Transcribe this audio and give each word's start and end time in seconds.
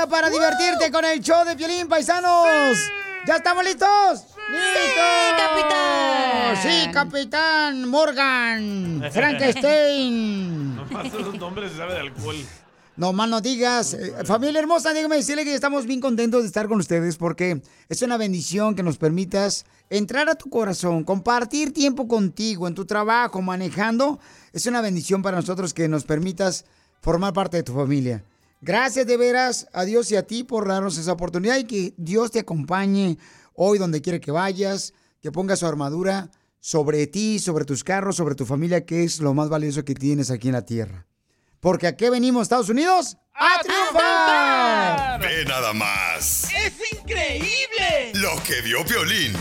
Lista 0.00 0.06
para 0.08 0.30
divertirte 0.30 0.90
con 0.90 1.04
el 1.04 1.20
show 1.20 1.44
de 1.44 1.56
Piolín, 1.56 1.88
paisanos. 1.88 2.78
¿Ya 3.26 3.36
estamos 3.36 3.64
listos? 3.64 4.24
¡Listos! 4.50 5.36
capitán! 5.36 6.56
Sí, 6.62 6.90
capitán 6.92 7.88
Morgan, 7.88 9.04
Frankenstein. 9.12 10.76
Nomás 10.76 11.06
esos 11.06 11.34
nombres 11.38 11.72
se 11.72 11.78
sabe 11.78 11.94
de 11.94 12.00
alcohol. 12.00 12.36
No 12.96 13.12
más 13.12 13.28
no 13.28 13.40
digas. 13.40 13.94
Eh, 13.94 14.12
familia 14.24 14.60
hermosa, 14.60 14.92
déjame 14.92 15.16
decirle 15.16 15.44
que 15.44 15.54
estamos 15.54 15.86
bien 15.86 16.00
contentos 16.00 16.42
de 16.42 16.46
estar 16.46 16.68
con 16.68 16.78
ustedes 16.80 17.16
porque 17.16 17.62
es 17.88 18.02
una 18.02 18.16
bendición 18.16 18.74
que 18.74 18.82
nos 18.82 18.98
permitas 18.98 19.64
entrar 19.90 20.28
a 20.28 20.34
tu 20.34 20.50
corazón, 20.50 21.04
compartir 21.04 21.72
tiempo 21.72 22.08
contigo 22.08 22.68
en 22.68 22.74
tu 22.74 22.86
trabajo, 22.86 23.42
manejando. 23.42 24.18
Es 24.52 24.66
una 24.66 24.80
bendición 24.80 25.22
para 25.22 25.36
nosotros 25.36 25.74
que 25.74 25.88
nos 25.88 26.04
permitas 26.04 26.64
formar 27.00 27.32
parte 27.32 27.58
de 27.58 27.62
tu 27.62 27.74
familia. 27.74 28.24
Gracias 28.62 29.06
de 29.06 29.16
veras 29.16 29.68
a 29.72 29.84
Dios 29.84 30.10
y 30.12 30.16
a 30.16 30.26
ti 30.26 30.44
por 30.44 30.68
darnos 30.68 30.98
esa 30.98 31.12
oportunidad 31.12 31.56
y 31.56 31.64
que 31.64 31.94
Dios 31.96 32.30
te 32.30 32.40
acompañe 32.40 33.16
hoy 33.54 33.78
donde 33.78 34.02
quiera 34.02 34.18
que 34.20 34.30
vayas, 34.30 34.92
que 35.22 35.32
ponga 35.32 35.56
su 35.56 35.66
armadura 35.66 36.30
sobre 36.60 37.06
ti, 37.06 37.38
sobre 37.38 37.64
tus 37.64 37.82
carros, 37.84 38.16
sobre 38.16 38.34
tu 38.34 38.44
familia, 38.44 38.84
que 38.84 39.02
es 39.02 39.20
lo 39.20 39.32
más 39.32 39.48
valioso 39.48 39.82
que 39.84 39.94
tienes 39.94 40.30
aquí 40.30 40.48
en 40.48 40.54
la 40.54 40.64
tierra. 40.66 41.06
Porque 41.60 41.86
aquí 41.86 42.08
venimos, 42.10 42.42
Estados 42.42 42.68
Unidos, 42.68 43.16
a 43.34 43.60
triunfar. 43.62 45.20
Ve 45.20 45.44
nada 45.46 45.72
más. 45.72 46.44
¡Es 46.44 46.74
increíble! 46.92 48.12
Lo 48.14 48.42
que 48.42 48.60
vio 48.62 48.84
Violín. 48.84 49.32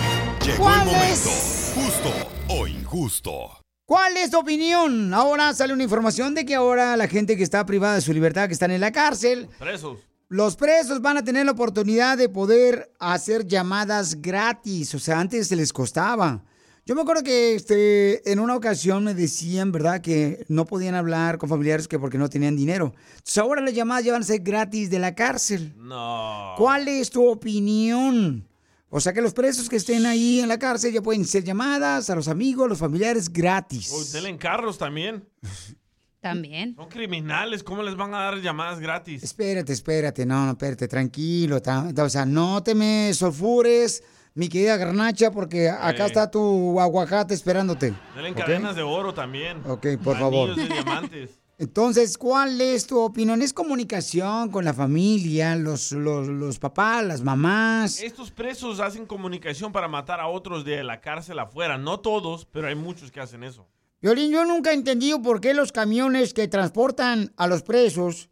Llegó 0.42 0.52
el 0.52 0.58
¿Cuál 0.58 0.86
momento. 0.86 1.30
es? 1.30 1.74
Justo 1.76 2.14
o 2.50 2.68
injusto. 2.68 3.59
¿Cuál 3.90 4.18
es 4.18 4.30
tu 4.30 4.38
opinión? 4.38 5.16
Ahora 5.16 5.52
sale 5.52 5.74
una 5.74 5.82
información 5.82 6.36
de 6.36 6.46
que 6.46 6.54
ahora 6.54 6.96
la 6.96 7.08
gente 7.08 7.36
que 7.36 7.42
está 7.42 7.66
privada 7.66 7.96
de 7.96 8.02
su 8.02 8.14
libertad, 8.14 8.46
que 8.46 8.54
están 8.54 8.70
en 8.70 8.82
la 8.82 8.92
cárcel, 8.92 9.50
Presos. 9.58 9.98
los 10.28 10.56
presos 10.56 11.02
van 11.02 11.18
a 11.18 11.24
tener 11.24 11.48
la 11.48 11.54
oportunidad 11.54 12.16
de 12.16 12.30
poder 12.30 12.92
hacer 13.00 13.48
llamadas 13.48 14.22
gratis. 14.22 14.94
O 14.94 15.00
sea, 15.00 15.20
antes 15.20 15.48
se 15.48 15.56
les 15.56 15.74
costaba. 15.74 16.44
Yo 16.86 16.94
me 16.94 17.02
acuerdo 17.02 17.24
que 17.24 17.56
este, 17.56 18.32
en 18.32 18.40
una 18.40 18.56
ocasión 18.56 19.06
me 19.06 19.16
decían, 19.16 19.72
¿verdad?, 19.72 20.02
que 20.02 20.46
no 20.50 20.66
podían 20.66 20.94
hablar 20.94 21.40
con 21.40 21.50
familiares 21.50 21.88
que 21.88 21.98
porque 21.98 22.20
no 22.20 22.30
tenían 22.30 22.56
dinero. 22.56 22.94
Entonces 23.14 23.40
ahora 23.40 23.60
las 23.60 23.74
llamadas 23.74 24.06
ya 24.06 24.12
van 24.12 24.22
a 24.22 24.26
ser 24.26 24.42
gratis 24.42 24.92
de 24.92 25.00
la 25.00 25.16
cárcel. 25.16 25.74
No. 25.78 26.54
¿Cuál 26.60 26.88
es 26.88 27.10
tu 27.10 27.28
opinión? 27.28 28.48
O 28.92 29.00
sea 29.00 29.14
que 29.14 29.22
los 29.22 29.34
presos 29.34 29.70
que 29.70 29.76
estén 29.76 30.06
ahí 30.06 30.40
en 30.40 30.48
la 30.48 30.58
cárcel 30.58 30.92
ya 30.94 31.02
pueden 31.02 31.24
ser 31.26 31.44
llamadas 31.44 32.10
a 32.10 32.16
los 32.16 32.28
amigos, 32.28 32.66
a 32.66 32.70
los 32.70 32.80
familiares 32.80 33.32
gratis. 33.32 33.92
Uy, 33.92 34.06
denle 34.12 34.38
carros 34.38 34.78
también. 34.78 35.28
También. 36.22 36.76
Son 36.76 36.90
criminales. 36.90 37.64
¿Cómo 37.64 37.82
les 37.82 37.96
van 37.96 38.14
a 38.14 38.18
dar 38.24 38.42
llamadas 38.42 38.82
gratis? 38.82 39.24
Espérate, 39.24 39.72
espérate, 39.72 40.26
no, 40.26 40.44
no, 40.48 40.52
espérate, 40.52 40.86
tranquilo. 40.90 41.62
ta- 41.62 41.88
O 41.98 42.10
sea, 42.10 42.26
no 42.26 42.62
te 42.62 42.76
me 42.76 43.14
sulfures, 43.14 44.04
mi 44.34 44.50
querida 44.50 44.76
garnacha, 44.76 45.32
porque 45.32 45.70
acá 45.70 46.04
Eh. 46.04 46.08
está 46.08 46.30
tu 46.30 46.78
aguacate 46.78 47.34
esperándote. 47.34 47.94
Denle 48.16 48.34
cadenas 48.34 48.76
de 48.76 48.82
oro 48.82 49.14
también. 49.14 49.62
Ok, 49.66 49.88
por 50.04 50.18
favor. 50.20 50.50
Anillos 50.50 50.68
de 50.68 50.74
diamantes. 50.76 51.39
Entonces, 51.62 52.18
¿cuál 52.18 52.62
es 52.62 52.88
tu 52.88 52.98
opinión? 53.00 53.42
¿Es 53.42 53.52
comunicación 53.52 54.50
con 54.50 54.64
la 54.64 54.74
familia, 54.74 55.58
los, 55.58 55.92
los, 55.92 56.28
los 56.30 56.58
papás, 56.58 57.06
las 57.06 57.22
mamás? 57.22 58.02
Estos 58.02 58.32
presos 58.32 58.80
hacen 58.80 59.06
comunicación 59.06 59.74
para 59.74 59.90
matar 59.90 60.22
a 60.22 60.28
otros 60.30 60.64
de 60.64 60.82
la 60.86 61.02
cárcel 61.02 61.38
afuera. 61.38 61.78
No 61.78 62.00
todos, 62.00 62.46
pero 62.46 62.70
hay 62.70 62.76
muchos 62.76 63.12
que 63.12 63.20
hacen 63.20 63.44
eso. 63.44 63.68
Violín, 64.02 64.32
yo 64.32 64.46
nunca 64.46 64.72
he 64.72 64.74
entendido 64.74 65.22
por 65.22 65.42
qué 65.42 65.54
los 65.54 65.74
camiones 65.74 66.34
que 66.34 66.48
transportan 66.48 67.34
a 67.36 67.46
los 67.48 67.62
presos 67.62 68.30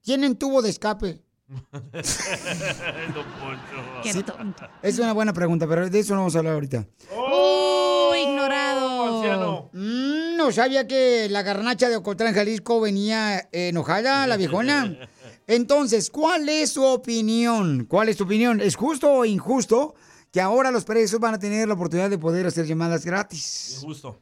tienen 0.00 0.34
tubo 0.36 0.62
de 0.62 0.70
escape. 0.70 1.20
Qué 4.02 4.12
Sí. 4.12 4.22
tonto. 4.22 4.66
Es 4.82 4.98
una 4.98 5.12
buena 5.12 5.32
pregunta, 5.32 5.66
pero 5.68 5.90
de 5.90 5.98
eso 5.98 6.14
no 6.14 6.20
vamos 6.20 6.34
a 6.36 6.38
hablar 6.38 6.54
ahorita. 6.54 6.86
¡Oh, 7.14 8.14
ignorado! 8.16 9.16
anciano. 9.16 9.70
Mm, 9.72 10.19
no 10.40 10.52
sabía 10.52 10.86
que 10.86 11.28
la 11.28 11.42
garnacha 11.42 11.88
de 11.88 11.96
Ocotlán, 11.96 12.34
Jalisco 12.34 12.80
venía 12.80 13.38
eh, 13.52 13.68
enojada, 13.68 14.26
la 14.26 14.36
viejona. 14.36 15.08
Entonces, 15.46 16.10
¿cuál 16.10 16.48
es 16.48 16.70
su 16.70 16.82
opinión? 16.84 17.84
¿Cuál 17.86 18.08
es 18.08 18.16
tu 18.16 18.24
opinión? 18.24 18.60
¿Es 18.60 18.76
justo 18.76 19.12
o 19.12 19.24
injusto 19.24 19.94
que 20.32 20.40
ahora 20.40 20.70
los 20.70 20.84
presos 20.84 21.20
van 21.20 21.34
a 21.34 21.38
tener 21.38 21.68
la 21.68 21.74
oportunidad 21.74 22.08
de 22.08 22.18
poder 22.18 22.46
hacer 22.46 22.66
llamadas 22.66 23.04
gratis? 23.04 23.78
Injusto. 23.82 24.20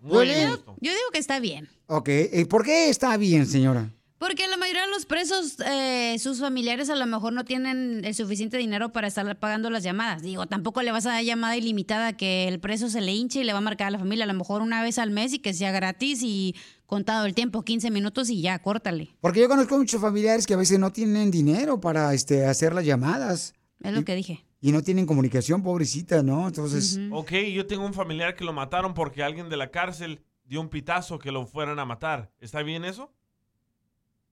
Muy 0.00 0.12
Duele. 0.12 0.42
injusto. 0.42 0.76
Yo 0.80 0.90
digo 0.90 1.10
que 1.12 1.18
está 1.18 1.38
bien. 1.38 1.68
Ok, 1.86 2.08
¿por 2.48 2.64
qué 2.64 2.88
está 2.88 3.16
bien, 3.16 3.46
señora? 3.46 3.92
Porque 4.18 4.48
la 4.48 4.56
mayoría 4.56 4.82
de 4.82 4.90
los 4.90 5.06
presos, 5.06 5.56
eh, 5.64 6.16
sus 6.18 6.40
familiares 6.40 6.90
a 6.90 6.96
lo 6.96 7.06
mejor 7.06 7.32
no 7.32 7.44
tienen 7.44 8.04
el 8.04 8.14
suficiente 8.14 8.56
dinero 8.58 8.92
para 8.92 9.06
estar 9.06 9.38
pagando 9.38 9.70
las 9.70 9.84
llamadas. 9.84 10.22
Digo, 10.22 10.46
tampoco 10.46 10.82
le 10.82 10.90
vas 10.90 11.06
a 11.06 11.10
dar 11.10 11.22
llamada 11.24 11.56
ilimitada 11.56 12.16
que 12.16 12.48
el 12.48 12.58
preso 12.58 12.88
se 12.88 13.00
le 13.00 13.12
hinche 13.12 13.40
y 13.40 13.44
le 13.44 13.52
va 13.52 13.58
a 13.58 13.62
marcar 13.62 13.86
a 13.88 13.90
la 13.92 13.98
familia 13.98 14.24
a 14.24 14.26
lo 14.26 14.34
mejor 14.34 14.60
una 14.60 14.82
vez 14.82 14.98
al 14.98 15.12
mes 15.12 15.32
y 15.34 15.38
que 15.38 15.54
sea 15.54 15.70
gratis 15.70 16.22
y 16.24 16.56
contado 16.84 17.26
el 17.26 17.34
tiempo, 17.34 17.62
15 17.62 17.90
minutos 17.92 18.28
y 18.30 18.40
ya, 18.40 18.58
córtale. 18.60 19.10
Porque 19.20 19.40
yo 19.40 19.48
conozco 19.48 19.78
muchos 19.78 20.00
familiares 20.00 20.46
que 20.46 20.54
a 20.54 20.58
veces 20.58 20.80
no 20.80 20.90
tienen 20.90 21.30
dinero 21.30 21.80
para 21.80 22.12
este, 22.12 22.44
hacer 22.44 22.74
las 22.74 22.84
llamadas 22.84 23.54
Es 23.82 23.92
lo 23.92 24.04
que 24.04 24.16
dije. 24.16 24.44
y 24.60 24.72
no 24.72 24.82
tienen 24.82 25.06
comunicación, 25.06 25.62
pobrecita, 25.62 26.24
¿no? 26.24 26.48
Entonces, 26.48 26.98
Ok, 27.12 27.32
yo 27.54 27.66
tengo 27.66 27.86
un 27.86 27.94
familiar 27.94 28.34
que 28.34 28.44
lo 28.44 28.52
mataron 28.52 28.94
porque 28.94 29.22
alguien 29.22 29.48
de 29.48 29.56
la 29.56 29.70
cárcel 29.70 30.24
dio 30.44 30.60
un 30.60 30.70
pitazo 30.70 31.20
que 31.20 31.30
lo 31.30 31.46
fueran 31.46 31.78
a 31.78 31.84
matar. 31.84 32.32
¿Está 32.40 32.62
bien 32.64 32.84
eso? 32.84 33.12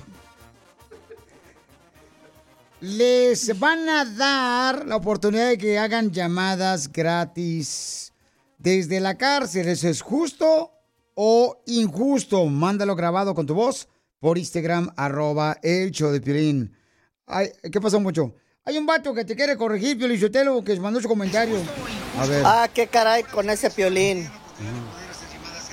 les 2.81 3.57
van 3.59 3.87
a 3.89 4.05
dar 4.05 4.85
la 4.85 4.97
oportunidad 4.97 5.49
de 5.49 5.57
que 5.57 5.79
hagan 5.79 6.11
llamadas 6.11 6.91
gratis 6.91 8.13
desde 8.57 8.99
la 8.99 9.17
cárcel. 9.17 9.69
¿Eso 9.69 9.87
es 9.87 10.01
justo 10.01 10.71
o 11.15 11.61
injusto? 11.65 12.45
Mándalo 12.45 12.95
grabado 12.95 13.33
con 13.33 13.45
tu 13.45 13.55
voz 13.55 13.87
por 14.23 14.37
Instagram, 14.37 14.89
arroba 14.95 15.57
el 15.61 15.91
show 15.91 16.09
de 16.09 16.21
Piolín. 16.21 16.73
Ay, 17.27 17.49
¿Qué 17.69 17.81
pasó, 17.81 17.99
mucho? 17.99 18.33
Hay 18.63 18.77
un 18.77 18.85
vato 18.85 19.13
que 19.13 19.25
te 19.25 19.35
quiere 19.35 19.57
corregir, 19.57 19.97
Piolín 19.97 20.17
Sotelo, 20.17 20.63
que 20.63 20.79
mandó 20.79 21.01
su 21.01 21.09
comentario. 21.09 21.57
A 22.17 22.25
ver. 22.25 22.41
Ah, 22.45 22.69
qué 22.73 22.87
caray 22.87 23.23
con 23.23 23.49
ese 23.49 23.69
piolín. 23.69 24.29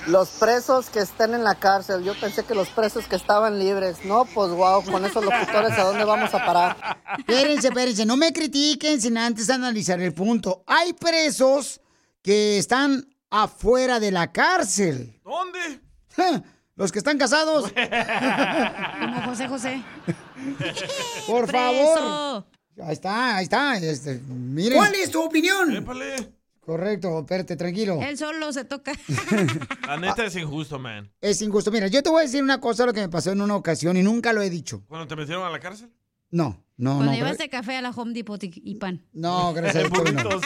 Los 0.09 0.31
presos 0.31 0.91
que 0.91 0.99
están 0.99 1.33
en 1.35 1.45
la 1.45 1.55
cárcel, 1.55 2.03
yo 2.03 2.19
pensé 2.19 2.43
que 2.43 2.57
los 2.57 2.69
presos 2.71 3.07
que 3.07 3.15
estaban 3.15 3.61
libres. 3.61 4.05
No, 4.05 4.25
pues 4.25 4.51
wow, 4.51 4.83
con 4.83 5.05
esos 5.05 5.25
locutores, 5.25 5.71
¿a 5.79 5.85
dónde 5.85 6.05
vamos 6.05 6.35
a 6.35 6.45
parar? 6.45 6.77
Espérense, 7.19 7.69
espérense, 7.69 8.05
no 8.05 8.17
me 8.17 8.33
critiquen 8.33 9.01
sin 9.01 9.17
antes 9.17 9.49
analizar 9.49 10.01
el 10.01 10.13
punto. 10.13 10.65
Hay 10.67 10.93
presos 10.95 11.81
que 12.21 12.59
están 12.59 13.15
afuera 13.31 14.01
de 14.01 14.11
la 14.11 14.33
cárcel. 14.33 15.21
¿Dónde? 15.23 16.51
Los 16.81 16.91
que 16.93 16.99
están 16.99 17.19
casados. 17.19 17.71
Como 19.01 19.23
José 19.27 19.49
José. 19.49 19.83
Por 21.27 21.47
Preso. 21.47 21.53
favor. 21.53 22.45
Ahí 22.83 22.93
está, 22.95 23.37
ahí 23.37 23.43
está. 23.45 23.77
Este, 23.77 24.19
miren. 24.27 24.79
¿Cuál 24.79 24.95
es 24.95 25.11
tu 25.11 25.23
opinión? 25.23 25.77
Épale. 25.77 26.33
Correcto, 26.59 27.19
espérate, 27.21 27.55
tranquilo. 27.57 28.01
Él 28.01 28.17
solo 28.17 28.51
se 28.55 28.65
toca. 28.65 28.93
La 29.87 29.99
neta 29.99 30.25
es 30.25 30.35
injusto, 30.37 30.79
man. 30.79 31.13
Es 31.21 31.43
injusto. 31.43 31.71
Mira, 31.71 31.87
yo 31.89 32.03
te 32.03 32.09
voy 32.09 32.21
a 32.21 32.23
decir 32.23 32.43
una 32.43 32.61
cosa, 32.63 32.87
lo 32.87 32.95
que 32.95 33.03
me 33.03 33.11
pasó 33.11 33.31
en 33.31 33.43
una 33.43 33.57
ocasión 33.57 33.99
y 33.99 34.03
nunca 34.03 34.33
lo 34.33 34.41
he 34.41 34.49
dicho. 34.49 34.83
¿Cuándo 34.89 35.07
te 35.07 35.17
metieron 35.17 35.45
a 35.45 35.51
la 35.51 35.61
cárcel? 35.61 35.91
No, 36.31 36.65
no, 36.79 36.95
Cuando 36.95 37.13
no. 37.13 37.19
llevaste 37.19 37.51
café 37.51 37.77
a 37.77 37.83
la 37.83 37.91
Home 37.91 38.15
Depot 38.15 38.41
y, 38.43 38.75
pan. 38.77 39.05
No, 39.13 39.53
gracias 39.53 39.85
a 39.85 39.89
Dios. 39.89 40.15
no. 40.15 40.41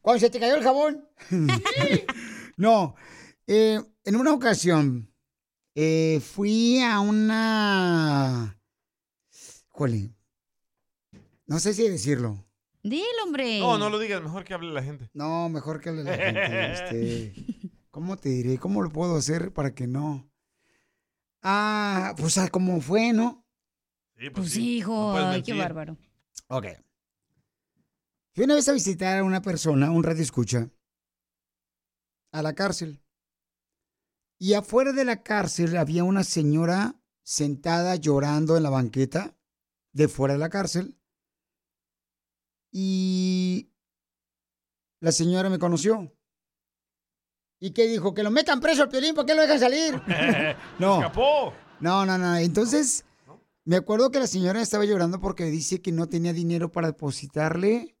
Cuando 0.00 0.20
se 0.20 0.30
te 0.30 0.38
cayó 0.38 0.54
el 0.54 0.62
jabón. 0.62 1.08
no. 2.56 2.94
eh, 3.48 3.80
en 4.08 4.16
una 4.16 4.32
ocasión 4.32 5.12
eh, 5.74 6.20
fui 6.20 6.80
a 6.80 7.00
una. 7.00 8.58
Jole. 9.68 10.14
No 11.46 11.60
sé 11.60 11.74
si 11.74 11.86
decirlo. 11.86 12.42
Dilo, 12.82 13.04
hombre. 13.24 13.60
No, 13.60 13.76
no 13.76 13.90
lo 13.90 13.98
digas, 13.98 14.22
mejor 14.22 14.44
que 14.44 14.54
hable 14.54 14.72
la 14.72 14.82
gente. 14.82 15.10
No, 15.12 15.50
mejor 15.50 15.82
que 15.82 15.90
hable 15.90 16.04
la 16.04 16.16
gente. 16.16 16.72
Este, 16.72 17.70
¿Cómo 17.90 18.16
te 18.16 18.30
diré? 18.30 18.56
¿Cómo 18.56 18.80
lo 18.80 18.90
puedo 18.90 19.14
hacer 19.14 19.52
para 19.52 19.74
que 19.74 19.86
no? 19.86 20.26
Ah, 21.42 22.14
pues 22.16 22.38
ah, 22.38 22.48
como 22.48 22.80
fue, 22.80 23.12
¿no? 23.12 23.44
Sí, 24.16 24.30
Pues 24.30 24.52
sí, 24.52 24.78
hijo. 24.78 25.12
No 25.18 25.28
Ay, 25.28 25.42
qué 25.42 25.52
bárbaro. 25.52 25.98
Ok. 26.46 26.66
Fui 28.32 28.44
una 28.44 28.54
vez 28.54 28.68
a 28.70 28.72
visitar 28.72 29.18
a 29.18 29.24
una 29.24 29.42
persona, 29.42 29.90
un 29.90 30.02
radio 30.02 30.22
escucha, 30.22 30.70
a 32.32 32.40
la 32.40 32.54
cárcel. 32.54 33.02
Y 34.38 34.54
afuera 34.54 34.92
de 34.92 35.04
la 35.04 35.22
cárcel 35.22 35.76
había 35.76 36.04
una 36.04 36.24
señora 36.24 37.00
sentada 37.22 37.96
llorando 37.96 38.56
en 38.56 38.62
la 38.62 38.70
banqueta 38.70 39.36
de 39.92 40.08
fuera 40.08 40.34
de 40.34 40.40
la 40.40 40.48
cárcel. 40.48 40.96
Y 42.70 43.72
la 45.00 45.12
señora 45.12 45.50
me 45.50 45.58
conoció. 45.58 46.12
¿Y 47.60 47.72
qué 47.72 47.88
dijo? 47.88 48.14
Que 48.14 48.22
lo 48.22 48.30
metan 48.30 48.60
preso 48.60 48.82
al 48.82 48.88
piolín, 48.88 49.14
¿por 49.14 49.26
qué 49.26 49.34
lo 49.34 49.42
dejan 49.42 49.58
salir? 49.58 50.00
no. 50.78 50.98
Escapó. 50.98 51.52
No, 51.80 52.06
no, 52.06 52.16
no. 52.16 52.36
Entonces, 52.36 53.04
me 53.64 53.76
acuerdo 53.76 54.10
que 54.10 54.20
la 54.20 54.26
señora 54.26 54.62
estaba 54.62 54.84
llorando 54.84 55.20
porque 55.20 55.44
dice 55.46 55.82
que 55.82 55.92
no 55.92 56.08
tenía 56.08 56.32
dinero 56.32 56.70
para 56.70 56.88
depositarle 56.88 57.96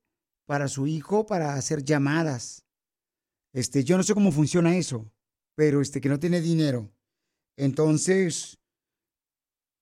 para 0.46 0.66
su 0.68 0.86
hijo 0.86 1.26
para 1.26 1.54
hacer 1.54 1.84
llamadas. 1.84 2.64
Este, 3.52 3.84
yo 3.84 3.98
no 3.98 4.02
sé 4.02 4.14
cómo 4.14 4.32
funciona 4.32 4.76
eso, 4.76 5.12
pero 5.58 5.80
este, 5.80 6.00
que 6.00 6.08
no 6.08 6.20
tiene 6.20 6.40
dinero. 6.40 6.88
Entonces, 7.56 8.60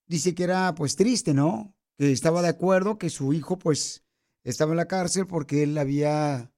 dice 0.06 0.34
que 0.34 0.44
era 0.44 0.75
pues 0.75 0.96
triste, 0.96 1.34
¿no? 1.34 1.76
Que 1.99 2.12
estaba 2.12 2.40
de 2.40 2.49
acuerdo 2.49 2.96
que 2.96 3.11
su 3.11 3.34
hijo 3.34 3.58
pues 3.58 4.02
estaba 4.43 4.70
en 4.70 4.78
la 4.78 4.88
cárcel 4.88 5.26
porque 5.26 5.64
él 5.64 5.76
había 5.76 6.50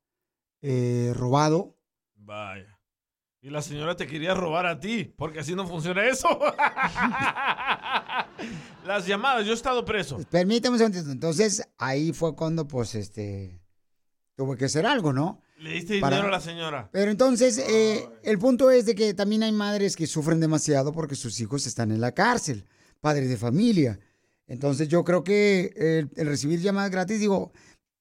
eh, 0.63 1.13
robado. 1.17 1.77
Vaya. 2.15 2.79
Y 3.41 3.51
la 3.51 3.61
señora 3.61 3.97
te 3.97 4.07
quería 4.07 4.35
robar 4.35 4.67
a 4.67 4.79
ti, 4.79 5.13
porque 5.17 5.41
así 5.41 5.57
no 5.57 5.67
funciona 5.67 6.07
eso. 6.07 6.29
Las 8.87 9.05
llamadas, 9.05 9.45
yo 9.45 9.51
he 9.51 9.57
estado 9.57 9.85
preso. 9.85 10.19
Permítame 10.31 10.77
un. 10.77 10.95
Entonces, 10.95 11.69
ahí 11.77 12.13
fue 12.13 12.37
cuando 12.37 12.69
pues 12.69 12.95
este 12.95 13.61
tuvo 14.37 14.55
que 14.55 14.67
hacer 14.67 14.87
algo, 14.87 15.13
¿no? 15.13 15.43
Le 15.59 15.73
diste 15.73 15.99
Para- 16.01 16.17
dinero 16.17 16.29
a 16.35 16.37
la 16.39 16.41
señora. 16.41 16.89
Pero 16.93 17.11
entonces, 17.11 17.59
eh, 17.59 18.09
el 18.23 18.39
punto 18.39 18.71
es 18.71 18.87
de 18.87 18.95
que 18.95 19.13
también 19.15 19.43
hay 19.43 19.53
madres 19.53 19.97
que 19.97 20.07
sufren 20.07 20.39
demasiado 20.41 20.93
porque 20.93 21.17
sus 21.17 21.41
hijos 21.41 21.67
están 21.67 21.91
en 21.91 22.01
la 22.01 22.13
cárcel, 22.13 22.65
padres 23.01 23.29
de 23.29 23.37
familia. 23.37 23.99
Entonces, 24.47 24.89
yo 24.89 25.05
creo 25.05 25.25
que 25.25 25.73
el, 25.77 26.11
el 26.17 26.27
recibir 26.29 26.61
llamadas 26.61 26.91
gratis, 26.91 27.19
digo, 27.19 27.53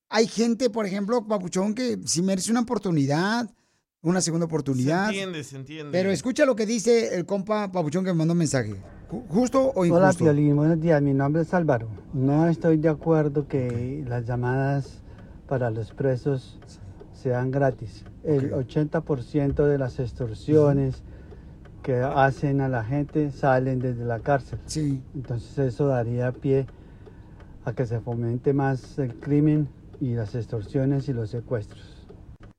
hay 0.10 0.28
gente, 0.28 0.70
por 0.70 0.86
ejemplo, 0.86 1.26
Papuchón, 1.28 1.74
que 1.74 1.98
si 2.06 2.22
merece 2.22 2.52
una 2.52 2.62
oportunidad, 2.62 3.50
una 4.02 4.22
segunda 4.22 4.46
Se 4.46 4.48
oportunidad. 4.48 5.08
entiende, 5.08 5.44
se 5.44 5.56
entiende. 5.58 5.92
Pero 5.92 6.12
escucha 6.12 6.46
lo 6.46 6.56
que 6.56 6.66
dice 6.68 7.16
el 7.16 7.26
compa 7.26 7.72
Papuchón 7.72 8.06
que 8.06 8.12
me 8.12 8.20
mandó 8.20 8.34
un 8.34 8.38
mensaje. 8.38 8.76
Ju- 9.10 9.28
¿Justo 9.30 9.62
o 9.72 9.82
Hola, 9.82 9.88
injusto? 10.06 10.24
Piolín. 10.26 10.56
Buenos 10.56 10.80
días. 10.80 11.02
Mi 11.02 11.14
nombre 11.14 11.42
es 11.42 11.54
Álvaro. 11.54 11.90
No 12.14 12.48
estoy 12.48 12.78
de 12.78 12.90
acuerdo 12.90 13.48
que 13.48 14.04
las 14.08 14.26
llamadas 14.26 15.02
para 15.48 15.70
los 15.72 15.92
presos 15.92 16.60
sean 17.28 17.52
gratis. 17.52 18.06
El 18.24 18.54
80% 18.54 19.66
de 19.66 19.78
las 19.78 20.00
extorsiones 20.00 21.04
que 21.84 21.96
hacen 21.98 22.62
a 22.62 22.70
la 22.70 22.86
gente 22.86 23.32
salen 23.32 23.80
desde 23.80 24.06
la 24.06 24.20
cárcel. 24.20 24.60
Sí. 24.66 25.02
Entonces 25.14 25.58
eso 25.58 25.88
daría 25.88 26.32
pie 26.32 26.68
a 27.66 27.74
que 27.74 27.86
se 27.86 28.00
fomente 28.00 28.54
más 28.54 28.98
el 28.98 29.14
crimen 29.16 29.68
y 30.00 30.14
las 30.14 30.36
extorsiones 30.36 31.10
y 31.10 31.14
los 31.14 31.30
secuestros. 31.30 32.08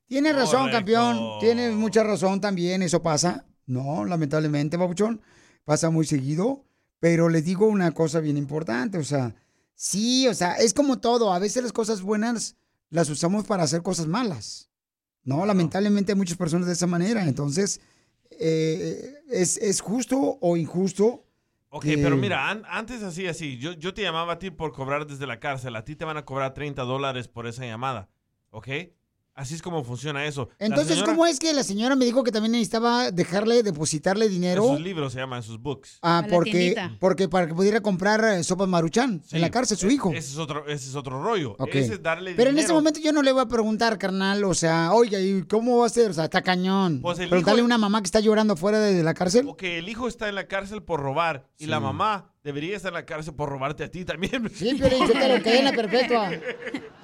Tienes 0.07 0.35
razón, 0.37 0.71
Correcto. 0.71 0.77
campeón. 0.79 1.19
Tienes 1.41 1.75
mucha 1.75 2.03
razón 2.03 2.41
también. 2.43 2.83
Eso 2.83 3.03
pasa. 3.03 3.47
No, 3.67 4.05
lamentablemente, 4.05 4.79
Papuchón. 4.79 5.23
Pasa 5.65 5.89
muy 5.89 6.05
seguido. 6.05 6.65
Pero 7.01 7.31
les 7.31 7.45
digo 7.45 7.67
una 7.67 7.93
cosa 7.93 8.21
bien 8.21 8.37
importante. 8.37 8.99
O 8.99 9.05
sea, 9.05 9.35
sí, 9.75 10.29
o 10.29 10.35
sea, 10.35 10.57
es 10.57 10.75
como 10.75 10.99
todo. 10.99 11.33
A 11.33 11.39
veces 11.39 11.63
las 11.63 11.73
cosas 11.73 12.03
buenas 12.03 12.57
las 12.91 13.09
usamos 13.11 13.45
para 13.47 13.63
hacer 13.65 13.83
cosas 13.83 14.07
malas. 14.07 14.71
No, 15.25 15.45
lamentablemente 15.45 16.13
hay 16.13 16.19
muchas 16.19 16.37
personas 16.39 16.67
de 16.67 16.73
esa 16.73 16.87
manera. 16.87 17.25
Entonces, 17.25 17.81
eh, 18.31 19.15
¿es, 19.31 19.57
¿es 19.59 19.81
justo 19.81 20.39
o 20.41 20.57
injusto? 20.57 21.25
Ok, 21.71 21.85
pero 22.03 22.17
mira, 22.17 22.49
an- 22.49 22.63
antes 22.67 23.03
así, 23.03 23.27
así, 23.27 23.59
yo, 23.59 23.73
yo 23.73 23.93
te 23.93 24.01
llamaba 24.03 24.35
a 24.35 24.39
ti 24.39 24.51
por 24.51 24.73
cobrar 24.73 25.07
desde 25.07 25.27
la 25.27 25.39
cárcel, 25.39 25.77
a 25.77 25.85
ti 25.85 25.97
te 25.97 26.07
van 26.07 26.17
a 26.17 26.25
cobrar 26.25 26.55
30 26.55 26.83
dólares 26.85 27.29
por 27.29 27.47
esa 27.47 27.67
llamada, 27.67 28.09
¿ok? 28.51 28.69
Así 29.39 29.55
es 29.55 29.63
como 29.63 29.85
funciona 29.85 30.25
eso. 30.27 30.49
Entonces, 30.59 30.95
señora- 30.97 31.13
¿cómo 31.13 31.25
es 31.25 31.39
que 31.39 31.53
la 31.55 31.63
señora 31.63 31.95
me 31.95 32.05
dijo 32.05 32.25
que 32.25 32.33
también 32.33 32.51
necesitaba 32.51 33.13
dejarle, 33.13 33.63
depositarle 33.63 34.25
En 34.27 34.33
dinero? 34.33 34.67
sus 34.67 34.81
libros 34.81 35.13
se 35.13 35.21
llama, 35.21 35.37
en 35.37 35.45
sus 35.45 35.61
books. 35.63 36.01
Ah, 36.03 36.19
A 36.19 36.27
porque, 36.27 36.75
porque 36.99 37.29
para 37.29 37.47
que 37.47 37.55
pudiera 37.55 37.81
comprar 37.81 38.25
eh, 38.25 38.43
sopas 38.43 38.67
maruchan 38.67 39.23
Sí. 39.25 39.37
en 39.37 39.43
la 39.43 39.51
cárcel 39.51 39.77
su 39.79 39.89
hijo. 39.91 40.11
Ese 40.11 40.33
es 40.33 40.39
otro, 40.39 40.67
ese 40.67 40.89
es 40.89 40.97
otro 40.97 41.23
rollo. 41.23 41.53
Ok. 41.61 41.69
Ese 41.75 41.95
es 41.95 42.03
darle 42.03 42.35
Pero 42.35 42.51
en 42.51 42.59
este 42.59 42.73
momento 42.73 42.99
yo 42.99 43.13
no 43.13 43.23
le 43.23 43.31
voy 43.31 43.43
a 43.43 43.47
preguntar, 43.47 43.97
carnal, 43.97 44.43
o 44.43 44.55
sea, 44.55 44.93
oiga, 44.93 45.21
¿y 45.21 45.43
cómo 45.45 45.79
va 45.79 45.87
a 45.87 45.91
ser? 45.91 46.11
O 46.11 46.15
sea, 46.15 46.25
está 46.25 46.43
cañón. 46.43 46.99
Pues 47.01 47.21
el 47.21 47.29
Preguntarle 47.29 47.61
hijo- 47.61 47.65
a 47.65 47.67
una 47.67 47.79
mamá 47.79 48.03
que 48.03 48.07
está 48.07 48.19
llorando 48.19 48.57
fuera 48.57 48.81
de 48.81 49.05
la 49.05 49.15
cárcel. 49.15 49.47
O 49.49 49.57
que 49.57 49.79
el 49.79 49.89
hijo 49.89 50.09
está 50.09 50.29
en 50.29 50.35
la 50.35 50.49
cárcel 50.49 50.83
por 50.83 50.99
robar 51.01 51.47
y 51.59 51.67
la 51.67 51.79
mamá 51.79 52.33
debería 52.49 52.77
estar 52.77 52.89
en 52.89 52.95
la 52.95 53.05
cárcel 53.05 53.35
por 53.35 53.51
robarte 53.51 53.85
a 53.85 53.91
ti 53.91 54.07
también. 54.07 54.51
Sí, 54.55 54.77
pero 54.81 54.97
yo 54.99 55.13
te 55.13 55.29
lo 55.29 55.43
quedé 55.43 55.59
en 55.59 55.65
la 55.67 55.73
perpetua. 55.73 56.31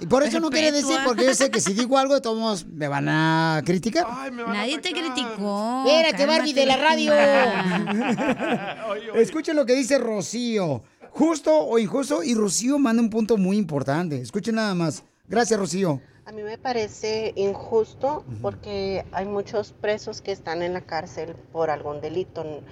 Y 0.00 0.06
por 0.06 0.22
eso 0.22 0.40
no 0.40 0.48
quiere 0.48 0.72
decir, 0.72 0.96
porque 1.04 1.24
yo 1.26 1.34
sé 1.34 1.50
que 1.50 1.60
si 1.60 1.74
digo 1.74 1.98
algo, 1.98 2.14
de 2.14 2.22
todos 2.22 2.66
me 2.66 2.88
van 2.88 3.08
a 3.10 3.60
criticar. 3.64 4.06
Ay, 4.08 4.30
me 4.30 4.42
van 4.42 4.52
a 4.52 4.58
Nadie 4.60 4.78
te 4.78 4.88
atacar. 4.88 5.14
criticó. 5.14 5.84
Espérate, 5.86 6.26
Barbie 6.26 6.52
de 6.54 6.66
la 6.66 6.76
radio. 6.78 7.12
Oye, 8.90 9.10
oye. 9.10 9.22
Escuchen 9.22 9.54
lo 9.56 9.66
que 9.66 9.74
dice 9.74 9.98
Rocío. 9.98 10.82
Justo 11.10 11.54
o 11.54 11.78
injusto. 11.78 12.22
Y 12.24 12.34
Rocío 12.34 12.78
manda 12.78 13.02
un 13.02 13.10
punto 13.10 13.36
muy 13.36 13.58
importante. 13.58 14.18
Escuchen 14.20 14.54
nada 14.54 14.74
más. 14.74 15.04
Gracias, 15.28 15.60
Rocío. 15.60 16.00
A 16.26 16.32
mí 16.32 16.42
me 16.42 16.56
parece 16.56 17.34
injusto 17.36 18.24
porque 18.40 19.04
hay 19.12 19.26
muchos 19.26 19.72
presos 19.72 20.22
que 20.22 20.32
están 20.32 20.62
en 20.62 20.72
la 20.72 20.80
cárcel 20.80 21.36
por 21.52 21.68
algún 21.68 22.00
delito. 22.00 22.62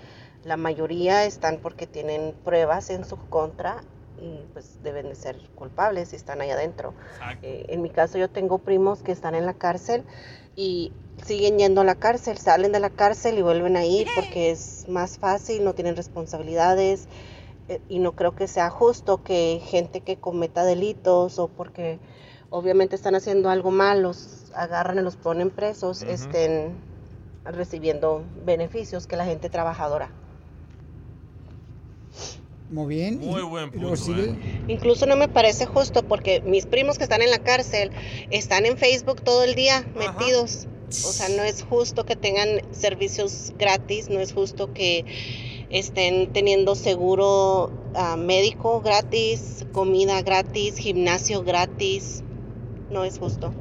La 0.44 0.56
mayoría 0.56 1.24
están 1.24 1.58
porque 1.58 1.86
tienen 1.86 2.34
pruebas 2.44 2.90
en 2.90 3.04
su 3.04 3.16
contra 3.16 3.82
y 4.20 4.44
pues 4.52 4.78
deben 4.82 5.08
de 5.08 5.14
ser 5.14 5.36
culpables 5.54 6.10
si 6.10 6.16
están 6.16 6.40
ahí 6.40 6.50
adentro. 6.50 6.94
Eh, 7.42 7.66
en 7.68 7.82
mi 7.82 7.90
caso 7.90 8.18
yo 8.18 8.28
tengo 8.28 8.58
primos 8.58 9.02
que 9.02 9.12
están 9.12 9.34
en 9.34 9.46
la 9.46 9.54
cárcel 9.54 10.04
y 10.54 10.92
siguen 11.24 11.58
yendo 11.58 11.80
a 11.80 11.84
la 11.84 11.94
cárcel, 11.94 12.38
salen 12.38 12.72
de 12.72 12.80
la 12.80 12.90
cárcel 12.90 13.38
y 13.38 13.42
vuelven 13.42 13.76
a 13.76 13.84
ir 13.84 14.08
porque 14.14 14.50
es 14.50 14.86
más 14.88 15.18
fácil, 15.18 15.64
no 15.64 15.74
tienen 15.74 15.96
responsabilidades 15.96 17.08
eh, 17.68 17.80
y 17.88 17.98
no 18.00 18.12
creo 18.12 18.34
que 18.34 18.48
sea 18.48 18.70
justo 18.70 19.22
que 19.22 19.60
gente 19.64 20.00
que 20.00 20.16
cometa 20.16 20.64
delitos 20.64 21.38
o 21.38 21.48
porque 21.48 21.98
obviamente 22.50 22.96
están 22.96 23.14
haciendo 23.14 23.48
algo 23.48 23.70
mal, 23.70 24.02
los 24.02 24.52
agarran 24.54 24.98
y 24.98 25.02
los 25.02 25.16
ponen 25.16 25.50
presos, 25.50 26.02
estén 26.02 26.76
recibiendo 27.44 28.24
beneficios 28.44 29.06
que 29.06 29.16
la 29.16 29.24
gente 29.24 29.48
trabajadora. 29.48 30.10
Muy 32.72 32.94
bien. 32.94 33.20
Muy 33.20 33.42
buen 33.42 33.70
punto. 33.70 33.96
sigue. 33.96 34.30
¿eh? 34.30 34.64
Incluso 34.68 35.04
no 35.04 35.14
me 35.14 35.28
parece 35.28 35.66
justo 35.66 36.02
porque 36.02 36.40
mis 36.40 36.64
primos 36.64 36.96
que 36.96 37.04
están 37.04 37.20
en 37.20 37.30
la 37.30 37.38
cárcel 37.38 37.90
están 38.30 38.64
en 38.64 38.78
Facebook 38.78 39.20
todo 39.20 39.44
el 39.44 39.54
día 39.54 39.86
metidos. 39.94 40.66
O 40.88 41.12
sea, 41.12 41.28
no 41.28 41.42
es 41.42 41.62
justo 41.62 42.04
que 42.04 42.16
tengan 42.16 42.62
servicios 42.72 43.52
gratis, 43.58 44.08
no 44.08 44.20
es 44.20 44.32
justo 44.32 44.72
que 44.72 45.04
estén 45.68 46.32
teniendo 46.32 46.74
seguro 46.74 47.70
ah, 47.94 48.16
médico 48.16 48.80
gratis, 48.80 49.66
comida 49.72 50.22
gratis, 50.22 50.76
gimnasio 50.76 51.42
gratis. 51.42 52.22
No 52.90 53.04
es 53.04 53.18
justo. 53.18 53.52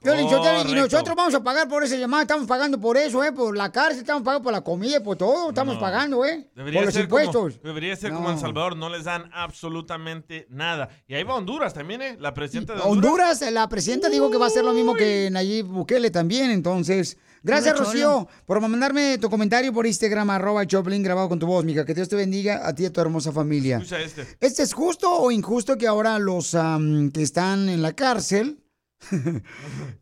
Y 0.00 0.74
nosotros 0.74 1.16
vamos 1.16 1.34
a 1.34 1.42
pagar 1.42 1.68
por 1.68 1.82
esa 1.82 1.96
llamada, 1.96 2.22
estamos 2.22 2.46
pagando 2.46 2.78
por 2.78 2.96
eso, 2.96 3.22
¿eh? 3.24 3.32
Por 3.32 3.56
la 3.56 3.72
cárcel, 3.72 3.98
estamos 4.00 4.22
pagando 4.22 4.44
por 4.44 4.52
la 4.52 4.60
comida, 4.60 5.02
por 5.02 5.16
todo, 5.16 5.48
estamos 5.48 5.74
No. 5.74 5.80
pagando, 5.80 6.24
¿eh? 6.24 6.48
Debería 6.54 6.80
por 6.80 6.86
los 6.86 6.94
ser 6.94 7.04
impuestos. 7.04 7.54
Como, 7.56 7.68
debería 7.68 7.96
ser 7.96 8.12
como 8.12 8.28
No. 8.28 8.34
El 8.34 8.40
Salvador, 8.40 8.76
no 8.76 8.88
les 8.90 9.04
dan 9.04 9.28
absolutamente 9.32 10.46
nada. 10.50 10.88
Y 11.08 11.14
ahí 11.14 11.24
va 11.24 11.34
Honduras 11.34 11.74
también, 11.74 12.00
¿eh? 12.02 12.16
La 12.20 12.32
presidenta 12.32 12.74
de 12.74 12.80
Honduras. 12.80 13.40
Honduras, 13.40 13.52
la 13.52 13.68
presidenta 13.68 14.08
dijo 14.08 14.30
que 14.30 14.36
va 14.38 14.44
a 14.44 14.48
hacer 14.48 14.64
lo 14.64 14.72
mismo 14.72 14.94
que 14.94 15.28
Nayib 15.32 15.66
Bukele 15.66 16.10
también, 16.10 16.50
entonces. 16.52 17.16
Gracias, 17.42 17.78
Rocío, 17.78 18.28
por 18.46 18.60
mandarme 18.60 19.18
tu 19.18 19.28
comentario 19.30 19.72
por 19.72 19.86
Instagram, 19.86 20.30
arroba 20.30 20.66
Choplin, 20.66 21.02
grabado 21.02 21.28
con 21.28 21.38
tu 21.38 21.46
voz, 21.46 21.64
mija. 21.64 21.84
Que 21.84 21.94
Dios 21.94 22.08
te 22.08 22.16
bendiga 22.16 22.66
a 22.66 22.74
ti 22.74 22.84
y 22.84 22.86
a 22.86 22.92
tu 22.92 23.00
hermosa 23.00 23.32
familia. 23.32 23.78
Escucha 23.78 24.00
este. 24.00 24.26
¿Este 24.40 24.62
es 24.62 24.72
justo 24.74 25.10
o 25.10 25.30
injusto 25.30 25.76
que 25.76 25.86
ahora 25.86 26.18
los 26.18 26.50
que 26.52 27.22
están 27.22 27.68
en 27.68 27.82
la 27.82 27.92
cárcel 27.92 28.58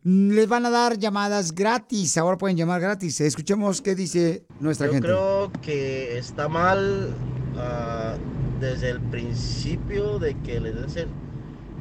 les 0.03 0.47
van 0.47 0.65
a 0.65 0.69
dar 0.69 0.97
llamadas 0.97 1.53
gratis? 1.53 2.17
Ahora 2.17 2.37
pueden 2.37 2.57
llamar 2.57 2.81
gratis. 2.81 3.21
Escuchemos 3.21 3.81
qué 3.81 3.95
dice 3.95 4.45
nuestra 4.59 4.87
Yo 4.87 4.93
gente. 4.93 5.07
creo 5.07 5.51
que 5.61 6.17
está 6.17 6.47
mal 6.47 7.13
ah, 7.57 8.15
desde 8.59 8.89
el 8.89 8.99
principio 8.99 10.19
de 10.19 10.35
que 10.41 10.59
les 10.59 10.75
dejen, 10.75 11.09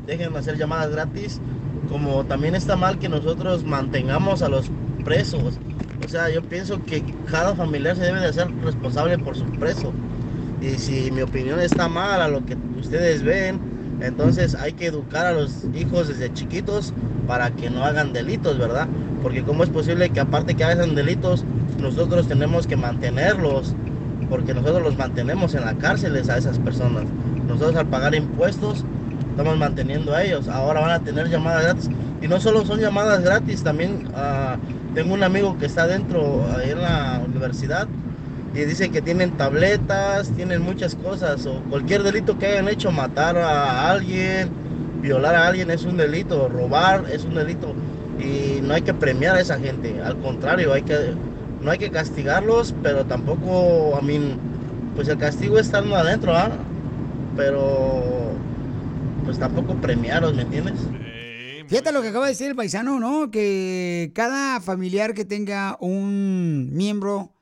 dejen 0.06 0.37
hacer 0.37 0.56
llamadas 0.58 0.90
gratis, 0.90 1.40
como 1.88 2.25
también 2.26 2.54
está 2.54 2.76
mal 2.76 2.99
que 2.99 3.08
nosotros 3.08 3.64
mantengamos 3.64 4.42
a 4.42 4.49
los 4.49 4.70
presos. 5.04 5.58
O 6.04 6.08
sea, 6.08 6.28
yo 6.30 6.42
pienso 6.42 6.82
que 6.85 7.02
cada 7.30 7.54
familiar 7.54 7.96
se 7.96 8.02
debe 8.02 8.20
de 8.20 8.26
hacer 8.26 8.49
responsable 8.62 9.18
por 9.18 9.37
su 9.37 9.44
preso. 9.52 9.92
Y 10.61 10.70
si 10.78 11.11
mi 11.11 11.23
opinión 11.23 11.61
está 11.61 11.88
mal 11.88 12.20
a 12.20 12.28
lo 12.28 12.44
que 12.44 12.56
ustedes 12.78 13.23
ven, 13.23 13.75
entonces 14.00 14.55
hay 14.55 14.73
que 14.73 14.87
educar 14.87 15.26
a 15.26 15.33
los 15.33 15.65
hijos 15.75 16.09
desde 16.09 16.33
chiquitos 16.33 16.93
para 17.26 17.50
que 17.50 17.71
no 17.71 17.85
hagan 17.85 18.12
delitos, 18.12 18.59
¿verdad? 18.59 18.87
Porque 19.23 19.43
cómo 19.43 19.65
es 19.65 19.71
posible 19.71 20.11
que 20.11 20.21
aparte 20.21 20.55
que 20.55 20.65
hagan 20.65 20.95
delitos, 20.95 21.45
nosotros 21.81 22.29
tenemos 22.29 22.67
que 22.67 22.76
mantenerlos, 22.76 23.75
porque 24.29 24.55
nosotros 24.55 24.83
los 24.83 24.97
mantenemos 24.97 25.55
en 25.55 25.65
la 25.65 25.75
cárcel 25.75 26.17
a 26.17 26.37
esas 26.37 26.59
personas. 26.59 27.05
Nosotros 27.47 27.76
al 27.76 27.87
pagar 27.87 28.15
impuestos 28.15 28.85
estamos 29.31 29.57
manteniendo 29.59 30.15
a 30.15 30.25
ellos. 30.25 30.49
Ahora 30.49 30.81
van 30.81 30.91
a 30.91 31.00
tener 31.00 31.29
llamadas 31.29 31.62
gratis. 31.62 31.91
Y 32.23 32.29
no 32.29 32.41
solo 32.41 32.65
son 32.65 32.81
llamadas 32.81 33.23
gratis, 33.23 33.62
también 33.62 34.09
ah, 34.15 34.57
tengo 34.95 35.15
un 35.15 35.23
amigo 35.23 35.59
que 35.59 35.67
está 35.67 35.87
dentro 35.87 36.47
ahí 36.57 36.71
en 36.71 36.81
la 36.81 37.23
universidad 37.25 37.87
y 38.56 38.64
dice 38.64 38.88
que 38.88 39.02
tienen 39.02 39.32
tabletas, 39.32 40.30
tienen 40.30 40.62
muchas 40.62 40.94
cosas, 40.94 41.44
o 41.44 41.60
cualquier 41.68 42.02
delito 42.02 42.38
que 42.38 42.46
hayan 42.46 42.68
hecho, 42.68 42.90
matar 42.90 43.36
a 43.36 43.90
alguien, 43.90 44.48
violar 45.02 45.34
a 45.34 45.46
alguien 45.46 45.70
es 45.70 45.84
un 45.84 45.98
delito, 45.98 46.48
robar 46.48 47.04
es 47.12 47.25
un 47.25 47.34
delito, 47.34 47.75
y 48.18 48.62
no 48.62 48.72
hay 48.72 48.80
que 48.80 48.94
premiar 48.94 49.36
a 49.36 49.40
esa 49.40 49.58
gente, 49.58 50.00
al 50.00 50.16
contrario, 50.20 50.72
hay 50.72 50.82
que, 50.82 51.12
no 51.60 51.70
hay 51.70 51.78
que 51.78 51.90
castigarlos, 51.90 52.75
pero 52.82 53.04
tampoco, 53.04 53.94
a 53.94 54.00
mí, 54.00 54.18
pues 54.94 55.08
el 55.08 55.18
castigo 55.18 55.58
es 55.58 55.66
estando 55.66 55.94
adentro, 55.94 56.34
¿ah? 56.34 56.50
Pero, 57.36 58.32
pues 59.26 59.38
tampoco 59.38 59.75
premiarlos, 59.75 60.34
¿me 60.34 60.42
entiendes? 60.42 60.80
Fíjate 61.68 61.92
lo 61.92 62.00
que 62.00 62.08
acaba 62.08 62.25
de 62.25 62.32
decir 62.32 62.48
el 62.48 62.56
paisano, 62.56 63.00
¿no? 63.00 63.30
Que 63.30 64.12
cada 64.14 64.60
familiar 64.60 65.12
que 65.12 65.26
tenga 65.26 65.76
un 65.80 66.70
miembro 66.72 67.36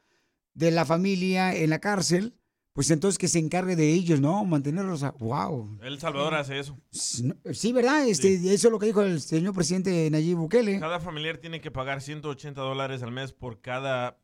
de 0.55 0.71
la 0.71 0.85
familia 0.85 1.55
en 1.55 1.71
la 1.71 1.81
cárcel, 1.81 2.35
pues 2.73 2.91
entonces 2.91 3.19
que 3.19 3.29
se 3.29 3.39
encargue 3.39 3.77
de 3.77 3.93
ellos, 3.93 4.21
¿no? 4.21 4.45
Mantenerlos 4.45 5.05
a... 5.05 5.13
¡Wow! 5.13 5.79
El 5.83 6.01
Salvador 6.01 6.35
hace 6.35 6.59
eso. 6.59 6.77
Sí, 6.91 7.73
¿verdad? 7.73 8.09
Este, 8.09 8.35
Eso 8.35 8.69
es 8.69 8.73
lo 8.73 8.81
que 8.81 8.87
dijo 8.87 9.03
el 9.03 9.21
señor 9.21 9.55
presidente 9.55 10.11
Nayib 10.11 10.39
Bukele. 10.39 10.81
Cada 10.81 10.99
familiar 10.99 11.39
tiene 11.39 11.61
que 11.61 11.71
pagar 11.71 12.01
180 12.01 12.61
dólares 12.61 13.03
al 13.05 13.13
mes 13.13 13.33
por 13.33 13.61
cada 13.61 14.19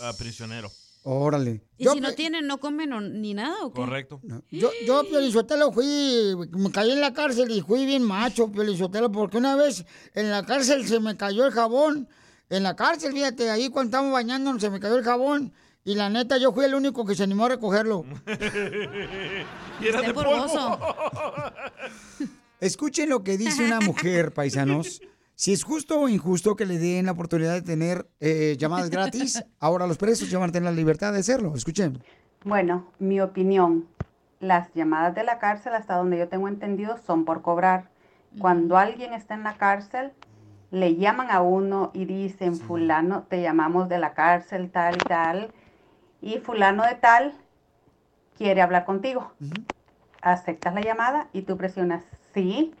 ah, 0.00 0.12
prisionero. 0.16 0.70
Órale. 1.02 1.62
¿Y 1.78 1.84
Yo, 1.84 1.92
si 1.92 2.00
no 2.00 2.14
tienen, 2.14 2.46
no 2.46 2.58
comen 2.58 2.92
o- 2.92 3.00
ni 3.00 3.34
nada 3.34 3.64
o 3.64 3.72
qué? 3.72 3.80
Correcto. 3.80 4.20
yo, 4.50 4.70
yo, 4.86 5.04
Piolizotelo, 5.08 5.70
fui, 5.72 6.34
me 6.50 6.70
caí 6.72 6.90
en 6.90 7.00
la 7.00 7.12
cárcel 7.12 7.50
y 7.50 7.60
fui 7.60 7.86
bien 7.86 8.02
macho, 8.02 8.50
Piolizotelo, 8.50 9.10
porque 9.12 9.36
una 9.36 9.54
vez 9.54 9.84
en 10.14 10.30
la 10.30 10.44
cárcel 10.44 10.86
se 10.86 10.98
me 11.00 11.16
cayó 11.16 11.46
el 11.46 11.52
jabón. 11.52 12.08
En 12.50 12.62
la 12.62 12.74
cárcel, 12.76 13.12
fíjate, 13.12 13.50
ahí 13.50 13.68
cuando 13.68 13.90
estábamos 13.90 14.12
bañándonos 14.12 14.60
se 14.60 14.70
me 14.70 14.78
cayó 14.80 14.96
el 14.96 15.04
jabón. 15.04 15.52
Y 15.86 15.94
la 15.94 16.10
neta, 16.10 16.36
yo 16.36 16.52
fui 16.52 16.64
el 16.64 16.74
único 16.74 17.06
que 17.06 17.14
se 17.14 17.22
animó 17.22 17.44
a 17.44 17.50
recogerlo. 17.50 18.04
y 19.80 19.86
era 19.86 20.02
de 20.02 20.12
polvo. 20.12 20.32
Escuchen 22.60 23.08
lo 23.08 23.22
que 23.22 23.38
dice 23.38 23.64
una 23.64 23.78
mujer, 23.78 24.34
paisanos. 24.34 25.00
Si 25.36 25.52
es 25.52 25.62
justo 25.62 26.00
o 26.00 26.08
injusto 26.08 26.56
que 26.56 26.66
le 26.66 26.78
den 26.78 27.06
la 27.06 27.12
oportunidad 27.12 27.54
de 27.54 27.62
tener 27.62 28.08
eh, 28.18 28.56
llamadas 28.58 28.90
gratis, 28.90 29.44
ahora 29.60 29.86
los 29.86 29.96
presos 29.96 30.28
ya 30.28 30.40
van 30.40 30.50
a 30.50 30.52
tener 30.52 30.68
la 30.68 30.76
libertad 30.76 31.12
de 31.12 31.20
hacerlo. 31.20 31.54
Escuchen. 31.54 32.02
Bueno, 32.42 32.90
mi 32.98 33.20
opinión, 33.20 33.86
las 34.40 34.74
llamadas 34.74 35.14
de 35.14 35.22
la 35.22 35.38
cárcel, 35.38 35.74
hasta 35.74 35.94
donde 35.94 36.18
yo 36.18 36.26
tengo 36.26 36.48
entendido, 36.48 36.98
son 37.06 37.24
por 37.24 37.42
cobrar. 37.42 37.90
Cuando 38.40 38.76
alguien 38.76 39.12
está 39.12 39.34
en 39.34 39.44
la 39.44 39.56
cárcel, 39.56 40.10
le 40.72 40.96
llaman 40.96 41.30
a 41.30 41.42
uno 41.42 41.92
y 41.94 42.06
dicen, 42.06 42.56
fulano, 42.56 43.22
te 43.28 43.40
llamamos 43.40 43.88
de 43.88 43.98
la 43.98 44.14
cárcel 44.14 44.68
tal 44.72 44.96
y 44.96 45.06
tal, 45.06 45.52
y 46.26 46.38
fulano 46.40 46.82
de 46.82 46.96
tal 46.96 47.34
quiere 48.36 48.60
hablar 48.60 48.84
contigo. 48.84 49.32
Aceptas 50.20 50.74
la 50.74 50.80
llamada 50.80 51.28
y 51.32 51.42
tú 51.42 51.56
presionas 51.56 52.02
sí 52.34 52.74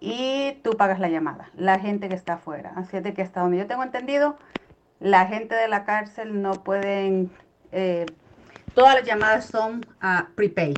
y 0.00 0.58
tú 0.62 0.76
pagas 0.76 1.00
la 1.00 1.08
llamada, 1.08 1.50
la 1.56 1.78
gente 1.78 2.10
que 2.10 2.14
está 2.14 2.34
afuera. 2.34 2.74
Así 2.76 2.98
es 2.98 3.02
de 3.02 3.14
que 3.14 3.22
hasta 3.22 3.40
donde 3.40 3.56
yo 3.56 3.66
tengo 3.66 3.82
entendido, 3.82 4.36
la 5.00 5.26
gente 5.26 5.54
de 5.54 5.66
la 5.66 5.86
cárcel 5.86 6.42
no 6.42 6.62
pueden, 6.62 7.30
eh, 7.70 8.04
todas 8.74 8.96
las 8.96 9.06
llamadas 9.06 9.46
son 9.46 9.86
a 10.02 10.28
prepaid. 10.34 10.76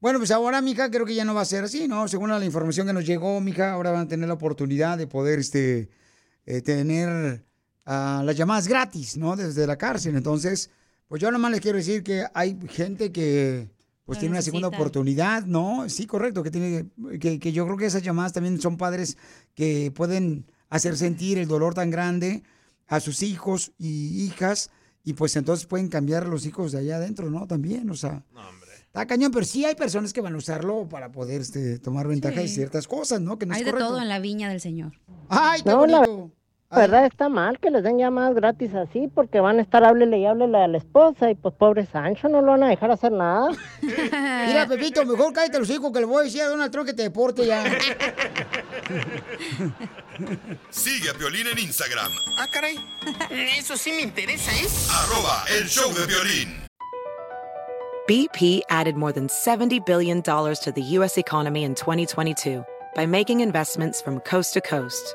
Bueno, 0.00 0.18
pues 0.18 0.32
ahora, 0.32 0.60
mija, 0.62 0.90
creo 0.90 1.06
que 1.06 1.14
ya 1.14 1.24
no 1.24 1.32
va 1.32 1.42
a 1.42 1.44
ser 1.44 1.62
así, 1.62 1.86
¿no? 1.86 2.08
Según 2.08 2.30
la 2.30 2.44
información 2.44 2.88
que 2.88 2.92
nos 2.92 3.06
llegó, 3.06 3.40
mija, 3.40 3.70
ahora 3.70 3.92
van 3.92 4.00
a 4.00 4.08
tener 4.08 4.26
la 4.26 4.34
oportunidad 4.34 4.98
de 4.98 5.06
poder 5.06 5.38
este, 5.38 5.90
eh, 6.44 6.60
tener 6.60 7.44
ah, 7.86 8.22
las 8.24 8.36
llamadas 8.36 8.68
gratis, 8.68 9.16
¿no? 9.16 9.36
Desde 9.36 9.66
la 9.66 9.76
cárcel. 9.76 10.16
Entonces, 10.16 10.70
pues 11.08 11.20
yo 11.20 11.30
nomás 11.30 11.50
les 11.50 11.60
quiero 11.60 11.78
decir 11.78 12.02
que 12.02 12.26
hay 12.34 12.58
gente 12.68 13.12
que 13.12 13.68
pues 14.04 14.18
Lo 14.18 14.20
tiene 14.20 14.34
una 14.34 14.42
segunda 14.42 14.68
oportunidad, 14.68 15.44
¿no? 15.44 15.88
Sí, 15.88 16.06
correcto, 16.06 16.42
que 16.42 16.50
tiene, 16.50 16.86
que, 17.20 17.38
que 17.38 17.52
yo 17.52 17.64
creo 17.64 17.76
que 17.76 17.86
esas 17.86 18.02
llamadas 18.02 18.32
también 18.32 18.60
son 18.60 18.76
padres 18.76 19.16
que 19.54 19.92
pueden 19.94 20.46
hacer 20.70 20.96
sentir 20.96 21.38
el 21.38 21.46
dolor 21.46 21.74
tan 21.74 21.90
grande 21.90 22.42
a 22.88 23.00
sus 23.00 23.22
hijos 23.22 23.72
y 23.78 24.24
hijas, 24.24 24.70
y 25.04 25.12
pues 25.14 25.36
entonces 25.36 25.66
pueden 25.66 25.88
cambiar 25.88 26.24
a 26.24 26.28
los 26.28 26.46
hijos 26.46 26.72
de 26.72 26.78
allá 26.78 26.96
adentro, 26.96 27.30
¿no? 27.30 27.46
También, 27.46 27.88
o 27.90 27.94
sea. 27.94 28.24
Está 28.86 29.06
cañón, 29.06 29.32
pero 29.32 29.46
sí 29.46 29.64
hay 29.64 29.74
personas 29.74 30.12
que 30.12 30.20
van 30.20 30.34
a 30.34 30.36
usarlo 30.36 30.86
para 30.86 31.10
poder 31.10 31.40
este, 31.40 31.78
tomar 31.78 32.06
ventaja 32.06 32.40
de 32.40 32.48
ciertas 32.48 32.86
cosas, 32.86 33.22
¿no? 33.22 33.38
Que 33.38 33.46
no 33.46 33.54
Hay 33.54 33.60
es 33.60 33.64
de 33.64 33.70
correcto. 33.70 33.88
todo 33.88 34.02
en 34.02 34.08
la 34.08 34.18
viña 34.18 34.50
del 34.50 34.60
Señor. 34.60 34.92
¡Ay, 35.30 35.62
qué 35.62 35.70
No, 35.70 35.86
la! 35.86 36.06
Verdad 36.80 37.04
está 37.06 37.28
mal 37.28 37.58
que 37.58 37.70
les 37.70 37.82
den 37.82 37.98
llamadas 37.98 38.34
gratis 38.34 38.74
así, 38.74 39.08
porque 39.14 39.40
van 39.40 39.58
a 39.58 39.62
estar 39.62 39.84
háblele 39.84 40.18
y 40.18 40.26
háblele 40.26 40.58
a 40.58 40.68
la 40.68 40.78
esposa, 40.78 41.30
y 41.30 41.34
pues 41.34 41.54
pobre 41.54 41.86
Sancho, 41.86 42.28
no 42.28 42.40
lo 42.40 42.52
van 42.52 42.64
a 42.64 42.68
dejar 42.68 42.90
hacer 42.90 43.12
nada. 43.12 43.50
Mira, 43.82 44.66
Pepito, 44.68 45.04
mejor 45.04 45.32
cállate 45.32 45.58
los 45.58 45.70
hijos 45.70 45.92
que 45.92 46.00
le 46.00 46.06
voy 46.06 46.20
a 46.20 46.24
decir 46.24 46.42
a 46.42 46.48
Donald 46.48 46.72
Trump 46.72 46.86
que 46.86 46.94
te 46.94 47.02
deporte 47.02 47.46
ya. 47.46 47.64
Sigue 50.70 51.10
a 51.10 51.14
Piolín 51.14 51.46
en 51.46 51.58
Instagram, 51.58 52.10
Ah, 52.38 52.46
caray. 52.52 52.76
Eso 53.58 53.76
sí 53.76 53.92
me 53.92 54.02
interesa, 54.02 54.50
¿eh? 54.52 54.66
arroba 54.90 55.44
el 55.58 55.68
show 55.68 55.92
de 55.92 56.06
violín. 56.06 56.62
BP 58.08 58.62
added 58.68 58.96
more 58.96 59.12
than 59.12 59.28
$70 59.28 59.84
billion 59.86 60.22
to 60.22 60.72
the 60.74 60.82
U.S. 60.98 61.16
economy 61.18 61.62
in 61.62 61.74
2022 61.74 62.64
by 62.96 63.06
making 63.06 63.40
investments 63.40 64.02
from 64.02 64.18
coast 64.20 64.54
to 64.54 64.60
coast. 64.60 65.14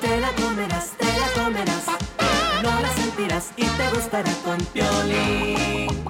Te 0.00 0.20
la 0.20 0.32
comerás, 0.32 0.90
te 0.98 1.06
la 1.06 1.42
comerás. 1.42 1.84
No 2.62 2.80
la 2.80 2.94
sentirás 2.94 3.48
y 3.56 3.64
te 3.64 3.90
gustará 3.94 4.32
con 4.44 4.58
Piolín. 4.72 6.07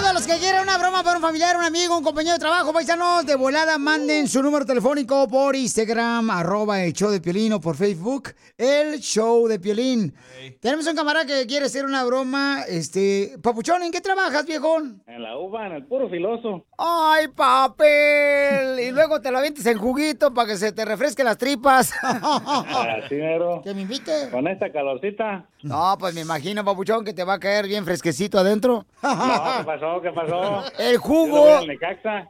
Todos 0.00 0.14
los 0.14 0.26
que 0.28 0.38
quieran 0.38 0.62
una 0.62 0.78
broma 0.78 1.02
para 1.02 1.16
un 1.16 1.22
familiar, 1.22 1.56
un 1.56 1.64
amigo, 1.64 1.98
un 1.98 2.04
compañero 2.04 2.34
de 2.34 2.38
trabajo, 2.38 2.72
paisanos, 2.72 3.26
de 3.26 3.34
volada, 3.34 3.78
manden 3.78 4.28
su 4.28 4.40
número 4.40 4.64
telefónico 4.64 5.26
por 5.26 5.56
Instagram, 5.56 6.30
arroba 6.30 6.84
el 6.84 6.92
show 6.92 7.10
de 7.10 7.20
Piolín 7.20 7.52
o 7.54 7.60
por 7.60 7.74
Facebook, 7.74 8.28
el 8.56 9.00
show 9.00 9.48
de 9.48 9.58
Piolín. 9.58 10.14
Tenemos 10.60 10.86
un 10.86 10.94
camarada 10.94 11.26
que 11.26 11.44
quiere 11.48 11.66
hacer 11.66 11.84
una 11.84 12.04
broma, 12.04 12.62
este, 12.68 13.38
Papuchón, 13.42 13.82
¿en 13.82 13.90
qué 13.90 14.00
trabajas, 14.00 14.46
viejón? 14.46 15.02
En 15.08 15.20
la 15.20 15.36
uva, 15.36 15.66
en 15.66 15.72
el 15.72 15.84
puro 15.84 16.08
filoso. 16.08 16.64
¡Ay, 16.78 17.26
papel! 17.28 18.78
Y 18.78 18.92
luego 18.92 19.20
te 19.20 19.32
lo 19.32 19.38
avientes 19.38 19.66
en 19.66 19.78
juguito 19.78 20.32
para 20.32 20.46
que 20.50 20.56
se 20.56 20.70
te 20.70 20.84
refresquen 20.84 21.24
las 21.24 21.38
tripas. 21.38 21.92
Así, 22.02 23.16
mero. 23.16 23.62
Que 23.64 23.74
me 23.74 23.80
invite. 23.82 24.30
Con 24.30 24.46
esta 24.46 24.70
calorcita. 24.70 25.48
No, 25.62 25.96
pues 25.98 26.14
me 26.14 26.20
imagino, 26.20 26.64
Papuchón, 26.64 27.04
que 27.04 27.12
te 27.12 27.24
va 27.24 27.34
a 27.34 27.40
caer 27.40 27.66
bien 27.66 27.84
fresquecito 27.84 28.38
adentro. 28.38 28.86
No, 29.02 29.10
¿qué 29.58 29.64
pasó? 29.64 29.87
¿Qué 30.02 30.12
pasó? 30.12 30.64
El 30.78 30.98
jugo. 30.98 31.60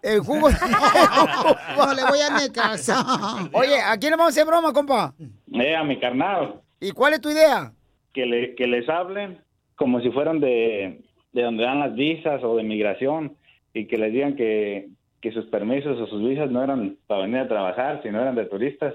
El 0.02 0.20
jugo. 0.20 0.48
no, 1.76 1.94
le 1.94 2.04
voy 2.04 2.20
a 2.20 2.38
Necaxa. 2.38 3.04
Oye, 3.52 3.80
¿a 3.80 3.96
quién 3.98 4.12
le 4.12 4.16
vamos 4.16 4.36
a 4.36 4.40
hacer 4.40 4.46
broma, 4.46 4.72
compa? 4.72 5.14
Eh, 5.52 5.74
a 5.74 5.84
mi 5.84 5.98
carnal. 5.98 6.60
¿Y 6.80 6.92
cuál 6.92 7.14
es 7.14 7.20
tu 7.20 7.30
idea? 7.30 7.72
Que, 8.12 8.26
le, 8.26 8.54
que 8.54 8.66
les 8.66 8.88
hablen 8.88 9.40
como 9.76 10.00
si 10.00 10.10
fueran 10.10 10.40
de, 10.40 11.02
de 11.32 11.42
donde 11.42 11.64
dan 11.64 11.80
las 11.80 11.94
visas 11.94 12.42
o 12.42 12.56
de 12.56 12.62
migración 12.62 13.36
y 13.74 13.86
que 13.86 13.96
les 13.96 14.12
digan 14.12 14.36
que, 14.36 14.88
que 15.20 15.32
sus 15.32 15.46
permisos 15.46 15.98
o 16.00 16.06
sus 16.06 16.22
visas 16.22 16.50
no 16.50 16.62
eran 16.62 16.96
para 17.06 17.22
venir 17.22 17.38
a 17.38 17.48
trabajar, 17.48 18.00
sino 18.02 18.20
eran 18.20 18.34
de 18.34 18.46
turistas 18.46 18.94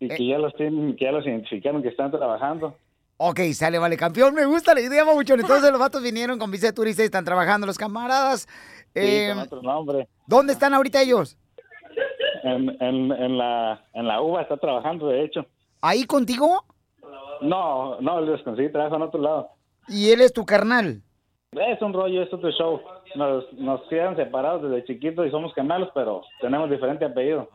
y 0.00 0.08
que 0.08 0.26
ya 0.26 0.38
los 0.38 0.54
tienen, 0.54 0.96
que 0.96 1.06
ya 1.06 1.12
los 1.12 1.26
identificaron 1.26 1.82
que 1.82 1.88
están 1.88 2.10
trabajando. 2.10 2.76
Ok, 3.20 3.40
sale, 3.52 3.78
vale, 3.78 3.96
campeón. 3.96 4.32
Me 4.32 4.46
gusta 4.46 4.74
la 4.74 4.80
idea, 4.80 5.04
Papuchón. 5.04 5.40
Entonces 5.40 5.68
los 5.70 5.80
vatos 5.80 6.02
vinieron 6.02 6.38
con 6.38 6.50
visa 6.50 6.68
de 6.68 6.72
turista 6.72 7.02
y 7.02 7.06
están 7.06 7.24
trabajando 7.24 7.66
los 7.66 7.76
camaradas. 7.76 8.42
Sí, 8.42 8.90
Eh, 8.94 9.30
con 9.34 9.38
otro 9.42 9.62
nombre. 9.62 10.08
¿Dónde 10.26 10.52
están 10.52 10.72
ahorita 10.72 11.02
ellos? 11.02 11.36
En, 12.44 12.70
en, 12.80 13.12
en 13.12 13.36
la, 13.36 13.82
en 13.92 14.06
la 14.06 14.22
uva 14.22 14.42
está 14.42 14.56
trabajando, 14.56 15.08
de 15.08 15.24
hecho. 15.24 15.44
¿Ahí 15.80 16.04
contigo? 16.04 16.64
No, 17.40 18.00
no, 18.00 18.20
les 18.20 18.40
conseguí 18.42 18.70
trabajo 18.70 18.96
en 18.96 19.02
otro 19.02 19.20
lado. 19.20 19.48
¿Y 19.88 20.10
él 20.10 20.20
es 20.20 20.32
tu 20.32 20.44
carnal? 20.44 21.02
Es 21.52 21.80
un 21.82 21.92
rollo, 21.92 22.22
es 22.22 22.32
otro 22.32 22.50
show. 22.52 22.80
Nos, 23.14 23.52
nos 23.54 23.80
quedan 23.88 24.14
separados 24.16 24.62
desde 24.62 24.84
chiquitos 24.84 25.26
y 25.26 25.30
somos 25.30 25.52
gemelos, 25.54 25.88
pero 25.94 26.22
tenemos 26.40 26.70
diferente 26.70 27.04
apellido. 27.04 27.48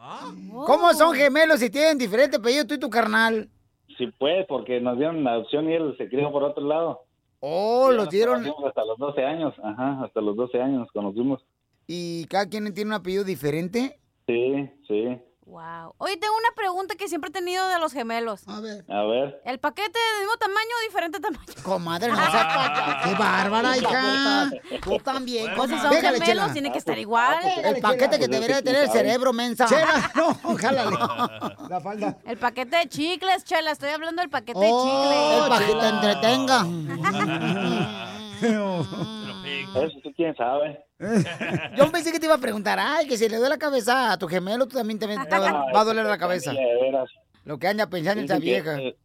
¿Cómo 0.66 0.94
son 0.94 1.14
gemelos 1.14 1.60
si 1.60 1.70
tienen 1.70 1.98
diferente 1.98 2.38
apellido 2.38 2.66
tú 2.66 2.74
y 2.74 2.80
tu 2.80 2.90
carnal? 2.90 3.50
Sí, 3.98 4.08
pues, 4.18 4.46
porque 4.48 4.80
nos 4.82 4.98
dieron 4.98 5.24
la 5.24 5.34
adopción 5.34 5.70
y 5.70 5.74
él 5.74 5.96
se 5.98 6.10
crió 6.10 6.32
por 6.32 6.44
otro 6.44 6.66
lado. 6.66 7.02
Oh, 7.40 7.92
los 7.92 8.10
dieron. 8.10 8.46
Hasta 8.66 8.86
los 8.86 8.98
12 8.98 9.24
años, 9.24 9.54
ajá, 9.62 10.04
hasta 10.04 10.22
los 10.22 10.36
12 10.36 10.62
años 10.62 10.80
nos 10.80 10.92
conocimos. 10.92 11.46
¿Y 11.88 12.26
cada 12.26 12.48
quien 12.48 12.74
tiene 12.74 12.92
un 12.92 12.94
apellido 12.94 13.24
diferente? 13.24 14.00
Sí, 14.28 14.70
sí. 14.88 15.18
Wow. 15.46 15.94
Oye, 15.98 16.16
tengo 16.18 16.34
una 16.38 16.52
pregunta 16.56 16.96
que 16.96 17.08
siempre 17.08 17.30
he 17.30 17.34
tenido 17.34 17.68
de 17.68 17.78
los 17.78 17.92
gemelos. 17.92 18.42
A 18.48 18.60
ver. 18.62 18.86
A 18.90 19.04
ver. 19.04 19.42
¿El 19.46 19.60
paquete 19.60 20.00
del 20.00 20.22
mismo 20.22 20.38
tamaño 20.38 20.70
o 20.80 20.84
diferente 20.88 21.20
tamaño? 21.20 21.44
Comadre, 21.64 22.12
no 22.12 22.16
payasa. 22.18 23.02
¡Qué 23.04 23.14
bárbara, 23.16 23.78
hija! 23.78 24.50
Tú 24.82 24.98
también. 25.00 25.52
Pues 25.56 25.70
si 25.70 25.78
son 25.78 25.90
Pégale, 25.92 26.20
gemelos, 26.20 26.44
Chela. 26.46 26.54
tiene 26.54 26.72
que 26.72 26.78
estar 26.78 26.98
igual. 26.98 27.40
El 27.64 27.82
paquete 27.82 28.18
que 28.20 28.28
debería 28.28 28.62
tener 28.62 28.84
el 28.86 28.90
cerebro, 28.92 29.34
mensa. 29.34 29.66
Chela, 29.68 30.12
no, 30.16 30.34
jálale. 30.58 30.98
La 31.70 31.80
falda. 31.82 32.18
El 32.26 32.38
paquete 32.38 32.78
de 32.78 32.88
chicles, 32.90 33.44
chela. 33.44 33.72
Estoy 33.72 33.90
hablando 33.90 34.22
del 34.22 34.30
paquete 34.30 34.60
Oh, 34.64 35.38
el 35.38 35.44
de 35.44 35.50
paquete 35.50 35.72
chicles. 35.74 35.94
entretenga. 35.94 36.66
Eso 39.62 40.00
sí, 40.04 40.14
quién 40.16 40.36
sabe. 40.36 40.84
Yo 41.78 41.92
pensé 41.92 42.12
que 42.12 42.20
te 42.20 42.26
iba 42.26 42.36
a 42.36 42.40
preguntar, 42.40 42.80
ay, 42.80 43.08
que 43.08 43.18
si 43.18 43.28
le 43.30 43.38
duele 43.38 43.50
la 43.56 43.58
cabeza 43.60 44.12
a 44.12 44.18
tu 44.18 44.28
gemelo, 44.28 44.68
tú 44.68 44.78
también 44.78 45.00
te 45.00 45.06
va, 45.08 45.14
a 45.22 45.26
doler- 45.26 45.54
va 45.76 45.82
a 45.82 45.84
doler 45.84 46.06
la 46.06 46.18
cabeza. 46.18 46.52
De 46.54 46.60
veras. 46.82 47.10
Lo 47.46 47.58
que 47.60 47.68
anda 47.68 47.88
pensando 47.90 48.22
esta 48.22 48.36
que 48.36 48.42
vieja. 48.42 48.74
El, 48.76 48.96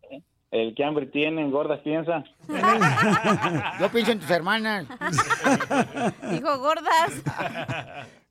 el 0.50 0.74
que 0.74 0.84
hambre 0.84 1.06
tiene, 1.06 1.42
engordas 1.42 1.80
piensa. 1.80 2.24
Yo 3.80 3.88
pienso 3.90 4.12
en 4.12 4.20
tus 4.20 4.30
hermanas. 4.30 4.86
Dijo 6.30 6.58
gordas. 6.58 7.12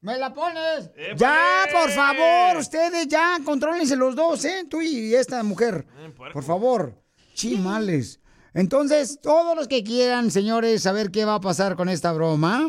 ¿Me 0.02 0.18
la 0.18 0.34
pones? 0.34 0.92
Ya, 1.16 1.66
por 1.72 1.90
favor, 1.92 2.58
ustedes 2.58 3.08
ya, 3.08 3.38
contrólense 3.44 3.96
los 3.96 4.16
dos, 4.16 4.46
¿eh? 4.46 4.64
Tú 4.70 4.82
y 4.82 5.14
esta 5.14 5.44
mujer. 5.44 5.86
Por 6.34 6.44
favor. 6.44 6.94
Chimales. 7.34 8.20
Entonces, 8.58 9.20
todos 9.22 9.56
los 9.56 9.68
que 9.68 9.84
quieran, 9.84 10.32
señores, 10.32 10.82
saber 10.82 11.12
qué 11.12 11.26
va 11.26 11.36
a 11.36 11.40
pasar 11.40 11.76
con 11.76 11.90
esta 11.90 12.12
broma, 12.12 12.68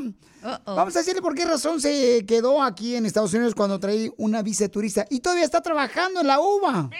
vamos 0.66 0.94
a 0.94 0.98
decirle 0.98 1.22
por 1.22 1.34
qué 1.34 1.46
razón 1.46 1.80
se 1.80 2.26
quedó 2.26 2.62
aquí 2.62 2.94
en 2.94 3.06
Estados 3.06 3.32
Unidos 3.32 3.54
cuando 3.54 3.80
traí 3.80 4.12
una 4.18 4.42
visa 4.42 4.64
de 4.64 4.68
turista 4.68 5.06
y 5.08 5.20
todavía 5.20 5.46
está 5.46 5.62
trabajando 5.62 6.20
en 6.20 6.26
la 6.26 6.40
uva. 6.40 6.90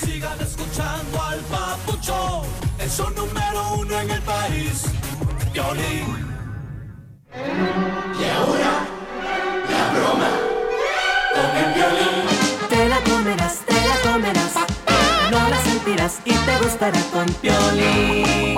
Sigan 0.00 0.40
escuchando 0.40 1.22
al 1.22 1.38
papuchón. 1.42 2.42
Es 2.80 2.94
su 2.94 3.08
número 3.10 3.74
uno 3.78 4.00
en 4.00 4.10
el 4.10 4.22
país. 4.22 4.86
Y 5.54 5.58
ahora, 8.28 8.88
la 9.70 9.92
broma 9.92 10.30
con 11.32 11.56
el 11.64 11.74
violín. 11.74 12.68
Te 12.68 12.88
la 12.88 13.00
comerás, 13.04 13.60
te 13.60 13.74
la 13.74 14.12
comerás. 14.12 14.77
No 15.30 15.48
la 15.48 15.62
sentirás 15.62 16.20
y 16.24 16.30
te 16.30 16.58
gustará 16.62 17.00
con 17.12 17.26
Piolín. 17.34 18.56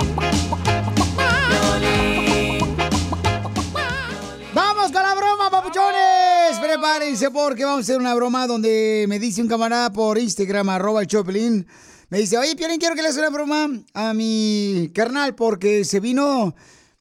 ¡Vamos 4.53 4.91
con 4.91 5.03
la 5.03 5.13
broma, 5.15 5.49
papuchones! 5.49 6.59
Prepárense 6.61 7.29
porque 7.29 7.65
vamos 7.65 7.79
a 7.79 7.81
hacer 7.81 7.97
una 7.97 8.15
broma 8.15 8.47
donde 8.47 9.05
me 9.09 9.19
dice 9.19 9.41
un 9.41 9.49
camarada 9.49 9.91
por 9.91 10.17
Instagram, 10.17 10.69
arroba 10.69 11.01
el 11.01 11.07
Choplin. 11.07 11.67
Me 12.09 12.19
dice, 12.19 12.37
oye, 12.37 12.55
Piolín, 12.55 12.79
quiero 12.79 12.95
que 12.95 13.01
le 13.01 13.09
hagas 13.09 13.17
una 13.17 13.29
broma 13.29 13.67
a 13.93 14.13
mi 14.13 14.89
carnal 14.95 15.35
porque 15.35 15.83
se 15.83 15.99
vino 15.99 16.55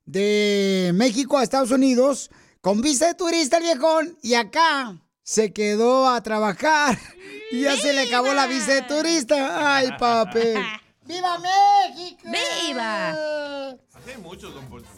de 0.04 0.90
México 0.94 1.38
a 1.38 1.44
Estados 1.44 1.70
Unidos 1.70 2.30
con 2.60 2.80
visa 2.80 3.06
de 3.06 3.14
turista 3.14 3.58
el 3.58 3.62
viejón 3.62 4.18
y 4.20 4.34
acá 4.34 5.00
se 5.30 5.52
quedó 5.52 6.08
a 6.08 6.20
trabajar 6.24 6.98
y 7.52 7.60
ya 7.60 7.76
se 7.76 7.92
le 7.92 8.00
acabó 8.00 8.34
la 8.34 8.48
visa 8.48 8.74
de 8.74 8.82
turista. 8.82 9.76
¡Ay, 9.76 9.90
papel! 9.96 10.58
¡Viva 11.06 11.38
México! 11.38 12.22
¡Viva! 12.24 13.10
Así 13.10 14.10
hay 14.12 14.20
muchos, 14.20 14.52
don 14.52 14.66
Poncho. 14.66 14.88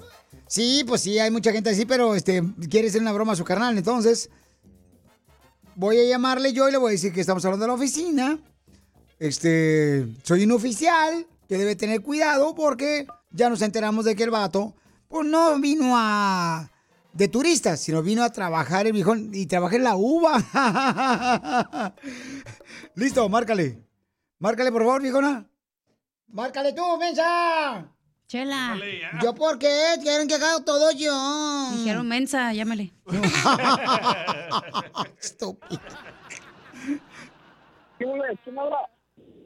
Sí, 0.47 0.85
pues 0.89 1.03
sí, 1.03 1.19
hay 1.19 1.31
mucha 1.31 1.53
gente 1.53 1.69
así, 1.69 1.85
pero 1.85 2.15
este 2.15 2.43
quiere 2.71 2.89
hacer 2.89 3.03
una 3.03 3.13
broma 3.13 3.35
a 3.35 3.37
su 3.37 3.45
carnal. 3.45 3.77
Entonces, 3.77 4.31
voy 5.75 5.99
a 5.99 6.09
llamarle 6.09 6.55
yo 6.55 6.67
y 6.67 6.73
le 6.73 6.79
voy 6.79 6.89
a 6.89 6.93
decir 6.93 7.13
que 7.13 7.21
estamos 7.21 7.45
hablando 7.45 7.65
de 7.65 7.69
la 7.69 7.75
oficina. 7.75 8.39
Este, 9.19 10.09
soy 10.23 10.45
un 10.45 10.53
oficial 10.53 11.27
que 11.47 11.59
debe 11.59 11.77
tener 11.77 12.01
cuidado 12.01 12.55
porque 12.55 13.07
ya 13.33 13.51
nos 13.51 13.61
enteramos 13.61 14.07
de 14.07 14.17
que 14.17 14.23
el 14.23 14.31
vato, 14.31 14.75
pues 15.09 15.27
no 15.27 15.61
vino 15.61 15.93
a, 15.95 16.72
de 17.13 17.29
turista, 17.29 17.77
sino 17.77 18.03
vino 18.03 18.23
a 18.23 18.31
trabajar 18.31 18.87
el 18.87 18.93
viejón 18.93 19.31
y 19.33 19.47
trabajé 19.47 19.77
en 19.77 19.85
la 19.85 19.97
uva. 19.97 20.39
Listo, 22.95 23.29
márcale. 23.29 23.83
Márcale, 24.39 24.73
por 24.73 24.83
favor, 24.83 25.03
viejona. 25.03 25.47
Márcale 26.29 26.73
tú, 26.73 26.83
mensa. 26.99 27.87
Chela. 28.27 28.79
¿Yo 29.23 29.35
por 29.35 29.59
qué? 29.59 29.97
Quieren 30.03 30.27
que 30.27 30.35
haga 30.35 30.65
todo 30.65 30.91
yo. 30.93 31.71
Dijeron 31.77 32.09
mensa, 32.09 32.53
llámale. 32.55 32.93
Estúpido. 35.21 35.81
¿Quién 37.99 38.59
habla? 38.59 38.79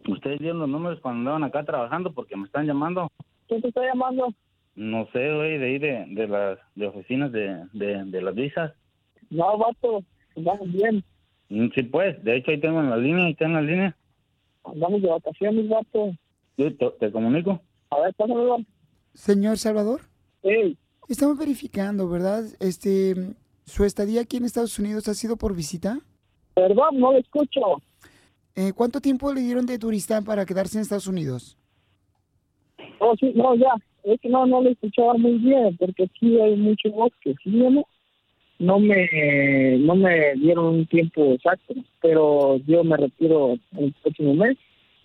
Ustedes 0.08 0.38
dieron 0.38 0.60
los 0.60 0.68
números 0.68 1.00
cuando 1.02 1.18
andaban 1.18 1.44
acá 1.44 1.64
trabajando 1.64 2.14
porque 2.14 2.36
me 2.36 2.46
están 2.46 2.66
llamando. 2.66 3.10
¿Quién 3.48 3.60
te 3.60 3.68
está 3.68 3.84
llamando? 3.84 4.32
No 4.76 5.06
sé, 5.12 5.34
güey, 5.34 5.58
de 5.58 5.66
ahí 5.66 5.78
de, 5.78 6.04
de 6.08 6.28
las 6.28 6.58
de 6.74 6.86
oficinas 6.86 7.32
de, 7.32 7.64
de, 7.72 8.04
de 8.04 8.22
las 8.22 8.34
visas. 8.34 8.72
No, 9.30 9.56
vato, 9.58 10.04
andamos 10.36 10.70
bien. 10.72 11.02
Mm, 11.48 11.68
Sí, 11.74 11.82
pues, 11.84 12.22
de 12.22 12.36
hecho 12.36 12.50
ahí 12.50 12.60
tengo 12.60 12.80
en 12.80 12.90
la 12.90 12.96
línea, 12.96 13.24
ahí 13.24 13.32
está 13.32 13.46
en 13.46 13.54
la 13.54 13.62
línea. 13.62 13.96
Andamos 14.64 15.00
de 15.02 15.08
vacaciones, 15.08 15.68
vato. 15.68 16.12
Yo 16.58 16.76
te, 16.76 16.90
te 17.00 17.10
comunico. 17.12 17.60
A 17.90 18.00
ver, 18.00 18.14
pásamelo. 18.14 18.58
Señor 19.14 19.58
Salvador. 19.58 20.02
Hey. 20.42 20.76
Estamos 21.08 21.38
verificando, 21.38 22.08
¿verdad? 22.08 22.44
Este, 22.60 23.14
su 23.64 23.84
estadía 23.84 24.22
aquí 24.22 24.36
en 24.36 24.44
Estados 24.44 24.78
Unidos 24.78 25.08
ha 25.08 25.14
sido 25.14 25.36
por 25.36 25.54
visita. 25.54 26.00
Perdón, 26.54 26.98
no 26.98 27.12
lo 27.12 27.18
escucho. 27.18 27.60
Eh, 28.56 28.72
¿Cuánto 28.74 29.00
tiempo 29.00 29.32
le 29.32 29.40
dieron 29.42 29.66
de 29.66 29.78
turista 29.78 30.20
para 30.22 30.44
quedarse 30.46 30.78
en 30.78 30.82
Estados 30.82 31.06
Unidos? 31.06 31.56
Oh, 32.98 33.14
sí, 33.18 33.32
no, 33.34 33.54
ya. 33.54 33.74
Es 34.04 34.20
que 34.20 34.28
no, 34.28 34.46
no 34.46 34.60
lo 34.62 34.70
escuchaba 34.70 35.14
muy 35.14 35.38
bien, 35.38 35.76
porque 35.78 36.04
aquí 36.04 36.40
hay 36.40 36.56
mucho 36.56 36.90
bosque, 36.90 37.34
¿sí, 37.42 37.50
no? 37.50 37.84
No 38.58 38.78
me, 38.78 39.76
no 39.78 39.94
me 39.96 40.34
dieron 40.36 40.66
un 40.66 40.86
tiempo 40.86 41.32
exacto, 41.32 41.74
pero 42.00 42.56
yo 42.66 42.84
me 42.84 42.96
retiro 42.96 43.58
el 43.78 43.92
próximo 44.02 44.34
mes. 44.34 44.56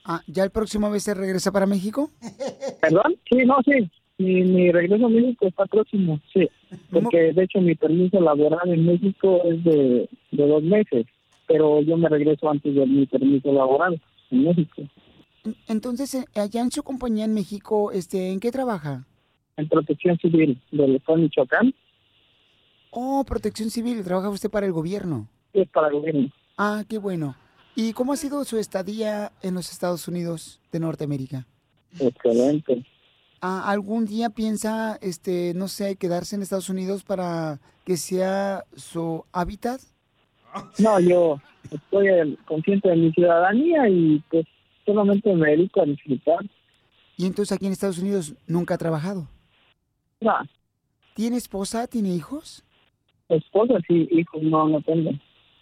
Ah, 0.06 0.22
¿ya 0.28 0.44
el 0.44 0.52
próximo 0.52 0.90
mes 0.90 1.04
se 1.04 1.14
regresa 1.14 1.52
para 1.52 1.66
México? 1.66 2.12
¿Perdón? 2.82 3.16
Sí, 3.30 3.38
no, 3.46 3.58
sí. 3.66 3.90
Mi, 4.18 4.44
mi 4.44 4.72
regreso 4.72 5.06
a 5.06 5.10
México 5.10 5.48
está 5.48 5.66
próximo, 5.66 6.20
sí. 6.32 6.48
Porque 6.92 7.34
de 7.34 7.44
hecho 7.44 7.60
mi 7.60 7.76
permiso 7.76 8.22
laboral 8.22 8.70
en 8.70 8.86
México 8.86 9.42
es 9.46 9.64
de, 9.64 10.08
de 10.32 10.48
dos 10.48 10.64
meses, 10.64 11.06
pero 11.48 11.82
yo 11.82 11.98
me 11.98 12.08
regreso 12.08 12.50
antes 12.50 12.74
de 12.74 12.86
mi 12.86 13.06
permiso 13.08 13.52
laboral 13.52 14.00
en 14.30 14.44
México. 14.44 14.84
Entonces, 15.68 16.14
eh, 16.16 16.26
allá 16.36 16.62
en 16.62 16.72
su 16.72 16.84
compañía 16.84 17.26
en 17.26 17.34
México, 17.34 17.92
este, 17.92 18.32
¿en 18.32 18.40
qué 18.40 18.52
trabaja? 18.52 19.06
En 19.58 19.68
protección 19.68 20.18
civil 20.20 20.62
del 20.72 20.96
Estado 20.96 21.18
de 21.18 21.24
Michoacán, 21.24 21.74
Oh, 22.94 23.24
protección 23.26 23.70
civil, 23.70 24.04
trabaja 24.04 24.28
usted 24.30 24.50
para 24.50 24.66
el 24.66 24.74
gobierno. 24.74 25.28
es 25.54 25.70
para 25.70 25.88
el 25.88 25.94
gobierno. 25.94 26.30
Ah, 26.58 26.84
qué 26.90 26.98
bueno. 26.98 27.36
¿Y 27.74 27.94
cómo 27.94 28.12
ha 28.12 28.18
sido 28.18 28.44
su 28.44 28.58
estadía 28.58 29.32
en 29.42 29.54
los 29.54 29.72
Estados 29.72 30.10
Unidos 30.10 30.60
de 30.74 30.80
Norteamérica? 30.82 31.48
Excelente. 31.98 32.86
Ah, 33.40 33.64
¿Algún 33.72 34.06
día 34.06 34.30
piensa, 34.30 34.98
este, 35.02 35.54
no 35.56 35.70
sé, 35.70 35.96
quedarse 35.96 36.36
en 36.36 36.42
Estados 36.42 36.68
Unidos 36.70 37.04
para 37.04 37.60
que 37.86 37.96
sea 37.96 38.66
su 38.76 39.24
hábitat? 39.32 39.80
No, 40.78 41.00
yo 41.00 41.40
estoy 41.72 42.38
consciente 42.46 42.90
de 42.90 42.98
mi 42.98 43.12
ciudadanía 43.14 43.88
y 43.88 44.22
pues 44.30 44.46
solamente 44.92 45.34
me 45.34 45.50
dedico 45.52 45.82
a 45.82 45.86
disfrutar. 45.86 46.40
Y 47.18 47.26
entonces 47.26 47.56
aquí 47.56 47.66
en 47.66 47.72
Estados 47.72 48.00
Unidos 48.00 48.36
nunca 48.48 48.76
ha 48.76 48.78
trabajado. 48.78 49.28
No, 50.20 50.34
¿Tiene 51.14 51.38
esposa? 51.38 51.88
¿Tiene 51.88 52.10
hijos? 52.16 52.64
esposa 53.30 53.76
sí, 53.88 54.08
hijos 54.12 54.42
no, 54.44 54.68
no 54.68 54.82
tengo. 54.82 55.12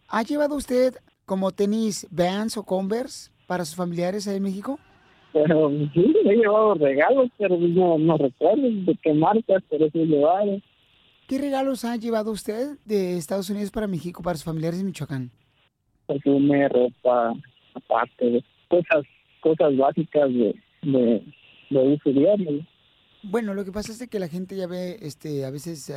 ¿Ha 0.07 0.23
llevado 0.23 0.55
usted 0.55 0.95
como 1.25 1.51
tenis 1.51 2.07
Vans 2.09 2.57
o 2.57 2.63
Converse 2.63 3.31
para 3.45 3.65
sus 3.65 3.75
familiares 3.75 4.27
ahí 4.27 4.37
en 4.37 4.43
México? 4.43 4.79
Pero 5.33 5.69
sí, 5.93 6.15
he 6.25 6.35
llevado 6.35 6.73
regalos, 6.73 7.29
pero 7.37 7.57
no, 7.57 7.97
no 7.99 8.17
recuerdo 8.17 8.63
de 8.63 8.97
qué 9.03 9.13
marcas, 9.13 9.61
pero 9.69 9.89
sí 9.91 9.99
he 9.99 10.05
llevado. 10.05 10.59
¿Qué 11.27 11.37
regalos 11.37 11.85
ha 11.85 11.95
llevado 11.95 12.31
usted 12.31 12.77
de 12.85 13.17
Estados 13.17 13.49
Unidos 13.51 13.69
para 13.69 13.85
México 13.85 14.23
para 14.23 14.37
sus 14.37 14.45
familiares 14.45 14.79
en 14.79 14.87
Michoacán? 14.87 15.29
Perfume, 16.07 16.67
ropa, 16.69 17.33
aparte 17.75 18.43
cosas, 18.67 19.03
cosas 19.41 19.75
básicas 19.77 20.29
de, 20.33 20.55
de, 20.83 21.23
de 21.69 21.79
uso 21.79 22.09
diario. 22.11 22.65
Bueno, 23.23 23.53
lo 23.53 23.65
que 23.65 23.71
pasa 23.71 23.91
es 23.91 24.07
que 24.07 24.19
la 24.19 24.27
gente 24.27 24.55
ya 24.55 24.67
ve, 24.67 24.97
este, 25.01 25.45
a 25.45 25.51
veces, 25.51 25.93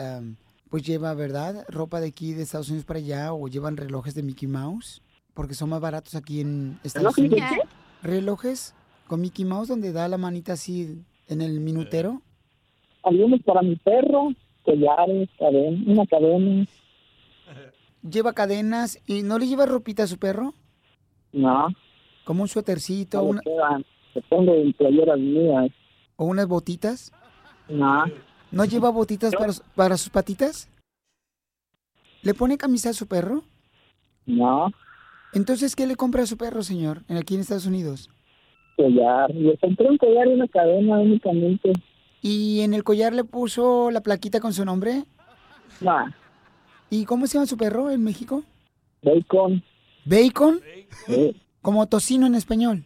pues 0.71 0.83
lleva, 0.83 1.15
¿verdad? 1.15 1.65
Ropa 1.69 2.01
de 2.01 2.09
aquí 2.09 2.33
de 2.33 2.43
Estados 2.43 2.69
Unidos 2.69 2.85
para 2.85 2.99
allá 2.99 3.33
o 3.33 3.47
llevan 3.49 3.77
relojes 3.77 4.15
de 4.15 4.23
Mickey 4.23 4.49
Mouse, 4.49 5.03
porque 5.35 5.55
son 5.55 5.71
más 5.71 5.81
baratos 5.81 6.15
aquí 6.15 6.41
en 6.41 6.79
Estados 6.83 7.17
¿Relojes 7.17 7.31
de 7.31 7.37
Unidos. 7.37 7.69
Relojes 8.03 8.75
con 9.07 9.21
Mickey 9.21 9.45
Mouse 9.45 9.69
donde 9.69 9.93
da 9.93 10.09
la 10.09 10.19
manita 10.19 10.55
así 10.55 11.05
en 11.29 11.43
el 11.43 11.61
minutero. 11.61 12.23
Algunos 13.05 13.41
para 13.43 13.63
mi 13.63 13.77
perro, 13.77 14.33
collares, 14.65 15.29
cadena, 15.39 15.93
una 15.93 16.07
cadena. 16.07 16.67
Lleva 18.03 18.33
cadenas 18.33 19.01
y 19.07 19.23
no 19.23 19.39
le 19.39 19.47
lleva 19.47 19.67
ropita 19.67 20.03
a 20.03 20.07
su 20.09 20.19
perro, 20.19 20.55
No, 21.33 21.69
como 22.25 22.43
un 22.43 22.49
suétercito 22.49 23.19
no 23.19 23.25
una- 23.25 23.41
quedan. 23.43 23.85
Le 24.15 24.23
pongo 24.23 24.55
en 24.55 24.73
playeras 24.75 25.19
mías. 25.19 25.71
o 26.17 26.25
unas 26.27 26.47
botitas. 26.47 27.13
No, 27.69 28.05
¿No 28.51 28.65
lleva 28.67 28.91
botitas 28.91 29.35
para, 29.35 29.53
su- 29.53 29.63
para 29.75 29.97
sus 29.97 30.11
patitas? 30.11 30.69
¿Le 32.23 32.35
pone 32.35 32.59
camisa 32.59 32.91
a 32.91 32.93
su 32.93 33.07
perro? 33.07 33.43
no, 34.27 34.71
Entonces, 35.35 35.75
¿qué 35.75 35.87
le 35.87 35.97
compra 35.97 36.23
a 36.25 36.27
su 36.27 36.37
perro, 36.37 36.63
señor, 36.63 37.03
en- 37.09 37.17
aquí 37.17 37.35
en 37.35 37.41
Estados 37.41 37.67
Unidos? 37.67 38.11
collar. 38.77 39.31
Le 39.35 39.57
compré 39.59 39.89
un 39.89 39.97
collar 39.99 40.27
y 40.29 40.33
una 40.33 40.49
cadena 40.49 40.99
únicamente. 40.99 41.73
¿Y 42.21 42.61
en 42.61 42.75
el 42.75 42.85
collar 42.85 43.13
le 43.15 43.25
puso 43.25 43.91
la 43.91 44.01
plaquita 44.03 44.41
con 44.41 44.53
su 44.53 44.65
nombre? 44.65 45.05
No, 45.81 46.07
¿Y 46.91 47.05
cómo 47.07 47.27
se 47.27 47.35
llama 47.35 47.47
su 47.47 47.57
perro 47.57 47.91
en 47.91 48.05
México? 48.05 48.45
bacon. 49.03 49.63
¿Bacon? 50.05 50.61
Sí. 51.07 51.35
Como 51.63 51.87
tocino 51.87 52.27
en 52.27 52.35
español. 52.35 52.85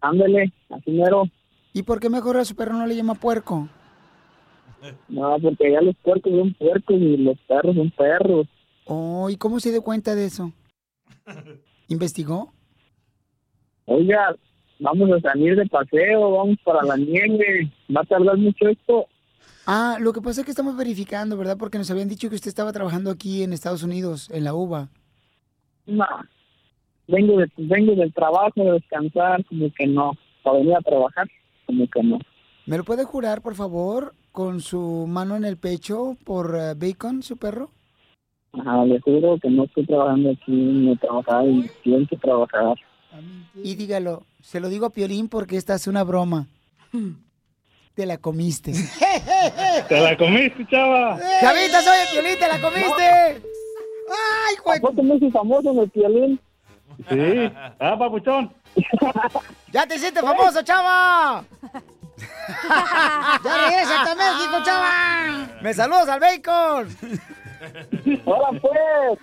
Ándele, 0.00 0.52
así 0.70 0.90
mero. 0.90 1.24
¿Y 1.72 1.82
por 1.82 2.00
qué 2.00 2.08
mejor 2.08 2.38
a 2.38 2.44
su 2.44 2.56
perro 2.56 2.72
no 2.72 2.86
le 2.86 2.96
llama 2.96 3.14
puerco? 3.14 3.68
No, 5.08 5.36
porque 5.40 5.72
ya 5.72 5.80
los 5.80 5.96
puercos 5.96 6.32
son 6.32 6.54
puercos 6.54 6.96
y 6.96 7.16
los 7.18 7.38
perros 7.46 7.76
son 7.76 7.90
perros. 7.90 8.46
Oh, 8.86 9.28
¿y 9.28 9.36
cómo 9.36 9.60
se 9.60 9.70
dio 9.70 9.82
cuenta 9.82 10.14
de 10.14 10.26
eso? 10.26 10.52
¿Investigó? 11.88 12.52
Oiga, 13.84 14.34
vamos 14.78 15.10
a 15.12 15.20
salir 15.20 15.56
de 15.56 15.66
paseo, 15.66 16.30
vamos 16.30 16.56
para 16.64 16.82
la 16.82 16.96
nieve. 16.96 17.70
¿Va 17.94 18.00
a 18.00 18.04
tardar 18.04 18.36
mucho 18.38 18.68
esto? 18.68 19.06
Ah, 19.66 19.98
lo 20.00 20.12
que 20.12 20.20
pasa 20.20 20.40
es 20.40 20.44
que 20.44 20.52
estamos 20.52 20.76
verificando, 20.76 21.36
¿verdad? 21.36 21.56
Porque 21.58 21.78
nos 21.78 21.90
habían 21.90 22.08
dicho 22.08 22.28
que 22.28 22.36
usted 22.36 22.48
estaba 22.48 22.72
trabajando 22.72 23.10
aquí 23.10 23.42
en 23.42 23.52
Estados 23.52 23.82
Unidos, 23.82 24.30
en 24.30 24.44
la 24.44 24.54
UVA. 24.54 24.88
No. 25.86 26.06
Vengo, 27.08 27.38
de, 27.38 27.50
vengo 27.56 27.94
del 27.94 28.12
trabajo, 28.12 28.52
de 28.56 28.72
descansar, 28.72 29.44
como 29.46 29.70
que 29.72 29.86
no. 29.86 30.12
Para 30.42 30.58
venir 30.58 30.74
a 30.74 30.80
trabajar, 30.80 31.28
como 31.66 31.86
que 31.88 32.02
no. 32.02 32.18
¿Me 32.66 32.76
lo 32.76 32.84
puede 32.84 33.04
jurar, 33.04 33.42
por 33.42 33.54
favor, 33.54 34.14
con 34.32 34.60
su 34.60 35.06
mano 35.08 35.36
en 35.36 35.44
el 35.44 35.56
pecho 35.56 36.16
por 36.24 36.56
eh, 36.56 36.74
Bacon, 36.74 37.22
su 37.22 37.36
perro? 37.36 37.70
Ajá, 38.52 38.84
le 38.84 39.00
juro 39.00 39.38
que 39.40 39.50
no 39.50 39.64
estoy 39.64 39.86
trabajando 39.86 40.30
aquí, 40.30 40.52
no 40.52 40.92
he 40.92 40.96
trabajado 40.96 41.48
y 41.48 41.70
tengo 41.84 42.06
que 42.08 42.16
trabajar. 42.16 42.76
Y 43.54 43.74
dígalo, 43.74 44.24
se 44.40 44.60
lo 44.60 44.68
digo 44.68 44.86
a 44.86 44.90
Piolín 44.90 45.28
porque 45.28 45.56
esta 45.56 45.74
es 45.74 45.86
una 45.86 46.04
broma. 46.04 46.48
Te 47.94 48.04
la 48.04 48.18
comiste. 48.18 48.72
¿Te 49.88 50.00
la 50.00 50.16
comiste, 50.16 50.66
chava? 50.68 51.18
Chavita, 51.40 51.80
soy 51.82 51.98
el 52.02 52.08
Piolín, 52.12 52.38
te 52.38 52.48
la 52.48 52.60
comiste. 52.60 53.42
¡Ay, 54.08 54.56
güey! 54.64 54.78
¿A 54.78 54.80
poco 54.80 55.02
me 55.02 55.30
famoso 55.30 55.70
en 55.70 55.78
el 55.78 55.90
violín? 55.94 56.40
Sí. 57.08 57.52
Ah, 57.78 57.96
papuchón. 57.98 58.52
¡Ya 59.72 59.86
te 59.86 59.96
hiciste 59.96 60.20
famoso, 60.20 60.62
chava! 60.62 61.44
¡Ya 63.44 63.56
regresa 63.58 64.02
a 64.02 64.14
México, 64.14 64.62
chava! 64.64 65.48
¡Me 65.60 65.74
saludas 65.74 66.08
al 66.08 66.20
bacon! 66.20 66.88
¡Hola, 68.24 68.60
pues! 68.60 69.18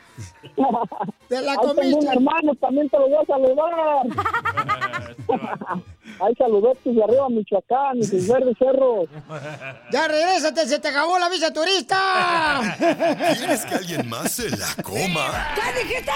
¡Te 1.30 1.42
la 1.42 1.52
Ahí 1.54 1.58
tengo 1.58 1.76
comiste! 1.76 1.96
un 2.00 2.08
hermano, 2.08 2.56
también 2.56 2.90
te 2.90 2.98
lo 3.00 3.10
voy 3.10 3.18
a 3.24 3.26
saludar. 3.26 4.04
Hay 6.20 6.36
saludos 6.36 6.78
de 6.84 7.04
arriba, 7.04 7.28
Michoacán, 7.30 7.98
y 7.98 8.04
sus 8.04 8.28
verdes 8.28 8.56
cerros. 8.60 9.10
¡Ya 9.92 10.08
regrésate! 10.08 10.68
¡Se 10.68 10.80
te 10.80 10.90
acabó 10.90 11.18
la 11.18 11.30
visa 11.30 11.52
turista! 11.52 12.62
¿Quieres 13.38 13.66
que 13.66 13.76
alguien 13.76 14.08
más 14.10 14.32
se 14.32 14.50
la 14.52 14.68
coma? 14.84 15.48
¿Qué 15.56 15.84
dijiste? 15.84 16.12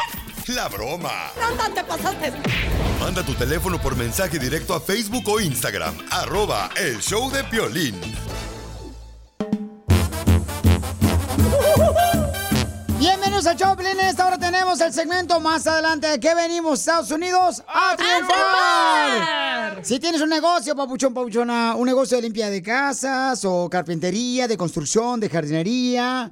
La 0.48 0.70
broma. 0.70 1.34
No, 1.38 1.56
no 1.56 1.74
te 1.74 1.84
pasaste. 1.84 2.32
Manda 3.02 3.22
tu 3.22 3.34
teléfono 3.34 3.82
por 3.82 3.98
mensaje 3.98 4.40
directo 4.40 4.74
a 4.74 4.80
Facebook 4.80 5.28
o 5.28 5.42
Instagram. 5.42 5.94
Arroba 6.10 6.70
El 6.78 7.02
Show 7.02 7.30
de 7.30 7.44
Piolín. 7.44 8.00
Bienvenidos 12.98 13.46
a 13.46 13.58
Choplin. 13.58 14.00
Esta 14.00 14.26
hora 14.26 14.38
tenemos 14.38 14.80
el 14.80 14.94
segmento 14.94 15.42
más 15.42 15.68
adelante 15.68 16.08
de 16.08 16.20
que 16.20 16.34
venimos, 16.34 16.80
Estados 16.80 17.12
Unidos, 17.12 17.62
a, 17.68 17.98
triunfar. 17.98 19.86
Si 19.86 20.00
tienes 20.00 20.22
un 20.22 20.30
negocio, 20.30 20.78
papuchón, 20.78 21.14
papuchona, 21.14 21.76
un 21.76 21.86
negocio 21.86 22.16
de 22.16 22.24
limpia 22.24 22.50
de 22.50 22.64
casas 22.64 23.44
o 23.44 23.70
carpintería, 23.70 24.48
de 24.48 24.56
construcción, 24.56 25.20
de 25.20 25.30
jardinería. 25.30 26.32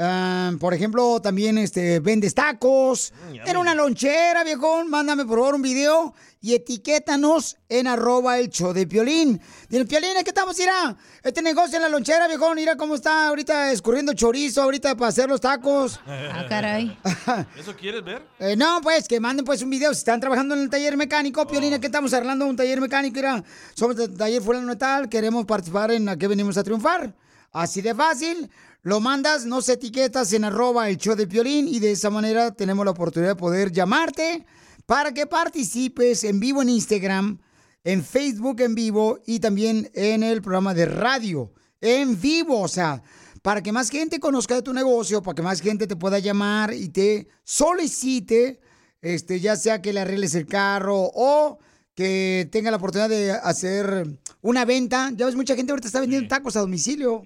Ah, 0.00 0.52
por 0.58 0.74
ejemplo, 0.74 1.20
también 1.20 1.58
este, 1.58 2.00
vendes 2.00 2.34
tacos. 2.34 3.12
en 3.32 3.56
una 3.56 3.74
lonchera, 3.74 4.42
viejón. 4.44 4.88
Mándame 4.88 5.24
por 5.24 5.38
favor 5.38 5.54
un 5.54 5.62
video 5.62 6.14
y 6.42 6.54
etiquétanos 6.54 7.58
en 7.68 7.86
arroba 7.86 8.38
el 8.38 8.48
show 8.48 8.72
de 8.72 8.86
Piolín. 8.86 9.40
Dile, 9.68 9.84
Piolín, 9.84 10.16
¿a 10.16 10.22
qué 10.22 10.30
estamos, 10.30 10.58
irá? 10.58 10.96
Este 11.22 11.42
negocio 11.42 11.76
en 11.76 11.82
la 11.82 11.88
lonchera, 11.88 12.26
viejón. 12.28 12.54
Mira 12.56 12.76
cómo 12.76 12.94
está 12.94 13.28
ahorita 13.28 13.72
escurriendo 13.72 14.14
chorizo 14.14 14.62
ahorita 14.62 14.96
para 14.96 15.08
hacer 15.08 15.28
los 15.28 15.40
tacos. 15.40 16.00
Ah, 16.32 16.46
caray. 16.48 16.96
¿Eso 17.58 17.74
quieres 17.76 18.04
ver? 18.04 18.22
Eh, 18.38 18.54
no, 18.56 18.80
pues 18.82 19.08
que 19.08 19.18
manden 19.20 19.44
pues 19.44 19.62
un 19.62 19.70
video. 19.70 19.92
Si 19.92 19.98
están 19.98 20.20
trabajando 20.20 20.54
en 20.54 20.62
el 20.62 20.70
taller 20.70 20.96
mecánico, 20.96 21.46
Piolina, 21.46 21.78
que 21.80 21.86
estamos 21.86 22.12
arreglando 22.14 22.46
un 22.46 22.56
taller 22.56 22.80
mecánico. 22.80 23.16
Mira, 23.16 23.42
somos 23.74 23.96
del 23.96 24.16
taller 24.16 24.40
fulano 24.42 24.72
y 24.72 24.76
tal. 24.76 25.08
Queremos 25.08 25.44
participar 25.44 25.90
en 25.90 26.04
la 26.04 26.16
que 26.16 26.28
venimos 26.28 26.56
a 26.56 26.62
triunfar. 26.62 27.12
Así 27.52 27.80
de 27.82 27.94
fácil. 27.94 28.50
Lo 28.82 28.98
mandas, 28.98 29.44
nos 29.44 29.68
etiquetas 29.68 30.32
en 30.32 30.44
arroba 30.44 30.88
el 30.88 30.96
show 30.96 31.14
de 31.14 31.26
Piolín 31.26 31.68
y 31.68 31.80
de 31.80 31.92
esa 31.92 32.08
manera 32.08 32.50
tenemos 32.52 32.82
la 32.86 32.92
oportunidad 32.92 33.32
de 33.32 33.36
poder 33.36 33.70
llamarte 33.72 34.46
para 34.86 35.12
que 35.12 35.26
participes 35.26 36.24
en 36.24 36.40
vivo 36.40 36.62
en 36.62 36.70
Instagram, 36.70 37.38
en 37.84 38.02
Facebook 38.02 38.62
en 38.62 38.74
vivo 38.74 39.18
y 39.26 39.38
también 39.38 39.90
en 39.92 40.22
el 40.22 40.40
programa 40.40 40.72
de 40.72 40.86
radio 40.86 41.52
en 41.82 42.18
vivo. 42.18 42.58
O 42.58 42.68
sea, 42.68 43.02
para 43.42 43.62
que 43.62 43.70
más 43.70 43.90
gente 43.90 44.18
conozca 44.18 44.54
de 44.54 44.62
tu 44.62 44.72
negocio, 44.72 45.22
para 45.22 45.34
que 45.34 45.42
más 45.42 45.60
gente 45.60 45.86
te 45.86 45.96
pueda 45.96 46.18
llamar 46.18 46.72
y 46.72 46.88
te 46.88 47.28
solicite, 47.44 48.60
este, 49.02 49.40
ya 49.40 49.56
sea 49.56 49.82
que 49.82 49.92
le 49.92 50.00
arregles 50.00 50.34
el 50.34 50.46
carro 50.46 51.10
o 51.14 51.58
que 52.00 52.48
tenga 52.50 52.70
la 52.70 52.78
oportunidad 52.78 53.10
de 53.10 53.32
hacer 53.32 54.06
una 54.40 54.64
venta. 54.64 55.10
Ya 55.14 55.26
ves, 55.26 55.36
mucha 55.36 55.54
gente 55.54 55.70
ahorita 55.70 55.86
está 55.86 56.00
vendiendo 56.00 56.28
tacos 56.28 56.56
a 56.56 56.60
domicilio. 56.60 57.22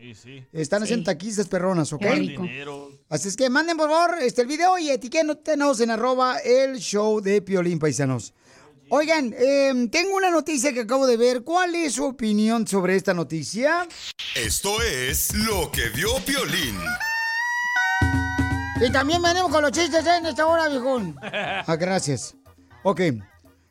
Están 0.53 0.83
haciendo 0.83 1.05
taquistas 1.05 1.47
perronas, 1.47 1.93
¿ok? 1.93 2.05
Así 3.09 3.29
es 3.29 3.37
que 3.37 3.49
manden 3.49 3.77
por 3.77 3.89
favor 3.89 4.17
este, 4.21 4.43
el 4.43 4.49
video 4.49 4.77
y 4.77 4.91
etiquétenos 4.91 5.79
en 5.79 5.91
arroba 5.91 6.39
el 6.39 6.79
show 6.79 7.21
de 7.21 7.41
Piolín 7.41 7.79
Paisanos. 7.79 8.35
Oigan, 8.89 9.33
em, 9.39 9.89
tengo 9.91 10.17
una 10.17 10.31
noticia 10.31 10.73
que 10.73 10.81
acabo 10.81 11.07
de 11.07 11.19
ver. 11.19 11.45
¿Cuál 11.45 11.77
es 11.77 11.93
su 11.93 12.07
opinión 12.07 12.67
sobre 12.67 12.97
esta 12.97 13.15
noticia? 13.15 13.87
Esto 14.35 14.83
es 14.83 15.33
lo 15.35 15.71
que 15.71 15.89
vio 15.91 16.17
Piolín. 16.27 16.77
Y 18.85 18.91
también 18.91 19.23
venimos 19.23 19.53
con 19.53 19.63
los 19.63 19.71
chistes 19.71 20.05
¿eh? 20.05 20.17
en 20.19 20.27
esta 20.27 20.45
hora, 20.47 20.69
viejón. 20.69 21.17
Ah, 21.23 21.77
gracias. 21.77 22.35
Ok. 22.83 23.01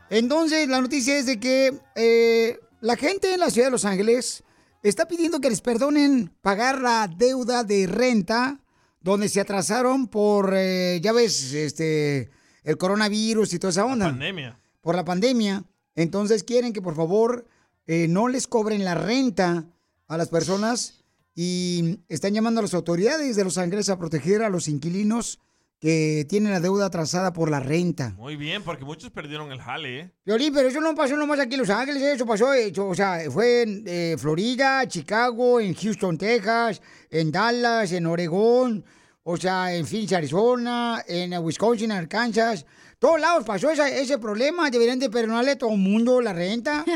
Entonces, 0.09 0.67
la 0.67 0.81
noticia 0.81 1.17
es 1.17 1.25
de 1.25 1.39
que 1.39 1.79
eh, 1.95 2.59
la 2.81 2.95
gente 2.95 3.33
en 3.33 3.39
la 3.39 3.49
ciudad 3.49 3.67
de 3.67 3.71
Los 3.71 3.85
Ángeles 3.85 4.43
está 4.83 5.07
pidiendo 5.07 5.39
que 5.39 5.49
les 5.49 5.61
perdonen 5.61 6.31
pagar 6.41 6.81
la 6.81 7.07
deuda 7.07 7.63
de 7.63 7.87
renta 7.87 8.59
donde 9.01 9.29
se 9.29 9.41
atrasaron 9.41 10.07
por, 10.07 10.53
eh, 10.55 10.99
ya 11.01 11.11
ves, 11.11 11.53
este, 11.53 12.29
el 12.63 12.77
coronavirus 12.77 13.53
y 13.53 13.59
toda 13.59 13.71
esa 13.71 13.85
onda. 13.85 14.07
Pandemia. 14.07 14.59
Por 14.81 14.95
la 14.95 15.05
pandemia. 15.05 15.63
Entonces 15.95 16.43
quieren 16.43 16.73
que 16.73 16.81
por 16.81 16.95
favor 16.95 17.47
eh, 17.85 18.07
no 18.07 18.27
les 18.27 18.47
cobren 18.47 18.83
la 18.83 18.95
renta 18.95 19.65
a 20.07 20.17
las 20.17 20.29
personas 20.29 21.03
y 21.35 21.99
están 22.09 22.33
llamando 22.33 22.59
a 22.59 22.63
las 22.63 22.73
autoridades 22.73 23.35
de 23.35 23.43
Los 23.43 23.57
Ángeles 23.57 23.89
a 23.89 23.99
proteger 23.99 24.41
a 24.41 24.49
los 24.49 24.67
inquilinos 24.67 25.39
que 25.83 26.25
tienen 26.29 26.53
la 26.53 26.61
deuda 26.61 26.85
atrasada 26.85 27.33
por 27.33 27.51
la 27.51 27.59
renta. 27.59 28.13
Muy 28.17 28.37
bien, 28.37 28.63
porque 28.63 28.85
muchos 28.85 29.11
perdieron 29.11 29.51
el 29.51 29.59
jale, 29.59 29.99
¿eh? 29.99 30.11
Violín, 30.25 30.53
pero 30.53 30.69
eso 30.69 30.79
no 30.79 30.95
pasó 30.95 31.17
nomás 31.17 31.41
aquí 31.41 31.55
en 31.55 31.59
Los 31.59 31.69
Ángeles, 31.69 32.01
eso 32.01 32.25
pasó, 32.25 32.53
eh, 32.53 32.71
o 32.77 32.95
sea, 32.95 33.19
fue 33.29 33.63
en 33.63 33.83
eh, 33.85 34.15
Florida, 34.17 34.87
Chicago, 34.87 35.59
en 35.59 35.73
Houston, 35.75 36.17
Texas, 36.17 36.81
en 37.09 37.33
Dallas, 37.33 37.91
en 37.91 38.05
Oregón, 38.05 38.85
o 39.23 39.35
sea, 39.35 39.75
en 39.75 39.85
Phoenix, 39.85 40.13
Arizona, 40.13 41.03
en 41.05 41.33
eh, 41.33 41.39
Wisconsin, 41.39 41.91
Arkansas. 41.91 42.65
Todos 42.97 43.19
lados 43.19 43.43
pasó 43.43 43.69
esa- 43.69 43.89
ese 43.89 44.17
problema, 44.17 44.69
deberían 44.69 44.99
de 44.99 45.09
perdonarle 45.09 45.51
a 45.51 45.57
todo 45.57 45.71
el 45.73 45.79
mundo 45.79 46.21
la 46.21 46.31
renta. 46.31 46.85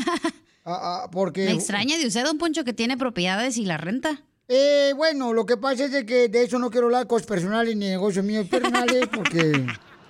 Ah, 0.69 1.03
ah, 1.05 1.09
porque... 1.09 1.45
Me 1.45 1.51
extraña 1.53 1.97
de 1.97 2.05
usted, 2.07 2.25
don 2.25 2.37
Poncho, 2.37 2.65
que 2.65 2.73
tiene 2.73 2.97
propiedades 2.97 3.55
y 3.55 3.63
la 3.63 3.77
renta. 3.77 4.25
Eh, 4.47 4.93
bueno, 4.95 5.33
lo 5.33 5.45
que 5.45 5.57
pasa 5.57 5.85
es 5.85 5.91
de 5.91 6.05
que 6.05 6.29
de 6.29 6.43
eso 6.43 6.57
no 6.57 6.69
quiero 6.69 6.87
hablar 6.87 7.05
cosas 7.05 7.27
personales 7.27 7.75
ni 7.75 7.87
negocios 7.87 8.23
míos 8.23 8.47
personales 8.47 9.07
porque 9.13 9.65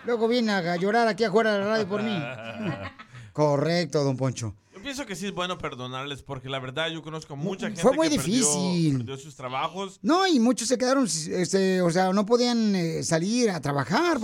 luego 0.06 0.28
viene 0.28 0.52
a 0.52 0.76
llorar 0.76 1.08
aquí 1.08 1.24
afuera 1.24 1.54
de 1.54 1.60
la 1.60 1.66
radio 1.66 1.88
por 1.88 2.04
mí. 2.04 2.16
Correcto, 3.34 4.04
don 4.04 4.16
Poncho. 4.18 4.56
Yo 4.76 4.82
pienso 4.84 5.06
que 5.08 5.16
sí 5.16 5.26
es 5.26 5.34
bueno 5.34 5.58
perdonarles 5.58 6.22
porque 6.22 6.50
la 6.50 6.60
verdad 6.60 6.90
yo 6.90 7.02
conozco 7.02 7.36
mucha 7.36 7.66
gente 7.68 7.82
Fue 7.82 7.94
muy 7.96 8.10
que 8.10 8.18
difícil. 8.18 8.98
perdió 8.98 9.18
sus 9.18 9.36
trabajos. 9.36 10.00
No, 10.04 10.28
y 10.28 10.40
muchos 10.40 10.68
se 10.68 10.78
quedaron, 10.78 11.06
este, 11.06 11.82
o 11.82 11.90
sea, 11.90 12.14
no 12.14 12.26
podían 12.26 12.76
eh, 12.76 13.04
salir 13.04 13.50
a 13.50 13.60
trabajar, 13.60 14.20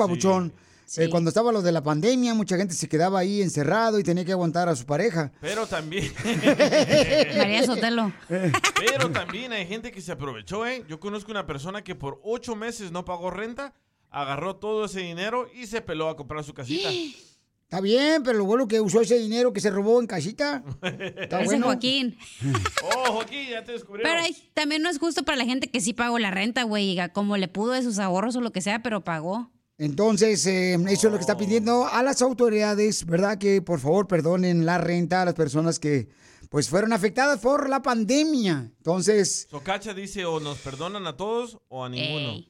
Eh, 0.97 1.09
cuando 1.09 1.29
estaba 1.29 1.51
lo 1.51 1.61
de 1.61 1.71
la 1.71 1.81
pandemia, 1.81 2.33
mucha 2.33 2.57
gente 2.57 2.73
se 2.73 2.87
quedaba 2.87 3.19
ahí 3.19 3.41
encerrado 3.41 3.99
y 3.99 4.03
tenía 4.03 4.25
que 4.25 4.31
aguantar 4.31 4.69
a 4.69 4.75
su 4.75 4.85
pareja. 4.85 5.31
Pero 5.41 5.65
también. 5.65 6.13
María 7.37 7.63
Sotelo. 7.65 8.11
Pero 8.27 9.11
también 9.11 9.53
hay 9.53 9.65
gente 9.65 9.91
que 9.91 10.01
se 10.01 10.11
aprovechó, 10.11 10.65
¿eh? 10.65 10.83
Yo 10.87 10.99
conozco 10.99 11.31
una 11.31 11.45
persona 11.45 11.83
que 11.83 11.95
por 11.95 12.19
ocho 12.23 12.55
meses 12.55 12.91
no 12.91 13.05
pagó 13.05 13.31
renta, 13.31 13.73
agarró 14.09 14.55
todo 14.57 14.85
ese 14.85 15.01
dinero 15.01 15.49
y 15.53 15.67
se 15.67 15.81
peló 15.81 16.09
a 16.09 16.15
comprar 16.15 16.43
su 16.43 16.53
casita. 16.53 16.89
Está 17.73 17.81
bien, 17.81 18.21
pero 18.21 18.37
lo 18.37 18.45
bueno 18.45 18.67
que 18.67 18.79
usó 18.81 19.01
ese 19.01 19.17
dinero 19.17 19.51
que 19.51 19.59
se 19.59 19.71
robó 19.71 19.99
en 19.99 20.05
casita. 20.05 20.63
Está 20.83 21.37
Ese 21.39 21.45
bueno. 21.45 21.65
Joaquín. 21.65 22.15
Oh, 22.83 23.13
Joaquín, 23.13 23.49
ya 23.49 23.63
te 23.63 23.71
descubrieron. 23.71 24.13
Pero 24.15 24.35
también 24.53 24.83
no 24.83 24.89
es 24.91 24.99
justo 24.99 25.23
para 25.23 25.37
la 25.37 25.45
gente 25.45 25.67
que 25.71 25.81
sí 25.81 25.93
pagó 25.93 26.19
la 26.19 26.29
renta, 26.29 26.61
güey, 26.63 26.99
como 27.13 27.35
le 27.35 27.47
pudo 27.47 27.71
de 27.71 27.81
sus 27.81 27.97
ahorros 27.97 28.35
o 28.35 28.41
lo 28.41 28.51
que 28.51 28.61
sea, 28.61 28.83
pero 28.83 29.03
pagó. 29.03 29.49
Entonces, 29.77 30.45
eh, 30.45 30.75
eso 30.75 31.07
es 31.07 31.11
lo 31.11 31.17
que 31.17 31.21
está 31.21 31.37
pidiendo 31.37 31.87
a 31.87 32.03
las 32.03 32.21
autoridades, 32.21 33.05
¿verdad? 33.05 33.37
Que 33.37 33.61
por 33.61 33.79
favor 33.79 34.07
perdonen 34.07 34.65
la 34.65 34.77
renta 34.77 35.21
a 35.21 35.25
las 35.25 35.33
personas 35.33 35.79
que 35.79 36.09
pues 36.49 36.69
fueron 36.69 36.93
afectadas 36.93 37.39
por 37.39 37.67
la 37.67 37.81
pandemia. 37.81 38.71
Entonces, 38.77 39.47
Socacha 39.49 39.93
dice 39.93 40.25
o 40.25 40.39
nos 40.39 40.59
perdonan 40.59 41.07
a 41.07 41.17
todos 41.17 41.57
o 41.67 41.83
a 41.83 41.89
ninguno. 41.89 42.45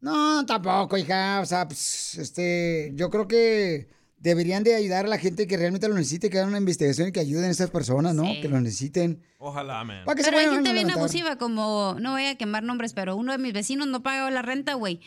no, 0.00 0.46
tampoco, 0.46 0.96
hija. 0.96 1.40
O 1.42 1.46
sea, 1.46 1.68
pues, 1.68 2.16
este, 2.16 2.92
yo 2.94 3.10
creo 3.10 3.28
que 3.28 3.88
deberían 4.24 4.64
de 4.64 4.74
ayudar 4.74 5.04
a 5.04 5.08
la 5.08 5.18
gente 5.18 5.46
que 5.46 5.58
realmente 5.58 5.86
lo 5.86 5.94
necesite, 5.94 6.30
que 6.30 6.38
hagan 6.38 6.48
una 6.48 6.58
investigación 6.58 7.08
y 7.08 7.12
que 7.12 7.20
ayuden 7.20 7.44
a 7.44 7.50
esas 7.50 7.68
personas, 7.68 8.14
¿no? 8.14 8.24
Que 8.40 8.48
lo 8.48 8.58
necesiten. 8.58 9.22
Ojalá, 9.36 9.84
man. 9.84 10.06
Para 10.06 10.16
que 10.16 10.22
se 10.22 10.30
Pero 10.30 10.40
hay 10.40 10.48
gente 10.48 10.72
bien 10.72 10.90
abusiva, 10.90 11.36
como, 11.36 11.96
no 12.00 12.12
voy 12.12 12.24
a 12.24 12.38
quemar 12.38 12.62
nombres, 12.62 12.94
pero 12.94 13.16
uno 13.16 13.32
de 13.32 13.38
mis 13.38 13.52
vecinos 13.52 13.86
no 13.86 14.02
pagaba 14.02 14.30
la 14.30 14.40
renta, 14.40 14.72
güey. 14.72 15.02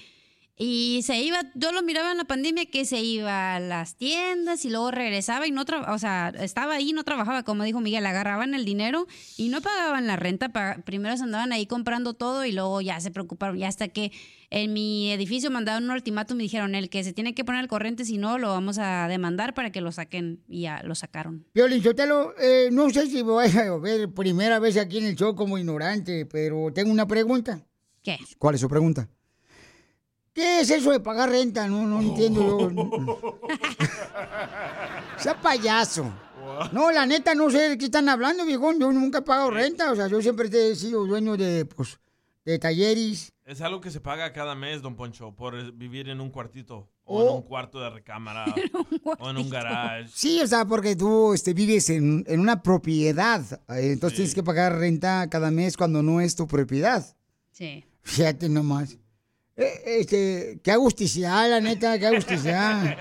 Y 0.59 1.01
se 1.03 1.21
iba, 1.21 1.43
yo 1.53 1.71
lo 1.71 1.83
miraba 1.83 2.11
en 2.11 2.17
la 2.17 2.23
pandemia 2.23 2.65
que 2.65 2.83
se 2.83 2.99
iba 2.99 3.55
a 3.55 3.59
las 3.59 3.95
tiendas 3.95 4.65
y 4.65 4.71
luego 4.71 4.89
regresaba 4.89 5.45
y 5.45 5.51
no 5.51 5.65
trabajaba, 5.65 5.95
o 5.95 5.99
sea, 5.99 6.33
estaba 6.39 6.73
ahí 6.73 6.89
y 6.89 6.93
no 6.93 7.03
trabajaba, 7.03 7.43
como 7.43 7.63
dijo 7.63 7.79
Miguel, 7.79 8.03
agarraban 8.07 8.55
el 8.55 8.65
dinero 8.65 9.05
y 9.37 9.49
no 9.49 9.61
pagaban 9.61 10.07
la 10.07 10.15
renta, 10.15 10.51
primero 10.83 11.15
se 11.15 11.23
andaban 11.23 11.51
ahí 11.51 11.67
comprando 11.67 12.15
todo 12.15 12.43
y 12.43 12.53
luego 12.53 12.81
ya 12.81 12.99
se 12.99 13.11
preocuparon, 13.11 13.59
ya 13.59 13.67
hasta 13.67 13.89
que 13.89 14.11
en 14.49 14.73
mi 14.73 15.11
edificio 15.11 15.51
mandaron 15.51 15.83
un 15.83 15.91
ultimátum 15.91 16.39
y 16.39 16.45
dijeron, 16.45 16.73
el 16.73 16.89
que 16.89 17.03
se 17.03 17.13
tiene 17.13 17.35
que 17.35 17.45
poner 17.45 17.61
al 17.61 17.67
corriente, 17.67 18.03
si 18.03 18.17
no, 18.17 18.39
lo 18.39 18.49
vamos 18.49 18.79
a 18.79 19.07
demandar 19.07 19.53
para 19.53 19.71
que 19.71 19.81
lo 19.81 19.91
saquen 19.91 20.43
y 20.47 20.61
ya 20.61 20.81
lo 20.81 20.95
sacaron. 20.95 21.45
Violín 21.53 21.83
Sotelo, 21.83 22.33
eh, 22.39 22.69
no 22.71 22.89
sé 22.89 23.05
si 23.05 23.21
voy 23.21 23.45
a 23.45 23.75
ver 23.77 24.11
primera 24.11 24.57
vez 24.57 24.75
aquí 24.77 24.97
en 24.97 25.05
el 25.05 25.15
show 25.15 25.35
como 25.35 25.59
ignorante, 25.59 26.25
pero 26.25 26.73
tengo 26.73 26.91
una 26.91 27.05
pregunta. 27.05 27.63
¿Qué? 28.01 28.17
¿Cuál 28.39 28.55
es 28.55 28.61
su 28.61 28.69
pregunta? 28.69 29.07
¿Qué 30.37 30.59
es 30.59 30.69
eso 30.69 30.91
de 30.91 30.99
pagar 30.99 31.31
renta? 31.31 31.67
No, 31.67 31.87
no 31.87 31.99
entiendo 31.99 32.69
yo. 32.69 33.39
sea 35.17 35.41
payaso. 35.41 36.13
No, 36.71 36.91
la 36.91 37.07
neta, 37.07 37.33
no 37.33 37.49
sé 37.49 37.69
de 37.69 37.77
qué 37.79 37.85
están 37.85 38.07
hablando, 38.07 38.45
viejón. 38.45 38.79
Yo 38.79 38.91
nunca 38.91 39.17
he 39.17 39.21
pagado 39.23 39.49
renta. 39.49 39.91
O 39.91 39.95
sea, 39.95 40.05
yo 40.07 40.21
siempre 40.21 40.47
he 40.51 40.75
sido 40.75 41.07
dueño 41.07 41.37
de, 41.37 41.65
pues, 41.65 41.99
de 42.45 42.59
talleres. 42.59 43.33
Es 43.45 43.61
algo 43.61 43.81
que 43.81 43.89
se 43.89 43.99
paga 43.99 44.31
cada 44.31 44.53
mes, 44.53 44.83
don 44.83 44.95
Poncho, 44.95 45.33
por 45.35 45.73
vivir 45.73 46.07
en 46.07 46.21
un 46.21 46.29
cuartito 46.29 46.87
o 47.05 47.21
en 47.23 47.27
Oh. 47.29 47.33
un 47.37 47.41
cuarto 47.41 47.79
de 47.79 47.89
recámara 47.89 48.45
o 49.19 49.29
en 49.31 49.37
un 49.37 49.49
garage. 49.49 50.07
Sí, 50.13 50.39
o 50.43 50.45
sea, 50.45 50.65
porque 50.65 50.95
tú 50.95 51.33
este, 51.33 51.55
vives 51.55 51.89
en, 51.89 52.23
en 52.27 52.39
una 52.39 52.61
propiedad. 52.61 53.41
eh, 53.69 53.93
Entonces 53.93 54.17
tienes 54.17 54.35
que 54.35 54.43
pagar 54.43 54.77
renta 54.77 55.27
cada 55.31 55.49
mes 55.49 55.75
cuando 55.75 56.03
no 56.03 56.21
es 56.21 56.35
tu 56.35 56.45
propiedad. 56.45 57.03
Sí. 57.51 57.83
Fíjate 58.03 58.49
nomás. 58.49 58.97
Eh, 59.57 59.99
Este, 59.99 60.59
qué 60.63 60.71
agusticidad, 60.71 61.49
la 61.49 61.59
neta, 61.59 61.97
qué 61.99 62.07
agusticidad. 62.07 62.97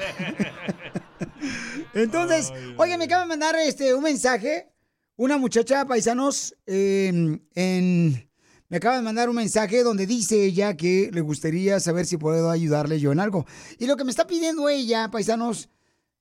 Entonces, 1.95 2.53
oye, 2.77 2.99
me 2.99 3.05
acaba 3.05 3.23
de 3.23 3.29
mandar 3.29 3.55
este, 3.57 3.95
un 3.95 4.03
mensaje. 4.03 4.73
Una 5.17 5.39
muchacha, 5.39 5.87
paisanos, 5.87 6.55
eh, 6.67 7.39
en 7.55 8.27
me 8.69 8.79
acaba 8.79 8.97
de 8.97 9.03
mandar 9.03 9.29
un 9.29 9.37
mensaje 9.37 9.83
donde 9.85 10.07
dice 10.07 10.45
ella 10.45 10.77
que 10.77 11.11
le 11.13 11.21
gustaría 11.21 11.79
saber 11.79 12.05
si 12.05 12.17
puedo 12.17 12.51
ayudarle 12.51 12.99
yo 12.99 13.13
en 13.13 13.21
algo. 13.21 13.47
Y 13.79 13.87
lo 13.87 13.97
que 13.97 14.05
me 14.05 14.11
está 14.11 14.27
pidiendo 14.27 14.69
ella, 14.69 15.09
paisanos, 15.11 15.69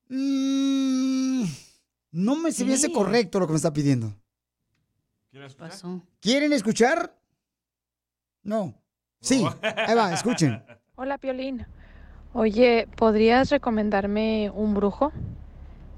mm, 0.10 1.44
no 2.12 2.36
me 2.36 2.52
se 2.52 2.66
me 2.66 2.76
hace 2.76 2.92
correcto 2.92 3.40
lo 3.40 3.48
que 3.48 3.54
me 3.54 3.58
está 3.58 3.74
pidiendo. 3.74 4.16
¿Quieren 6.20 6.54
escuchar? 6.54 7.18
No. 8.44 8.80
Sí, 9.26 9.44
ahí 9.62 9.96
va, 9.96 10.14
escuchen. 10.14 10.62
Hola, 10.96 11.18
Piolín. 11.18 11.66
Oye, 12.32 12.88
¿podrías 12.96 13.50
recomendarme 13.50 14.52
un 14.54 14.76
brujo? 14.76 15.12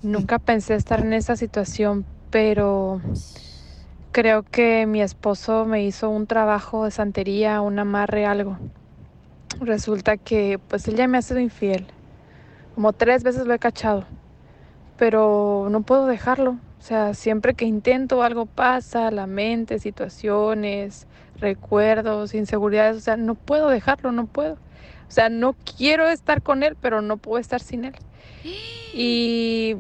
Nunca 0.02 0.40
pensé 0.40 0.76
estar 0.76 1.02
en 1.02 1.12
esa 1.12 1.36
situación, 1.36 2.06
pero 2.32 3.02
creo 4.14 4.44
que 4.44 4.86
mi 4.86 5.02
esposo 5.02 5.66
me 5.66 5.84
hizo 5.84 6.10
un 6.10 6.26
trabajo 6.26 6.86
de 6.86 6.92
santería, 6.92 7.60
un 7.60 7.78
amarre, 7.80 8.26
algo. 8.26 8.58
Resulta 9.60 10.16
que 10.16 10.58
pues 10.70 10.88
él 10.88 10.96
ya 10.96 11.10
me 11.10 11.18
ha 11.18 11.22
sido 11.22 11.42
infiel. 11.42 11.86
Como 12.76 12.94
tres 12.94 13.24
veces 13.24 13.46
lo 13.46 13.54
he 13.54 13.60
cachado, 13.60 14.06
pero 14.98 15.68
no 15.70 15.82
puedo 15.82 16.06
dejarlo. 16.06 16.52
O 16.80 16.82
sea, 16.82 17.14
siempre 17.14 17.56
que 17.56 17.66
intento 17.66 18.24
algo 18.24 18.46
pasa, 18.46 19.12
la 19.12 19.28
mente, 19.28 19.80
situaciones, 19.80 21.08
recuerdos, 21.40 22.34
inseguridades. 22.34 22.98
O 22.98 23.02
sea, 23.02 23.18
no 23.18 23.36
puedo 23.36 23.70
dejarlo, 23.70 24.12
no 24.12 24.28
puedo. 24.28 24.54
O 24.56 24.60
sea, 25.12 25.30
no 25.30 25.56
quiero 25.78 26.10
estar 26.10 26.42
con 26.44 26.64
él, 26.64 26.78
pero 26.80 27.02
no 27.02 27.18
puedo 27.18 27.40
estar 27.40 27.62
sin 27.62 27.86
él. 27.86 27.96
Y 28.94 29.78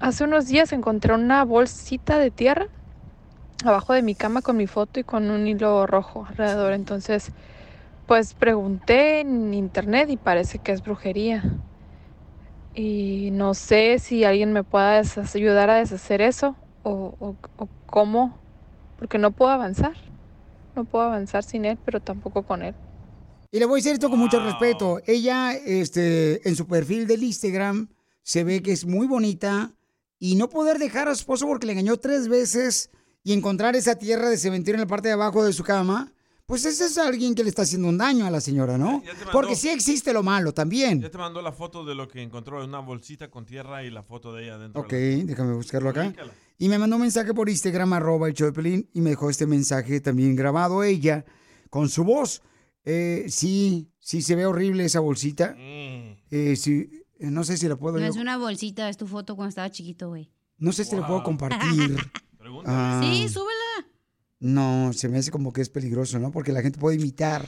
hace 0.00 0.24
unos 0.24 0.46
días 0.48 0.72
encontré 0.72 1.14
una 1.14 1.44
bolsita 1.44 2.18
de 2.18 2.30
tierra 2.30 2.66
abajo 3.64 3.92
de 3.94 4.02
mi 4.02 4.14
cama 4.16 4.42
con 4.42 4.56
mi 4.56 4.66
foto 4.66 5.00
y 5.00 5.04
con 5.04 5.30
un 5.30 5.46
hilo 5.46 5.86
rojo 5.86 6.26
alrededor. 6.28 6.72
Entonces, 6.74 7.32
pues 8.06 8.34
pregunté 8.34 9.20
en 9.20 9.54
internet 9.54 10.10
y 10.10 10.16
parece 10.18 10.60
que 10.60 10.72
es 10.72 10.82
brujería. 10.82 11.44
Y 12.72 13.30
no 13.32 13.54
sé 13.54 13.98
si 13.98 14.24
alguien 14.24 14.52
me 14.52 14.64
pueda 14.64 15.00
ayudar 15.34 15.70
a 15.70 15.76
deshacer 15.76 16.22
eso 16.22 16.56
o, 16.82 17.14
o- 17.18 17.36
o 17.56 17.68
cómo, 17.86 18.38
porque 18.96 19.18
no 19.18 19.32
puedo 19.32 19.50
avanzar. 19.52 19.96
No 20.80 20.86
puedo 20.86 21.04
avanzar 21.04 21.44
sin 21.44 21.66
él, 21.66 21.76
pero 21.84 22.00
tampoco 22.00 22.42
con 22.42 22.62
él. 22.62 22.74
Y 23.52 23.58
le 23.58 23.66
voy 23.66 23.74
a 23.74 23.80
decir 23.80 23.92
esto 23.92 24.08
con 24.08 24.18
mucho 24.18 24.42
respeto. 24.42 24.98
Ella, 25.06 25.52
este, 25.52 26.48
en 26.48 26.56
su 26.56 26.66
perfil 26.66 27.06
del 27.06 27.22
Instagram, 27.22 27.90
se 28.22 28.44
ve 28.44 28.62
que 28.62 28.72
es 28.72 28.86
muy 28.86 29.06
bonita 29.06 29.74
y 30.18 30.36
no 30.36 30.48
poder 30.48 30.78
dejar 30.78 31.06
a 31.08 31.14
su 31.14 31.20
esposo 31.20 31.46
porque 31.46 31.66
le 31.66 31.72
engañó 31.72 31.98
tres 31.98 32.28
veces 32.28 32.88
y 33.22 33.34
encontrar 33.34 33.76
esa 33.76 33.96
tierra 33.96 34.30
de 34.30 34.38
cementerio 34.38 34.76
en 34.76 34.80
la 34.80 34.86
parte 34.86 35.08
de 35.08 35.12
abajo 35.12 35.44
de 35.44 35.52
su 35.52 35.64
cama, 35.64 36.14
pues 36.50 36.64
ese 36.66 36.84
es 36.84 36.98
alguien 36.98 37.34
que 37.34 37.42
le 37.42 37.48
está 37.48 37.62
haciendo 37.62 37.88
un 37.88 37.96
daño 37.96 38.26
a 38.26 38.30
la 38.30 38.40
señora, 38.40 38.76
¿no? 38.76 39.02
Ya 39.02 39.12
te 39.12 39.18
mandó. 39.18 39.32
Porque 39.32 39.54
sí 39.56 39.68
existe 39.68 40.12
lo 40.12 40.22
malo 40.22 40.52
también. 40.52 41.00
Ya 41.00 41.10
te 41.10 41.16
mandó 41.16 41.40
la 41.40 41.52
foto 41.52 41.84
de 41.84 41.94
lo 41.94 42.08
que 42.08 42.20
encontró, 42.20 42.62
una 42.64 42.80
bolsita 42.80 43.30
con 43.30 43.46
tierra 43.46 43.82
y 43.84 43.90
la 43.90 44.02
foto 44.02 44.34
de 44.34 44.44
ella 44.44 44.58
dentro. 44.58 44.82
Ok, 44.82 44.90
déjame 44.92 45.54
buscarlo 45.54 45.90
acá. 45.90 46.12
Y 46.58 46.68
me 46.68 46.78
mandó 46.78 46.96
un 46.96 47.02
mensaje 47.02 47.32
por 47.32 47.48
Instagram, 47.48 47.92
arroba 47.94 48.28
el 48.28 48.34
de 48.34 48.52
Pelín, 48.52 48.90
y 48.92 49.00
me 49.00 49.10
dejó 49.10 49.30
este 49.30 49.46
mensaje 49.46 50.00
también 50.00 50.36
grabado 50.36 50.82
ella, 50.84 51.24
con 51.70 51.88
su 51.88 52.04
voz. 52.04 52.42
Eh, 52.84 53.26
sí, 53.28 53.88
sí 53.98 54.20
se 54.20 54.34
ve 54.34 54.44
horrible 54.44 54.84
esa 54.84 55.00
bolsita. 55.00 55.54
Eh, 55.56 56.54
sí, 56.56 56.90
eh, 57.18 57.30
no 57.30 57.44
sé 57.44 57.56
si 57.56 57.68
la 57.68 57.76
puedo 57.76 57.98
No 57.98 58.04
yo- 58.04 58.10
es 58.10 58.16
una 58.16 58.36
bolsita, 58.36 58.88
es 58.88 58.96
tu 58.96 59.06
foto 59.06 59.36
cuando 59.36 59.48
estaba 59.50 59.70
chiquito, 59.70 60.08
güey. 60.08 60.30
No 60.58 60.72
sé 60.72 60.84
si 60.84 60.96
la 60.96 61.06
puedo 61.06 61.22
compartir. 61.22 61.96
Ah, 62.66 63.00
Sí, 63.02 63.28
súbela. 63.28 63.59
No, 64.40 64.92
se 64.92 65.08
me 65.08 65.18
hace 65.18 65.30
como 65.30 65.52
que 65.52 65.60
es 65.60 65.68
peligroso, 65.68 66.18
¿no? 66.18 66.32
Porque 66.32 66.52
la 66.52 66.62
gente 66.62 66.78
puede 66.78 66.96
imitar 66.96 67.46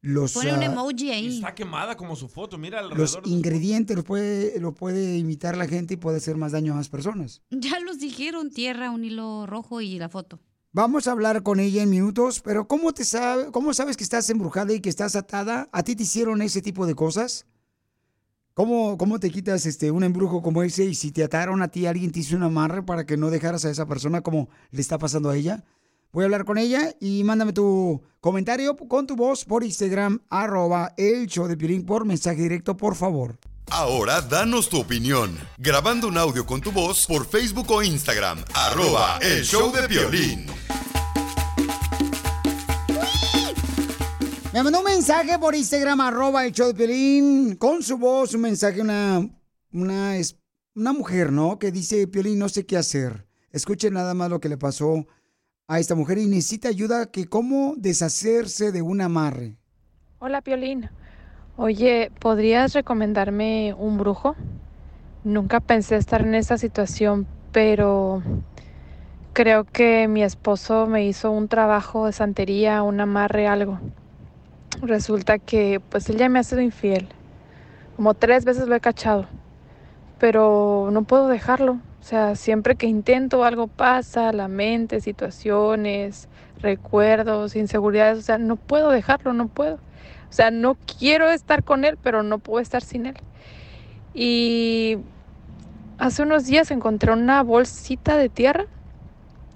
los, 0.00 0.32
Pone 0.32 0.52
un 0.52 0.62
ah, 0.62 0.64
emoji 0.64 1.10
ahí. 1.10 1.36
Está 1.36 1.54
quemada 1.54 1.96
como 1.96 2.16
su 2.16 2.28
foto, 2.28 2.58
mira 2.58 2.82
los 2.82 2.90
alrededor. 2.90 3.28
ingredientes, 3.28 3.96
lo 3.96 4.02
puede, 4.02 4.58
lo 4.58 4.74
puede 4.74 5.16
imitar 5.16 5.56
la 5.56 5.68
gente 5.68 5.94
y 5.94 5.96
puede 5.96 6.16
hacer 6.16 6.36
más 6.36 6.50
daño 6.52 6.72
a 6.72 6.76
más 6.76 6.88
personas. 6.88 7.42
Ya 7.50 7.78
los 7.78 8.00
dijeron, 8.00 8.50
tierra, 8.50 8.90
un 8.90 9.04
hilo 9.04 9.46
rojo 9.46 9.80
y 9.80 9.98
la 9.98 10.08
foto. 10.08 10.40
Vamos 10.72 11.06
a 11.06 11.12
hablar 11.12 11.42
con 11.42 11.60
ella 11.60 11.82
en 11.82 11.90
minutos, 11.90 12.40
pero 12.40 12.66
¿cómo 12.66 12.92
te 12.92 13.04
sabe, 13.04 13.52
cómo 13.52 13.74
sabes 13.74 13.96
que 13.96 14.04
estás 14.04 14.28
embrujada 14.30 14.72
y 14.72 14.80
que 14.80 14.88
estás 14.88 15.14
atada? 15.14 15.68
¿A 15.70 15.82
ti 15.84 15.94
te 15.94 16.02
hicieron 16.02 16.42
ese 16.42 16.62
tipo 16.62 16.86
de 16.86 16.94
cosas? 16.94 17.46
¿Cómo, 18.54 18.98
cómo 18.98 19.20
te 19.20 19.30
quitas 19.30 19.66
este 19.66 19.90
un 19.90 20.02
embrujo 20.02 20.42
como 20.42 20.62
ese 20.62 20.84
y 20.84 20.94
si 20.94 21.12
te 21.12 21.22
ataron 21.24 21.62
a 21.62 21.68
ti 21.68 21.86
alguien 21.86 22.10
te 22.10 22.20
hizo 22.20 22.36
un 22.36 22.42
amarre 22.42 22.82
para 22.82 23.06
que 23.06 23.16
no 23.16 23.30
dejaras 23.30 23.64
a 23.64 23.70
esa 23.70 23.86
persona 23.86 24.22
como 24.22 24.48
le 24.70 24.80
está 24.80 24.98
pasando 24.98 25.30
a 25.30 25.36
ella? 25.36 25.64
Voy 26.14 26.24
a 26.24 26.26
hablar 26.26 26.44
con 26.44 26.58
ella 26.58 26.94
y 27.00 27.24
mándame 27.24 27.54
tu 27.54 28.02
comentario 28.20 28.76
con 28.76 29.06
tu 29.06 29.16
voz 29.16 29.46
por 29.46 29.64
Instagram, 29.64 30.20
arroba 30.28 30.92
el 30.98 31.26
show 31.26 31.48
de 31.48 31.56
Piolín 31.56 31.86
por 31.86 32.04
mensaje 32.04 32.42
directo, 32.42 32.76
por 32.76 32.96
favor. 32.96 33.38
Ahora 33.70 34.20
danos 34.20 34.68
tu 34.68 34.78
opinión, 34.78 35.38
grabando 35.56 36.08
un 36.08 36.18
audio 36.18 36.44
con 36.44 36.60
tu 36.60 36.70
voz 36.70 37.06
por 37.06 37.24
Facebook 37.24 37.70
o 37.70 37.82
Instagram, 37.82 38.44
arroba 38.52 39.20
el 39.22 39.42
show 39.42 39.72
de 39.72 39.86
violín. 39.86 40.44
Me 44.52 44.62
mandó 44.62 44.80
un 44.80 44.84
mensaje 44.84 45.38
por 45.38 45.54
Instagram, 45.54 45.98
arroba 46.02 46.44
el 46.44 46.52
show 46.52 46.66
de 46.66 46.74
Piolín, 46.74 47.56
con 47.56 47.82
su 47.82 47.96
voz, 47.96 48.34
un 48.34 48.42
mensaje, 48.42 48.82
una, 48.82 49.26
una, 49.72 50.14
una 50.74 50.92
mujer, 50.92 51.32
¿no? 51.32 51.58
Que 51.58 51.72
dice, 51.72 52.06
Piolín, 52.06 52.38
no 52.38 52.50
sé 52.50 52.66
qué 52.66 52.76
hacer. 52.76 53.26
Escuchen 53.50 53.94
nada 53.94 54.12
más 54.12 54.28
lo 54.28 54.40
que 54.40 54.50
le 54.50 54.58
pasó 54.58 55.06
a 55.72 55.78
esta 55.78 55.94
mujer 55.94 56.18
y 56.18 56.26
necesita 56.26 56.68
ayuda 56.68 57.06
que 57.06 57.26
cómo 57.26 57.72
deshacerse 57.78 58.72
de 58.72 58.82
un 58.82 59.00
amarre. 59.00 59.56
Hola, 60.18 60.42
Piolín. 60.42 60.90
Oye, 61.56 62.12
¿podrías 62.20 62.74
recomendarme 62.74 63.74
un 63.78 63.96
brujo? 63.96 64.36
Nunca 65.24 65.60
pensé 65.60 65.96
estar 65.96 66.20
en 66.20 66.34
esa 66.34 66.58
situación, 66.58 67.26
pero 67.52 68.22
creo 69.32 69.64
que 69.64 70.08
mi 70.08 70.22
esposo 70.22 70.86
me 70.86 71.06
hizo 71.06 71.30
un 71.30 71.48
trabajo 71.48 72.04
de 72.04 72.12
santería, 72.12 72.82
un 72.82 73.00
amarre, 73.00 73.46
algo. 73.46 73.80
Resulta 74.82 75.38
que 75.38 75.80
pues 75.88 76.10
él 76.10 76.18
ya 76.18 76.28
me 76.28 76.38
ha 76.38 76.44
sido 76.44 76.60
infiel. 76.60 77.08
Como 77.96 78.12
tres 78.12 78.44
veces 78.44 78.68
lo 78.68 78.74
he 78.74 78.80
cachado, 78.80 79.24
pero 80.18 80.90
no 80.92 81.04
puedo 81.04 81.28
dejarlo. 81.28 81.78
O 82.02 82.04
sea, 82.04 82.34
siempre 82.34 82.74
que 82.74 82.88
intento 82.88 83.44
algo 83.44 83.68
pasa, 83.68 84.32
la 84.32 84.48
mente, 84.48 85.00
situaciones, 85.00 86.28
recuerdos, 86.60 87.54
inseguridades. 87.54 88.18
O 88.18 88.22
sea, 88.22 88.38
no 88.38 88.56
puedo 88.56 88.90
dejarlo, 88.90 89.32
no 89.32 89.46
puedo. 89.46 89.76
O 89.76 90.32
sea, 90.32 90.50
no 90.50 90.76
quiero 90.98 91.30
estar 91.30 91.62
con 91.62 91.84
él, 91.84 91.96
pero 92.02 92.24
no 92.24 92.40
puedo 92.40 92.60
estar 92.60 92.82
sin 92.82 93.06
él. 93.06 93.14
Y 94.14 94.98
hace 95.98 96.24
unos 96.24 96.44
días 96.44 96.72
encontré 96.72 97.12
una 97.12 97.40
bolsita 97.44 98.16
de 98.16 98.28
tierra 98.28 98.64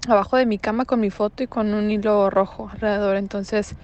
abajo 0.07 0.37
de 0.37 0.45
mi 0.45 0.57
cama 0.57 0.85
con 0.85 1.01
mi 1.01 1.09
foto 1.09 1.43
y 1.43 1.47
con 1.47 1.73
un 1.73 1.91
hilo 1.91 2.29
rojo 2.29 2.69
alrededor. 2.71 3.17
Entonces, 3.17 3.75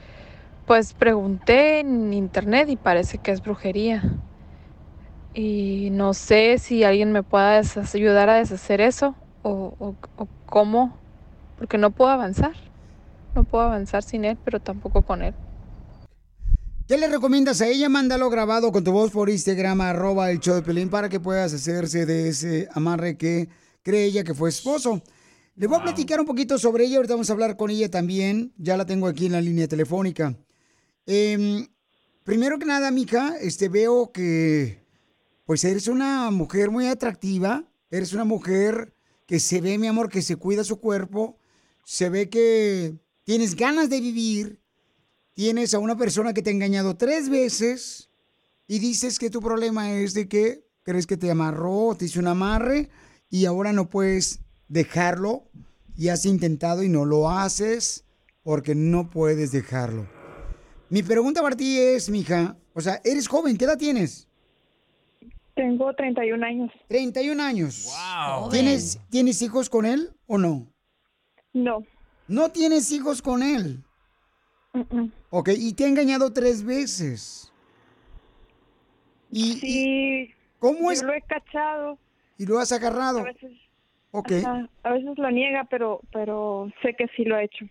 pues 0.65 0.93
pregunté 0.93 1.81
en 1.81 2.13
internet 2.13 2.69
y 2.69 2.77
parece 2.77 3.17
que 3.17 3.31
es 3.31 3.41
brujería. 3.41 4.01
Y 5.33 5.89
no 5.91 6.13
sé 6.13 6.57
si 6.59 6.83
alguien 6.83 7.11
me 7.11 7.23
pueda 7.23 7.61
ayudar 7.93 8.29
a 8.29 8.35
deshacer 8.35 8.81
eso 8.81 9.15
o, 9.41 9.73
o- 9.79 9.95
o 10.17 10.27
cómo, 10.45 10.97
porque 11.57 11.77
no 11.77 11.91
puedo 11.91 12.11
avanzar. 12.11 12.53
No 13.35 13.43
puedo 13.43 13.63
avanzar 13.63 14.03
sin 14.03 14.25
él, 14.25 14.37
pero 14.45 14.59
tampoco 14.59 15.01
con 15.01 15.23
él. 15.23 15.33
¿Qué 16.87 16.97
le 16.97 17.07
recomiendas 17.07 17.61
a 17.61 17.67
ella? 17.67 17.89
Mándalo 17.89 18.29
grabado 18.29 18.71
con 18.71 18.83
tu 18.83 18.91
voz 18.91 19.09
por 19.09 19.29
Instagram, 19.29 19.81
arroba 19.81 20.29
el 20.29 20.39
show 20.39 20.55
de 20.55 20.61
Pelín, 20.61 20.89
para 20.89 21.09
que 21.09 21.19
puedas 21.19 21.53
hacerse 21.53 22.05
de 22.05 22.27
ese 22.29 22.67
amarre 22.73 23.17
que 23.17 23.49
cree 23.81 24.05
ella 24.05 24.23
que 24.23 24.35
fue 24.35 24.49
esposo. 24.49 25.01
Le 25.55 25.65
voy 25.67 25.79
a 25.79 25.83
platicar 25.83 26.19
un 26.19 26.25
poquito 26.27 26.57
sobre 26.59 26.85
ella, 26.85 26.97
ahorita 26.97 27.13
vamos 27.15 27.29
a 27.29 27.33
hablar 27.33 27.57
con 27.57 27.71
ella 27.71 27.89
también, 27.89 28.53
ya 28.57 28.77
la 28.77 28.85
tengo 28.85 29.07
aquí 29.07 29.25
en 29.27 29.31
la 29.31 29.41
línea 29.41 29.67
telefónica. 29.67 30.35
Em, 31.07 31.67
primero 32.23 32.59
que 32.59 32.65
nada, 32.65 32.91
mija, 32.91 33.37
este, 33.39 33.69
veo 33.69 34.11
que 34.11 34.82
pues 35.45 35.63
eres 35.63 35.87
una 35.87 36.31
mujer 36.31 36.71
muy 36.71 36.87
atractiva, 36.87 37.63
eres 37.89 38.13
una 38.13 38.23
mujer 38.23 38.93
que 39.25 39.39
se 39.39 39.61
ve, 39.61 39.77
mi 39.77 39.87
amor, 39.87 40.09
que 40.09 40.21
se 40.21 40.35
cuida 40.35 40.63
su 40.63 40.79
cuerpo, 40.79 41.37
se 41.85 42.09
ve 42.09 42.29
que 42.29 42.95
tienes 43.23 43.55
ganas 43.55 43.89
de 43.89 44.01
vivir, 44.01 44.61
tienes 45.33 45.73
a 45.73 45.79
una 45.79 45.97
persona 45.97 46.33
que 46.33 46.41
te 46.41 46.49
ha 46.49 46.53
engañado 46.53 46.95
tres 46.95 47.29
veces 47.29 48.09
y 48.67 48.79
dices 48.79 49.19
que 49.19 49.29
tu 49.29 49.41
problema 49.41 49.91
es 49.93 50.13
de 50.13 50.27
que 50.27 50.65
crees 50.83 51.07
que 51.07 51.17
te 51.17 51.31
amarró, 51.31 51.95
te 51.97 52.05
hizo 52.05 52.19
un 52.19 52.27
amarre 52.27 52.89
y 53.29 53.45
ahora 53.45 53.73
no 53.73 53.89
puedes 53.89 54.39
dejarlo 54.67 55.49
y 55.95 56.09
has 56.09 56.25
intentado 56.25 56.83
y 56.83 56.89
no 56.89 57.05
lo 57.05 57.29
haces 57.29 58.05
porque 58.43 58.75
no 58.75 59.09
puedes 59.09 59.51
dejarlo. 59.51 60.07
Mi 60.89 61.01
pregunta 61.01 61.41
para 61.41 61.55
ti 61.55 61.79
es, 61.79 62.09
mija, 62.09 62.57
o 62.73 62.81
sea, 62.81 63.01
eres 63.03 63.27
joven, 63.27 63.57
¿qué 63.57 63.65
edad 63.65 63.77
tienes? 63.77 64.27
Tengo 65.55 65.93
31 65.93 66.45
años. 66.45 66.71
31 66.87 67.43
años. 67.43 67.93
¿Tienes, 68.51 68.99
¿Tienes 69.09 69.41
hijos 69.41 69.69
con 69.69 69.85
él 69.85 70.11
o 70.25 70.37
no? 70.37 70.67
No. 71.53 71.83
No 72.27 72.49
tienes 72.49 72.91
hijos 72.91 73.21
con 73.21 73.43
él. 73.43 73.83
Ok, 75.29 75.49
y 75.55 75.73
te 75.73 75.83
ha 75.85 75.87
engañado 75.87 76.33
tres 76.33 76.63
veces. 76.63 77.51
Y, 79.31 79.53
Sí. 79.59 80.33
¿Cómo 80.59 80.91
es? 80.91 81.01
Yo 81.01 81.07
lo 81.07 81.13
he 81.13 81.21
cachado. 81.21 81.99
Y 82.37 82.45
lo 82.45 82.57
has 82.59 82.71
agarrado. 82.71 83.19
A 83.19 83.23
veces, 83.23 83.51
Ok, 84.11 84.31
ajá, 84.31 84.69
a 84.83 84.91
veces 84.91 85.17
lo 85.17 85.29
niega, 85.31 85.67
pero, 85.69 85.99
pero 86.11 86.71
sé 86.81 86.95
que 86.95 87.07
sí 87.15 87.25
lo 87.25 87.35
ha 87.35 87.43
hecho. 87.43 87.65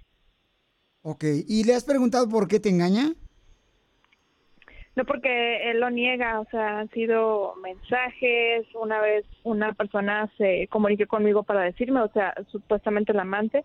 ok. 1.02 1.24
¿Y 1.48 1.64
le 1.64 1.74
has 1.74 1.84
preguntado 1.84 2.28
por 2.28 2.46
qué 2.48 2.60
te 2.60 2.68
engaña? 2.68 3.14
No 4.94 5.04
porque 5.06 5.70
él 5.70 5.80
lo 5.80 5.88
niega, 5.90 6.38
o 6.40 6.44
sea, 6.50 6.80
han 6.80 6.90
sido 6.90 7.54
mensajes, 7.62 8.66
una 8.74 9.00
vez 9.00 9.24
una 9.42 9.72
persona 9.72 10.30
se 10.36 10.68
comunicó 10.70 11.06
conmigo 11.06 11.42
para 11.44 11.62
decirme, 11.62 12.00
o 12.02 12.12
sea, 12.12 12.34
supuestamente 12.50 13.12
el 13.12 13.20
amante, 13.20 13.64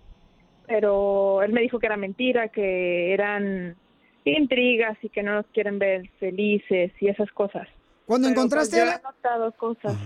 pero 0.67 1.43
él 1.43 1.51
me 1.51 1.61
dijo 1.61 1.79
que 1.79 1.85
era 1.87 1.97
mentira, 1.97 2.47
que 2.47 3.13
eran 3.13 3.75
intrigas 4.23 4.97
y 5.01 5.09
que 5.09 5.23
no 5.23 5.33
nos 5.35 5.45
quieren 5.47 5.79
ver 5.79 6.09
felices 6.19 6.91
y 6.99 7.09
esas 7.09 7.29
cosas. 7.31 7.67
Cuando 8.05 8.27
Pero, 8.29 8.35
pues, 8.35 8.45
encontraste 8.45 8.77
yo 8.77 8.85
la- 8.85 8.95
he 8.95 9.51
cosas. 9.57 9.97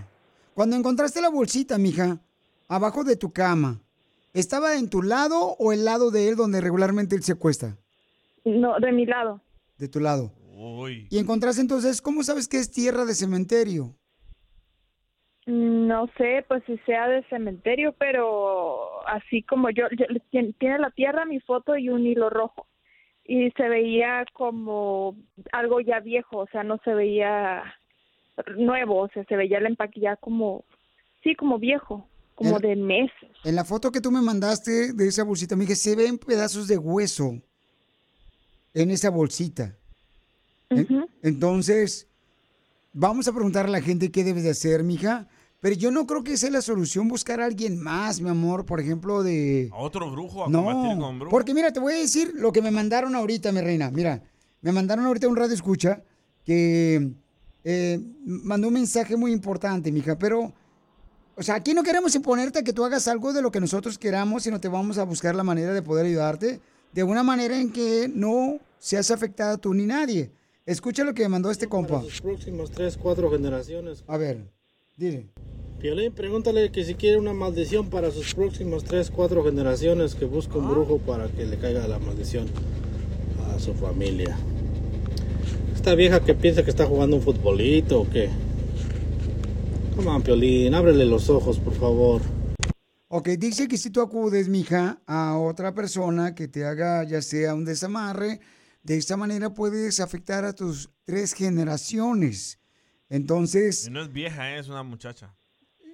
Cuando 0.56 0.76
encontraste 0.76 1.22
la 1.22 1.30
bolsita, 1.30 1.78
mija, 1.78 2.18
abajo 2.68 3.04
de 3.04 3.16
tu 3.16 3.32
cama, 3.32 3.80
¿estaba 4.34 4.76
en 4.76 4.90
tu 4.90 5.02
lado 5.04 5.56
o 5.60 5.72
el 5.72 5.86
lado 5.86 6.10
de 6.12 6.30
él 6.30 6.36
donde 6.36 6.62
regularmente 6.62 7.16
él 7.16 7.24
se 7.24 7.34
acuesta? 7.34 7.78
No, 8.44 8.80
de 8.80 8.92
mi 8.92 9.06
lado. 9.06 9.40
De 9.78 9.88
tu 9.88 10.00
lado. 10.00 10.32
Uy. 10.64 11.08
Y 11.10 11.18
encontraste 11.18 11.60
entonces, 11.62 12.02
¿cómo 12.04 12.22
sabes 12.22 12.48
que 12.48 12.58
es 12.58 12.70
tierra 12.72 13.04
de 13.06 13.16
cementerio? 13.16 13.96
No 15.48 16.06
sé, 16.18 16.46
pues 16.48 16.62
si 16.68 16.78
sea 16.86 17.08
de 17.08 17.24
cementerio, 17.30 17.96
pero 17.98 19.08
así 19.08 19.42
como 19.42 19.72
yo, 19.72 19.86
yo- 19.98 20.06
tien- 20.32 20.56
tiene 20.60 20.78
la 20.78 20.92
tierra 20.92 21.26
mi 21.26 21.40
foto 21.40 21.76
y 21.78 21.90
un 21.90 22.06
hilo 22.06 22.30
rojo. 22.30 22.68
Y 23.24 23.50
se 23.58 23.68
veía 23.70 24.24
como 24.34 25.16
algo 25.52 25.80
ya 25.80 26.00
viejo, 26.00 26.38
o 26.38 26.48
sea, 26.52 26.64
no 26.64 26.80
se 26.84 26.94
veía 26.94 27.64
nuevo, 28.58 29.02
o 29.02 29.10
sea, 29.10 29.24
se 29.26 29.36
veía 29.36 29.58
el 29.58 29.66
empaque 29.66 30.00
ya 30.00 30.16
como, 30.16 30.64
sí, 31.24 31.36
como 31.36 31.58
viejo, 31.58 32.08
como 32.36 32.60
de 32.60 32.76
meses. 32.76 33.32
En 33.44 33.56
la 33.56 33.66
foto 33.66 33.92
que 33.92 34.02
tú 34.02 34.12
me 34.12 34.22
mandaste 34.22 34.94
de 34.94 35.08
esa 35.08 35.24
bolsita, 35.24 35.56
me 35.56 35.62
dije, 35.64 35.76
se 35.76 35.96
ven 35.96 36.20
pedazos 36.20 36.68
de 36.68 36.78
hueso 36.78 37.42
en 38.76 38.92
esa 38.92 39.10
bolsita. 39.10 39.76
En- 40.72 41.06
Entonces, 41.22 42.08
vamos 42.94 43.28
a 43.28 43.34
preguntar 43.34 43.66
a 43.66 43.70
la 43.70 43.82
gente 43.82 44.12
qué 44.12 44.24
debe 44.24 44.42
de 44.42 44.50
hacer, 44.52 44.84
mija. 44.84 45.28
Pero 45.60 45.76
yo 45.76 45.92
no 45.92 46.08
creo 46.08 46.24
que 46.24 46.38
sea 46.38 46.50
la 46.50 46.62
solución 46.64 47.08
buscar 47.08 47.40
a 47.40 47.46
alguien 47.46 47.80
más, 47.80 48.20
mi 48.20 48.30
amor, 48.30 48.66
por 48.66 48.80
ejemplo, 48.80 49.22
de... 49.22 49.70
A 49.72 49.78
otro 49.78 50.10
brujo, 50.10 50.42
a 50.44 50.46
combatir 50.46 50.98
con 50.98 51.00
No, 51.00 51.14
brujos. 51.20 51.30
porque 51.30 51.54
mira, 51.54 51.72
te 51.72 51.80
voy 51.80 51.94
a 51.94 51.98
decir 51.98 52.32
lo 52.36 52.52
que 52.52 52.64
me 52.64 52.72
mandaron 52.72 53.14
ahorita, 53.16 53.52
mi 53.52 53.62
reina. 53.62 53.92
Mira, 53.92 54.24
me 54.62 54.72
mandaron 54.72 55.06
ahorita 55.06 55.28
un 55.28 55.36
radio 55.36 55.54
escucha 55.54 56.02
que 56.44 57.12
eh, 57.64 58.00
mandó 58.26 58.70
un 58.70 58.74
mensaje 58.74 59.16
muy 59.16 59.32
importante, 59.32 59.92
mija, 59.92 60.18
pero, 60.18 60.52
o 61.36 61.44
sea, 61.44 61.54
aquí 61.56 61.76
no 61.76 61.84
queremos 61.84 62.16
imponerte 62.16 62.58
a 62.58 62.64
que 62.64 62.74
tú 62.74 62.84
hagas 62.84 63.08
algo 63.08 63.32
de 63.32 63.44
lo 63.44 63.52
que 63.52 63.60
nosotros 63.60 64.00
queramos, 64.00 64.42
sino 64.42 64.60
te 64.60 64.68
vamos 64.68 64.98
a 64.98 65.04
buscar 65.04 65.36
la 65.36 65.44
manera 65.44 65.74
de 65.74 65.84
poder 65.84 66.08
ayudarte 66.08 66.60
de 66.92 67.04
una 67.04 67.22
manera 67.22 67.56
en 67.60 67.72
que 67.72 68.12
no 68.12 68.58
seas 68.80 69.12
afectada 69.12 69.58
tú 69.58 69.76
ni 69.76 69.86
nadie. 69.86 70.32
Escucha 70.66 71.04
lo 71.04 71.16
que 71.16 71.24
me 71.24 71.30
mandó 71.30 71.50
este 71.50 71.68
compa. 71.68 72.04
Los 72.04 72.22
próximos 72.22 72.70
tres, 72.70 72.96
cuatro 72.96 73.32
generaciones. 73.32 74.04
A 74.08 74.18
ver, 74.18 74.46
dile. 74.96 75.30
Piolín, 75.80 76.14
pregúntale 76.14 76.72
que 76.72 76.84
si 76.84 76.94
quiere 76.94 77.18
una 77.18 77.34
maldición 77.34 77.90
para 77.90 78.12
sus 78.12 78.36
próximos 78.36 78.84
tres, 78.84 79.10
cuatro 79.10 79.44
generaciones, 79.44 80.14
que 80.14 80.26
busque 80.26 80.60
un 80.60 80.70
brujo 80.70 81.00
para 81.00 81.28
que 81.30 81.46
le 81.46 81.58
caiga 81.58 81.88
la 81.88 81.98
maldición 81.98 82.48
a 83.50 83.58
su 83.58 83.74
familia. 83.74 84.38
Esta 85.74 85.96
vieja 85.96 86.24
que 86.24 86.36
piensa 86.36 86.64
que 86.64 86.70
está 86.70 86.86
jugando 86.86 87.16
un 87.16 87.24
futbolito 87.24 88.02
o 88.02 88.08
qué. 88.08 88.30
Come 89.96 90.10
on, 90.10 90.22
Piolín, 90.22 90.76
ábrele 90.76 91.06
los 91.06 91.32
ojos, 91.32 91.58
por 91.58 91.74
favor. 91.74 92.22
Ok, 93.08 93.30
dice 93.30 93.68
que 93.68 93.80
si 93.80 93.90
tú 93.90 94.02
acudes, 94.02 94.48
mija, 94.48 95.02
a 95.08 95.40
otra 95.40 95.74
persona 95.74 96.36
que 96.36 96.48
te 96.48 96.66
haga 96.66 97.04
ya 97.04 97.24
sea 97.24 97.56
un 97.56 97.66
desamarre, 97.66 98.40
de 98.84 98.98
esta 98.98 99.18
manera 99.18 99.54
puedes 99.54 100.00
afectar 100.00 100.44
a 100.46 100.54
tus 100.54 100.90
tres 101.06 101.34
generaciones. 101.34 102.60
Entonces, 103.10 103.88
Y 103.88 103.92
no 103.92 104.02
es 104.02 104.12
vieja, 104.12 104.56
¿eh? 104.56 104.60
es 104.60 104.70
una 104.70 104.84
muchacha. 104.84 105.36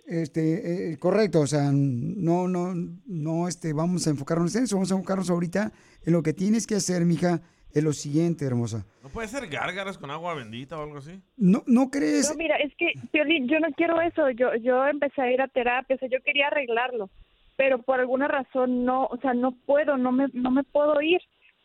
este, 0.06 0.92
eh, 0.94 0.98
correcto, 0.98 1.42
o 1.42 1.48
sea, 1.48 1.72
no, 1.74 2.48
no, 2.48 2.74
no, 3.06 3.48
este, 3.48 3.74
vamos 3.74 4.08
a 4.08 4.12
enfocarnos 4.12 4.56
en 4.56 4.64
eso, 4.64 4.76
vamos 4.76 4.92
a 4.92 4.96
enfocarnos 4.96 5.30
ahorita 5.30 5.72
en 6.06 6.14
lo 6.14 6.22
que 6.24 6.34
tienes 6.34 6.66
que 6.68 6.76
hacer, 6.76 7.04
mija, 7.06 7.42
es 7.74 7.84
lo 7.84 7.92
siguiente, 7.92 8.46
hermosa. 8.46 8.86
¿No 9.04 9.10
puede 9.10 9.28
ser 9.28 9.48
gárgaras 9.48 9.98
con 9.98 10.10
agua 10.10 10.34
bendita 10.36 10.78
o 10.78 10.84
algo 10.84 10.98
así? 10.98 11.22
¿No, 11.36 11.64
no 11.68 11.90
crees? 11.90 12.30
No, 12.30 12.36
mira, 12.38 12.56
es 12.58 12.74
que, 12.78 12.94
Piolín, 13.12 13.48
yo 13.48 13.60
no 13.60 13.68
quiero 13.76 14.00
eso. 14.02 14.30
Yo, 14.32 14.56
yo 14.56 14.86
empecé 14.88 15.22
a 15.22 15.32
ir 15.32 15.42
a 15.42 15.48
terapia, 15.48 15.96
o 15.96 16.00
sea, 16.00 16.10
yo 16.10 16.24
quería 16.24 16.48
arreglarlo, 16.48 17.10
pero 17.58 17.82
por 17.82 18.00
alguna 18.00 18.28
razón 18.28 18.86
no, 18.86 19.06
o 19.06 19.18
sea, 19.22 19.34
no 19.34 19.52
puedo, 19.66 19.98
no 19.98 20.12
me, 20.12 20.28
no 20.34 20.50
me 20.52 20.64
puedo 20.64 21.02
ir. 21.02 21.20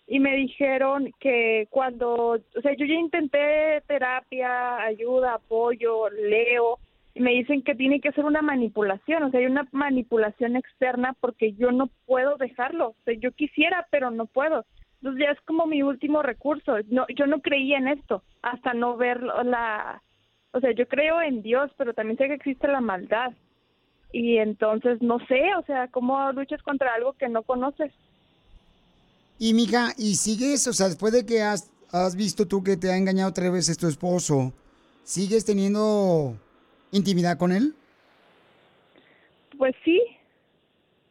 Y 0.06 0.20
me 0.20 0.36
dijeron 0.36 1.10
que 1.20 1.66
cuando, 1.70 2.32
o 2.32 2.60
sea, 2.62 2.74
yo 2.76 2.84
ya 2.84 2.94
intenté 2.94 3.82
terapia, 3.86 4.82
ayuda, 4.82 5.34
apoyo, 5.34 6.10
leo, 6.10 6.78
y 7.14 7.20
me 7.20 7.32
dicen 7.32 7.62
que 7.62 7.74
tiene 7.74 8.00
que 8.00 8.12
ser 8.12 8.24
una 8.24 8.42
manipulación, 8.42 9.22
o 9.22 9.30
sea, 9.30 9.40
hay 9.40 9.46
una 9.46 9.68
manipulación 9.72 10.56
externa 10.56 11.14
porque 11.20 11.52
yo 11.52 11.70
no 11.70 11.88
puedo 12.06 12.36
dejarlo. 12.36 12.88
O 12.88 12.96
sea, 13.04 13.14
yo 13.14 13.32
quisiera, 13.32 13.86
pero 13.90 14.10
no 14.10 14.26
puedo. 14.26 14.64
Entonces 14.96 15.26
ya 15.26 15.32
es 15.32 15.40
como 15.42 15.66
mi 15.66 15.82
último 15.82 16.22
recurso. 16.22 16.76
No, 16.88 17.06
yo 17.14 17.26
no 17.26 17.40
creía 17.40 17.78
en 17.78 17.88
esto 17.88 18.22
hasta 18.40 18.72
no 18.72 18.96
ver 18.96 19.20
la, 19.22 20.02
o 20.52 20.60
sea, 20.60 20.72
yo 20.72 20.86
creo 20.86 21.20
en 21.20 21.42
Dios, 21.42 21.70
pero 21.76 21.92
también 21.92 22.16
sé 22.18 22.28
que 22.28 22.34
existe 22.34 22.68
la 22.68 22.80
maldad. 22.80 23.32
Y 24.12 24.38
entonces 24.38 25.02
no 25.02 25.18
sé, 25.26 25.54
o 25.56 25.62
sea, 25.62 25.88
cómo 25.88 26.32
luchas 26.32 26.62
contra 26.62 26.94
algo 26.94 27.14
que 27.14 27.28
no 27.28 27.42
conoces. 27.42 27.92
Y 29.42 29.54
mija, 29.54 29.92
y 29.98 30.14
sigues, 30.14 30.68
o 30.68 30.72
sea, 30.72 30.86
después 30.86 31.12
de 31.12 31.26
que 31.26 31.42
has, 31.42 31.68
has 31.90 32.14
visto 32.14 32.46
tú 32.46 32.62
que 32.62 32.76
te 32.76 32.92
ha 32.92 32.96
engañado 32.96 33.32
tres 33.32 33.50
veces 33.50 33.76
tu 33.76 33.88
esposo, 33.88 34.52
¿sigues 35.02 35.44
teniendo 35.44 36.38
intimidad 36.92 37.38
con 37.38 37.50
él? 37.50 37.74
Pues 39.58 39.74
sí, 39.84 40.00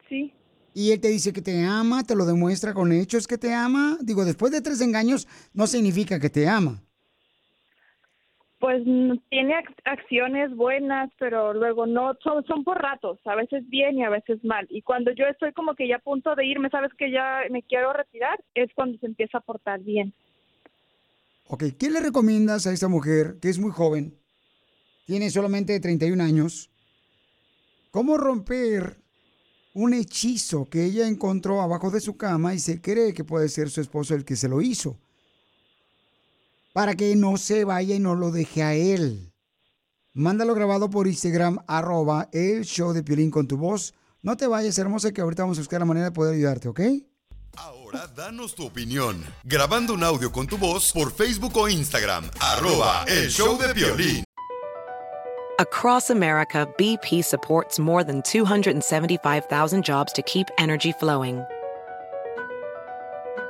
sí. 0.08 0.32
Y 0.74 0.92
él 0.92 1.02
te 1.02 1.10
dice 1.10 1.34
que 1.34 1.42
te 1.42 1.66
ama, 1.66 2.06
te 2.06 2.16
lo 2.16 2.26
demuestra 2.26 2.74
con 2.74 2.94
hechos 2.94 3.28
que 3.28 3.38
te 3.38 3.54
ama. 3.54 3.98
Digo, 4.00 4.24
después 4.24 4.54
de 4.54 4.62
tres 4.62 4.80
engaños 4.80 5.28
no 5.54 5.68
significa 5.68 6.18
que 6.18 6.30
te 6.30 6.48
ama. 6.48 6.82
Pues 8.62 8.84
tiene 9.30 9.56
ac- 9.56 9.76
acciones 9.86 10.56
buenas, 10.56 11.10
pero 11.18 11.52
luego 11.52 11.88
no, 11.88 12.14
son, 12.24 12.46
son 12.46 12.64
por 12.64 12.80
ratos, 12.80 13.18
a 13.26 13.34
veces 13.36 13.68
bien 13.70 13.98
y 13.98 14.04
a 14.04 14.10
veces 14.12 14.42
mal. 14.44 14.68
Y 14.70 14.84
cuando 14.84 15.12
yo 15.12 15.26
estoy 15.26 15.52
como 15.52 15.74
que 15.74 15.88
ya 15.88 15.96
a 15.96 16.00
punto 16.00 16.36
de 16.36 16.46
irme, 16.46 16.70
sabes 16.70 16.92
que 16.94 17.12
ya 17.12 17.40
me 17.50 17.64
quiero 17.64 17.92
retirar, 17.92 18.40
es 18.54 18.70
cuando 18.76 19.00
se 19.00 19.08
empieza 19.08 19.40
a 19.40 19.42
portar 19.42 19.80
bien. 19.82 20.14
Ok, 21.48 21.64
¿qué 21.80 21.90
le 21.90 22.02
recomiendas 22.02 22.68
a 22.68 22.72
esta 22.72 22.88
mujer 22.88 23.40
que 23.42 23.50
es 23.50 23.58
muy 23.58 23.72
joven? 23.72 24.14
Tiene 25.06 25.32
solamente 25.32 25.80
31 25.80 26.22
años. 26.22 26.70
¿Cómo 27.90 28.16
romper 28.18 28.98
un 29.74 29.96
hechizo 29.96 30.70
que 30.70 30.86
ella 30.86 31.08
encontró 31.08 31.62
abajo 31.62 31.90
de 31.90 32.00
su 32.00 32.16
cama 32.16 32.54
y 32.54 32.60
se 32.60 32.80
cree 32.80 33.16
que 33.16 33.24
puede 33.24 33.50
ser 33.50 33.72
su 33.72 33.82
esposo 33.82 34.14
el 34.14 34.24
que 34.24 34.36
se 34.36 34.48
lo 34.48 34.62
hizo? 34.62 35.00
Para 36.74 36.96
que 36.96 37.16
no 37.16 37.38
se 37.38 37.66
vaya 37.66 37.96
y 37.96 38.00
no 38.00 38.16
lo 38.16 38.32
deje 38.32 38.64
a 38.64 38.74
él. 38.74 39.34
Mándalo 40.14 40.56
grabado 40.56 40.90
por 40.90 41.08
Instagram, 41.08 41.60
arroba 41.68 42.30
el 42.32 42.64
show 42.64 42.94
de 42.94 43.04
Piolín 43.04 43.32
con 43.32 43.48
tu 43.48 43.58
voz. 43.58 43.94
No 44.22 44.38
te 44.38 44.48
vayas, 44.48 44.78
hermosa, 44.78 45.12
que 45.12 45.22
ahorita 45.22 45.44
vamos 45.44 45.58
a 45.58 45.62
buscar 45.62 45.80
la 45.80 45.86
manera 45.86 46.06
de 46.08 46.12
poder 46.12 46.36
ayudarte, 46.36 46.70
¿ok? 46.70 46.82
Ahora 47.58 48.08
danos 48.16 48.56
tu 48.56 48.66
opinión. 48.66 49.24
Grabando 49.44 49.94
un 49.94 50.04
audio 50.04 50.32
con 50.32 50.48
tu 50.48 50.58
voz 50.58 50.92
por 50.94 51.12
Facebook 51.12 51.58
o 51.58 51.68
Instagram. 51.68 52.30
Arroba 52.40 53.04
el 53.08 53.30
show 53.30 53.58
de 53.58 53.74
Piolín. 53.74 54.24
Across 55.60 56.10
America, 56.10 56.68
BP 56.78 57.24
supports 57.24 57.80
more 57.80 58.04
than 58.04 58.22
275,000 58.24 59.84
jobs 59.84 60.12
to 60.14 60.22
keep 60.24 60.48
energy 60.58 60.92
flowing. 60.94 61.44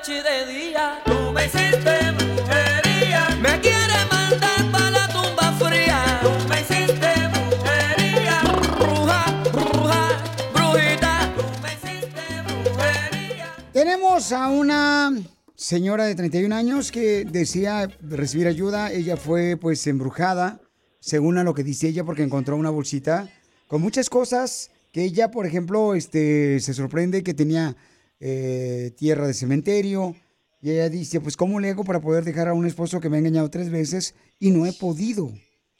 noche 0.00 0.18
y 0.18 0.22
de 0.22 0.52
día. 0.52 1.02
Tú 1.04 1.32
me 1.32 1.44
hiciste 1.44 2.12
brujería. 2.12 3.28
Me 3.42 3.60
quieres 3.60 4.06
mandar 4.10 4.72
para 4.72 4.90
la 4.90 5.08
tumba 5.08 5.52
fría. 5.58 6.20
Tú 6.22 6.30
me 6.48 6.60
hiciste 6.60 7.08
brujería. 7.28 8.40
Bruja, 8.78 9.42
bruja, 9.52 10.22
brujita. 10.54 11.32
Tú 11.36 11.42
me 11.62 11.74
hiciste 11.74 12.22
brujería. 12.46 13.54
Tenemos 13.72 14.32
a 14.32 14.48
una 14.48 15.12
señora 15.54 16.06
de 16.06 16.14
31 16.14 16.54
años 16.54 16.90
que 16.90 17.26
decía 17.26 17.90
recibir 18.00 18.46
ayuda. 18.46 18.92
Ella 18.92 19.16
fue 19.16 19.58
pues 19.58 19.86
embrujada, 19.86 20.60
según 21.00 21.36
a 21.36 21.44
lo 21.44 21.52
que 21.52 21.62
dice 21.62 21.88
ella, 21.88 22.04
porque 22.04 22.22
encontró 22.22 22.56
una 22.56 22.70
bolsita 22.70 23.28
con 23.66 23.82
muchas 23.82 24.08
cosas 24.08 24.70
que 24.92 25.04
ella, 25.04 25.30
por 25.30 25.46
ejemplo, 25.46 25.94
este, 25.94 26.58
se 26.60 26.74
sorprende 26.74 27.22
que 27.22 27.34
tenía 27.34 27.76
eh, 28.20 28.92
tierra 28.96 29.26
de 29.26 29.34
cementerio. 29.34 30.14
Y 30.62 30.70
ella 30.70 30.88
dice, 30.88 31.20
pues 31.20 31.36
¿cómo 31.36 31.58
le 31.58 31.70
hago 31.70 31.84
para 31.84 32.00
poder 32.00 32.22
dejar 32.24 32.48
a 32.48 32.54
un 32.54 32.66
esposo 32.66 33.00
que 33.00 33.08
me 33.08 33.16
ha 33.16 33.20
engañado 33.20 33.50
tres 33.50 33.70
veces 33.70 34.14
y 34.38 34.50
no 34.50 34.66
he 34.66 34.72
podido? 34.72 35.32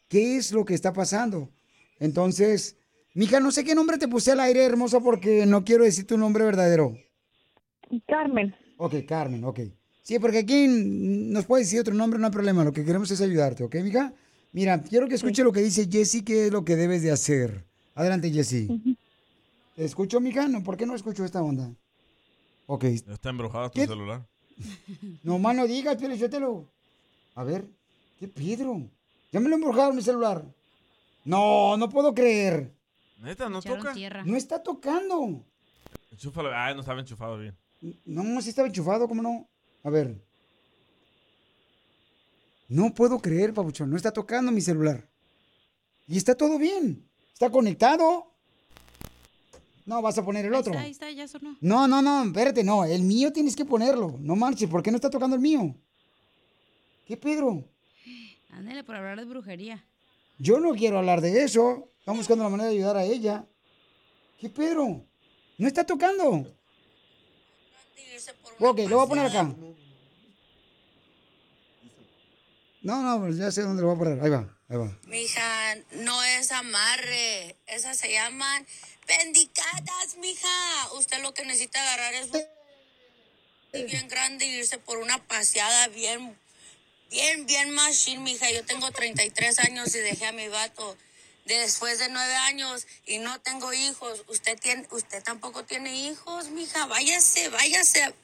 ¿Qué 0.09 0.37
es 0.37 0.53
lo 0.53 0.65
que 0.65 0.75
está 0.75 0.93
pasando? 0.93 1.51
Entonces, 1.99 2.77
mija, 3.15 3.41
no 3.41 3.53
sé 3.53 3.63
qué 3.63 3.75
nombre 3.75 3.99
te 3.99 4.09
puse 4.09 4.33
al 4.33 4.41
aire, 4.41 4.65
hermosa, 4.65 5.01
porque 5.01 5.45
no 5.47 5.65
quiero 5.65 5.85
decir 5.85 6.07
tu 6.07 6.17
nombre 6.17 6.45
verdadero. 6.45 6.97
Carmen. 8.07 8.55
Ok, 8.79 8.95
Carmen, 9.07 9.45
ok. 9.45 9.61
Sí, 10.03 10.19
porque 10.19 10.39
aquí 10.39 10.67
nos 10.67 11.45
puede 11.45 11.65
decir 11.65 11.81
otro 11.81 11.95
nombre, 11.95 12.19
no 12.19 12.27
hay 12.27 12.33
problema. 12.33 12.65
Lo 12.65 12.73
que 12.73 12.85
queremos 12.85 13.11
es 13.11 13.21
ayudarte, 13.21 13.63
¿ok, 13.63 13.77
mija? 13.83 14.15
Mira, 14.53 14.83
quiero 14.83 15.07
que 15.07 15.15
escuche 15.15 15.45
lo 15.45 15.53
que 15.53 15.61
dice 15.61 15.87
Jessie, 15.89 16.25
qué 16.25 16.47
es 16.47 16.53
lo 16.53 16.65
que 16.65 16.75
debes 16.75 17.03
de 17.03 17.13
hacer. 17.13 17.65
Adelante, 17.95 18.31
Jessie. 18.31 18.97
¿Te 19.77 19.85
escucho, 19.85 20.21
mija? 20.21 20.49
No, 20.49 20.65
¿por 20.65 20.77
qué 20.77 20.87
no 20.87 20.95
escucho 20.97 21.25
esta 21.25 21.43
onda? 21.43 21.71
Ok. 22.73 22.85
Está 22.85 23.31
embrujado 23.31 23.69
tu 23.69 23.81
¿Qué? 23.81 23.87
celular. 23.87 24.25
No 25.25 25.41
más 25.41 25.57
no 25.57 25.67
digas, 25.67 25.97
Pielichotelo. 25.97 26.71
A 27.35 27.43
ver, 27.43 27.67
¿qué 28.19 28.29
Pedro? 28.29 28.89
Ya 29.33 29.41
me 29.41 29.49
lo 29.49 29.57
embrujaron 29.57 29.97
mi 29.97 30.03
celular. 30.03 30.45
No, 31.25 31.77
no 31.77 31.89
puedo 31.89 32.15
creer. 32.15 32.73
Neta, 33.19 33.49
no 33.49 33.61
toca. 33.61 33.93
No 34.25 34.37
está 34.37 34.63
tocando. 34.63 35.45
Enchúfalo. 36.13 36.51
Ah, 36.55 36.73
no 36.73 36.81
estaba 36.81 37.01
enchufado 37.01 37.39
bien. 37.39 37.57
No, 38.05 38.41
sí 38.41 38.51
estaba 38.51 38.69
enchufado, 38.69 39.09
¿cómo 39.09 39.21
no? 39.21 39.49
A 39.83 39.91
ver. 39.91 40.23
No 42.69 42.95
puedo 42.95 43.19
creer, 43.19 43.53
Pabuchón. 43.53 43.91
No 43.91 43.97
está 43.97 44.13
tocando 44.13 44.53
mi 44.53 44.61
celular. 44.61 45.09
Y 46.07 46.17
está 46.19 46.37
todo 46.37 46.57
bien. 46.57 47.05
Está 47.33 47.51
conectado. 47.51 48.30
No, 49.91 50.01
vas 50.01 50.17
a 50.19 50.25
poner 50.25 50.47
el 50.47 50.55
otro. 50.55 50.73
Ahí 50.79 50.93
está, 50.93 51.07
ahí 51.07 51.19
está, 51.19 51.25
ya 51.25 51.27
sonó. 51.27 51.57
No, 51.61 51.89
no, 51.89 52.01
no, 52.01 52.23
espérate, 52.23 52.63
no. 52.63 52.85
El 52.85 53.03
mío 53.03 53.33
tienes 53.33 53.57
que 53.57 53.65
ponerlo. 53.65 54.15
No 54.21 54.37
marches, 54.37 54.71
¿por 54.71 54.85
qué 54.85 54.93
no 54.93 54.99
está 54.99 55.11
tocando 55.11 55.35
el 55.35 55.43
mío? 55.43 55.75
¿Qué, 57.05 57.17
Pedro? 57.17 57.69
Ándale, 58.51 58.85
por 58.85 58.95
hablar 58.95 59.19
de 59.19 59.25
brujería. 59.25 59.85
Yo 60.39 60.61
no 60.61 60.75
quiero 60.75 60.99
hablar 60.99 61.21
de 61.21 61.43
eso. 61.43 61.89
Estamos 61.99 62.21
buscando 62.21 62.45
la 62.45 62.51
manera 62.51 62.71
de 62.71 62.77
ayudar 62.77 62.99
a 62.99 63.05
ella. 63.05 63.49
¿Qué, 64.39 64.49
Pedro? 64.49 65.05
No 65.59 65.67
está 65.67 65.85
tocando. 65.85 66.47
Ok, 68.61 68.79
lo 68.89 68.97
voy 68.97 69.07
a 69.07 69.09
poner 69.09 69.27
acá. 69.27 69.53
No, 72.83 73.03
no, 73.03 73.19
pues 73.19 73.39
ya 73.39 73.51
sé 73.51 73.63
dónde 73.63 73.83
lo 73.83 73.89
voy 73.89 73.97
a 73.97 73.99
poner. 73.99 74.23
Ahí 74.23 74.31
va, 74.31 74.57
ahí 74.69 74.77
va. 74.79 74.97
Mija, 75.09 75.75
no 75.97 76.23
es 76.23 76.53
amarre. 76.53 77.57
Esas 77.67 77.97
se 77.97 78.13
llaman 78.13 78.65
pendicadas, 79.11 80.17
mija. 80.19 80.93
Usted 80.95 81.19
lo 81.23 81.35
que 81.35 81.45
necesita 81.45 81.83
agarrar 81.83 82.15
es 82.15 82.29
un 83.73 83.87
bien 83.87 84.09
grande 84.09 84.45
y 84.47 84.59
irse 84.59 84.79
por 84.79 84.99
una 84.99 85.19
paseada 85.27 85.89
bien, 85.89 86.39
bien, 87.11 87.47
bien 87.47 87.71
machine, 87.71 88.23
mija. 88.23 88.51
Yo 88.51 88.65
tengo 88.65 88.91
33 88.91 89.59
años 89.61 89.95
y 89.95 89.99
dejé 89.99 90.27
a 90.27 90.33
mi 90.33 90.47
vato 90.49 90.97
después 91.45 91.99
de 91.99 92.09
nueve 92.09 92.35
años 92.37 92.87
y 93.07 93.19
no 93.19 93.41
tengo 93.41 93.73
hijos. 93.73 94.25
Usted 94.29 94.59
tiene, 94.61 94.87
usted 94.93 95.23
tampoco 95.25 95.65
tiene 95.65 95.93
hijos, 95.93 96.49
mija. 96.51 96.87
Váyase, 96.87 97.49
váyase 97.49 98.15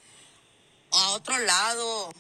a 0.93 1.11
otro 1.11 1.37
lado. 1.39 2.13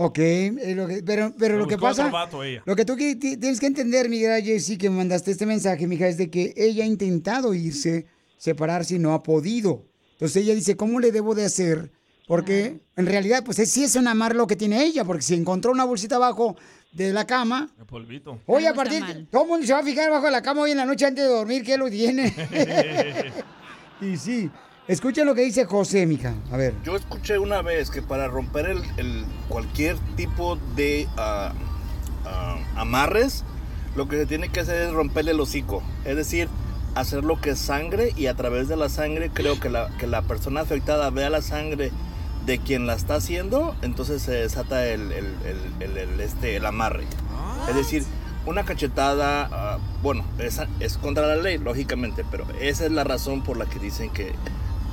Ok, 0.00 0.18
eh, 0.20 0.74
lo 0.76 0.86
que- 0.86 1.02
pero, 1.02 1.34
pero 1.36 1.58
lo 1.58 1.66
que 1.66 1.76
pasa, 1.76 2.08
vato 2.08 2.44
ella. 2.44 2.62
lo 2.64 2.76
que 2.76 2.84
tú 2.84 2.94
que 2.96 3.16
tienes 3.16 3.58
que 3.58 3.66
entender, 3.66 4.08
mi 4.08 4.20
gran 4.20 4.40
Jessie, 4.44 4.78
que 4.78 4.88
me 4.90 4.96
mandaste 4.98 5.32
este 5.32 5.44
mensaje, 5.44 5.88
mija, 5.88 6.06
es 6.06 6.16
de 6.16 6.30
que 6.30 6.54
ella 6.56 6.84
ha 6.84 6.86
intentado 6.86 7.52
irse, 7.52 8.06
separarse 8.36 8.94
y 8.94 8.98
no 9.00 9.12
ha 9.12 9.24
podido. 9.24 9.86
Entonces 10.12 10.36
ella 10.44 10.54
dice, 10.54 10.76
¿cómo 10.76 11.00
le 11.00 11.10
debo 11.10 11.34
de 11.34 11.44
hacer? 11.46 11.90
Porque 12.28 12.78
en 12.96 13.06
realidad, 13.06 13.42
pues 13.44 13.58
es- 13.58 13.72
sí 13.72 13.82
es 13.82 13.96
un 13.96 14.06
amar 14.06 14.36
lo 14.36 14.46
que 14.46 14.54
tiene 14.54 14.84
ella, 14.84 15.02
porque 15.04 15.22
si 15.22 15.34
encontró 15.34 15.72
una 15.72 15.84
bolsita 15.84 16.14
abajo 16.14 16.54
de 16.92 17.12
la 17.12 17.26
cama, 17.26 17.68
El 17.76 17.86
polvito. 17.86 18.38
oye, 18.46 18.68
a 18.68 18.74
partir, 18.74 19.02
todo 19.32 19.42
el 19.42 19.48
mundo 19.48 19.66
se 19.66 19.72
va 19.72 19.80
a 19.80 19.82
fijar 19.82 20.06
abajo 20.10 20.26
de 20.26 20.30
la 20.32 20.42
cama 20.42 20.60
hoy 20.62 20.70
en 20.70 20.76
la 20.76 20.86
noche 20.86 21.06
antes 21.06 21.24
de 21.24 21.30
dormir, 21.30 21.64
¿qué 21.64 21.76
lo 21.76 21.90
tiene? 21.90 22.32
y 24.00 24.16
sí, 24.16 24.48
escuchen 24.88 25.26
lo 25.26 25.34
que 25.34 25.42
dice 25.42 25.64
José, 25.66 26.06
mija, 26.06 26.34
a 26.50 26.56
ver. 26.56 26.74
Yo 26.84 26.96
escuché 26.96 27.38
una 27.38 27.62
vez 27.62 27.90
que 27.90 28.02
para 28.02 28.26
romper 28.28 28.66
el, 28.66 28.82
el- 28.96 29.24
cualquier 29.48 29.96
tipo 30.16 30.56
de 30.76 31.06
ah, 31.16 31.52
amarres, 32.76 33.44
lo 33.96 34.08
que 34.08 34.16
se 34.16 34.26
tiene 34.26 34.48
que 34.48 34.60
hacer 34.60 34.82
es 34.82 34.92
romperle 34.92 35.30
el 35.32 35.40
hocico. 35.40 35.82
Es 36.04 36.16
decir, 36.16 36.48
hacer 36.94 37.24
lo 37.24 37.40
que 37.40 37.50
es 37.50 37.58
sangre 37.58 38.12
y 38.16 38.26
a 38.26 38.34
través 38.34 38.68
de 38.68 38.76
la 38.76 38.88
sangre 38.88 39.30
creo 39.32 39.58
que 39.60 39.68
la, 39.70 39.88
que 39.98 40.06
la 40.06 40.22
persona 40.22 40.60
afectada 40.62 41.10
vea 41.10 41.30
la 41.30 41.42
sangre 41.42 41.90
de 42.46 42.58
quien 42.58 42.86
la 42.86 42.94
está 42.94 43.16
haciendo, 43.16 43.76
entonces 43.82 44.22
se 44.22 44.32
desata 44.32 44.86
el, 44.86 45.12
el- 45.12 45.36
el- 45.44 45.82
el- 45.82 45.98
el, 45.98 46.20
este, 46.20 46.56
el 46.56 46.64
amarre. 46.66 47.04
Es 47.68 47.74
decir, 47.74 48.04
una 48.46 48.64
cachetada, 48.64 49.48
ah, 49.52 49.78
bueno, 50.02 50.24
esa 50.38 50.66
es 50.80 50.96
contra 50.96 51.26
la 51.26 51.36
ley, 51.36 51.58
lógicamente, 51.58 52.24
pero 52.30 52.46
esa 52.60 52.86
es 52.86 52.92
la 52.92 53.04
razón 53.04 53.42
por 53.42 53.58
la 53.58 53.66
que 53.66 53.78
dicen 53.78 54.08
que 54.10 54.32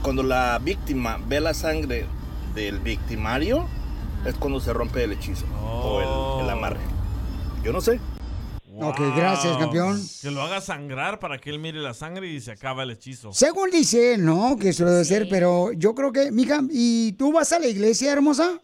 cuando 0.05 0.21
la 0.21 0.59
víctima 0.59 1.17
ve 1.27 1.39
la 1.39 1.55
sangre 1.55 2.05
del 2.53 2.77
victimario, 2.77 3.65
es 4.23 4.35
cuando 4.35 4.59
se 4.59 4.71
rompe 4.71 5.03
el 5.03 5.13
hechizo 5.13 5.47
o 5.63 6.37
el, 6.39 6.45
el 6.45 6.49
amarre. 6.51 6.79
Yo 7.63 7.73
no 7.73 7.81
sé. 7.81 7.99
Ok, 8.79 8.99
gracias, 9.17 9.57
campeón. 9.57 9.99
Que 10.21 10.29
lo 10.29 10.43
haga 10.43 10.61
sangrar 10.61 11.17
para 11.17 11.39
que 11.39 11.49
él 11.49 11.57
mire 11.57 11.79
la 11.79 11.95
sangre 11.95 12.27
y 12.27 12.39
se 12.39 12.51
acaba 12.51 12.83
el 12.83 12.91
hechizo. 12.91 13.33
Según 13.33 13.71
dice 13.71 14.19
¿no? 14.19 14.57
Que 14.61 14.69
eso 14.69 14.85
debe 14.85 15.03
ser, 15.05 15.27
pero 15.27 15.71
yo 15.73 15.95
creo 15.95 16.11
que, 16.11 16.31
mija, 16.31 16.59
¿y 16.69 17.13
tú 17.13 17.33
vas 17.33 17.51
a 17.51 17.57
la 17.57 17.67
iglesia, 17.67 18.13
hermosa? 18.13 18.61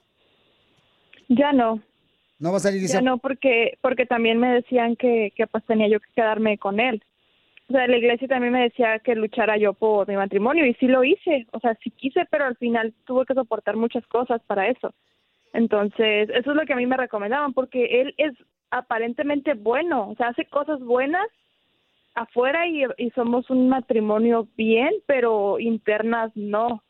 Ya 1.28 1.54
no. 1.54 1.82
¿No 2.38 2.52
vas 2.52 2.68
a 2.68 2.70
la 2.70 2.76
iglesia? 2.76 3.00
Ya 3.00 3.02
no, 3.02 3.18
porque, 3.18 3.80
porque 3.82 4.06
también 4.06 4.38
me 4.40 4.54
decían 4.54 4.96
que, 4.96 5.34
que 5.36 5.48
pues 5.48 5.66
tenía 5.66 5.90
yo 5.90 6.00
que 6.00 6.10
quedarme 6.14 6.60
con 6.60 6.80
él. 6.80 7.04
O 7.72 7.74
sea, 7.74 7.88
la 7.88 7.98
iglesia 7.98 8.28
también 8.28 8.52
me 8.52 8.64
decía 8.64 9.00
que 9.00 9.16
luchara 9.16 9.56
yo 9.56 9.72
por 9.72 10.06
mi 10.06 10.18
matrimonio 10.18 10.66
y 10.66 10.74
sí 10.74 10.88
lo 10.88 11.06
hice. 11.06 11.48
O 11.54 11.60
sea, 11.62 11.74
sí 11.82 11.90
quise, 11.90 12.26
pero 12.30 12.44
al 12.44 12.58
final 12.58 12.94
tuve 13.06 13.26
que 13.26 13.34
soportar 13.34 13.78
muchas 13.78 14.06
cosas 14.08 14.42
para 14.46 14.68
eso. 14.68 14.94
Entonces, 15.54 16.30
eso 16.32 16.52
es 16.52 16.58
lo 16.58 16.66
que 16.66 16.74
a 16.74 16.76
mí 16.76 16.86
me 16.86 16.98
recomendaban, 16.98 17.54
porque 17.54 18.02
él 18.02 18.14
es 18.18 18.34
aparentemente 18.72 19.54
bueno, 19.54 20.10
o 20.10 20.16
sea, 20.16 20.28
hace 20.28 20.44
cosas 20.48 20.82
buenas 20.82 21.26
afuera 22.14 22.68
y, 22.68 22.84
somos 23.16 23.50
un 23.50 23.70
matrimonio 23.70 24.50
bien, 24.58 24.92
pero 25.06 25.58
internas 25.58 26.30
no. 26.36 26.84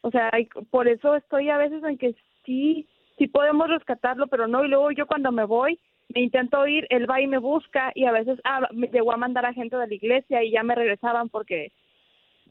O 0.00 0.10
sea, 0.10 0.30
hay- 0.32 0.48
por 0.70 0.88
eso 0.88 1.16
estoy 1.16 1.50
a 1.50 1.58
veces 1.58 1.84
en 1.84 1.98
que 1.98 2.14
sí, 2.46 2.88
sí 3.18 3.26
podemos 3.26 3.68
rescatarlo, 3.68 4.26
pero 4.28 4.48
no. 4.48 4.64
Y 4.64 4.68
luego 4.68 4.90
yo 4.90 5.06
cuando 5.06 5.32
me 5.32 5.44
voy, 5.44 5.78
me 6.08 6.22
intento 6.22 6.66
ir, 6.66 6.86
él 6.90 7.08
va 7.08 7.20
y 7.20 7.26
me 7.26 7.38
busca 7.38 7.92
y 7.94 8.04
a 8.04 8.12
veces 8.12 8.38
ah, 8.44 8.68
me 8.72 8.88
llegó 8.88 9.12
a 9.12 9.16
mandar 9.16 9.46
a 9.46 9.54
gente 9.54 9.76
de 9.76 9.86
la 9.86 9.94
iglesia 9.94 10.42
y 10.42 10.52
ya 10.52 10.62
me 10.62 10.74
regresaban 10.74 11.28
porque 11.28 11.72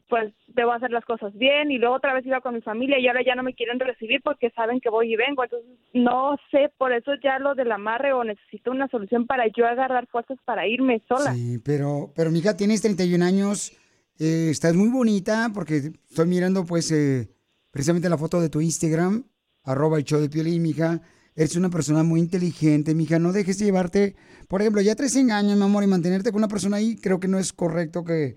pues 0.08 0.34
debo 0.48 0.72
hacer 0.72 0.90
las 0.90 1.04
cosas 1.04 1.32
bien 1.34 1.70
y 1.70 1.78
luego 1.78 1.94
otra 1.94 2.12
vez 2.12 2.26
iba 2.26 2.40
con 2.40 2.54
mi 2.54 2.60
familia 2.60 2.98
y 2.98 3.08
ahora 3.08 3.24
ya 3.24 3.34
no 3.34 3.42
me 3.42 3.54
quieren 3.54 3.80
recibir 3.80 4.20
porque 4.22 4.50
saben 4.50 4.80
que 4.80 4.90
voy 4.90 5.12
y 5.12 5.16
vengo. 5.16 5.44
Entonces 5.44 5.70
no 5.94 6.36
sé, 6.50 6.70
por 6.76 6.92
eso 6.92 7.12
ya 7.22 7.38
lo 7.38 7.54
del 7.54 7.72
amarre 7.72 8.12
o 8.12 8.22
necesito 8.22 8.70
una 8.70 8.88
solución 8.88 9.26
para 9.26 9.46
yo 9.48 9.66
agarrar 9.66 10.06
fuerzas 10.08 10.38
para 10.44 10.66
irme 10.66 11.02
sola. 11.08 11.32
Sí, 11.32 11.58
pero, 11.64 12.12
pero 12.14 12.30
mija, 12.30 12.56
tienes 12.56 12.82
31 12.82 13.24
años, 13.24 13.72
eh, 14.18 14.48
estás 14.50 14.74
muy 14.74 14.88
bonita 14.88 15.50
porque 15.54 15.92
estoy 16.08 16.26
mirando 16.26 16.64
pues 16.64 16.92
eh, 16.92 17.30
precisamente 17.70 18.08
la 18.08 18.18
foto 18.18 18.40
de 18.40 18.50
tu 18.50 18.60
Instagram, 18.60 19.24
arroba 19.64 19.96
el 19.96 20.04
show 20.04 20.20
de 20.20 20.28
Piolín, 20.28 20.62
mija. 20.62 21.00
Eres 21.36 21.56
una 21.56 21.68
persona 21.68 22.04
muy 22.04 22.20
inteligente, 22.20 22.94
mija. 22.94 23.18
No 23.18 23.32
dejes 23.32 23.58
de 23.58 23.64
llevarte, 23.64 24.14
por 24.48 24.60
ejemplo, 24.60 24.80
ya 24.80 24.94
tres 24.94 25.16
engaños, 25.16 25.56
mi 25.56 25.64
amor, 25.64 25.82
y 25.82 25.88
mantenerte 25.88 26.30
con 26.30 26.38
una 26.38 26.48
persona 26.48 26.76
ahí, 26.76 26.96
creo 26.96 27.18
que 27.18 27.26
no 27.26 27.38
es 27.38 27.52
correcto 27.52 28.04
que 28.04 28.36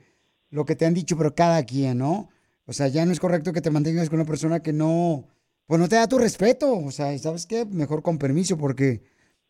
lo 0.49 0.65
que 0.65 0.75
te 0.75 0.85
han 0.85 0.93
dicho, 0.93 1.17
pero 1.17 1.35
cada 1.35 1.63
quien, 1.63 1.99
¿no? 1.99 2.29
O 2.65 2.73
sea, 2.73 2.87
ya 2.87 3.05
no 3.05 3.11
es 3.11 3.19
correcto 3.19 3.53
que 3.53 3.61
te 3.61 3.69
mantengas 3.69 4.09
con 4.09 4.19
una 4.19 4.27
persona 4.27 4.61
que 4.61 4.73
no, 4.73 5.27
pues 5.67 5.79
no 5.79 5.87
te 5.87 5.95
da 5.95 6.07
tu 6.07 6.17
respeto. 6.17 6.73
O 6.73 6.91
sea, 6.91 7.13
¿y 7.13 7.19
¿sabes 7.19 7.45
qué? 7.45 7.65
Mejor 7.65 8.01
con 8.01 8.17
permiso, 8.17 8.57
porque, 8.57 9.03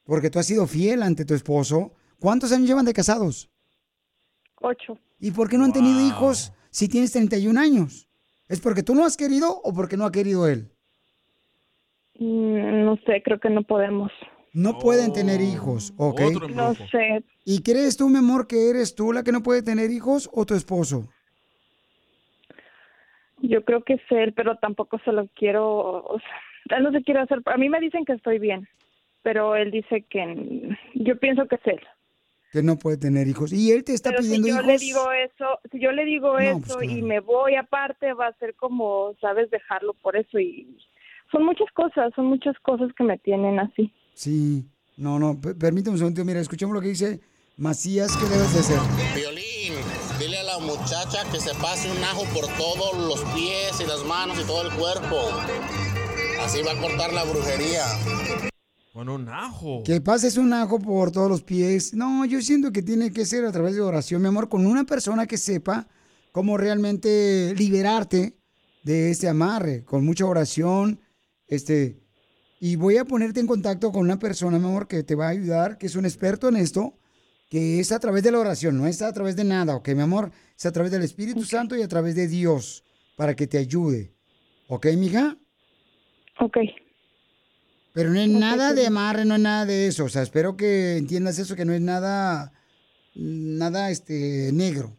porque 0.03 0.29
tú 0.29 0.39
has 0.39 0.45
sido 0.45 0.67
fiel 0.67 1.01
ante 1.01 1.23
tu 1.23 1.33
esposo. 1.33 1.93
¿Cuántos 2.19 2.51
años 2.51 2.67
llevan 2.67 2.85
de 2.85 2.93
casados? 2.93 3.49
Ocho. 4.61 4.99
¿Y 5.19 5.31
por 5.31 5.49
qué 5.49 5.57
no 5.57 5.65
han 5.65 5.73
tenido 5.73 6.01
hijos 6.01 6.51
si 6.69 6.87
tienes 6.89 7.11
31 7.11 7.59
años? 7.59 8.07
¿Es 8.47 8.59
porque 8.59 8.83
tú 8.83 8.93
no 8.93 9.05
has 9.05 9.17
querido 9.17 9.61
o 9.63 9.73
porque 9.73 9.97
no 9.97 10.05
ha 10.05 10.11
querido 10.11 10.47
él? 10.47 10.71
Mm, 12.19 12.83
No 12.85 12.97
sé, 13.05 13.21
creo 13.23 13.39
que 13.39 13.49
no 13.49 13.63
podemos. 13.63 14.11
No 14.53 14.79
pueden 14.79 15.13
tener 15.13 15.39
hijos, 15.41 15.93
¿ok? 15.97 16.21
No 16.49 16.73
sé. 16.73 17.23
¿Y 17.45 17.61
crees 17.61 17.95
tú, 17.95 18.09
mi 18.09 18.17
amor, 18.17 18.47
que 18.47 18.69
eres 18.69 18.95
tú 18.95 19.13
la 19.13 19.23
que 19.23 19.31
no 19.31 19.43
puede 19.43 19.61
tener 19.61 19.91
hijos 19.91 20.29
o 20.33 20.45
tu 20.45 20.55
esposo? 20.55 21.07
Yo 23.41 23.63
creo 23.63 23.83
que 23.83 23.93
es 23.93 24.01
él, 24.09 24.33
pero 24.33 24.57
tampoco 24.57 24.99
se 25.05 25.11
lo 25.11 25.27
quiero. 25.35 26.03
O 26.05 26.19
sea, 26.67 26.77
él 26.77 26.83
no 26.83 26.91
se 26.91 27.03
quiere 27.03 27.19
hacer. 27.19 27.39
A 27.45 27.57
mí 27.57 27.69
me 27.69 27.79
dicen 27.79 28.03
que 28.03 28.13
estoy 28.13 28.39
bien, 28.39 28.67
pero 29.21 29.55
él 29.55 29.69
dice 29.69 30.05
que. 30.09 30.75
Yo 30.95 31.19
pienso 31.19 31.47
que 31.47 31.55
es 31.55 31.67
él. 31.67 31.81
Que 32.51 32.63
no 32.63 32.79
puede 32.79 32.97
tener 32.97 33.27
hijos. 33.27 33.53
¿Y 33.53 33.71
él 33.73 33.83
te 33.83 33.93
está 33.93 34.09
Pero 34.09 34.23
si 34.23 34.29
pidiendo 34.29 34.47
yo 34.47 34.53
hijos? 34.55 34.65
le 34.67 34.77
digo 34.79 35.11
eso, 35.11 35.59
si 35.71 35.79
yo 35.79 35.91
le 35.91 36.05
digo 36.05 36.33
No, 36.33 36.39
eso 36.39 36.75
pues, 36.77 36.89
y 36.89 37.01
me 37.03 37.19
voy 37.19 37.55
aparte, 37.55 38.13
va 38.13 38.27
a 38.27 38.33
ser 38.37 38.55
como, 38.55 39.13
sabes, 39.21 39.51
dejarlo 39.51 39.93
por 39.93 40.15
eso 40.15 40.39
y 40.39 40.65
son 41.31 41.45
muchas 41.45 41.67
cosas, 41.73 42.11
son 42.15 42.25
muchas 42.25 42.55
cosas 42.63 42.89
que 42.97 43.03
me 43.03 43.17
tienen 43.19 43.59
así. 43.59 43.93
Sí. 44.13 44.65
No, 44.97 45.19
no, 45.19 45.39
per- 45.39 45.57
permíteme 45.57 45.93
un 45.93 45.97
segundo. 45.99 46.25
Mira, 46.25 46.39
escuchemos 46.39 46.73
lo 46.73 46.81
que 46.81 46.87
dice 46.89 47.19
Macías, 47.57 48.15
¿qué 48.17 48.25
debes 48.25 48.53
de 48.53 48.59
hacer? 48.59 48.79
Violín, 49.15 49.73
dile 50.19 50.39
a 50.39 50.43
la 50.43 50.59
muchacha 50.59 51.23
que 51.31 51.39
se 51.39 51.53
pase 51.55 51.91
un 51.91 52.03
ajo 52.03 52.23
por 52.33 52.45
todos 52.57 52.97
los 53.07 53.23
pies 53.35 53.79
y 53.79 53.85
las 53.87 54.03
manos 54.05 54.39
y 54.41 54.47
todo 54.47 54.67
el 54.67 54.75
cuerpo. 54.75 55.17
Así 56.43 56.61
va 56.63 56.71
a 56.71 56.81
cortar 56.81 57.13
la 57.13 57.23
brujería. 57.25 57.83
Con 58.93 59.09
un 59.09 59.29
ajo. 59.29 59.83
Que 59.83 60.01
pases 60.01 60.37
un 60.37 60.53
ajo 60.53 60.79
por 60.79 61.11
todos 61.11 61.29
los 61.29 61.43
pies. 61.43 61.93
No, 61.93 62.25
yo 62.25 62.41
siento 62.41 62.71
que 62.71 62.81
tiene 62.81 63.11
que 63.11 63.25
ser 63.25 63.45
a 63.45 63.51
través 63.51 63.75
de 63.75 63.81
oración, 63.81 64.21
mi 64.23 64.27
amor, 64.29 64.49
con 64.49 64.65
una 64.65 64.85
persona 64.85 65.27
que 65.27 65.37
sepa 65.37 65.87
cómo 66.31 66.57
realmente 66.57 67.53
liberarte 67.55 68.35
de 68.83 69.11
este 69.11 69.27
amarre, 69.27 69.83
con 69.83 70.03
mucha 70.05 70.25
oración, 70.25 70.99
este, 71.47 71.99
y 72.59 72.75
voy 72.75 72.97
a 72.97 73.05
ponerte 73.05 73.39
en 73.39 73.47
contacto 73.47 73.91
con 73.91 74.01
una 74.01 74.19
persona, 74.19 74.57
mi 74.59 74.65
amor, 74.65 74.87
que 74.87 75.03
te 75.03 75.15
va 75.15 75.27
a 75.27 75.31
ayudar, 75.31 75.77
que 75.77 75.85
es 75.87 75.95
un 75.95 76.05
experto 76.05 76.47
en 76.49 76.55
esto, 76.57 76.97
que 77.49 77.79
es 77.79 77.91
a 77.91 77.99
través 77.99 78.23
de 78.23 78.31
la 78.31 78.39
oración, 78.39 78.77
no 78.77 78.87
es 78.87 79.01
a 79.01 79.13
través 79.13 79.35
de 79.35 79.43
nada, 79.43 79.75
¿ok, 79.75 79.89
mi 79.89 80.01
amor? 80.01 80.31
Es 80.57 80.65
a 80.65 80.71
través 80.71 80.91
del 80.91 81.03
Espíritu 81.03 81.43
Santo 81.43 81.75
y 81.77 81.81
a 81.81 81.87
través 81.87 82.15
de 82.15 82.27
Dios, 82.27 82.83
para 83.15 83.35
que 83.35 83.47
te 83.47 83.57
ayude. 83.57 84.11
¿Ok, 84.67 84.87
mija? 84.97 85.37
Ok. 86.39 86.57
Pero 87.93 88.09
no 88.11 88.19
es 88.19 88.27
nada 88.27 88.73
de 88.73 88.85
amarre, 88.85 89.25
no 89.25 89.35
es 89.35 89.41
nada 89.41 89.65
de 89.65 89.87
eso. 89.87 90.05
O 90.05 90.09
sea, 90.09 90.21
espero 90.21 90.55
que 90.57 90.97
entiendas 90.97 91.39
eso, 91.39 91.55
que 91.55 91.65
no 91.65 91.73
es 91.73 91.81
nada, 91.81 92.51
nada, 93.15 93.89
este, 93.91 94.51
negro. 94.53 94.97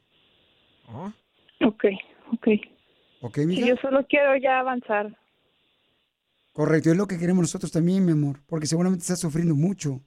Ok, 1.61 1.85
ok. 2.33 2.49
¿Ok, 3.21 3.35
Sí, 3.37 3.47
mija? 3.47 3.67
yo 3.67 3.77
solo 3.83 4.07
quiero 4.09 4.37
ya 4.37 4.61
avanzar. 4.61 5.17
Correcto, 6.59 6.91
es 6.91 6.97
lo 6.97 7.07
que 7.07 7.17
queremos 7.21 7.43
nosotros 7.43 7.71
también, 7.71 8.05
mi 8.05 8.11
amor, 8.11 8.43
porque 8.49 8.67
seguramente 8.67 9.03
estás 9.03 9.21
sufriendo 9.21 9.55
mucho. 9.55 10.03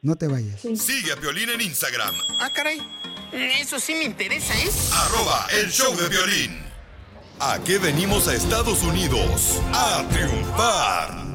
No 0.00 0.16
te 0.16 0.26
vayas. 0.26 0.62
Sigue 0.62 1.12
a 1.12 1.16
Piolín 1.16 1.50
en 1.50 1.60
Instagram, 1.60 2.14
Ah, 2.38 2.48
caray. 2.50 2.80
Eso 3.30 3.78
sí 3.78 3.92
me 3.92 4.04
interesa, 4.04 4.54
¿eh? 4.54 4.70
arroba 4.94 5.46
el 5.52 5.70
show 5.70 5.94
de 5.98 6.08
violín. 6.08 6.62
¿A 7.40 7.62
qué 7.62 7.76
venimos 7.76 8.26
a 8.26 8.34
Estados 8.34 8.82
Unidos? 8.82 9.60
A 9.74 10.02
triunfar. 10.08 11.29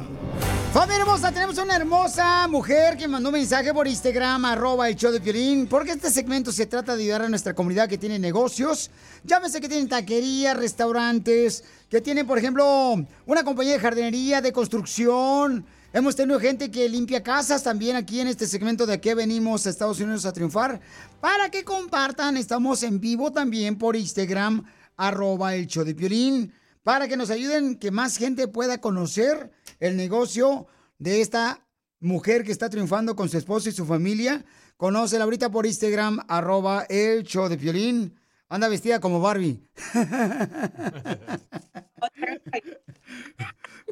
Familia 0.76 1.04
hermosa, 1.04 1.32
tenemos 1.32 1.56
una 1.56 1.74
hermosa 1.74 2.46
mujer 2.48 2.98
que 2.98 3.08
mandó 3.08 3.30
un 3.30 3.36
mensaje 3.36 3.72
por 3.72 3.88
Instagram, 3.88 4.44
arroba 4.44 4.90
el 4.90 4.94
show 4.94 5.10
de 5.10 5.22
Piolín, 5.22 5.66
porque 5.68 5.92
este 5.92 6.10
segmento 6.10 6.52
se 6.52 6.66
trata 6.66 6.94
de 6.94 7.04
ayudar 7.04 7.22
a 7.22 7.30
nuestra 7.30 7.54
comunidad 7.54 7.88
que 7.88 7.96
tiene 7.96 8.18
negocios. 8.18 8.90
Llámese 9.24 9.62
que 9.62 9.70
tienen 9.70 9.88
taquerías, 9.88 10.54
restaurantes, 10.54 11.64
que 11.88 12.02
tienen, 12.02 12.26
por 12.26 12.36
ejemplo, 12.36 12.94
una 13.24 13.42
compañía 13.42 13.72
de 13.72 13.78
jardinería, 13.78 14.42
de 14.42 14.52
construcción. 14.52 15.64
Hemos 15.94 16.14
tenido 16.14 16.38
gente 16.38 16.70
que 16.70 16.86
limpia 16.90 17.22
casas 17.22 17.62
también 17.62 17.96
aquí 17.96 18.20
en 18.20 18.28
este 18.28 18.46
segmento 18.46 18.84
de 18.84 19.00
qué 19.00 19.14
venimos 19.14 19.66
a 19.66 19.70
Estados 19.70 19.98
Unidos 19.98 20.26
a 20.26 20.34
triunfar. 20.34 20.78
Para 21.22 21.48
que 21.48 21.64
compartan, 21.64 22.36
estamos 22.36 22.82
en 22.82 23.00
vivo 23.00 23.32
también 23.32 23.78
por 23.78 23.96
Instagram, 23.96 24.62
arroba 24.98 25.54
el 25.54 25.68
show 25.68 25.84
de 25.84 25.94
Piolín, 25.94 26.52
para 26.82 27.08
que 27.08 27.16
nos 27.16 27.30
ayuden 27.30 27.76
que 27.76 27.90
más 27.90 28.18
gente 28.18 28.46
pueda 28.46 28.78
conocer 28.78 29.50
el 29.80 29.96
negocio 29.96 30.66
de 30.98 31.20
esta 31.20 31.66
mujer 32.00 32.44
que 32.44 32.52
está 32.52 32.68
triunfando 32.68 33.16
con 33.16 33.28
su 33.28 33.38
esposo 33.38 33.68
y 33.68 33.72
su 33.72 33.84
familia. 33.86 34.44
Conócela 34.76 35.24
ahorita 35.24 35.50
por 35.50 35.66
Instagram, 35.66 36.20
arroba 36.28 36.86
el 36.88 37.24
show 37.24 37.48
de 37.48 37.58
Piolín. 37.58 38.14
Anda 38.48 38.68
vestida 38.68 39.00
como 39.00 39.20
Barbie. 39.20 39.60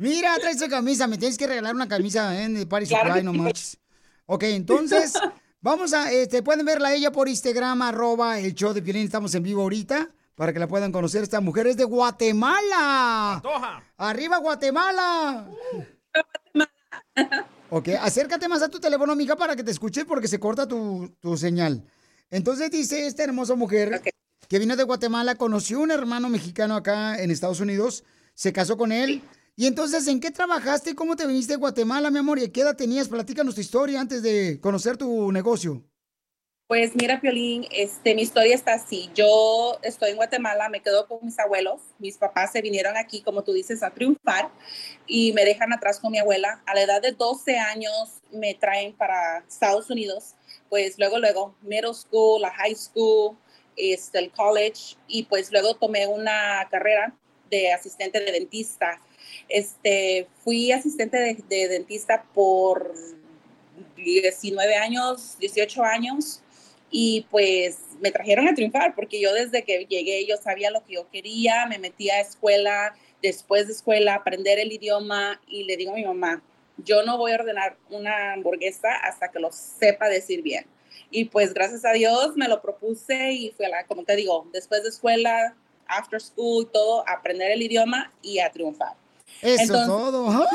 Mira, 0.01 0.37
trae 0.39 0.57
su 0.57 0.68
camisa. 0.68 1.07
Me 1.07 1.18
tienes 1.18 1.37
que 1.37 1.47
regalar 1.47 1.74
una 1.74 1.89
camisa 1.89 2.41
¿eh? 2.41 2.49
de 2.49 2.66
Paris 2.66 2.89
Claro 2.89 3.07
Supply, 3.07 3.24
no 3.24 3.32
manches. 3.32 3.78
Ok, 4.26 4.45
entonces, 4.45 5.12
vamos 5.61 5.93
a, 5.93 6.12
este, 6.12 6.43
pueden 6.43 6.64
verla 6.64 6.95
ella 6.95 7.11
por 7.11 7.28
Instagram, 7.28 7.82
arroba 7.82 8.39
el 8.39 8.55
show 8.55 8.72
de 8.72 8.82
Piolín. 8.82 9.05
Estamos 9.05 9.35
en 9.35 9.43
vivo 9.43 9.62
ahorita 9.62 10.09
para 10.35 10.53
que 10.53 10.59
la 10.59 10.68
puedan 10.68 10.93
conocer. 10.93 11.22
Esta 11.22 11.41
mujer 11.41 11.66
es 11.66 11.76
de 11.76 11.85
Guatemala. 11.85 13.43
¡Arriba, 13.97 14.39
Guatemala! 14.39 15.49
Ok, 17.70 17.89
acércate 18.01 18.49
más 18.49 18.62
a 18.62 18.68
tu 18.68 18.78
teléfono, 18.78 19.16
mija, 19.16 19.37
para 19.37 19.57
que 19.57 19.64
te 19.64 19.70
escuches 19.70 20.05
porque 20.05 20.28
se 20.28 20.39
corta 20.39 20.68
tu, 20.68 21.12
tu 21.20 21.37
señal. 21.37 21.85
Entonces 22.30 22.70
dice 22.70 23.07
esta 23.07 23.24
hermosa 23.24 23.55
mujer 23.55 24.01
que 24.49 24.59
vino 24.59 24.76
de 24.76 24.85
Guatemala, 24.85 25.35
conoció 25.35 25.80
un 25.80 25.91
hermano 25.91 26.28
mexicano 26.28 26.76
acá 26.76 27.20
en 27.20 27.30
Estados 27.30 27.61
Unidos, 27.61 28.05
se 28.35 28.53
casó 28.53 28.76
con 28.76 28.93
él. 28.93 29.22
Y 29.57 29.66
entonces, 29.66 30.07
¿en 30.09 30.18
qué 30.18 30.32
trabajaste? 30.32 30.97
¿Cómo 30.97 31.14
te 31.14 31.26
viniste 31.26 31.53
de 31.53 31.59
Guatemala, 31.59 32.11
mi 32.11 32.18
amor? 32.18 32.41
¿Y 32.41 32.49
qué 32.49 32.62
edad 32.62 32.76
tenías? 32.76 33.09
Platícanos 33.09 33.55
tu 33.55 33.61
historia 33.61 34.01
antes 34.01 34.22
de 34.22 34.59
conocer 34.61 34.97
tu 34.97 35.30
negocio. 35.30 35.85
Pues 36.67 36.97
mira, 36.97 37.21
Piolín, 37.21 37.67
este, 37.71 38.15
mi 38.15 38.23
historia 38.23 38.55
está 38.55 38.73
así. 38.73 39.11
Yo 39.15 39.79
estoy 39.83 40.12
en 40.12 40.17
Guatemala, 40.17 40.71
me 40.71 40.81
quedo 40.81 41.07
con 41.07 41.19
mis 41.23 41.39
abuelos. 41.39 41.83
Mis 41.99 42.17
papás 42.17 42.53
se 42.53 42.62
vinieron 42.62 42.97
aquí, 42.97 43.21
como 43.21 43.45
tú 43.45 43.53
dices, 43.53 43.83
a 43.83 43.91
triunfar 43.91 44.51
y 45.07 45.35
me 45.35 45.45
dejan 45.45 45.75
atrás 45.75 46.01
con 46.01 46.11
mi 46.11 46.19
abuela. 46.19 46.62
A 46.65 46.75
la 46.75 46.81
edad 46.81 47.03
de 47.03 47.12
12 47.12 47.59
años 47.59 48.23
me 48.33 48.55
traen 48.55 48.95
para 48.95 49.45
Estados 49.47 49.91
Unidos. 49.91 50.37
Pues 50.71 50.99
luego, 50.99 51.19
luego, 51.19 51.55
middle 51.61 51.93
school, 51.93 52.41
la 52.41 52.51
high 52.53 52.75
school, 52.75 53.37
este, 53.77 54.21
el 54.21 54.31
college 54.31 54.97
y 55.07 55.25
pues 55.25 55.53
luego 55.53 55.75
tomé 55.75 56.07
una 56.07 56.67
carrera 56.71 57.15
de 57.51 57.75
asistente 57.75 58.21
de 58.21 58.33
dentista. 58.33 59.03
Este, 59.51 60.29
fui 60.43 60.73
asistente 60.73 61.19
de, 61.19 61.35
de 61.47 61.69
dentista 61.69 62.25
por 62.33 62.95
19 63.97 64.77
años, 64.77 65.37
18 65.39 65.85
años 65.85 66.41
y 66.97 67.26
pues 67.28 67.76
me 68.01 68.12
trajeron 68.12 68.47
a 68.47 68.55
triunfar 68.55 68.95
porque 68.95 69.20
yo 69.20 69.34
desde 69.34 69.64
que 69.64 69.84
llegué 69.86 70.24
yo 70.26 70.36
sabía 70.36 70.70
lo 70.70 70.84
que 70.84 70.92
yo 70.92 71.11
quería, 71.11 71.66
me 71.66 71.78
metí 71.78 72.09
a 72.09 72.20
escuela, 72.20 72.95
después 73.20 73.66
de 73.66 73.72
escuela 73.72 74.14
aprender 74.14 74.61
el 74.61 74.70
idioma 74.70 75.40
y 75.49 75.64
le 75.64 75.76
digo 75.76 75.90
a 75.90 75.97
mi 75.97 76.05
mamá, 76.05 76.40
yo 76.76 77.03
no 77.03 77.18
voy 77.18 77.32
a 77.32 77.34
ordenar 77.34 77.76
una 77.90 78.34
hamburguesa 78.34 78.95
hasta 78.95 79.32
que 79.32 79.40
lo 79.40 79.51
sepa 79.51 80.09
decir 80.09 80.42
bien. 80.42 80.66
Y 81.11 81.24
pues 81.24 81.53
gracias 81.53 81.84
a 81.84 81.90
Dios 81.90 82.36
me 82.36 82.47
lo 82.47 82.62
propuse 82.62 83.32
y 83.32 83.51
fue 83.51 83.68
la, 83.68 83.84
como 83.86 84.05
te 84.05 84.14
digo, 84.14 84.49
después 84.53 84.84
de 84.84 84.90
escuela, 84.90 85.57
after 85.88 86.20
school, 86.20 86.70
todo, 86.70 87.03
aprender 87.09 87.51
el 87.51 87.61
idioma 87.62 88.12
y 88.22 88.38
a 88.38 88.53
triunfar. 88.53 88.95
Eso 89.42 89.62
Entonces- 89.64 89.80
es 89.80 89.86
todo. 89.88 90.47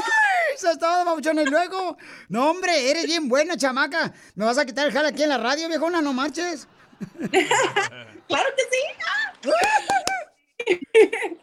Eso 0.59 0.71
es 0.71 0.77
todo, 0.77 1.05
babuchón. 1.05 1.39
Y 1.39 1.45
luego, 1.45 1.97
no, 2.27 2.49
hombre, 2.51 2.91
eres 2.91 3.05
bien 3.05 3.29
buena, 3.29 3.55
chamaca. 3.55 4.13
¿Me 4.35 4.43
vas 4.43 4.57
a 4.57 4.65
quitar 4.65 4.85
el 4.87 4.91
jale 4.91 5.07
aquí 5.07 5.23
en 5.23 5.29
la 5.29 5.37
radio, 5.37 5.69
viejona? 5.69 6.01
No 6.01 6.11
marches. 6.11 6.67
Claro 8.27 8.49
que 8.57 8.63
sí. 8.69 8.81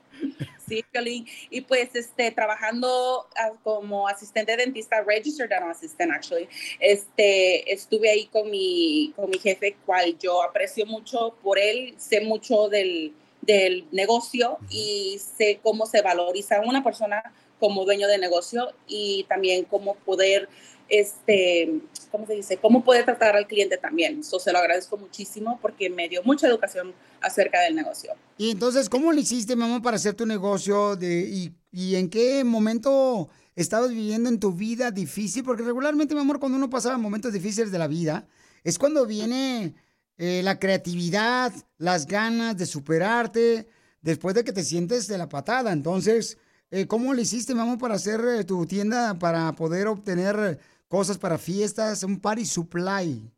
Sí, 0.69 0.85
Piolín. 0.93 1.27
Y 1.49 1.62
pues, 1.62 1.95
este, 1.95 2.31
trabajando 2.33 3.27
ah, 3.37 3.53
como 3.62 4.07
asistente 4.07 4.55
dentista, 4.55 5.03
registered 5.03 5.49
dental 5.49 5.71
assistant, 5.71 6.12
actually, 6.12 6.49
este, 6.79 7.73
estuve 7.73 8.11
ahí 8.11 8.27
con 8.27 8.51
mi, 8.51 9.14
con 9.17 9.31
mi 9.31 9.39
jefe, 9.39 9.77
cual 9.87 10.19
yo 10.19 10.43
aprecio 10.43 10.85
mucho 10.85 11.37
por 11.43 11.59
él, 11.59 11.95
sé 11.97 12.21
mucho 12.21 12.69
del, 12.69 13.14
del 13.41 13.87
negocio 13.93 14.59
y 14.69 15.19
sé 15.19 15.61
cómo 15.62 15.87
se 15.87 16.03
valoriza 16.03 16.61
una 16.61 16.83
persona 16.85 17.23
como 17.59 17.85
dueño 17.85 18.09
de 18.09 18.19
negocio 18.19 18.73
y 18.87 19.25
también 19.29 19.65
cómo 19.65 19.95
poder, 19.97 20.49
este, 20.89 21.81
¿cómo 22.11 22.27
se 22.27 22.35
dice? 22.35 22.57
Cómo 22.59 22.85
poder 22.85 23.05
tratar 23.05 23.37
al 23.37 23.47
cliente 23.47 23.77
también. 23.77 24.21
Eso 24.21 24.39
se 24.39 24.53
lo 24.53 24.59
agradezco 24.59 24.97
muchísimo 24.97 25.59
porque 25.61 25.91
me 25.91 26.09
dio 26.09 26.23
mucha 26.23 26.47
educación 26.47 26.95
acerca 27.21 27.61
del 27.63 27.75
negocio. 27.75 28.13
Y 28.39 28.51
entonces, 28.51 28.89
¿cómo 28.89 29.13
le 29.13 29.23
hiciste, 29.23 29.57
mamá, 29.57 29.81
para 29.83 29.97
hacer 29.97 30.15
tu 30.15 30.27
negocio? 30.27 30.97
De, 30.97 31.21
y, 31.21 31.53
y 31.71 31.97
en 31.97 32.11
qué 32.11 32.45
momento 32.45 33.29
estabas 33.55 33.91
viviendo 33.91 34.29
en 34.29 34.39
tu 34.39 34.53
vida 34.53 34.91
difícil? 34.91 35.43
Porque 35.43 35.63
regularmente, 35.63 36.15
mi 36.15 36.21
amor, 36.21 36.39
cuando 36.39 36.59
uno 36.59 36.71
pasa 36.71 36.97
momentos 36.99 37.33
difíciles 37.33 37.73
de 37.73 37.79
la 37.79 37.89
vida, 37.89 38.27
es 38.63 38.79
cuando 38.79 39.07
viene 39.07 39.75
eh, 40.19 40.41
la 40.43 40.59
creatividad, 40.59 41.53
las 41.79 42.07
ganas 42.07 42.57
de 42.57 42.67
superarte, 42.67 43.69
después 44.01 44.35
de 44.35 44.45
que 44.45 44.53
te 44.53 44.65
sientes 44.65 45.09
de 45.09 45.19
la 45.19 45.29
patada. 45.29 45.73
Entonces, 45.73 46.39
eh, 46.71 46.87
¿cómo 46.87 47.14
le 47.14 47.23
hiciste, 47.23 47.55
mamá, 47.55 47.79
para 47.79 47.95
hacer 47.95 48.21
eh, 48.21 48.45
tu 48.45 48.67
tienda, 48.67 49.14
para 49.19 49.53
poder 49.53 49.87
obtener 49.87 50.59
cosas 50.89 51.19
para 51.19 51.39
fiestas, 51.39 52.03
un 52.03 52.21
party 52.21 52.45
supply? 52.45 53.31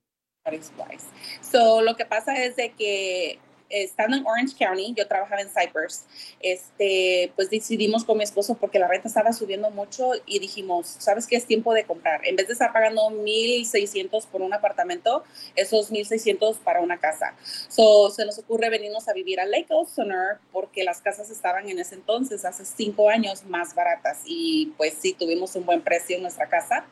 Party 0.45 0.63
supplies. 0.63 1.05
So, 1.41 1.83
lo 1.83 1.97
que 1.97 2.05
pasa 2.05 2.35
es 2.43 2.57
de 2.57 2.73
que 2.73 3.39
estando 3.69 4.17
en 4.17 4.27
Orange 4.27 4.57
County, 4.59 4.95
yo 4.97 5.07
trabajaba 5.07 5.41
en 5.41 5.49
Cypress, 5.49 6.05
este, 6.41 7.33
pues 7.37 7.51
decidimos 7.51 8.05
con 8.05 8.19
mi 8.19 8.25
esposo 8.25 8.55
porque 8.55 8.79
la 8.79 8.89
renta 8.89 9.09
estaba 9.09 9.33
subiendo 9.33 9.71
mucho 9.71 10.13
y 10.27 10.39
dijimos, 10.39 10.87
¿sabes 10.99 11.27
qué? 11.27 11.37
Es 11.37 11.47
tiempo 11.47 11.75
de 11.75 11.85
comprar. 11.85 12.27
En 12.27 12.37
vez 12.37 12.47
de 12.47 12.53
estar 12.55 12.73
pagando 12.73 13.11
1.600 13.11 14.27
por 14.27 14.43
un 14.43 14.53
apartamento, 14.55 15.25
esos 15.55 15.91
1.600 15.91 16.59
para 16.59 16.81
una 16.81 16.99
casa. 16.99 17.35
So, 17.69 18.11
se 18.11 18.25
nos 18.25 18.39
ocurre 18.39 18.71
venirnos 18.71 19.09
a 19.09 19.13
vivir 19.13 19.41
a 19.41 19.47
Lake 19.47 19.69
Elsinore 19.71 20.39
porque 20.53 20.85
las 20.85 21.01
casas 21.01 21.31
estaban 21.31 21.69
en 21.69 21.79
ese 21.79 21.95
entonces, 21.95 22.45
hace 22.45 22.65
cinco 22.65 23.09
años, 23.09 23.45
más 23.45 23.75
baratas 23.75 24.23
y 24.25 24.73
pues 24.77 24.95
sí, 25.01 25.15
tuvimos 25.15 25.55
un 25.57 25.67
buen 25.67 25.83
precio 25.83 26.17
en 26.17 26.23
nuestra 26.23 26.49
casa 26.49 26.85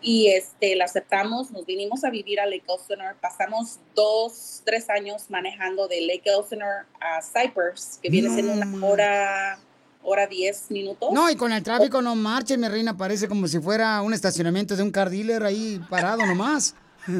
y 0.00 0.28
este, 0.28 0.76
la 0.76 0.84
aceptamos, 0.84 1.50
nos 1.50 1.66
vinimos 1.66 2.04
a 2.04 2.10
vivir 2.10 2.40
a 2.40 2.46
Lake 2.46 2.64
Elsinore, 2.68 3.16
pasamos 3.20 3.78
dos, 3.94 4.62
tres 4.64 4.88
años 4.90 5.26
manejando 5.28 5.88
de 5.88 6.00
Lake 6.02 6.30
Elsinore 6.30 6.86
a 7.00 7.20
Cypress, 7.22 7.98
que 8.02 8.10
viene 8.10 8.30
siendo 8.30 8.52
una 8.52 8.86
hora, 8.86 9.58
hora 10.02 10.26
diez 10.26 10.70
minutos. 10.70 11.10
No, 11.12 11.30
y 11.30 11.36
con 11.36 11.52
el 11.52 11.62
tráfico 11.62 12.00
no 12.00 12.14
marche, 12.14 12.56
mi 12.56 12.68
reina, 12.68 12.96
parece 12.96 13.28
como 13.28 13.48
si 13.48 13.58
fuera 13.58 14.00
un 14.02 14.14
estacionamiento 14.14 14.76
de 14.76 14.82
un 14.82 14.90
car 14.90 15.10
dealer 15.10 15.42
ahí 15.42 15.80
parado 15.88 16.24
nomás. 16.26 16.74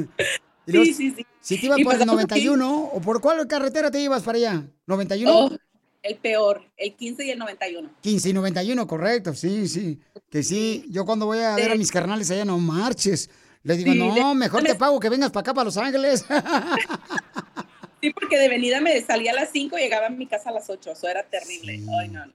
Sí, 0.71 0.93
sí, 0.93 1.11
sí. 1.17 1.27
Si 1.41 1.59
te 1.59 1.65
ibas 1.65 1.79
Y 1.79 1.85
por 1.85 1.95
el 1.95 2.01
pasamos 2.01 2.17
91, 2.17 2.91
¿o 2.93 3.01
por 3.01 3.23
cuál 3.23 3.47
carretera 3.47 3.91
te 3.91 4.01
ibas 4.01 4.23
para 4.23 4.37
allá? 4.37 4.65
¿91? 4.87 5.25
Oh, 5.27 5.51
el 6.03 6.17
peor, 6.17 6.63
el 6.77 6.95
15 6.95 7.25
y 7.27 7.31
el 7.31 7.39
91. 7.39 7.91
15 8.01 8.29
y 8.29 8.33
91, 8.33 8.87
correcto, 8.87 9.35
sí, 9.35 9.69
sí. 9.69 9.99
Que 10.31 10.43
sí, 10.43 10.85
yo 10.91 11.05
cuando 11.05 11.27
voy 11.27 11.39
a 11.39 11.55
ver 11.57 11.73
a 11.73 11.75
mis 11.75 11.91
carnales 11.91 12.31
allá, 12.31 12.45
no 12.45 12.59
marches. 12.59 13.29
Le 13.63 13.77
digo, 13.77 13.93
Sí, 13.93 13.99
no, 13.99 14.15
de- 14.31 14.35
mejor 14.35 14.63
te 14.63 14.75
pago 14.75 15.01
que 15.01 15.09
vengas 15.09 15.31
para 15.31 15.41
acá, 15.43 15.55
para 15.55 15.65
Los 15.67 15.77
Ángeles. 15.77 16.25
Sí, 18.01 18.13
porque 18.13 18.39
de 18.39 18.49
venida 18.49 18.81
me 18.81 19.01
salía 19.03 19.33
a 19.33 19.35
las 19.35 19.49
5 19.53 19.77
y 19.77 19.81
llegaba 19.81 20.07
a 20.07 20.11
mi 20.11 20.29
casa 20.29 20.51
a 20.51 20.53
las 20.53 20.71
8, 20.71 20.93
eso 20.93 21.09
era 21.09 21.25
terrible. 21.29 21.81
Ay, 22.01 22.09
no, 22.09 22.27
no. 22.27 22.33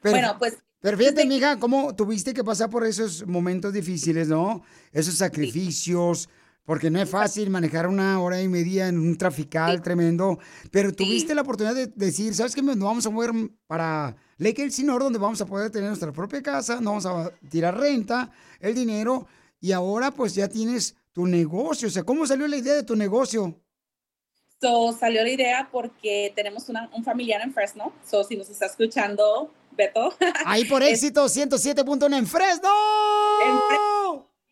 Pero, 0.00 0.14
Bueno, 0.16 0.36
pues 0.38 0.56
Pero 0.80 0.96
fíjate, 0.96 1.26
mija, 1.26 1.58
cómo 1.58 1.94
tuviste 1.94 2.32
que 2.32 2.42
pasar 2.42 2.70
por 2.70 2.86
esos 2.86 3.26
momentos 3.26 3.74
difíciles, 3.74 4.28
¿no? 4.28 4.62
Esos 4.92 5.16
sacrificios, 5.16 6.30
porque 6.64 6.90
no 6.90 7.00
es 7.00 7.08
fácil 7.10 7.50
manejar 7.50 7.86
una 7.86 8.20
hora 8.20 8.40
y 8.40 8.48
media 8.48 8.88
en 8.88 8.98
un 8.98 9.16
trafical 9.16 9.82
tremendo. 9.82 10.38
Pero 10.70 10.92
tuviste 10.92 11.34
la 11.34 11.42
oportunidad 11.42 11.74
de 11.74 11.86
decir, 11.88 12.34
¿sabes 12.34 12.54
qué? 12.54 12.62
Nos 12.62 12.78
vamos 12.78 13.06
a 13.06 13.10
mover 13.10 13.32
para 13.66 14.16
Lake 14.38 14.62
Elsinore, 14.62 15.04
donde 15.04 15.18
vamos 15.18 15.40
a 15.40 15.46
poder 15.46 15.70
tener 15.70 15.88
nuestra 15.88 16.12
propia 16.12 16.42
casa, 16.42 16.80
no 16.80 16.90
vamos 16.90 17.06
a 17.06 17.30
tirar 17.50 17.78
renta, 17.78 18.30
el 18.60 18.74
dinero, 18.74 19.26
y 19.60 19.72
ahora 19.72 20.10
pues 20.10 20.34
ya 20.34 20.48
tienes 20.48 20.96
tu 21.12 21.26
negocio. 21.26 21.88
O 21.88 21.90
sea, 21.90 22.02
¿cómo 22.02 22.26
salió 22.26 22.46
la 22.48 22.56
idea 22.56 22.74
de 22.74 22.82
tu 22.82 22.96
negocio? 22.96 23.60
So, 24.60 24.92
salió 24.98 25.22
la 25.22 25.28
idea 25.30 25.68
porque 25.70 26.32
tenemos 26.34 26.68
una- 26.70 26.88
un 26.94 27.04
familiar 27.04 27.42
en 27.42 27.52
Fresno. 27.52 27.92
So, 28.08 28.24
si 28.24 28.36
nos 28.36 28.48
está 28.48 28.66
escuchando, 28.66 29.52
Beto. 29.72 30.14
Ahí 30.46 30.64
por 30.64 30.82
éxito, 30.82 31.26
107.1 31.28 32.16
en 32.16 32.26
Fresno. 32.26 32.70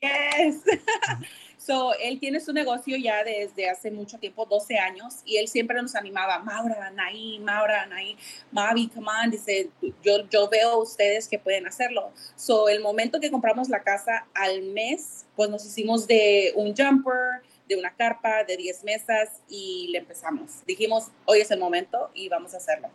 Yes. 0.01 0.57
so, 1.65 1.95
él 1.99 2.19
tiene 2.19 2.41
su 2.41 2.53
negocio 2.53 2.97
ya 2.97 3.25
desde 3.25 3.69
hace 3.69 3.91
mucho 3.91 4.19
tiempo, 4.19 4.47
12 4.47 4.79
años, 4.79 5.21
y 5.25 5.37
él 5.37 5.49
siempre 5.49 5.81
nos 5.81 5.95
animaba, 5.95 6.39
Maura, 6.41 6.91
Naí, 6.91 7.39
Maura, 7.41 7.87
Naí, 7.87 8.17
Mavi, 8.51 8.89
come 8.89 9.07
on, 9.25 9.31
dice, 9.31 9.71
yo, 10.03 10.29
yo 10.29 10.49
veo 10.49 10.79
ustedes 10.79 11.29
que 11.29 11.39
pueden 11.39 11.67
hacerlo. 11.67 12.13
So, 12.37 12.69
el 12.69 12.81
momento 12.81 13.21
que 13.21 13.31
compramos 13.31 13.69
la 13.69 13.83
casa 13.83 14.27
al 14.35 14.63
mes, 14.63 15.27
pues 15.37 15.51
nos 15.51 15.65
hicimos 15.65 16.07
de 16.07 16.53
un 16.57 16.75
jumper, 16.75 17.43
de 17.69 17.77
una 17.77 17.95
carpa, 17.95 18.45
de 18.45 18.57
10 18.57 18.85
mesas 18.85 19.43
y 19.49 19.89
le 19.93 19.99
empezamos. 19.99 20.65
Dijimos, 20.67 21.09
hoy 21.25 21.41
es 21.41 21.51
el 21.51 21.59
momento 21.59 22.11
y 22.15 22.29
vamos 22.29 22.55
a 22.55 22.59
hacerlo. 22.59 22.91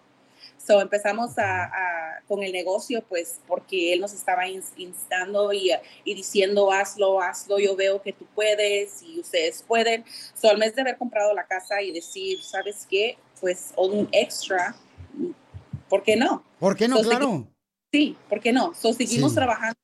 So 0.67 0.81
empezamos 0.81 1.37
a, 1.37 1.63
a- 1.63 2.21
con 2.27 2.43
el 2.43 2.51
negocio, 2.51 3.01
pues 3.07 3.39
porque 3.47 3.93
él 3.93 4.01
nos 4.01 4.11
estaba 4.11 4.47
ins- 4.47 4.73
instando 4.75 5.53
y, 5.53 5.71
y 6.03 6.13
diciendo, 6.13 6.73
hazlo, 6.73 7.21
hazlo, 7.21 7.57
yo 7.57 7.73
veo 7.77 8.01
que 8.01 8.11
tú 8.11 8.25
puedes 8.35 9.01
y 9.01 9.17
ustedes 9.21 9.63
pueden. 9.63 10.03
So 10.35 10.49
al 10.49 10.57
mes 10.57 10.75
de 10.75 10.81
haber 10.81 10.97
comprado 10.97 11.33
la 11.33 11.45
casa 11.47 11.81
y 11.81 11.93
decir, 11.93 12.43
¿sabes 12.43 12.85
qué? 12.89 13.17
Pues 13.39 13.71
un 13.77 14.09
extra, 14.11 14.75
¿por 15.87 16.03
qué 16.03 16.17
no? 16.17 16.43
¿Por 16.59 16.75
qué 16.75 16.89
no? 16.89 16.97
So, 16.97 17.03
Claro. 17.03 17.47
Sí, 17.93 18.17
¿por 18.27 18.41
qué 18.41 18.51
no? 18.51 18.73
So, 18.73 18.91
seguimos 18.91 19.31
Sí. 19.31 19.35
trabajando, 19.37 19.79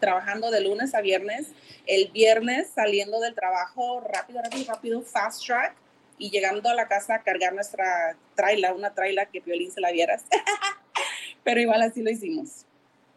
trabajando 0.00 0.50
de 0.50 0.62
lunes 0.62 0.92
a 0.96 1.00
viernes. 1.00 1.46
El 1.86 2.10
viernes 2.10 2.70
saliendo 2.74 3.20
del 3.20 3.36
trabajo 3.36 4.00
rápido, 4.00 4.42
rápido, 4.42 4.64
rápido, 4.66 5.02
fast 5.02 5.44
track 5.46 5.76
y 6.18 6.30
llegando 6.30 6.68
a 6.68 6.74
la 6.74 6.88
casa 6.88 7.16
a 7.16 7.22
cargar 7.22 7.54
nuestra 7.54 8.16
traila, 8.34 8.72
una 8.72 8.94
traila 8.94 9.26
que 9.26 9.40
Violín 9.40 9.70
se 9.72 9.80
la 9.80 9.90
vieras. 9.92 10.24
Pero 11.44 11.60
igual 11.60 11.82
así 11.82 12.02
lo 12.02 12.10
hicimos. 12.10 12.66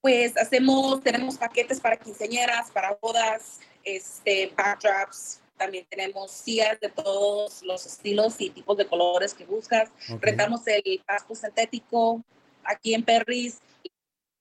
Pues 0.00 0.36
hacemos, 0.36 1.02
tenemos 1.02 1.36
paquetes 1.36 1.80
para 1.80 1.96
quinceañeras, 1.96 2.70
para 2.70 2.96
bodas, 3.00 3.60
este, 3.82 4.52
backdrops. 4.56 5.40
También 5.56 5.86
tenemos 5.88 6.30
sillas 6.30 6.78
de 6.80 6.88
todos 6.90 7.62
los 7.62 7.86
estilos 7.86 8.34
y 8.38 8.50
tipos 8.50 8.76
de 8.76 8.86
colores 8.86 9.34
que 9.34 9.46
buscas. 9.46 9.90
Rentamos 10.20 10.60
el 10.66 11.02
pasto 11.06 11.34
sintético 11.34 12.22
aquí 12.64 12.94
en 12.94 13.02
Perris, 13.02 13.58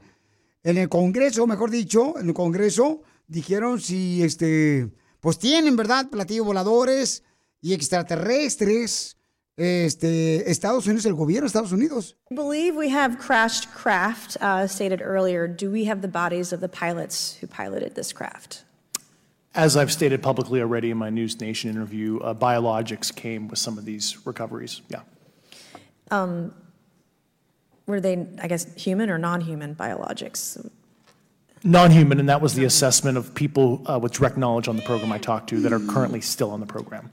en 0.64 0.78
el 0.78 0.90
Congreso, 0.90 1.48
mejor 1.48 1.70
dicho, 1.72 2.20
en 2.20 2.28
el 2.28 2.34
Congreso, 2.34 3.02
dijeron 3.28 3.80
si 3.80 4.24
este, 4.24 4.90
pues 5.22 5.40
tienen, 5.40 5.76
¿verdad? 5.78 6.10
Platillos 6.10 6.46
voladores 6.46 7.24
y 7.62 7.74
extraterrestres. 7.74 9.16
Este, 9.58 10.50
Estados 10.50 10.88
Unidos, 10.88 11.06
el 11.06 11.16
gobierno 11.16 11.42
de 11.42 11.48
Estados 11.48 11.74
Unidos. 11.74 12.16
I 12.32 12.36
believe 12.36 12.78
we 12.78 12.90
have 12.90 13.20
crashed 13.20 13.70
craft, 13.74 14.38
uh, 14.40 14.66
stated 14.68 15.02
earlier. 15.02 15.50
Do 15.50 15.70
we 15.70 15.84
have 15.84 16.02
the 16.02 16.08
bodies 16.08 16.54
of 16.54 16.62
the 16.62 16.70
pilots 16.70 17.36
who 17.42 17.48
piloted 17.48 17.94
this 17.94 18.14
craft? 18.14 18.64
As 19.54 19.76
I've 19.76 19.92
stated 19.92 20.22
publicly 20.24 20.62
already 20.62 20.92
in 20.92 20.98
my 20.98 21.10
News 21.10 21.42
Nation 21.42 21.70
interview, 21.70 22.20
uh, 22.20 22.34
biologics 22.34 23.14
came 23.14 23.50
with 23.50 23.60
some 23.60 23.78
of 23.78 23.84
these 23.84 24.26
recoveries. 24.26 24.82
Yeah. 24.88 25.02
Um, 26.10 26.54
were 27.86 28.00
they, 28.00 28.28
I 28.42 28.48
guess, 28.48 28.74
human 28.76 29.10
or 29.10 29.18
non 29.18 29.42
human 29.42 29.76
biologics? 29.76 30.70
Non 31.64 31.92
human, 31.92 32.20
and 32.22 32.30
that 32.30 32.40
was 32.40 32.54
the 32.54 32.64
assessment 32.64 33.18
of 33.18 33.36
people 33.36 33.82
uh, 33.86 34.00
with 34.00 34.14
direct 34.14 34.38
knowledge 34.38 34.70
on 34.70 34.78
the 34.78 34.84
program 34.84 35.12
I 35.12 35.18
talked 35.18 35.50
to 35.50 35.60
that 35.62 35.74
are 35.74 35.80
currently 35.82 36.22
still 36.22 36.52
on 36.52 36.62
the 36.62 36.66
program. 36.66 37.12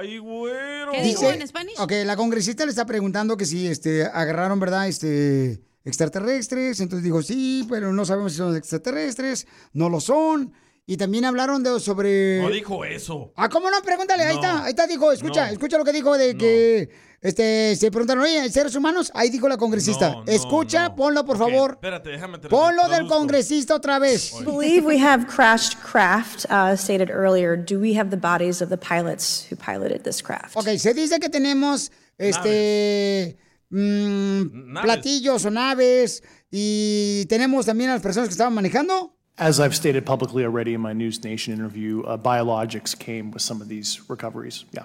Ay, 0.00 0.18
güero. 0.18 0.92
Dice- 1.02 1.38
Ok, 1.78 1.92
la 2.06 2.16
congresista 2.16 2.64
le 2.64 2.70
está 2.70 2.86
preguntando 2.86 3.36
que 3.36 3.44
si 3.44 3.66
este, 3.66 4.04
agarraron, 4.04 4.58
¿verdad? 4.58 4.88
Este, 4.88 5.60
extraterrestres. 5.84 6.80
Entonces 6.80 7.04
dijo, 7.04 7.22
sí, 7.22 7.66
pero 7.68 7.92
no 7.92 8.04
sabemos 8.04 8.32
si 8.32 8.38
son 8.38 8.56
extraterrestres. 8.56 9.46
No 9.72 9.88
lo 9.90 10.00
son. 10.00 10.52
Y 10.86 10.96
también 10.96 11.24
hablaron 11.24 11.62
de, 11.62 11.78
sobre... 11.78 12.40
No 12.42 12.50
dijo 12.50 12.84
eso. 12.84 13.32
Ah, 13.36 13.48
¿cómo 13.48 13.70
no? 13.70 13.80
Pregúntale, 13.82 14.24
ahí 14.24 14.34
está, 14.34 14.64
ahí 14.64 14.70
está, 14.70 14.86
dijo, 14.88 15.12
escucha, 15.12 15.46
No. 15.46 15.52
escucha 15.52 15.78
lo 15.78 15.84
que 15.84 15.92
dijo 15.92 16.16
de 16.18 16.36
que, 16.36 16.88
este, 17.22 17.76
se 17.76 17.90
preguntaron, 17.90 18.24
oye, 18.24 18.48
¿seres 18.50 18.74
humanos? 18.74 19.10
Ahí 19.14 19.28
dijo 19.28 19.46
la 19.48 19.58
congresista. 19.58 20.10
No, 20.10 20.24
no, 20.24 20.32
escucha, 20.32 20.94
ponlo, 20.94 21.24
por 21.26 21.36
favor. 21.36 21.72
Espérate, 21.72 22.10
déjame 22.10 22.38
Ponlo 22.38 22.88
del 22.88 23.06
congresista 23.06 23.74
otra 23.74 23.98
vez. 23.98 24.32
I 24.40 24.44
believe 24.44 24.86
we 24.86 24.98
have 24.98 25.26
crashed 25.26 25.78
craft, 25.82 26.46
uh, 26.50 26.74
stated 26.76 27.10
earlier. 27.10 27.56
Do 27.56 27.78
we 27.78 27.98
have 27.98 28.10
the 28.10 28.16
bodies 28.16 28.62
of 28.62 28.70
the 28.70 28.78
pilots 28.78 29.46
who 29.50 29.56
piloted 29.56 30.02
this 30.04 30.22
craft? 30.22 30.56
Ok, 30.56 30.78
se 30.78 30.94
dice 30.94 31.20
que 31.20 31.28
tenemos, 31.28 31.90
este, 32.16 33.36
mm, 33.68 34.72
Naves. 34.72 34.82
platillos 34.82 35.44
o 35.44 35.50
naves 35.50 36.22
y 36.50 37.26
tenemos 37.28 37.66
también 37.66 37.90
a 37.90 37.94
las 37.94 38.02
personas 38.02 38.28
que 38.28 38.32
estaban 38.32 38.54
manejando. 38.54 39.14
As 39.36 39.58
I've 39.60 39.74
stated 39.74 40.04
publicly 40.04 40.44
already 40.44 40.72
in 40.74 40.80
my 40.80 40.92
News 40.94 41.22
Nation 41.22 41.54
interview, 41.54 42.02
uh, 42.02 42.16
biologics 42.16 42.98
came 42.98 43.30
with 43.30 43.42
some 43.42 43.60
of 43.62 43.68
these 43.68 44.00
recoveries. 44.08 44.64
Yeah. 44.72 44.84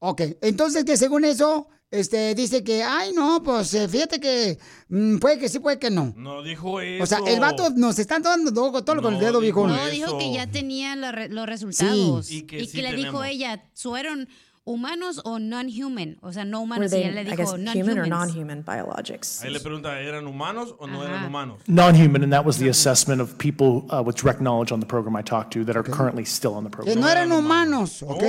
Ok, 0.00 0.22
entonces 0.42 0.84
que 0.84 0.96
según 0.96 1.24
eso, 1.24 1.68
este, 1.90 2.34
dice 2.34 2.62
que, 2.62 2.82
ay, 2.82 3.12
no, 3.14 3.42
pues 3.42 3.72
eh, 3.74 3.88
fíjate 3.88 4.20
que 4.20 4.58
mm, 4.88 5.16
puede 5.18 5.38
que 5.38 5.48
sí, 5.48 5.58
puede 5.58 5.78
que 5.78 5.90
no. 5.90 6.12
No 6.16 6.42
dijo 6.42 6.80
eso. 6.80 7.02
O 7.02 7.06
sea, 7.06 7.18
el 7.26 7.40
vato 7.40 7.70
nos 7.70 7.98
está 7.98 8.18
dando 8.20 8.52
todo, 8.52 8.84
todo 8.84 9.02
con 9.02 9.14
el 9.14 9.20
dedo, 9.20 9.40
viejo. 9.40 9.66
No, 9.66 9.86
dijo 9.88 10.16
que 10.18 10.32
ya 10.32 10.46
tenía 10.50 10.94
la 10.96 11.10
re- 11.12 11.28
los 11.30 11.46
resultados. 11.46 12.26
Sí. 12.26 12.34
Y 12.34 12.38
Y 12.38 12.42
que, 12.42 12.58
que 12.58 12.66
sí 12.66 12.82
le 12.82 12.92
dijo 12.94 13.24
ella, 13.24 13.64
¿fueron 13.74 14.28
humanos 14.68 15.20
o 15.24 15.38
non-human? 15.38 16.18
O 16.22 16.32
sea, 16.32 16.44
no 16.44 16.58
Were 16.60 16.64
humanos. 16.64 16.90
they, 16.90 17.00
y 17.02 17.04
él 17.08 17.14
le 17.14 17.22
I 17.22 17.24
dijo 17.24 17.36
guess, 17.36 17.52
human 17.52 17.98
or 17.98 18.06
non-humans. 18.06 18.08
non 18.08 18.28
human 18.28 18.62
biologics? 18.64 19.42
Ahí 19.42 19.50
le 19.52 19.60
pregunta, 19.60 20.00
¿eran 20.00 20.26
humanos 20.26 20.74
o 20.78 20.86
no 20.86 21.02
eran 21.02 21.24
humanos? 21.24 21.58
Non 21.66 21.94
human, 21.94 22.22
and 22.22 22.32
that 22.32 22.44
was 22.44 22.58
the 22.58 22.68
assessment 22.68 23.20
of 23.20 23.36
people 23.38 23.86
uh, 23.90 24.02
with 24.02 24.16
direct 24.16 24.40
knowledge 24.40 24.70
on 24.72 24.80
the 24.80 24.86
program 24.86 25.16
I 25.16 25.22
talked 25.22 25.52
to 25.54 25.64
that 25.64 25.76
are 25.76 25.82
currently 25.82 26.24
still 26.24 26.54
on 26.54 26.64
the 26.64 26.70
Que 26.70 26.76
program. 26.76 27.00
no 27.00 27.08
eran 27.08 27.32
humanos, 27.32 28.02
¿ok? 28.02 28.22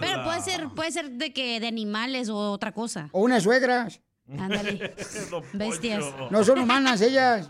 Pero 0.00 0.24
puede 0.24 0.40
ser, 0.42 0.68
puede 0.74 0.90
ser 0.92 1.10
de 1.12 1.32
que 1.32 1.60
de 1.60 1.66
animales 1.68 2.28
o 2.28 2.52
otra 2.52 2.72
cosa. 2.72 3.08
O 3.12 3.22
unas 3.22 3.42
suegras. 3.44 4.00
Ándale. 4.30 4.94
Bestias. 5.54 6.04
No 6.30 6.44
son 6.44 6.58
humanas 6.60 7.00
ellas. 7.00 7.48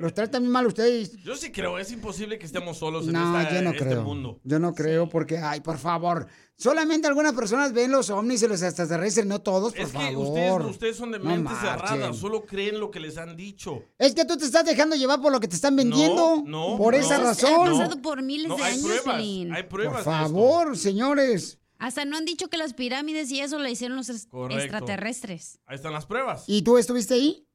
Los 0.00 0.14
tratan 0.14 0.42
muy 0.42 0.50
mal 0.52 0.66
ustedes. 0.66 1.16
Yo 1.22 1.36
sí 1.36 1.50
creo, 1.52 1.78
es 1.78 1.90
imposible 1.92 2.38
que 2.38 2.46
estemos 2.46 2.78
solos 2.78 3.06
en 3.06 3.12
No, 3.12 3.40
esta- 3.40 3.54
yo 3.54 3.62
no 3.62 3.70
este 3.70 3.84
creo. 3.84 4.02
mundo. 4.02 4.40
Yo 4.44 4.58
no 4.58 4.74
creo 4.74 5.08
porque, 5.08 5.38
ay, 5.38 5.60
por 5.60 5.78
favor. 5.78 6.26
Solamente 6.58 7.06
algunas 7.06 7.34
personas 7.34 7.72
ven 7.72 7.90
los 7.92 8.08
ovnis 8.08 8.42
y 8.42 8.48
los 8.48 8.62
extraterrestres, 8.62 9.26
no 9.26 9.42
todos, 9.42 9.72
por 9.74 9.82
Es 9.82 9.92
que 9.92 9.98
favor. 9.98 10.28
ustedes, 10.28 10.64
ustedes 10.70 10.96
son 10.96 11.10
de 11.12 11.18
No 11.18 11.24
mente 11.26 11.52
cerrada, 11.60 12.12
solo 12.14 12.46
creen 12.46 12.80
lo 12.80 12.90
que 12.90 12.98
les 12.98 13.18
han 13.18 13.36
dicho. 13.36 13.82
Es 13.98 14.14
que 14.14 14.24
tú 14.24 14.36
te 14.38 14.44
estás 14.46 14.64
dejando 14.64 14.96
llevar 14.96 15.20
por 15.20 15.30
lo 15.32 15.38
que 15.40 15.48
te 15.48 15.56
están 15.56 15.76
vendiendo. 15.76 16.42
no, 16.46 16.76
por 16.78 16.94
no. 16.94 17.00
esa 17.00 17.16
Ha 17.16 17.18
razón. 17.18 17.70
pasado 17.78 18.00
por 18.00 18.22
miles 18.22 18.48
No, 18.48 18.56
de 18.56 18.62
hay 18.62 18.72
años, 18.74 18.82
pruebas, 19.02 19.16
hay 19.16 19.62
Por 19.64 19.68
pruebas 19.68 19.94
de 19.96 19.98
esto. 20.00 20.10
favor, 20.10 20.76
señores. 20.78 21.58
Hasta 21.78 22.04
no 22.04 22.16
han 22.16 22.24
dicho 22.24 22.48
que 22.48 22.56
las 22.56 22.74
pirámides 22.74 23.30
y 23.30 23.40
eso 23.40 23.58
le 23.58 23.70
hicieron 23.70 23.96
los 23.96 24.08
extraterrestres. 24.08 25.58
Ahí 25.66 25.76
están 25.76 25.92
las 25.92 26.06
pruebas. 26.06 26.44
¿Y 26.46 26.62
tú 26.62 26.78
estuviste 26.78 27.14
ahí? 27.14 27.46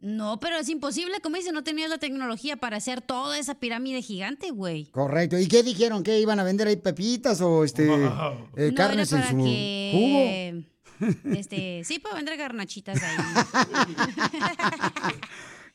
No, 0.00 0.38
pero 0.38 0.58
es 0.58 0.68
imposible, 0.68 1.20
como 1.20 1.36
dice, 1.36 1.50
no 1.50 1.64
tenías 1.64 1.90
la 1.90 1.98
tecnología 1.98 2.56
para 2.56 2.76
hacer 2.76 3.02
toda 3.02 3.36
esa 3.36 3.56
pirámide 3.56 4.00
gigante, 4.00 4.52
güey. 4.52 4.86
Correcto. 4.92 5.36
¿Y 5.38 5.48
qué 5.48 5.64
dijeron? 5.64 6.04
¿Que 6.04 6.20
iban 6.20 6.38
a 6.38 6.44
vender 6.44 6.68
ahí 6.68 6.76
pepitas 6.76 7.40
o 7.40 7.64
este 7.64 7.84
eh, 7.84 7.98
no, 7.98 8.48
era 8.56 8.74
carnes 8.74 9.12
en 9.12 9.18
para 9.18 9.30
su 9.30 9.36
jugo? 9.36 9.44
que... 9.44 10.64
Este, 11.36 11.84
sí, 11.84 12.00
para 12.00 12.16
vender 12.16 12.36
garnachitas 12.36 13.00
ahí. 13.00 13.16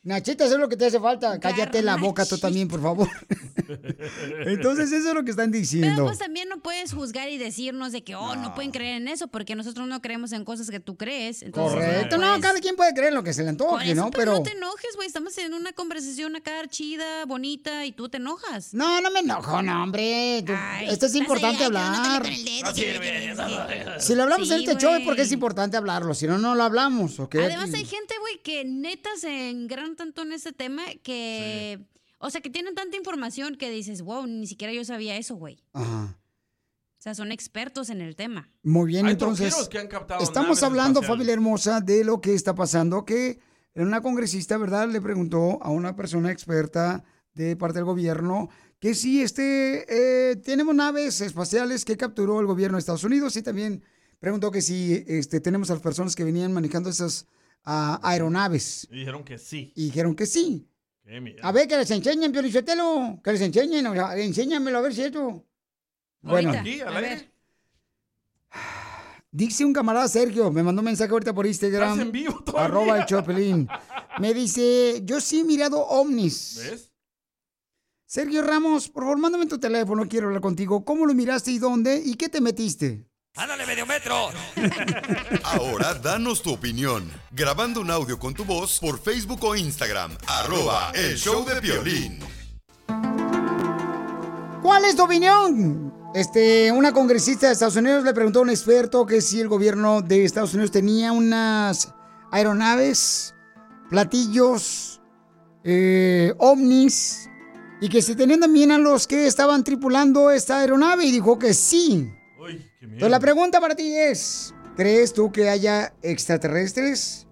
Nachita, 0.06 0.43
eso 0.43 0.56
es 0.56 0.60
lo 0.60 0.68
que 0.68 0.76
te 0.76 0.86
hace 0.86 0.99
falta. 0.99 1.39
Cállate 1.39 1.82
la 1.82 1.95
boca 1.95 2.26
tú 2.26 2.38
también, 2.38 2.68
por 2.68 2.82
favor. 2.82 3.08
Entonces, 4.45 4.91
eso 4.91 5.10
es 5.10 5.14
lo 5.16 5.24
que 5.24 5.32
están 5.32 5.49
Pero 5.51 5.62
diciendo. 5.62 6.04
pues 6.06 6.18
también 6.20 6.49
no 6.49 6.58
puedes 6.60 6.93
juzgar 6.93 7.30
y 7.30 7.38
decirnos 7.38 7.91
de 7.93 8.04
que, 8.04 8.16
oh, 8.16 8.36
no. 8.36 8.54
pueden 8.54 8.72
creer 8.72 8.97
en 8.97 9.08
eso, 9.08 9.28
porque 9.30 9.56
nosotros 9.56 9.88
no 9.88 10.01
creemos 10.01 10.34
en 10.34 10.43
cosas 10.43 10.70
que 10.70 10.80
tú 10.82 10.97
crees. 10.97 11.41
Entonces, 11.41 11.74
Correcto. 11.80 12.18
pues, 12.18 12.22
No, 12.22 12.39
cada 12.41 12.60
quien 12.60 12.76
puede 12.76 12.93
creer 12.93 13.14
lo 13.14 13.24
que 13.24 13.32
se 13.34 13.43
le 13.43 13.54
por 13.54 13.68
antoje, 13.80 13.91
eso, 13.91 14.01
¿no? 14.04 14.12
pero 14.12 14.24
Pero. 14.24 14.34
no 14.34 14.43
te 14.43 14.51
enojes, 14.51 14.95
güey. 14.95 15.08
Estamos 15.08 15.38
en 15.38 15.54
una 15.54 15.72
conversación 15.74 16.36
acá 16.36 16.68
chida, 16.68 17.26
bonita, 17.26 17.86
y 17.86 17.93
tú 17.93 18.10
te 18.10 18.18
enojas. 18.18 18.74
No, 18.74 18.99
no 18.99 19.10
me 19.10 19.22
enojo, 19.22 19.62
no, 19.62 19.84
hombre. 19.84 20.43
Tú- 20.45 20.54
Esto 20.86 21.06
es 21.06 21.16
importante 21.16 21.60
ay, 21.60 21.66
hablar. 21.68 22.24
No 22.64 22.74
sirve. 22.74 23.36
Si 23.99 24.16
lo 24.16 24.24
hablamos 24.24 24.47
Sí, 24.47 24.54
en 24.54 24.60
este 24.62 24.74
show 24.76 24.89
es 24.91 24.97
güey. 24.97 25.06
porque 25.06 25.22
es 25.22 25.32
importante 25.32 25.78
hablarlo. 25.78 26.14
Si 26.14 26.28
no, 26.28 26.38
no 26.38 26.56
lo 26.56 26.64
hablamos, 26.64 27.20
¿ok? 27.20 27.36
Además 27.36 27.74
hay 27.74 27.86
gente, 27.86 28.16
güey, 28.20 28.39
que 28.43 28.66
neta 28.66 29.10
se 29.18 29.49
engran 29.49 29.93
tanto 29.96 30.22
en 30.22 30.34
este 30.34 30.54
tema 30.54 30.84
que... 31.04 31.80
O 32.20 32.30
sea, 32.30 32.39
que 32.39 32.50
tienen 32.50 32.74
tanta 32.74 32.96
información 32.96 33.56
que 33.56 33.70
dices, 33.70 34.02
wow, 34.02 34.26
ni 34.26 34.48
siquiera 34.48 34.72
yo 34.72 34.86
sabía 34.86 35.18
eso, 35.18 35.36
güey. 35.36 35.62
Ajá. 35.74 36.18
O 36.98 37.02
sea, 37.04 37.16
son 37.16 37.34
expertos 37.34 37.89
en 37.89 38.00
el 38.00 38.16
tema. 38.16 38.50
Muy 38.64 38.88
bien, 38.88 39.08
Hay 39.08 39.12
entonces. 39.12 39.50
troqueros 39.50 39.68
que 39.68 39.78
han 39.78 39.88
captado 39.88 40.24
Estamos 40.24 40.64
hablando, 40.64 41.02
familia 41.02 41.34
hermosa, 41.34 41.82
de 41.82 42.06
lo 42.06 42.22
que 42.22 42.34
está 42.34 42.56
pasando. 42.56 43.04
Que 43.04 43.39
una 43.76 44.02
congresista, 44.02 44.58
¿verdad? 44.58 44.88
Le 44.88 45.02
preguntó 45.02 45.62
a 45.62 45.70
una 45.70 45.98
persona 45.98 46.32
experta 46.32 47.04
de 47.34 47.58
parte 47.58 47.80
del 47.80 47.86
gobierno 47.86 48.50
que 48.80 48.96
si 48.96 49.22
este, 49.22 49.86
eh, 49.89 50.36
tenemos 50.38 50.76
naves 50.76 51.22
espaciales 51.22 51.84
que 51.84 51.98
capturó 51.98 52.39
el 52.39 52.46
gobierno 52.46 52.78
de 52.78 52.80
Estados 52.80 53.04
Unidos 53.04 53.36
y 53.36 53.41
también 53.41 53.84
preguntó 54.20 54.52
que 54.52 54.62
si 54.62 55.04
este, 55.08 55.39
tenemos 55.39 55.70
a 55.70 55.74
las 55.74 55.82
personas 55.82 56.16
que 56.16 56.24
venían 56.24 56.54
manejando 56.54 56.89
esas 56.89 57.28
ah, 57.64 57.99
aeronaves. 58.03 58.88
Y 58.91 58.99
dijeron 58.99 59.24
que 59.24 59.38
sí. 59.38 59.72
Y 59.76 59.86
dijeron 59.86 60.16
que 60.16 60.26
sí. 60.26 60.68
A 61.41 61.51
ver, 61.51 61.68
que 61.68 61.78
les 61.78 61.91
enseñen, 61.91 62.32
Piolichotelo. 62.32 63.20
Que 63.24 63.34
les 63.34 63.41
enseñen, 63.41 63.86
o 63.88 63.93
sea, 63.93 64.18
enséñamelo 64.18 64.78
a 64.78 64.82
ver 64.82 64.93
si 64.93 65.01
es 65.01 65.07
esto. 65.07 65.45
Bueno, 66.22 66.51
Aquí, 66.51 66.80
al 66.80 66.95
aire. 66.95 67.32
dice 69.32 69.66
un 69.66 69.74
camarada 69.74 70.07
Sergio, 70.07 70.49
me 70.51 70.64
mandó 70.64 70.82
un 70.82 70.86
mensaje 70.86 71.11
ahorita 71.11 71.34
por 71.34 71.45
Instagram. 71.45 71.91
Estás 71.91 72.05
en 72.05 72.11
vivo 72.11 72.43
todavía. 72.43 72.66
Arroba 72.66 72.99
el 72.99 73.05
Chopelín. 73.05 73.68
Me 74.20 74.32
dice, 74.34 75.01
yo 75.03 75.20
sí 75.20 75.39
he 75.39 75.43
mirado 75.43 75.84
ovnis. 75.88 76.59
¿Ves? 76.59 76.91
Sergio 78.05 78.43
Ramos, 78.43 78.89
por 78.89 79.05
favor, 79.05 79.18
mándame 79.18 79.47
tu 79.47 79.59
teléfono, 79.59 80.07
quiero 80.07 80.28
hablar 80.28 80.41
contigo. 80.41 80.86
¿Cómo 80.86 81.07
lo 81.07 81.16
miraste 81.16 81.49
y 81.49 81.57
dónde? 81.57 81.99
¿Y 82.05 82.14
qué 82.14 82.30
te 82.30 82.41
metiste? 82.41 83.07
¡Ándale, 83.36 83.66
medio 83.66 83.88
metro! 83.88 84.30
Ahora 85.44 85.96
danos 85.96 86.44
tu 86.44 86.54
opinión. 86.54 87.12
Grabando 87.32 87.82
un 87.82 87.90
audio 87.90 88.20
con 88.20 88.36
tu 88.36 88.46
voz 88.46 88.80
por 88.80 89.00
Facebook 89.00 89.44
o 89.44 89.56
Instagram. 89.56 90.16
Arroba 90.28 90.92
el 90.94 91.18
show 91.18 91.44
de 91.44 91.60
violín. 91.60 92.20
¿Cuál 94.62 94.86
es 94.86 94.96
tu 94.96 95.04
opinión? 95.06 95.92
Este, 96.14 96.72
una 96.72 96.94
congresista 96.94 97.48
de 97.48 97.54
Estados 97.54 97.76
Unidos 97.76 98.04
le 98.04 98.14
preguntó 98.14 98.38
a 98.38 98.42
un 98.44 98.52
experto 98.52 99.04
que 99.08 99.20
si 99.20 99.42
el 99.42 99.48
gobierno 99.48 100.04
de 100.04 100.26
Estados 100.26 100.54
Unidos 100.54 100.70
tenía 100.70 101.12
unas 101.12 101.92
aeronaves, 102.32 103.34
platillos, 103.90 105.02
eh, 105.64 106.36
ovnis, 106.38 107.28
y 107.82 107.90
que 107.90 108.04
si 108.04 108.14
tenían 108.14 108.42
también 108.42 108.72
a 108.72 108.78
los 108.78 109.08
que 109.08 109.26
estaban 109.26 109.64
tripulando 109.64 110.30
esta 110.30 110.60
aeronave, 110.60 111.06
y 111.06 111.12
dijo 111.12 111.40
que 111.40 111.56
sí. 111.56 112.14
Entonces 112.84 113.10
la 113.10 113.20
pregunta 113.20 113.62
para 113.62 113.76
ti 113.76 113.96
es, 113.96 114.54
¿crees 114.76 115.14
tú 115.14 115.32
que 115.32 115.50
haya 115.50 115.94
extraterrestres? 116.02 117.26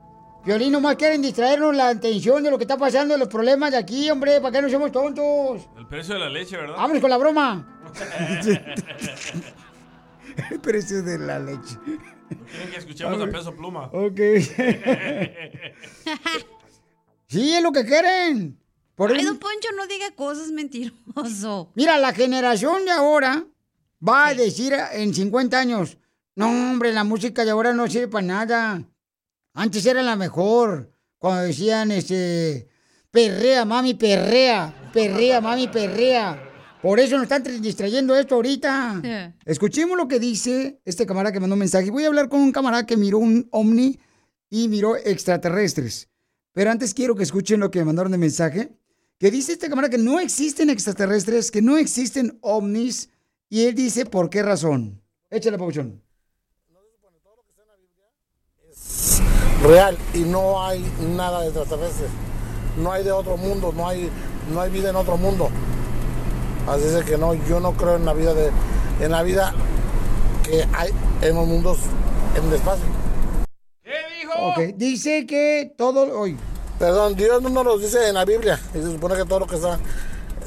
Violín, 0.46 0.72
nomás 0.72 0.96
quieren 0.96 1.22
distraernos 1.22 1.76
la 1.76 1.90
atención 1.90 2.42
de 2.42 2.50
lo 2.50 2.58
que 2.58 2.64
está 2.64 2.78
pasando, 2.78 3.14
de 3.14 3.20
los 3.20 3.28
problemas 3.28 3.72
de 3.72 3.78
aquí, 3.78 4.10
hombre, 4.10 4.40
¿para 4.40 4.54
qué 4.54 4.62
no 4.62 4.70
somos 4.70 4.92
tontos? 4.92 5.68
El 5.78 5.88
precio 5.88 6.14
de 6.16 6.20
la 6.22 6.30
leche, 6.30 6.56
¿verdad? 6.56 6.78
Vámonos 6.78 7.02
con 7.02 7.10
la 7.10 7.18
broma. 7.18 7.84
El 10.50 10.62
precio 10.62 11.04
de 11.04 11.20
la 11.20 11.38
leche. 11.40 11.76
No 11.86 12.46
quieren 12.46 12.72
que 12.72 12.78
escuchemos 12.78 13.22
a 13.22 13.28
peso 13.30 13.54
pluma. 13.54 13.90
Ok. 13.92 14.18
sí, 17.28 17.54
es 17.54 17.62
lo 17.62 17.74
que 17.74 17.84
quieren. 17.86 18.58
Por 18.96 19.12
Ay, 19.12 19.20
el- 19.20 19.26
don 19.26 19.38
Poncho, 19.38 19.68
no 19.76 19.86
diga 19.88 20.12
cosas 20.16 20.48
mentiroso. 20.52 21.72
Mira, 21.76 21.98
la 21.98 22.14
generación 22.14 22.86
de 22.86 22.92
ahora 22.92 23.44
va 24.08 24.28
a 24.28 24.34
decir 24.34 24.74
en 24.94 25.14
50 25.14 25.58
años, 25.60 25.98
no, 26.36 26.48
hombre, 26.50 26.94
la 26.94 27.04
música 27.04 27.44
de 27.46 27.52
ahora 27.52 27.74
no 27.74 27.88
sirve 27.88 28.08
para 28.08 28.26
nada. 28.26 28.84
Antes 29.54 29.86
era 29.86 30.02
la 30.02 30.16
mejor. 30.16 30.92
Cuando 31.18 31.44
decían, 31.44 31.92
este, 31.92 32.68
perrea, 33.12 33.64
mami, 33.66 33.94
perrea, 33.94 34.90
perrea, 34.94 35.40
mami, 35.42 35.68
perrea. 35.68 36.48
Por 36.82 37.00
eso 37.00 37.14
nos 37.16 37.24
están 37.24 37.44
tra- 37.44 37.60
distrayendo 37.60 38.16
esto 38.16 38.36
ahorita. 38.36 39.02
Escuchemos 39.46 39.96
lo 39.96 40.08
que 40.08 40.20
dice 40.20 40.82
este 40.84 41.06
camarada 41.06 41.32
que 41.32 41.40
mandó 41.40 41.54
un 41.54 41.60
mensaje. 41.60 41.92
Voy 41.92 42.06
a 42.06 42.08
hablar 42.08 42.28
con 42.28 42.40
un 42.42 42.52
camarada 42.52 42.88
que 42.88 42.98
miró 42.98 43.20
un 43.20 43.48
ovni 43.52 44.00
y 44.50 44.68
miró 44.68 44.96
extraterrestres. 44.98 46.10
Pero 46.54 46.72
antes 46.72 46.96
quiero 46.96 47.14
que 47.16 47.22
escuchen 47.24 47.60
lo 47.60 47.70
que 47.70 47.80
me 47.80 47.86
mandaron 47.86 48.12
de 48.12 48.18
mensaje. 48.18 48.72
Que 49.20 49.30
dice 49.30 49.52
este 49.52 49.70
camarada 49.70 49.92
que 49.92 50.00
no 50.02 50.20
existen 50.20 50.72
extraterrestres, 50.72 51.52
que 51.52 51.62
no 51.62 51.78
existen 51.78 52.40
ovnis. 52.42 53.11
Y 53.52 53.66
él 53.66 53.76
dice 53.76 54.06
por 54.06 54.30
qué 54.30 54.42
razón. 54.42 55.04
Échale, 55.30 55.58
Pabuchón. 55.58 56.02
real 59.62 59.98
y 60.14 60.20
no 60.20 60.64
hay 60.64 60.84
nada 61.16 61.42
de 61.42 61.48
extraterrestre. 61.48 62.08
No 62.78 62.94
hay 62.94 63.04
de 63.04 63.12
otro 63.12 63.36
mundo, 63.38 63.74
no 63.76 63.88
hay, 63.88 64.10
no 64.52 64.62
hay 64.62 64.72
vida 64.72 64.90
en 64.90 64.96
otro 64.96 65.18
mundo. 65.18 65.50
Así 66.68 66.86
es 66.86 67.04
que 67.04 67.18
no, 67.18 67.34
yo 67.34 67.60
no 67.60 67.74
creo 67.74 67.98
en 67.98 68.06
la 68.06 68.14
vida 68.14 68.34
de, 68.34 68.52
en 69.02 69.12
la 69.12 69.22
vida 69.22 69.54
que 70.44 70.66
hay 70.74 70.92
en 71.22 71.36
los 71.36 71.46
mundos 71.46 71.80
en 72.38 72.48
el 72.48 72.54
espacio. 72.54 72.86
Ok, 74.40 74.76
dice 74.76 75.26
que 75.28 75.74
todo 75.78 76.18
hoy. 76.18 76.38
Perdón, 76.80 77.16
Dios 77.16 77.44
no 77.44 77.50
nos 77.50 77.66
lo 77.66 77.78
dice 77.78 78.08
en 78.08 78.16
la 78.16 78.24
Biblia. 78.24 78.60
Y 78.74 78.78
se 78.78 78.94
supone 78.94 79.16
que 79.16 79.26
todo 79.26 79.42
lo 79.42 79.48
que 79.48 79.56
está, 79.56 79.78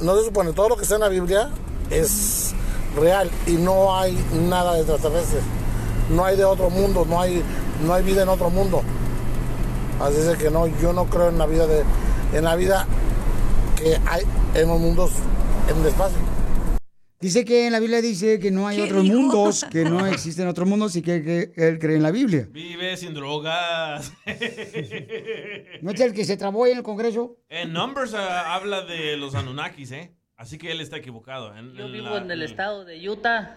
no 0.01 0.17
se 0.17 0.25
supone, 0.25 0.55
todo 0.55 0.71
lo 0.71 0.77
que 0.77 0.85
está 0.85 0.95
en 0.95 1.03
la 1.03 1.09
Biblia 1.09 1.51
es 1.91 2.55
real 2.97 3.31
y 3.47 3.53
no 3.53 3.97
hay 3.97 4.19
nada 4.49 4.75
de 4.75 4.81
extraterrestre. 4.81 5.41
No 6.11 6.25
hay 6.25 6.37
de 6.37 6.45
otro 6.45 6.71
mundo, 6.71 7.07
no 7.09 7.21
hay, 7.21 7.43
no 7.85 7.95
hay 7.95 8.03
vida 8.03 8.23
en 8.23 8.29
otro 8.29 8.51
mundo. 8.51 8.83
Así 10.01 10.17
es 10.19 10.37
que 10.37 10.51
no, 10.51 10.67
yo 10.67 10.93
no 10.93 11.07
creo 11.07 11.29
en 11.29 11.39
la 11.39 11.47
vida 11.47 11.67
de, 11.67 11.85
en 12.33 12.45
la 12.45 12.57
vida 12.57 12.87
que 13.77 13.99
hay 14.07 14.25
en 14.55 14.69
los 14.69 14.81
mundos 14.81 15.13
en 15.69 15.81
el 15.81 15.87
espacio. 15.87 16.19
Dice 17.21 17.45
que 17.47 17.67
en 17.67 17.73
la 17.73 17.81
Biblia 17.81 18.03
dice 18.03 18.39
que 18.39 18.51
no 18.51 18.69
hay 18.69 18.83
otros 18.83 19.03
mundos, 19.03 19.65
que 19.71 19.85
no 19.85 20.07
existen 20.13 20.47
otros 20.47 20.69
mundos 20.69 20.95
y 20.97 21.01
que, 21.01 21.23
que 21.23 21.53
él 21.57 21.79
cree 21.79 21.97
en 21.97 22.03
la 22.03 22.11
Biblia. 22.11 22.49
Vive 22.51 22.97
sin 22.99 23.15
drogas. 23.15 24.13
¿No 25.81 25.91
es 25.91 26.01
el 26.01 26.13
que 26.13 26.27
se 26.27 26.37
trabó 26.37 26.67
en 26.67 26.77
el 26.77 26.83
Congreso? 26.83 27.39
En 27.49 27.73
Numbers 27.73 28.13
ah, 28.13 28.55
habla 28.55 28.83
de 28.83 29.17
los 29.17 29.35
Anunnakis, 29.35 29.93
¿eh? 29.93 30.15
Así 30.37 30.59
que 30.59 30.72
él 30.72 30.80
está 30.80 30.97
equivocado. 30.97 31.55
En- 31.57 31.74
Yo 31.74 31.87
en 31.87 31.93
vivo 31.93 32.11
la- 32.11 32.18
en 32.18 32.30
el 32.30 32.43
estado 32.43 32.85
de 32.85 33.09
Utah. 33.09 33.57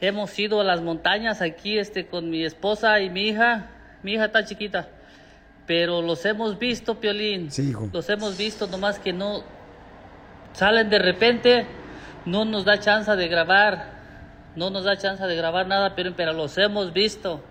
Hemos 0.00 0.36
ido 0.38 0.60
a 0.60 0.64
las 0.64 0.82
montañas 0.82 1.40
aquí 1.40 1.78
este, 1.78 2.06
con 2.06 2.30
mi 2.30 2.44
esposa 2.44 3.00
y 3.00 3.10
mi 3.10 3.28
hija. 3.28 3.70
Mi 4.02 4.14
hija 4.14 4.26
está 4.26 4.44
chiquita. 4.44 4.88
Pero 5.66 6.02
los 6.02 6.24
hemos 6.26 6.58
visto, 6.58 7.00
Piolín. 7.00 7.50
Sí, 7.50 7.70
hijo. 7.70 7.88
Los 7.92 8.08
hemos 8.10 8.36
visto, 8.36 8.66
nomás 8.66 8.98
que 8.98 9.12
no 9.12 9.44
salen 10.52 10.90
de 10.90 10.98
repente. 10.98 11.66
No 12.26 12.44
nos 12.44 12.64
da 12.64 12.78
chance 12.80 13.14
de 13.14 13.28
grabar. 13.28 13.94
No 14.56 14.70
nos 14.70 14.84
da 14.84 14.96
chance 14.98 15.24
de 15.24 15.36
grabar 15.36 15.66
nada, 15.66 15.94
pero, 15.94 16.14
pero 16.16 16.32
los 16.32 16.58
hemos 16.58 16.92
visto. 16.92 17.42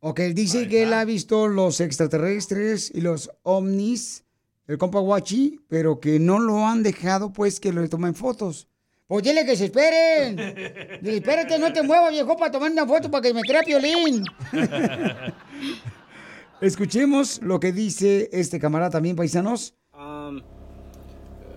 Ok, 0.00 0.20
él 0.20 0.34
dice 0.34 0.68
que 0.68 0.82
él 0.82 0.92
ha 0.92 1.04
visto 1.04 1.48
los 1.48 1.80
extraterrestres 1.80 2.92
y 2.94 3.00
los 3.00 3.30
ovnis, 3.42 4.24
el 4.66 4.78
compa 4.78 5.00
Guachi, 5.00 5.60
pero 5.68 6.00
que 6.00 6.18
no 6.18 6.38
lo 6.38 6.66
han 6.66 6.82
dejado, 6.82 7.32
pues, 7.32 7.60
que 7.60 7.72
le 7.72 7.88
tomen 7.88 8.14
fotos. 8.14 8.68
Pues 9.06 9.22
dile 9.22 9.46
que 9.46 9.56
se 9.56 9.66
esperen. 9.66 10.36
Dile, 11.00 11.18
espérate, 11.18 11.58
no 11.58 11.72
te 11.72 11.82
muevas, 11.82 12.10
viejo, 12.10 12.36
para 12.36 12.50
tomar 12.50 12.72
una 12.72 12.86
foto 12.86 13.08
para 13.08 13.22
que 13.22 13.32
me 13.32 13.42
crea 13.42 13.62
piolín. 13.62 14.24
Escuchemos 16.60 17.40
lo 17.42 17.60
que 17.60 17.70
dice 17.70 18.28
este 18.32 18.58
camarada 18.58 18.90
también, 18.90 19.14
paisanos. 19.14 19.74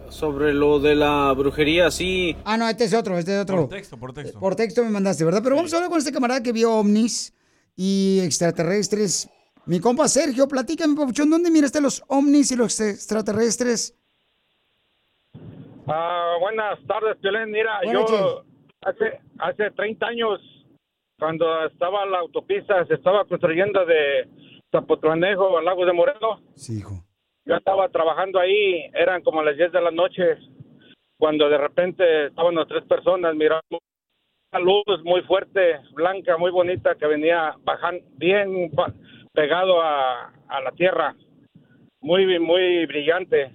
Sobre 0.09 0.53
lo 0.53 0.79
de 0.79 0.95
la 0.95 1.31
brujería, 1.33 1.89
sí. 1.89 2.35
Ah, 2.43 2.57
no, 2.57 2.67
este 2.67 2.83
es 2.83 2.93
otro, 2.93 3.17
este 3.17 3.35
es 3.35 3.41
otro. 3.41 3.61
Por 3.61 3.69
texto, 3.69 3.97
por 3.97 4.13
texto. 4.13 4.39
Por 4.39 4.55
texto 4.55 4.83
me 4.83 4.89
mandaste, 4.89 5.23
¿verdad? 5.23 5.41
Pero 5.43 5.55
vamos 5.55 5.73
a 5.73 5.77
hablar 5.77 5.89
con 5.89 5.99
este 5.99 6.11
camarada 6.11 6.43
que 6.43 6.51
vio 6.51 6.73
ovnis 6.73 7.33
y 7.75 8.19
extraterrestres. 8.23 9.29
Mi 9.65 9.79
compa 9.79 10.07
Sergio, 10.07 10.47
platícame, 10.47 10.95
Papuchón, 10.95 11.29
¿dónde 11.29 11.51
miraste 11.51 11.81
los 11.81 12.03
ovnis 12.07 12.51
y 12.51 12.55
los 12.55 12.79
extraterrestres? 12.79 13.95
Ah, 15.87 16.37
buenas 16.39 16.79
tardes, 16.87 17.17
Piolín. 17.17 17.51
Mira, 17.51 17.79
Buenas 17.83 18.09
yo 18.09 18.43
hace, 18.81 19.19
hace 19.39 19.71
30 19.71 20.05
años, 20.05 20.39
cuando 21.17 21.65
estaba 21.65 22.05
la 22.05 22.19
autopista, 22.19 22.85
se 22.85 22.95
estaba 22.95 23.25
construyendo 23.25 23.85
de 23.85 24.27
Zapotlanejo 24.71 25.57
a 25.57 25.61
Lagos 25.61 25.85
de 25.85 25.93
Moreno. 25.93 26.41
Sí, 26.55 26.79
hijo. 26.79 27.03
Yo 27.45 27.55
estaba 27.55 27.89
trabajando 27.89 28.39
ahí, 28.39 28.89
eran 28.93 29.23
como 29.23 29.41
las 29.41 29.57
10 29.57 29.71
de 29.71 29.81
la 29.81 29.91
noche, 29.91 30.37
cuando 31.17 31.49
de 31.49 31.57
repente 31.57 32.27
estaban 32.27 32.55
las 32.55 32.67
tres 32.67 32.85
personas 32.85 33.35
mirando 33.35 33.79
una 34.51 34.61
luz 34.61 35.03
muy 35.03 35.21
fuerte, 35.23 35.79
blanca, 35.93 36.37
muy 36.37 36.51
bonita, 36.51 36.95
que 36.95 37.07
venía 37.07 37.55
bajando 37.63 38.03
bien 38.17 38.71
pegado 39.33 39.81
a, 39.81 40.31
a 40.47 40.61
la 40.61 40.71
tierra, 40.71 41.15
muy, 42.01 42.39
muy 42.39 42.85
brillante 42.85 43.51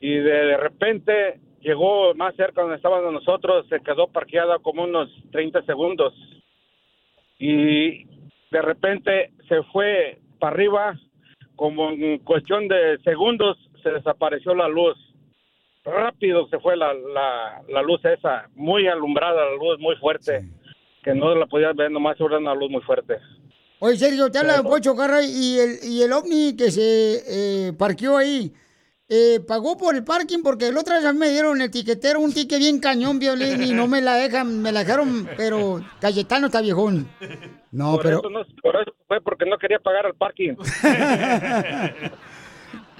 y 0.00 0.14
de, 0.14 0.22
de 0.22 0.56
repente 0.56 1.40
llegó 1.60 2.14
más 2.14 2.34
cerca 2.36 2.62
donde 2.62 2.76
estábamos 2.76 3.12
nosotros, 3.12 3.66
se 3.68 3.80
quedó 3.80 4.08
parqueada 4.08 4.58
como 4.58 4.84
unos 4.84 5.10
30 5.32 5.62
segundos 5.62 6.14
y 7.38 8.04
de 8.50 8.62
repente 8.62 9.32
se 9.48 9.62
fue 9.64 10.18
para 10.38 10.54
arriba, 10.54 10.98
como 11.56 11.90
en 11.90 12.18
cuestión 12.18 12.68
de 12.68 12.98
segundos 13.04 13.58
se 13.82 13.90
desapareció 13.90 14.54
la 14.54 14.68
luz. 14.68 14.96
Rápido 15.84 16.48
se 16.48 16.58
fue 16.58 16.76
la, 16.76 16.92
la, 16.92 17.62
la 17.68 17.82
luz 17.82 18.04
esa, 18.04 18.48
muy 18.54 18.86
alumbrada, 18.88 19.44
la 19.44 19.56
luz 19.56 19.78
muy 19.78 19.94
fuerte, 19.96 20.44
que 21.02 21.14
no 21.14 21.34
la 21.34 21.46
podías 21.46 21.76
ver, 21.76 21.90
nomás 21.90 22.20
era 22.20 22.38
una 22.38 22.54
luz 22.54 22.70
muy 22.70 22.82
fuerte. 22.82 23.18
Oye, 23.78 23.96
Sergio, 23.96 24.30
te 24.30 24.38
habla 24.38 24.62
Pocho 24.62 24.96
Carra 24.96 25.22
y 25.22 25.58
el, 25.58 25.78
y 25.82 26.02
el 26.02 26.12
ovni 26.12 26.56
que 26.56 26.70
se 26.70 27.22
eh, 27.68 27.72
parqueó 27.74 28.16
ahí. 28.16 28.52
eh, 29.08 29.38
pagó 29.46 29.76
por 29.76 29.94
el 29.94 30.02
parking 30.02 30.42
porque 30.42 30.68
el 30.68 30.76
otro 30.76 30.94
vez 30.94 31.04
a 31.04 31.12
mí 31.12 31.18
me 31.18 31.28
dieron 31.28 31.60
el 31.60 31.70
tiquetero 31.70 32.18
un 32.20 32.32
ticket 32.32 32.58
bien 32.58 32.80
cañón, 32.80 33.18
Violín, 33.18 33.62
y 33.62 33.72
no 33.72 33.86
me 33.86 34.00
la 34.00 34.14
dejan, 34.14 34.62
me 34.62 34.72
la 34.72 34.80
dejaron, 34.80 35.28
pero 35.36 35.80
Cayetano 36.00 36.46
está 36.46 36.60
viejón. 36.60 37.08
No, 37.70 37.92
por 37.92 38.02
pero... 38.02 38.18
Eso 38.18 38.30
no, 38.30 38.40
por 38.62 38.76
eso 38.80 38.94
fue 39.06 39.20
porque 39.20 39.44
no 39.44 39.58
quería 39.58 39.78
pagar 39.78 40.06
el 40.06 40.14
parking. 40.14 40.54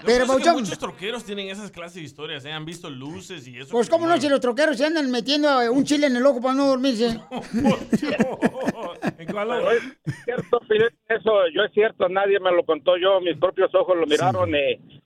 Pero, 0.05 0.25
Yo 0.25 0.33
pienso 0.35 0.37
que 0.37 0.45
Pauchón- 0.45 0.55
muchos 0.61 0.79
troqueros 0.79 1.25
tienen 1.25 1.49
esas 1.49 1.71
clases 1.71 1.95
de 1.97 2.03
historias, 2.03 2.45
¿eh? 2.45 2.53
Han 2.53 2.65
visto 2.65 2.91
luces 2.91 3.47
y 3.49 3.59
eso. 3.59 3.71
Pues 3.73 3.89
cómo 3.89 4.07
no, 4.07 4.17
si 4.21 4.29
los 4.29 4.41
troqueros 4.41 4.77
se 4.77 4.85
andan 4.87 5.11
metiendo 5.11 5.49
un 5.73 5.85
chile 5.85 6.07
en 6.07 6.17
el 6.17 6.27
ojo 6.27 6.41
para 6.41 6.55
no 6.55 6.67
dormirse. 6.67 7.19
Pero 9.27 9.71
es 9.71 9.83
cierto, 10.25 10.61
Fidel, 10.69 10.95
eso 11.09 11.49
yo 11.55 11.63
es 11.65 11.73
cierto, 11.73 12.09
nadie 12.09 12.41
me 12.41 12.53
lo 12.53 12.65
contó 12.65 12.97
yo, 12.97 13.21
mis 13.21 13.37
propios 13.37 13.75
ojos 13.75 13.97
lo 13.97 14.07
miraron 14.07 14.51
y 14.55 15.01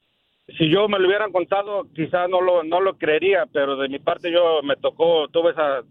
si 0.59 0.69
yo 0.71 0.89
me 0.89 0.99
lo 0.99 1.07
hubieran 1.09 1.33
contado 1.33 1.87
quizás 1.95 2.29
no 2.29 2.41
lo 2.41 2.63
no 2.63 2.81
lo 2.81 2.97
creería, 2.97 3.47
pero 3.53 3.77
de 3.77 3.89
mi 3.89 3.99
parte 3.99 4.31
yo 4.33 4.63
me 4.63 4.77
tocó, 4.77 5.29
tuve 5.29 5.51
esa 5.53 5.83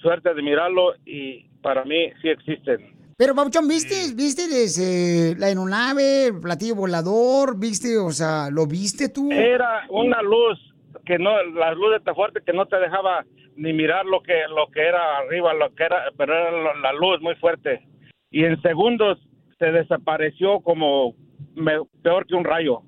suerte 0.00 0.34
de 0.34 0.42
mirarlo 0.42 0.94
y 1.04 1.48
para 1.62 1.84
mí 1.84 2.10
sí 2.20 2.28
existen. 2.28 2.92
Pero, 3.16 3.34
Pauchón, 3.34 3.68
¿viste, 3.68 4.12
viste 4.14 4.48
desde 4.48 5.36
la 5.38 5.46
aeronave, 5.46 6.26
el 6.26 6.40
platillo 6.40 6.74
volador? 6.74 7.56
¿Viste, 7.58 7.96
o 7.98 8.10
sea, 8.10 8.50
lo 8.50 8.66
viste 8.66 9.08
tú? 9.08 9.30
Era 9.30 9.84
una 9.88 10.20
luz 10.22 10.58
que 11.06 11.18
no, 11.18 11.30
la 11.54 11.72
luz 11.74 12.02
tan 12.04 12.14
fuerte 12.14 12.40
que 12.44 12.52
no 12.52 12.66
te 12.66 12.76
dejaba 12.78 13.24
ni 13.56 13.72
mirar 13.72 14.04
lo 14.06 14.20
que 14.22 14.32
lo 14.48 14.66
que 14.72 14.80
era 14.80 15.18
arriba, 15.18 15.54
lo 15.54 15.72
que 15.74 15.84
era, 15.84 15.96
pero 16.16 16.32
era 16.34 16.50
la- 16.80 16.92
luz 16.92 17.20
muy 17.20 17.34
fuerte. 17.36 17.86
Y 18.30 18.44
en 18.44 18.60
segundos 18.62 19.18
se 19.58 19.66
desapareció 19.66 20.60
como 20.60 21.14
me- 21.54 21.84
peor 22.02 22.26
que 22.26 22.34
un 22.34 22.44
rayo. 22.44 22.82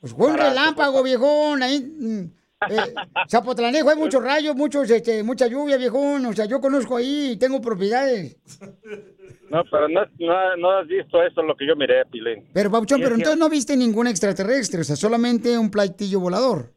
Pues 0.00 0.12
fue 0.12 0.30
un 0.32 0.36
relámpago, 0.36 1.02
viejón. 1.02 1.62
Ahí, 1.62 1.80
mm, 1.80 2.24
eh, 2.70 2.94
Zapotlanejo, 3.28 3.90
hay 3.90 3.96
muchos 3.96 4.22
rayos, 4.22 4.54
muchos, 4.56 4.90
este, 4.90 5.22
mucha 5.22 5.46
lluvia, 5.46 5.76
viejón. 5.76 6.26
O 6.26 6.32
sea, 6.32 6.46
yo 6.46 6.60
conozco 6.60 6.96
ahí 6.96 7.32
y 7.32 7.36
tengo 7.38 7.60
propiedades. 7.60 8.36
No, 9.50 9.62
pero 9.70 9.88
no, 9.88 10.00
no, 10.18 10.56
no 10.56 10.70
has 10.72 10.86
visto 10.86 11.22
eso 11.22 11.42
lo 11.42 11.54
que 11.56 11.66
yo 11.66 11.76
miré, 11.76 12.04
Pilín. 12.06 12.48
Pero, 12.52 12.70
Pauchón, 12.70 13.00
pero 13.00 13.14
es 13.14 13.18
entonces 13.18 13.38
no 13.38 13.48
viste 13.48 13.76
ningún 13.76 14.08
extraterrestre, 14.08 14.80
o 14.80 14.84
sea, 14.84 14.96
solamente 14.96 15.56
un 15.56 15.70
platillo 15.70 16.20
volador. 16.20 16.72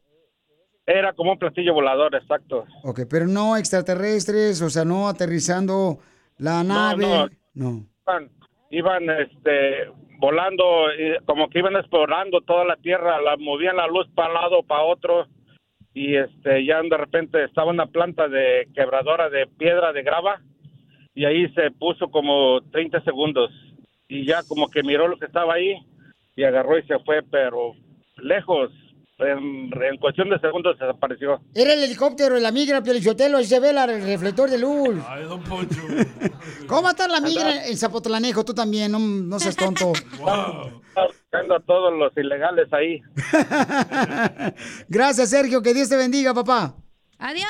Era 0.86 1.12
como 1.12 1.32
un 1.32 1.38
platillo 1.38 1.74
volador, 1.74 2.14
exacto. 2.14 2.64
Ok, 2.84 3.00
pero 3.08 3.26
no 3.26 3.56
extraterrestres, 3.56 4.62
o 4.62 4.70
sea, 4.70 4.84
no 4.84 5.08
aterrizando 5.08 5.98
la 6.38 6.62
nave. 6.62 7.06
no. 7.06 7.28
no. 7.54 7.86
Iban, 8.06 8.30
iban 8.70 9.10
este, 9.10 9.92
volando, 10.18 10.64
y 10.92 11.24
como 11.24 11.48
que 11.48 11.58
iban 11.60 11.76
explorando 11.76 12.40
toda 12.42 12.64
la 12.64 12.76
tierra, 12.76 13.20
la 13.20 13.36
movían 13.36 13.76
la 13.76 13.86
luz 13.86 14.06
para 14.14 14.28
un 14.28 14.34
lado, 14.34 14.62
para 14.62 14.82
otro, 14.82 15.26
y 15.94 16.16
este, 16.16 16.64
ya 16.64 16.80
de 16.82 16.96
repente 16.96 17.44
estaba 17.44 17.70
una 17.70 17.86
planta 17.86 18.28
de 18.28 18.68
quebradora 18.74 19.28
de 19.28 19.46
piedra, 19.46 19.92
de 19.92 20.02
grava, 20.02 20.40
y 21.14 21.24
ahí 21.24 21.48
se 21.54 21.70
puso 21.72 22.10
como 22.10 22.60
30 22.70 23.02
segundos, 23.02 23.50
y 24.08 24.24
ya 24.24 24.42
como 24.48 24.68
que 24.68 24.82
miró 24.82 25.08
lo 25.08 25.18
que 25.18 25.26
estaba 25.26 25.54
ahí, 25.54 25.74
y 26.36 26.44
agarró 26.44 26.78
y 26.78 26.82
se 26.84 26.98
fue, 27.00 27.22
pero 27.22 27.74
lejos, 28.22 28.70
en, 29.20 29.70
en 29.82 29.96
cuestión 29.98 30.28
de 30.30 30.38
segundos 30.40 30.78
desapareció. 30.78 31.40
Era 31.54 31.72
el 31.74 31.82
helicóptero 31.84 32.34
de 32.34 32.40
la 32.40 32.50
migra, 32.52 32.82
Pielichotelo, 32.82 33.38
ahí 33.38 33.44
se 33.44 33.60
ve 33.60 33.72
la- 33.72 33.84
el 33.84 34.02
reflector 34.02 34.48
de 34.50 34.58
luz. 34.58 34.96
Ay, 35.08 35.24
don 35.24 35.42
Poncho. 35.44 35.80
¿Cómo 36.66 36.88
estar 36.90 37.10
la 37.10 37.20
migra 37.20 37.66
en 37.66 37.76
Zapotlanejo? 37.76 38.44
Tú 38.44 38.54
también, 38.54 38.92
no, 38.92 38.98
no 38.98 39.38
seas 39.38 39.56
tonto. 39.56 39.92
Buscando 40.92 41.54
a 41.54 41.60
todos 41.60 41.92
los 41.98 42.12
ilegales 42.16 42.68
ahí. 42.72 43.00
Gracias, 44.88 45.30
Sergio, 45.30 45.62
que 45.62 45.72
Dios 45.74 45.88
te 45.88 45.96
bendiga, 45.96 46.34
papá. 46.34 46.74
Adiós. 47.18 47.46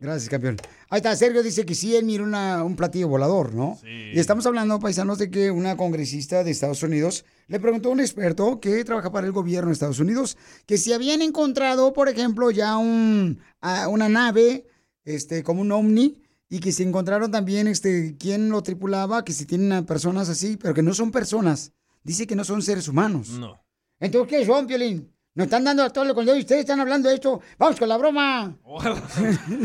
Gracias, 0.00 0.28
campeón. 0.28 0.56
Ahí 0.90 0.98
está, 0.98 1.14
Sergio 1.16 1.42
dice 1.42 1.64
que 1.64 1.74
sí, 1.74 1.96
él 1.96 2.04
miró 2.04 2.24
una- 2.24 2.62
un 2.62 2.76
platillo 2.76 3.08
volador, 3.08 3.54
¿no? 3.54 3.78
Y 3.84 4.18
estamos 4.18 4.44
hablando, 4.46 4.78
paisanos, 4.80 5.18
de 5.18 5.30
que 5.30 5.50
una 5.50 5.76
congresista 5.76 6.44
de 6.44 6.50
Estados 6.50 6.82
Unidos 6.82 7.24
le 7.48 7.60
preguntó 7.60 7.88
a 7.88 7.92
un 7.92 8.00
experto 8.00 8.60
que 8.60 8.84
trabaja 8.84 9.10
para 9.12 9.26
el 9.26 9.32
gobierno 9.32 9.68
de 9.68 9.74
Estados 9.74 10.00
Unidos 10.00 10.36
que 10.66 10.78
si 10.78 10.92
habían 10.92 11.22
encontrado, 11.22 11.92
por 11.92 12.08
ejemplo, 12.08 12.50
ya 12.50 12.76
un, 12.76 13.40
a- 13.60 13.88
una 13.88 14.08
nave, 14.08 14.66
este, 15.04 15.42
como 15.42 15.60
un 15.62 15.72
ovni, 15.72 16.20
y 16.48 16.60
que 16.60 16.72
se 16.72 16.82
encontraron 16.84 17.30
también, 17.30 17.66
este, 17.66 18.16
quién 18.18 18.48
lo 18.50 18.62
tripulaba, 18.62 19.24
que 19.24 19.32
si 19.32 19.44
tienen 19.46 19.72
a 19.72 19.84
personas 19.86 20.28
así, 20.28 20.56
pero 20.56 20.72
que 20.74 20.82
no 20.82 20.94
son 20.94 21.10
personas. 21.10 21.72
Dice 22.02 22.26
que 22.26 22.36
no 22.36 22.44
son 22.44 22.62
seres 22.62 22.86
humanos. 22.86 23.30
No. 23.30 23.60
Entonces, 23.98 24.28
¿qué 24.38 24.46
son, 24.46 24.66
Piolín? 24.66 25.10
Nos 25.34 25.46
están 25.46 25.64
dando 25.64 25.82
a 25.82 25.90
todo 25.90 26.14
con 26.14 26.20
el 26.22 26.26
dedo 26.26 26.36
y 26.36 26.40
ustedes 26.40 26.60
están 26.60 26.78
hablando 26.80 27.08
de 27.08 27.16
esto. 27.16 27.40
Vamos 27.58 27.76
con 27.78 27.88
la 27.88 27.96
broma. 27.96 28.56
Ojalá, 28.62 29.02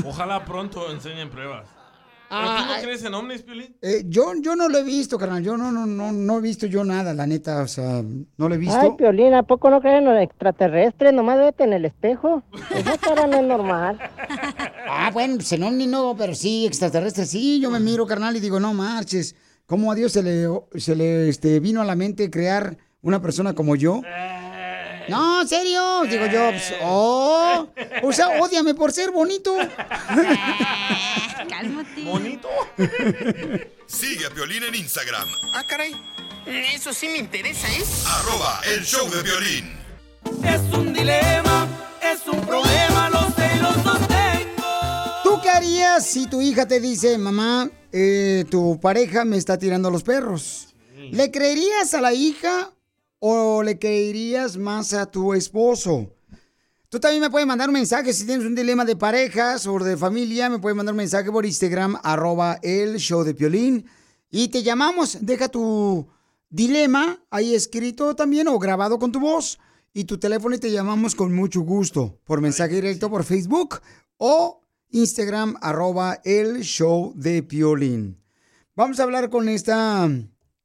ojalá 0.05 0.45
pronto 0.45 0.91
enseñen 0.91 1.29
pruebas. 1.29 1.67
¿Pero 2.29 2.41
tú 2.41 2.65
no 2.65 2.81
crees 2.81 3.03
en 3.03 3.13
ovnis, 3.13 3.41
Piolín? 3.41 3.75
Eh, 3.81 4.03
yo, 4.05 4.33
yo 4.39 4.55
no 4.55 4.69
lo 4.69 4.77
he 4.77 4.83
visto, 4.83 5.17
carnal. 5.17 5.43
Yo 5.43 5.57
no, 5.57 5.71
no, 5.71 5.85
no, 5.85 6.11
no 6.11 6.37
he 6.37 6.41
visto 6.41 6.67
yo 6.67 6.83
nada, 6.83 7.13
la 7.13 7.25
neta. 7.25 7.63
O 7.63 7.67
sea, 7.67 8.03
no 8.37 8.49
lo 8.49 8.55
he 8.55 8.57
visto. 8.57 8.79
Ay, 8.79 8.91
Piolín, 8.97 9.33
¿a 9.33 9.43
poco 9.43 9.69
no 9.69 9.81
creen 9.81 9.97
en 9.97 10.05
los 10.05 10.21
extraterrestres? 10.21 11.11
Nomás 11.13 11.39
vete 11.39 11.63
en 11.63 11.73
el 11.73 11.85
espejo. 11.85 12.43
Esa 12.75 12.97
cara 12.97 13.27
no 13.27 13.37
es 13.37 13.43
normal. 13.43 13.99
Ah, 14.91 15.11
bueno, 15.13 15.35
pues 15.35 15.51
en 15.51 15.61
ovni 15.61 15.85
no, 15.85 16.15
pero 16.17 16.33
sí, 16.33 16.65
extraterrestre 16.65 17.27
sí. 17.27 17.59
Yo 17.61 17.69
me 17.69 17.79
miro, 17.79 18.07
carnal, 18.07 18.35
y 18.35 18.39
digo, 18.39 18.59
no 18.59 18.73
marches. 18.73 19.35
¿Cómo 19.67 19.91
a 19.91 19.95
Dios 19.95 20.13
se 20.13 20.23
le, 20.23 20.47
se 20.79 20.95
le 20.95 21.29
este, 21.29 21.59
vino 21.59 21.79
a 21.79 21.85
la 21.85 21.95
mente 21.95 22.31
crear 22.31 22.75
una 23.03 23.21
persona 23.21 23.53
como 23.53 23.75
yo? 23.75 24.01
No, 25.09 25.41
en 25.41 25.47
serio. 25.47 26.01
Digo 26.09 26.25
yo, 26.27 26.49
pues, 26.51 26.73
oh. 26.81 27.67
O 28.03 28.13
sea, 28.13 28.29
ódiame 28.41 28.73
por 28.73 28.91
ser 28.91 29.11
bonito. 29.11 29.55
Cálmate. 31.49 32.03
¿Bonito? 32.03 32.47
Sigue 33.87 34.25
a 34.25 34.29
Piolín 34.29 34.63
en 34.63 34.75
Instagram, 34.75 35.27
Ah, 35.53 35.63
caray. 35.67 35.95
Eso 36.45 36.93
sí 36.93 37.07
me 37.09 37.17
interesa, 37.17 37.67
¿eh? 37.67 37.83
arroba 38.07 38.61
el 38.73 38.83
show 38.83 39.07
de 39.09 39.21
violín. 39.21 39.77
Es 40.43 40.61
un 40.75 40.93
dilema, 40.93 41.67
es 42.01 42.27
un 42.27 42.41
problema, 42.45 43.09
lo 43.09 43.29
sé 43.35 43.51
y 43.55 43.59
lo 43.59 43.73
sostengo. 43.73 44.63
¿Tú 45.23 45.39
qué 45.43 45.49
harías 45.49 46.05
si 46.05 46.27
tu 46.27 46.41
hija 46.41 46.67
te 46.67 46.79
dice, 46.79 47.17
mamá, 47.17 47.69
eh, 47.91 48.45
tu 48.49 48.79
pareja 48.79 49.25
me 49.25 49.37
está 49.37 49.57
tirando 49.59 49.91
los 49.91 50.03
perros? 50.03 50.73
¿Le 51.11 51.29
creerías 51.29 51.93
a 51.93 52.01
la 52.01 52.13
hija 52.13 52.71
o 53.19 53.63
le 53.63 53.77
creerías 53.77 54.57
más 54.57 54.93
a 54.93 55.05
tu 55.05 55.33
esposo? 55.33 56.13
Tú 56.89 56.99
también 56.99 57.21
me 57.21 57.29
puedes 57.29 57.47
mandar 57.47 57.69
un 57.69 57.73
mensaje 57.73 58.13
si 58.13 58.25
tienes 58.25 58.47
un 58.47 58.55
dilema 58.55 58.83
de 58.83 58.95
parejas 58.95 59.67
o 59.67 59.77
de 59.77 59.95
familia, 59.95 60.49
me 60.49 60.57
puedes 60.57 60.75
mandar 60.75 60.93
un 60.93 60.97
mensaje 60.97 61.31
por 61.31 61.45
Instagram, 61.45 61.97
arroba 62.01 62.59
el 62.63 62.97
show 62.97 63.23
de 63.23 63.35
Piolín. 63.35 63.85
Y 64.31 64.47
te 64.47 64.63
llamamos, 64.63 65.19
deja 65.21 65.49
tu 65.49 66.07
dilema 66.49 67.19
ahí 67.29 67.53
escrito 67.53 68.15
también 68.15 68.47
o 68.47 68.57
grabado 68.57 68.97
con 68.97 69.11
tu 69.11 69.19
voz 69.19 69.59
y 69.93 70.05
tu 70.05 70.17
teléfono 70.17 70.55
y 70.55 70.59
te 70.59 70.71
llamamos 70.71 71.13
con 71.13 71.33
mucho 71.33 71.61
gusto 71.61 72.19
por 72.23 72.41
mensaje 72.41 72.75
directo 72.75 73.09
por 73.09 73.23
Facebook 73.23 73.81
o 74.17 74.61
Instagram, 74.91 75.57
arroba 75.61 76.19
el 76.23 76.61
show 76.61 77.13
de 77.15 77.43
Piolín. 77.43 78.17
Vamos 78.75 78.99
a 78.99 79.03
hablar 79.03 79.29
con 79.29 79.47
esta 79.47 80.09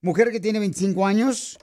mujer 0.01 0.31
que 0.31 0.41
tiene 0.41 0.59
25 0.59 1.07
años. 1.07 1.59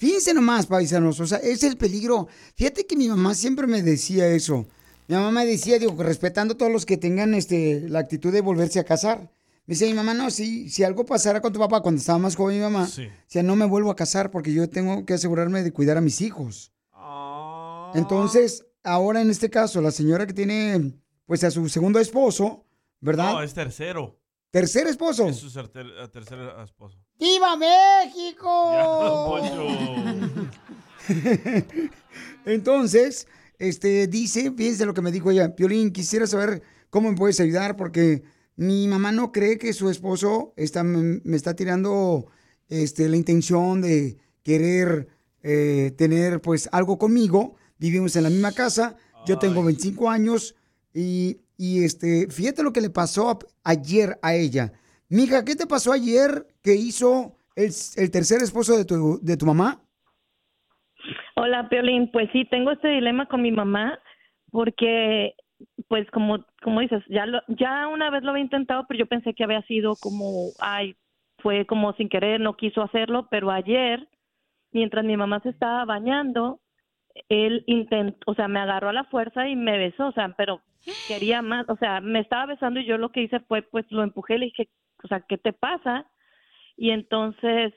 Fíjense 0.00 0.32
nomás, 0.32 0.64
paisanos, 0.66 1.20
o 1.20 1.26
sea, 1.26 1.36
es 1.38 1.62
el 1.62 1.76
peligro. 1.76 2.26
Fíjate 2.56 2.86
que 2.86 2.96
mi 2.96 3.06
mamá 3.06 3.34
siempre 3.34 3.66
me 3.66 3.82
decía 3.82 4.26
eso. 4.28 4.66
Mi 5.08 5.14
mamá 5.14 5.30
me 5.30 5.44
decía, 5.44 5.78
digo, 5.78 5.94
respetando 6.02 6.54
a 6.54 6.56
todos 6.56 6.72
los 6.72 6.86
que 6.86 6.96
tengan 6.96 7.34
este, 7.34 7.86
la 7.86 7.98
actitud 7.98 8.32
de 8.32 8.40
volverse 8.40 8.80
a 8.80 8.84
casar. 8.84 9.30
Me 9.66 9.74
decía 9.74 9.88
mi 9.88 9.92
mamá, 9.92 10.14
no, 10.14 10.30
si, 10.30 10.70
si 10.70 10.84
algo 10.84 11.04
pasara 11.04 11.42
con 11.42 11.52
tu 11.52 11.58
papá 11.58 11.82
cuando 11.82 11.98
estaba 11.98 12.18
más 12.18 12.34
joven 12.34 12.56
mi 12.56 12.62
mamá, 12.62 12.86
Sí. 12.86 13.08
decía, 13.26 13.42
no 13.42 13.56
me 13.56 13.66
vuelvo 13.66 13.90
a 13.90 13.94
casar 13.96 14.30
porque 14.30 14.54
yo 14.54 14.70
tengo 14.70 15.04
que 15.04 15.12
asegurarme 15.12 15.62
de 15.62 15.70
cuidar 15.70 15.98
a 15.98 16.00
mis 16.00 16.22
hijos. 16.22 16.72
Entonces, 17.94 18.64
ahora 18.82 19.20
en 19.20 19.30
este 19.30 19.50
caso, 19.50 19.80
la 19.82 19.90
señora 19.90 20.26
que 20.26 20.32
tiene, 20.32 20.94
pues, 21.26 21.44
a 21.44 21.50
su 21.50 21.68
segundo 21.68 21.98
esposo, 21.98 22.64
¿verdad? 23.00 23.32
No, 23.34 23.42
es 23.42 23.52
tercero. 23.52 24.16
Tercer 24.50 24.86
esposo. 24.86 25.28
Es 25.28 25.36
su 25.36 25.52
ter- 25.52 25.68
ter- 25.68 26.08
tercer 26.08 26.38
esposo. 26.64 26.98
¡Viva 27.20 27.56
México! 27.56 29.38
Ya. 29.42 30.30
Entonces, 32.46 33.26
este, 33.58 34.06
dice, 34.06 34.52
fíjense 34.56 34.86
lo 34.86 34.94
que 34.94 35.02
me 35.02 35.12
dijo 35.12 35.30
ella, 35.30 35.54
Piolín, 35.54 35.90
quisiera 35.92 36.26
saber 36.26 36.62
cómo 36.88 37.10
me 37.10 37.16
puedes 37.16 37.38
ayudar 37.40 37.76
porque 37.76 38.22
mi 38.56 38.88
mamá 38.88 39.12
no 39.12 39.32
cree 39.32 39.58
que 39.58 39.72
su 39.72 39.90
esposo 39.90 40.52
está, 40.56 40.82
me, 40.82 41.20
me 41.24 41.36
está 41.36 41.54
tirando 41.54 42.26
este, 42.68 43.08
la 43.08 43.16
intención 43.16 43.80
de 43.82 44.16
querer 44.42 45.08
eh, 45.42 45.92
tener 45.96 46.40
pues 46.40 46.68
algo 46.72 46.98
conmigo. 46.98 47.56
Vivimos 47.78 48.16
en 48.16 48.24
la 48.24 48.30
misma 48.30 48.52
casa, 48.52 48.96
yo 49.26 49.38
tengo 49.38 49.62
25 49.64 50.10
años 50.10 50.54
y, 50.94 51.38
y, 51.56 51.84
este, 51.84 52.28
fíjate 52.30 52.62
lo 52.62 52.72
que 52.72 52.80
le 52.80 52.90
pasó 52.90 53.30
a- 53.30 53.38
ayer 53.64 54.18
a 54.22 54.34
ella. 54.34 54.72
Mija, 55.10 55.44
¿qué 55.44 55.56
te 55.56 55.66
pasó 55.66 55.92
ayer 55.92 56.46
que 56.62 56.76
hizo 56.76 57.36
el, 57.56 57.72
tercer 58.12 58.42
esposo 58.42 58.78
de 58.78 58.84
tu, 58.84 59.18
de 59.20 59.36
tu 59.36 59.44
mamá? 59.44 59.80
Hola, 61.34 61.68
Piolín. 61.68 62.12
Pues 62.12 62.30
sí, 62.32 62.44
tengo 62.44 62.70
este 62.70 62.86
dilema 62.86 63.26
con 63.26 63.42
mi 63.42 63.50
mamá 63.50 63.98
porque, 64.52 65.34
pues 65.88 66.08
como, 66.12 66.46
como 66.62 66.78
dices, 66.78 67.02
ya, 67.08 67.26
lo, 67.26 67.40
ya 67.48 67.88
una 67.88 68.08
vez 68.10 68.22
lo 68.22 68.30
había 68.30 68.44
intentado, 68.44 68.84
pero 68.86 69.00
yo 69.00 69.06
pensé 69.06 69.34
que 69.34 69.42
había 69.42 69.62
sido 69.62 69.96
como, 69.96 70.50
ay, 70.60 70.94
fue 71.38 71.66
como 71.66 71.92
sin 71.94 72.08
querer, 72.08 72.40
no 72.40 72.56
quiso 72.56 72.80
hacerlo, 72.80 73.26
pero 73.32 73.50
ayer, 73.50 74.06
mientras 74.70 75.04
mi 75.04 75.16
mamá 75.16 75.40
se 75.40 75.48
estaba 75.48 75.84
bañando, 75.86 76.60
él 77.28 77.64
intentó, 77.66 78.30
o 78.30 78.34
sea, 78.36 78.46
me 78.46 78.60
agarró 78.60 78.90
a 78.90 78.92
la 78.92 79.04
fuerza 79.04 79.48
y 79.48 79.56
me 79.56 79.76
besó, 79.76 80.06
o 80.06 80.12
sea, 80.12 80.34
pero 80.36 80.60
quería 81.08 81.42
más, 81.42 81.68
o 81.68 81.76
sea, 81.76 82.00
me 82.00 82.20
estaba 82.20 82.46
besando 82.46 82.78
y 82.78 82.86
yo 82.86 82.96
lo 82.96 83.10
que 83.10 83.22
hice 83.22 83.40
fue, 83.40 83.62
pues 83.62 83.84
lo 83.90 84.04
empujé, 84.04 84.38
le 84.38 84.46
dije, 84.46 84.68
o 85.02 85.08
sea, 85.08 85.20
¿qué 85.28 85.38
te 85.38 85.52
pasa? 85.52 86.10
Y 86.76 86.90
entonces 86.90 87.72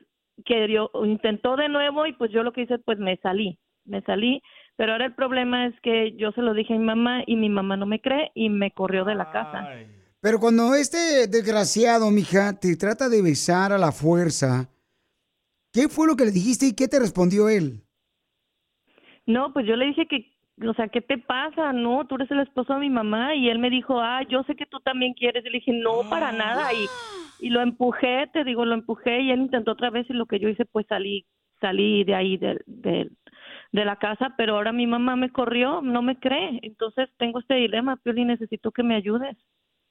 querió, 0.46 0.90
intentó 1.06 1.56
de 1.56 1.70
nuevo 1.70 2.06
y 2.06 2.14
pues 2.14 2.32
yo 2.32 2.44
lo 2.44 2.54
que 2.54 2.62
hice, 2.62 2.80
pues 2.80 3.00
me 3.00 3.18
salí, 3.18 3.60
me 3.86 4.02
salí, 4.02 4.42
pero 4.76 4.94
ahora 4.94 5.06
el 5.06 5.16
problema 5.16 5.68
es 5.68 5.80
que 5.82 6.16
yo 6.18 6.32
se 6.32 6.42
lo 6.42 6.54
dije 6.54 6.74
a 6.74 6.78
mi 6.78 6.86
mamá 6.86 7.24
y 7.26 7.36
mi 7.36 7.50
mamá 7.50 7.78
no 7.78 7.86
me 7.86 8.02
cree 8.02 8.32
y 8.34 8.50
me 8.50 8.72
corrió 8.72 9.06
de 9.06 9.16
la 9.16 9.32
casa. 9.32 9.70
Pero 10.20 10.40
cuando 10.40 10.74
este 10.74 11.28
desgraciado, 11.28 12.10
mija, 12.10 12.58
te 12.60 12.76
trata 12.76 13.10
de 13.10 13.22
besar 13.22 13.74
a 13.74 13.78
la 13.78 13.92
fuerza, 13.92 14.70
¿qué 15.72 15.90
fue 15.90 16.08
lo 16.08 16.16
que 16.16 16.26
le 16.26 16.32
dijiste 16.32 16.68
y 16.68 16.74
qué 16.74 16.88
te 16.88 17.00
respondió 17.00 17.50
él? 17.50 17.84
No, 19.26 19.54
pues 19.54 19.66
yo 19.66 19.76
le 19.76 19.86
dije 19.86 20.08
que, 20.08 20.33
o 20.62 20.74
sea, 20.74 20.88
¿qué 20.88 21.02
te 21.02 21.18
pasa? 21.18 21.74
No, 21.74 22.06
tú 22.06 22.16
eres 22.16 22.30
el 22.32 22.40
esposo 22.40 22.74
de 22.74 22.80
mi 22.82 22.90
mamá 22.90 23.36
y 23.36 23.50
él 23.50 23.60
me 23.60 23.70
dijo, 23.70 24.00
ah, 24.00 24.22
yo 24.30 24.44
sé 24.44 24.56
que 24.56 24.66
tú 24.66 24.80
también 24.80 25.14
quieres. 25.14 25.44
Y 25.46 25.50
le 25.50 25.60
dije, 25.60 25.72
no, 25.74 26.10
para 26.10 26.32
nada. 26.32 26.72
Y, 26.74 26.86
y 27.46 27.50
lo 27.50 27.62
empujé, 27.62 28.28
te 28.32 28.44
digo, 28.44 28.66
lo 28.66 28.74
empujé 28.76 29.22
y 29.22 29.32
él 29.32 29.42
intentó 29.42 29.72
otra 29.72 29.90
vez 29.90 30.06
y 30.10 30.14
lo 30.14 30.26
que 30.26 30.40
yo 30.40 30.50
hice, 30.50 30.66
pues 30.66 30.86
salí, 30.88 31.26
salí 31.60 32.04
de 32.04 32.16
ahí, 32.16 32.38
de, 32.38 32.62
de, 32.68 33.10
de 33.72 33.86
la 33.86 33.98
casa, 33.98 34.36
pero 34.38 34.56
ahora 34.56 34.72
mi 34.72 34.86
mamá 34.86 35.16
me 35.16 35.32
corrió, 35.32 35.82
no 35.82 36.02
me 36.02 36.20
cree. 36.20 36.60
Entonces 36.62 37.10
tengo 37.18 37.40
este 37.40 37.56
dilema, 37.56 37.98
Pioli, 37.98 38.24
necesito 38.26 38.72
que 38.72 38.84
me 38.84 38.96
ayudes. 38.96 39.36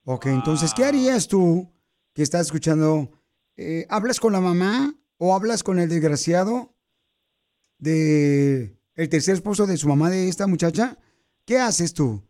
Ok, 0.04 0.26
entonces, 0.26 0.72
¿qué 0.74 0.84
harías 0.84 1.28
tú 1.28 1.68
que 2.14 2.22
estás 2.22 2.42
escuchando? 2.42 3.08
Eh, 3.56 3.86
¿Hablas 3.90 4.18
con 4.18 4.32
la 4.32 4.40
mamá 4.40 4.94
o 5.18 5.34
hablas 5.34 5.62
con 5.62 5.78
el 5.78 5.88
desgraciado 5.88 6.74
de 7.78 8.76
el 8.94 9.08
tercer 9.08 9.34
esposo 9.34 9.66
de 9.66 9.76
su 9.76 9.88
mamá 9.88 10.10
de 10.10 10.28
esta 10.28 10.46
muchacha? 10.46 10.98
¿Qué 11.44 11.58
haces 11.58 11.94
tú? 11.94 12.22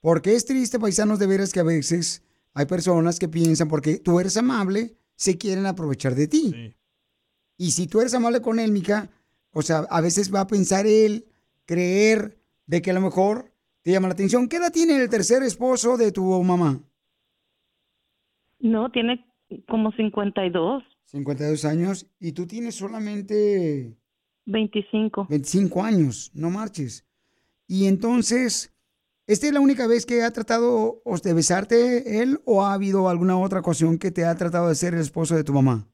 Porque 0.00 0.34
es 0.34 0.44
triste, 0.44 0.78
paisanos, 0.78 1.18
de 1.18 1.26
veras 1.26 1.52
que 1.52 1.60
a 1.60 1.64
veces 1.64 2.22
hay 2.52 2.66
personas 2.66 3.18
que 3.18 3.28
piensan 3.28 3.68
porque 3.68 3.98
tú 3.98 4.20
eres 4.20 4.36
amable, 4.36 4.96
se 5.16 5.38
quieren 5.38 5.66
aprovechar 5.66 6.14
de 6.14 6.28
ti. 6.28 6.74
Y 7.56 7.70
si 7.70 7.86
tú 7.86 8.00
eres 8.00 8.14
amable 8.14 8.40
con 8.40 8.58
él, 8.58 8.72
Mica, 8.72 9.10
o 9.52 9.62
sea, 9.62 9.86
a 9.90 10.00
veces 10.00 10.34
va 10.34 10.40
a 10.40 10.46
pensar 10.46 10.86
él, 10.86 11.26
creer 11.64 12.38
de 12.66 12.82
que 12.82 12.90
a 12.90 12.94
lo 12.94 13.00
mejor 13.00 13.52
te 13.82 13.92
llama 13.92 14.08
la 14.08 14.14
atención. 14.14 14.48
¿Qué 14.48 14.56
edad 14.56 14.72
tiene 14.72 14.96
el 14.96 15.08
tercer 15.08 15.42
esposo 15.42 15.96
de 15.96 16.10
tu 16.12 16.24
mamá? 16.42 16.80
No, 18.58 18.90
tiene 18.90 19.26
como 19.68 19.92
52, 19.92 20.82
52 21.04 21.64
años 21.64 22.06
y 22.18 22.32
tú 22.32 22.46
tienes 22.46 22.74
solamente 22.74 23.96
25. 24.46 25.26
25 25.28 25.82
años, 25.82 26.30
no 26.34 26.50
marches. 26.50 27.06
Y 27.66 27.86
entonces, 27.86 28.74
¿esta 29.26 29.46
es 29.46 29.52
la 29.52 29.60
única 29.60 29.86
vez 29.86 30.06
que 30.06 30.22
ha 30.22 30.30
tratado 30.30 31.02
de 31.22 31.34
besarte 31.34 32.22
él 32.22 32.40
o 32.44 32.64
ha 32.64 32.74
habido 32.74 33.08
alguna 33.08 33.38
otra 33.38 33.60
ocasión 33.60 33.98
que 33.98 34.10
te 34.10 34.24
ha 34.24 34.34
tratado 34.36 34.68
de 34.68 34.74
ser 34.74 34.94
el 34.94 35.00
esposo 35.00 35.34
de 35.34 35.44
tu 35.44 35.52
mamá? 35.52 35.86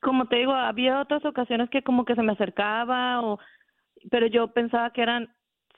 Como 0.00 0.26
te 0.28 0.36
digo, 0.36 0.52
había 0.52 1.00
otras 1.00 1.24
ocasiones 1.24 1.70
que 1.70 1.82
como 1.82 2.04
que 2.04 2.14
se 2.14 2.22
me 2.22 2.32
acercaba 2.32 3.20
o 3.22 3.38
pero 4.10 4.26
yo 4.26 4.48
pensaba 4.48 4.90
que 4.90 5.02
eran 5.02 5.28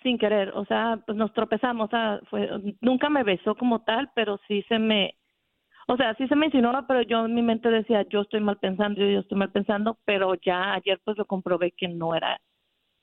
sin 0.02 0.18
querer, 0.18 0.50
o 0.50 0.64
sea, 0.66 1.00
pues 1.06 1.16
nos 1.16 1.32
tropezamos, 1.32 1.86
o 1.86 1.90
sea, 1.90 2.20
fue, 2.30 2.48
nunca 2.80 3.08
me 3.08 3.24
besó 3.24 3.54
como 3.54 3.82
tal, 3.82 4.10
pero 4.14 4.38
sí 4.46 4.62
se 4.68 4.78
me, 4.78 5.14
o 5.86 5.96
sea, 5.96 6.14
sí 6.14 6.26
se 6.26 6.36
me 6.36 6.46
insinuaba, 6.46 6.86
pero 6.86 7.02
yo 7.02 7.26
en 7.26 7.34
mi 7.34 7.42
mente 7.42 7.68
decía, 7.70 8.06
yo 8.08 8.22
estoy 8.22 8.40
mal 8.40 8.58
pensando, 8.58 9.00
yo 9.00 9.20
estoy 9.20 9.38
mal 9.38 9.52
pensando, 9.52 9.98
pero 10.04 10.34
ya 10.34 10.74
ayer 10.74 11.00
pues 11.04 11.16
lo 11.16 11.26
comprobé 11.26 11.72
que 11.72 11.88
no 11.88 12.14
era 12.14 12.40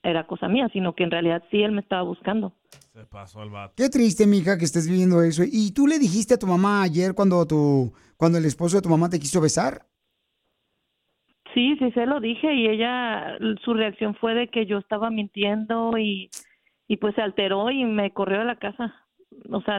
era 0.04 0.26
cosa 0.26 0.48
mía, 0.48 0.68
sino 0.72 0.94
que 0.94 1.02
en 1.02 1.10
realidad 1.10 1.42
sí 1.50 1.62
él 1.62 1.72
me 1.72 1.80
estaba 1.80 2.02
buscando. 2.02 2.52
Se 2.92 3.06
pasó 3.06 3.42
el 3.42 3.48
vato. 3.48 3.72
Qué 3.76 3.88
triste, 3.88 4.26
mija, 4.26 4.58
que 4.58 4.66
estés 4.66 4.86
viviendo 4.86 5.22
eso. 5.22 5.42
¿Y 5.50 5.72
tú 5.72 5.86
le 5.86 5.98
dijiste 5.98 6.34
a 6.34 6.38
tu 6.38 6.46
mamá 6.46 6.82
ayer 6.82 7.14
cuando 7.14 7.46
tu 7.46 7.92
cuando 8.16 8.38
el 8.38 8.44
esposo 8.44 8.76
de 8.76 8.82
tu 8.82 8.90
mamá 8.90 9.08
te 9.08 9.18
quiso 9.18 9.40
besar? 9.40 9.86
Sí, 11.54 11.76
sí 11.78 11.90
se 11.92 12.04
lo 12.04 12.20
dije 12.20 12.52
y 12.52 12.66
ella, 12.68 13.38
su 13.64 13.74
reacción 13.74 14.14
fue 14.16 14.34
de 14.34 14.48
que 14.48 14.66
yo 14.66 14.78
estaba 14.78 15.08
mintiendo 15.08 15.96
y, 15.96 16.28
y 16.88 16.96
pues 16.96 17.14
se 17.14 17.22
alteró 17.22 17.70
y 17.70 17.84
me 17.84 18.12
corrió 18.12 18.40
de 18.40 18.44
la 18.44 18.56
casa. 18.56 18.94
O 19.50 19.62
sea, 19.62 19.78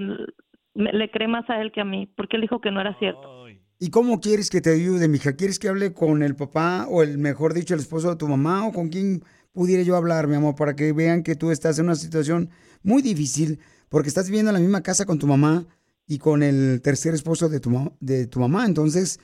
me- 0.75 0.93
le 0.93 1.09
cree 1.09 1.27
más 1.27 1.49
a 1.49 1.61
él 1.61 1.71
que 1.71 1.81
a 1.81 1.85
mí, 1.85 2.07
porque 2.15 2.35
él 2.35 2.41
dijo 2.41 2.61
que 2.61 2.71
no 2.71 2.81
era 2.81 2.97
cierto. 2.99 3.45
¿Y 3.77 3.89
cómo 3.89 4.21
quieres 4.21 4.49
que 4.49 4.61
te 4.61 4.71
ayude, 4.73 5.07
mija? 5.09 5.35
¿Quieres 5.35 5.59
que 5.59 5.67
hable 5.67 5.93
con 5.93 6.23
el 6.23 6.35
papá 6.35 6.87
o 6.89 7.03
el 7.03 7.17
mejor 7.17 7.53
dicho, 7.53 7.73
el 7.73 7.81
esposo 7.81 8.09
de 8.09 8.15
tu 8.15 8.27
mamá 8.27 8.65
o 8.67 8.71
con 8.71 8.87
quién 8.87 9.21
pudiera 9.51 9.83
yo 9.83 9.95
hablar, 9.97 10.27
mi 10.27 10.35
amor, 10.35 10.55
para 10.55 10.75
que 10.75 10.93
vean 10.93 11.23
que 11.23 11.35
tú 11.35 11.51
estás 11.51 11.77
en 11.79 11.85
una 11.85 11.95
situación 11.95 12.49
muy 12.83 13.01
difícil 13.01 13.59
porque 13.89 14.07
estás 14.07 14.27
viviendo 14.27 14.51
en 14.51 14.55
la 14.55 14.61
misma 14.61 14.81
casa 14.81 15.05
con 15.05 15.19
tu 15.19 15.27
mamá 15.27 15.65
y 16.07 16.19
con 16.19 16.41
el 16.41 16.81
tercer 16.81 17.13
esposo 17.13 17.49
de 17.49 17.59
tu, 17.59 17.91
de 17.99 18.27
tu 18.27 18.39
mamá. 18.39 18.65
Entonces, 18.65 19.19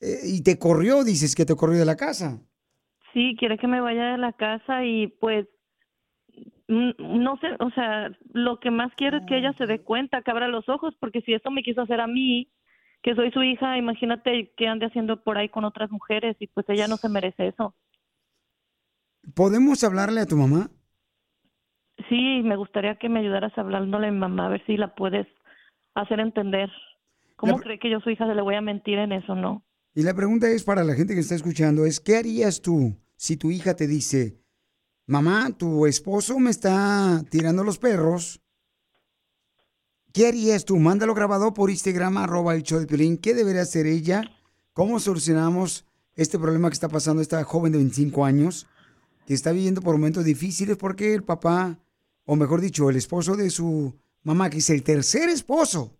eh, 0.00 0.18
y 0.24 0.42
te 0.42 0.58
corrió, 0.58 1.04
dices 1.04 1.34
que 1.36 1.44
te 1.44 1.54
corrió 1.54 1.78
de 1.78 1.84
la 1.84 1.96
casa. 1.96 2.40
Sí, 3.12 3.36
quiere 3.38 3.56
que 3.58 3.68
me 3.68 3.80
vaya 3.80 4.12
de 4.12 4.18
la 4.18 4.32
casa 4.32 4.84
y 4.84 5.08
pues 5.20 5.46
no 6.72 7.36
sé, 7.38 7.48
o 7.58 7.70
sea, 7.70 8.10
lo 8.32 8.58
que 8.60 8.70
más 8.70 8.92
quiero 8.96 9.18
es 9.18 9.26
que 9.26 9.38
ella 9.38 9.52
se 9.58 9.66
dé 9.66 9.80
cuenta, 9.80 10.22
que 10.22 10.30
abra 10.30 10.48
los 10.48 10.68
ojos, 10.68 10.94
porque 11.00 11.20
si 11.22 11.34
esto 11.34 11.50
me 11.50 11.62
quiso 11.62 11.82
hacer 11.82 12.00
a 12.00 12.06
mí, 12.06 12.50
que 13.02 13.14
soy 13.14 13.30
su 13.32 13.42
hija, 13.42 13.76
imagínate 13.76 14.52
que 14.56 14.68
ande 14.68 14.86
haciendo 14.86 15.22
por 15.22 15.36
ahí 15.36 15.48
con 15.48 15.64
otras 15.64 15.90
mujeres 15.90 16.36
y 16.38 16.46
pues 16.46 16.66
ella 16.68 16.88
no 16.88 16.96
se 16.96 17.08
merece 17.08 17.48
eso. 17.48 17.74
¿Podemos 19.34 19.82
hablarle 19.84 20.20
a 20.20 20.26
tu 20.26 20.36
mamá? 20.36 20.70
Sí, 22.08 22.42
me 22.42 22.56
gustaría 22.56 22.96
que 22.96 23.08
me 23.08 23.20
ayudaras 23.20 23.56
hablándole 23.56 24.08
a 24.08 24.12
mi 24.12 24.18
mamá, 24.18 24.46
a 24.46 24.50
ver 24.50 24.64
si 24.66 24.76
la 24.76 24.94
puedes 24.94 25.26
hacer 25.94 26.20
entender. 26.20 26.70
¿Cómo 27.36 27.58
cree 27.58 27.78
que 27.78 27.90
yo 27.90 28.00
soy 28.00 28.14
hija? 28.14 28.26
Se 28.26 28.34
le 28.34 28.42
voy 28.42 28.54
a 28.54 28.60
mentir 28.60 28.98
en 28.98 29.12
eso, 29.12 29.34
¿no? 29.34 29.64
Y 29.94 30.04
la 30.04 30.14
pregunta 30.14 30.48
es 30.48 30.64
para 30.64 30.84
la 30.84 30.94
gente 30.94 31.14
que 31.14 31.20
está 31.20 31.34
escuchando, 31.34 31.84
es 31.84 32.00
¿qué 32.00 32.16
harías 32.16 32.62
tú 32.62 32.96
si 33.16 33.36
tu 33.36 33.50
hija 33.50 33.74
te 33.74 33.86
dice, 33.86 34.41
mamá, 35.06 35.50
tu 35.56 35.86
esposo 35.86 36.38
me 36.38 36.50
está 36.50 37.24
tirando 37.30 37.64
los 37.64 37.78
perros? 37.78 38.40
¿Qué 40.12 40.26
harías 40.26 40.64
tú? 40.64 40.76
Mándalo 40.78 41.14
grabado 41.14 41.54
por 41.54 41.70
Instagram, 41.70 42.18
arroba 42.18 42.54
el 42.54 42.62
show 42.62 42.78
de 42.78 42.86
Piolín. 42.86 43.16
¿Qué 43.16 43.34
debería 43.34 43.62
hacer 43.62 43.86
ella? 43.86 44.22
¿Cómo 44.74 45.00
solucionamos 45.00 45.86
este 46.14 46.38
problema 46.38 46.68
que 46.68 46.74
está 46.74 46.88
pasando 46.88 47.22
esta 47.22 47.42
joven 47.44 47.72
de 47.72 47.78
25 47.78 48.24
años 48.24 48.66
que 49.26 49.34
está 49.34 49.52
viviendo 49.52 49.80
por 49.80 49.94
momentos 49.94 50.24
difíciles 50.24 50.76
porque 50.76 51.14
el 51.14 51.22
papá, 51.22 51.78
o 52.24 52.36
mejor 52.36 52.60
dicho, 52.60 52.90
el 52.90 52.96
esposo 52.96 53.36
de 53.36 53.50
su 53.50 53.94
mamá, 54.22 54.50
que 54.50 54.58
es 54.58 54.70
el 54.70 54.82
tercer 54.82 55.28
esposo, 55.28 55.96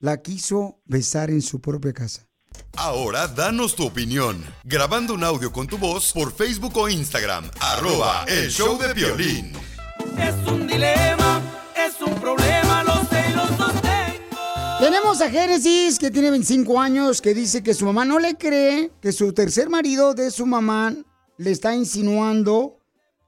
la 0.00 0.22
quiso 0.22 0.80
besar 0.84 1.30
en 1.30 1.42
su 1.42 1.60
propia 1.60 1.92
casa. 1.92 2.27
Ahora 2.76 3.26
danos 3.26 3.74
tu 3.74 3.84
opinión, 3.84 4.44
grabando 4.62 5.14
un 5.14 5.24
audio 5.24 5.52
con 5.52 5.66
tu 5.66 5.78
voz 5.78 6.12
por 6.12 6.32
Facebook 6.32 6.76
o 6.76 6.88
Instagram, 6.88 7.50
arroba 7.60 8.24
el 8.28 8.50
show 8.50 8.78
de 8.78 8.94
violín. 8.94 9.52
Es 10.16 10.34
un 10.46 10.66
dilema, 10.66 11.42
es 11.76 12.00
un 12.00 12.14
problema, 12.20 12.84
lo 12.84 13.04
sé 13.10 13.24
y 13.30 13.34
lo 13.34 13.46
sostengo. 13.48 14.78
Tenemos 14.78 15.20
a 15.20 15.28
Génesis, 15.28 15.98
que 15.98 16.12
tiene 16.12 16.30
25 16.30 16.80
años, 16.80 17.20
que 17.20 17.34
dice 17.34 17.64
que 17.64 17.74
su 17.74 17.84
mamá 17.84 18.04
no 18.04 18.20
le 18.20 18.36
cree, 18.36 18.92
que 19.02 19.10
su 19.10 19.32
tercer 19.32 19.68
marido 19.68 20.14
de 20.14 20.30
su 20.30 20.46
mamá 20.46 20.94
le 21.36 21.50
está 21.50 21.74
insinuando, 21.74 22.78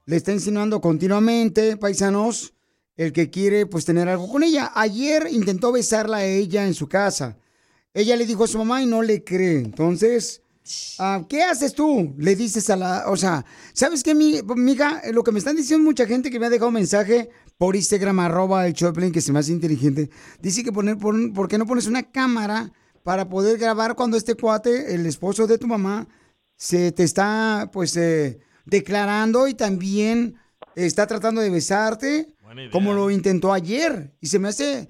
le 0.05 0.15
está 0.15 0.31
insinuando 0.31 0.79
continuamente, 0.79 1.75
paisanos, 1.75 2.53
el 2.95 3.11
que 3.11 3.29
quiere 3.29 3.65
pues 3.65 3.83
tener 3.83 4.07
algo 4.07 4.29
con 4.29 4.43
ella. 4.43 4.71
Ayer 4.75 5.27
intentó 5.29 5.73
besarla 5.73 6.17
a 6.17 6.25
ella 6.25 6.65
en 6.65 6.73
su 6.73 6.87
casa. 6.87 7.37
Ella 7.93 8.15
le 8.15 8.25
dijo 8.25 8.43
a 8.43 8.47
su 8.47 8.57
mamá 8.57 8.81
y 8.81 8.85
no 8.85 9.01
le 9.01 9.23
cree. 9.23 9.59
Entonces, 9.59 10.41
ah, 10.99 11.25
¿qué 11.27 11.43
haces 11.43 11.73
tú? 11.73 12.13
Le 12.17 12.35
dices 12.35 12.69
a 12.69 12.75
la, 12.77 13.03
o 13.07 13.17
sea, 13.17 13.45
¿sabes 13.73 14.03
qué, 14.03 14.15
mi, 14.15 14.39
mija? 14.55 15.01
Lo 15.11 15.23
que 15.23 15.31
me 15.31 15.39
están 15.39 15.55
diciendo 15.55 15.83
mucha 15.83 16.05
gente 16.05 16.29
que 16.29 16.39
me 16.39 16.45
ha 16.45 16.49
dejado 16.49 16.71
mensaje 16.71 17.29
por 17.57 17.75
Instagram, 17.75 18.19
arroba 18.21 18.65
el 18.65 18.73
Choplin, 18.73 19.11
que 19.11 19.21
se 19.21 19.31
me 19.31 19.39
hace 19.39 19.51
inteligente, 19.51 20.09
dice 20.41 20.63
que 20.63 20.71
poner, 20.71 20.97
pon- 20.97 21.31
¿por 21.33 21.47
qué 21.47 21.57
no 21.57 21.65
pones 21.67 21.85
una 21.85 22.01
cámara 22.11 22.71
para 23.03 23.29
poder 23.29 23.57
grabar 23.59 23.95
cuando 23.95 24.17
este 24.17 24.35
cuate, 24.35 24.95
el 24.95 25.05
esposo 25.05 25.45
de 25.45 25.57
tu 25.57 25.67
mamá, 25.67 26.07
se 26.55 26.91
te 26.91 27.03
está, 27.03 27.69
pues, 27.73 27.95
eh, 27.97 28.39
declarando 28.65 29.47
y 29.47 29.53
también 29.53 30.35
está 30.75 31.05
tratando 31.07 31.41
de 31.41 31.49
besarte, 31.49 32.35
como 32.71 32.93
lo 32.93 33.11
intentó 33.11 33.51
ayer? 33.53 34.13
Y 34.21 34.27
se 34.27 34.39
me 34.39 34.47
hace 34.47 34.89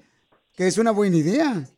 que 0.54 0.66
es 0.66 0.78
una 0.78 0.90
buena 0.92 1.16
idea. 1.16 1.68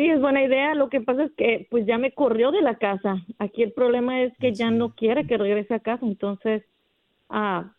Sí, 0.00 0.08
es 0.08 0.18
buena 0.18 0.42
idea. 0.42 0.74
Lo 0.74 0.88
que 0.88 1.02
pasa 1.02 1.24
es 1.24 1.32
que 1.36 1.66
pues 1.70 1.84
ya 1.84 1.98
me 1.98 2.14
corrió 2.14 2.50
de 2.52 2.62
la 2.62 2.78
casa. 2.78 3.22
Aquí 3.38 3.62
el 3.62 3.72
problema 3.72 4.22
es 4.22 4.32
que 4.38 4.54
ya 4.54 4.70
no 4.70 4.94
quiere 4.94 5.26
que 5.26 5.36
regrese 5.36 5.74
a 5.74 5.80
casa. 5.80 6.06
Entonces, 6.06 6.62
ah, 7.28 7.76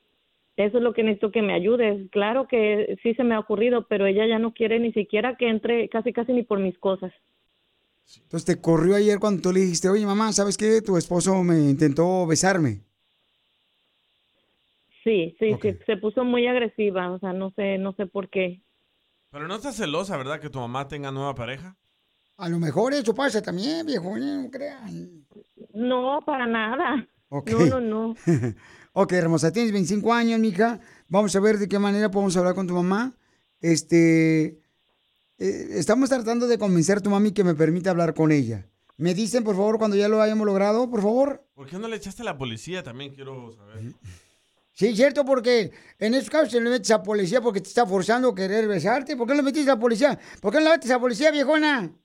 eso 0.55 0.77
es 0.77 0.83
lo 0.83 0.93
que 0.93 1.01
necesito 1.01 1.31
que 1.31 1.41
me 1.41 1.55
ayudes. 1.55 2.11
Claro 2.11 2.47
que 2.47 2.95
sí 3.01 3.15
se 3.15 3.23
me 3.23 3.33
ha 3.33 3.39
ocurrido, 3.39 3.87
pero 3.87 4.05
ella 4.05 4.27
ya 4.27 4.37
no 4.37 4.53
quiere 4.53 4.79
ni 4.79 4.93
siquiera 4.93 5.35
que 5.35 5.49
entre 5.49 5.89
casi 5.89 6.13
casi 6.13 6.31
ni 6.33 6.43
por 6.43 6.59
mis 6.59 6.77
cosas. 6.77 7.11
Entonces 8.17 8.45
te 8.45 8.61
corrió 8.61 8.95
ayer 8.95 9.17
cuando 9.17 9.41
tú 9.41 9.51
le 9.51 9.61
dijiste, 9.61 9.89
oye 9.89 10.05
mamá, 10.05 10.31
¿sabes 10.31 10.57
qué? 10.57 10.79
Tu 10.85 10.97
esposo 10.97 11.41
me 11.41 11.71
intentó 11.71 12.27
besarme. 12.27 12.81
Sí, 15.03 15.35
sí, 15.39 15.55
sí, 15.59 15.75
se 15.87 15.97
puso 15.97 16.23
muy 16.23 16.45
agresiva. 16.45 17.09
O 17.09 17.17
sea, 17.17 17.33
no 17.33 17.49
sé, 17.55 17.79
no 17.79 17.93
sé 17.93 18.05
por 18.05 18.29
qué. 18.29 18.61
Pero 19.31 19.47
no 19.47 19.55
estás 19.55 19.77
celosa, 19.77 20.17
¿verdad? 20.17 20.39
Que 20.39 20.51
tu 20.51 20.59
mamá 20.59 20.87
tenga 20.87 21.11
nueva 21.11 21.33
pareja. 21.33 21.77
A 22.41 22.49
lo 22.49 22.57
mejor 22.57 22.91
eso 22.95 23.13
pasa 23.13 23.39
también, 23.39 23.85
viejo, 23.85 24.17
no 24.17 24.49
crean. 24.49 25.27
No, 25.75 26.19
para 26.25 26.47
nada. 26.47 27.07
Ok. 27.29 27.51
No, 27.51 27.79
no, 27.79 27.79
no. 27.79 28.15
ok, 28.93 29.11
hermosa, 29.11 29.51
tienes 29.51 29.71
25 29.71 30.11
años, 30.11 30.39
mija. 30.39 30.79
Vamos 31.07 31.35
a 31.35 31.39
ver 31.39 31.59
de 31.59 31.67
qué 31.67 31.77
manera 31.77 32.09
podemos 32.09 32.35
hablar 32.35 32.55
con 32.55 32.65
tu 32.65 32.73
mamá. 32.73 33.15
Este, 33.59 34.59
eh, 35.37 35.67
estamos 35.73 36.09
tratando 36.09 36.47
de 36.47 36.57
convencer 36.57 36.97
a 36.97 37.01
tu 37.01 37.11
mami 37.11 37.31
que 37.31 37.43
me 37.43 37.53
permita 37.53 37.91
hablar 37.91 38.15
con 38.15 38.31
ella. 38.31 38.65
Me 38.97 39.13
dicen, 39.13 39.43
por 39.43 39.55
favor, 39.55 39.77
cuando 39.77 39.95
ya 39.95 40.07
lo 40.07 40.19
hayamos 40.19 40.47
logrado, 40.47 40.89
por 40.89 41.03
favor. 41.03 41.45
¿Por 41.53 41.67
qué 41.67 41.77
no 41.77 41.87
le 41.87 41.97
echaste 41.97 42.23
a 42.23 42.25
la 42.25 42.39
policía? 42.39 42.81
También 42.81 43.13
quiero 43.13 43.51
saber. 43.51 43.93
Sí, 44.73 44.95
cierto, 44.95 45.23
porque 45.25 45.71
en 45.99 46.15
esos 46.15 46.31
casos 46.31 46.49
se 46.49 46.59
le 46.59 46.71
metes 46.71 46.89
a 46.89 47.03
policía 47.03 47.39
porque 47.39 47.61
te 47.61 47.67
está 47.67 47.85
forzando 47.85 48.29
a 48.29 48.35
querer 48.35 48.67
besarte. 48.67 49.15
¿Por 49.15 49.27
qué 49.27 49.33
no 49.33 49.37
le 49.37 49.43
metiste 49.43 49.69
a 49.69 49.77
policía? 49.77 50.17
¿Por 50.41 50.51
qué 50.51 50.57
no 50.57 50.63
le 50.63 50.71
metes 50.71 50.89
a 50.89 50.99
policía, 50.99 51.29
viejona? 51.29 52.00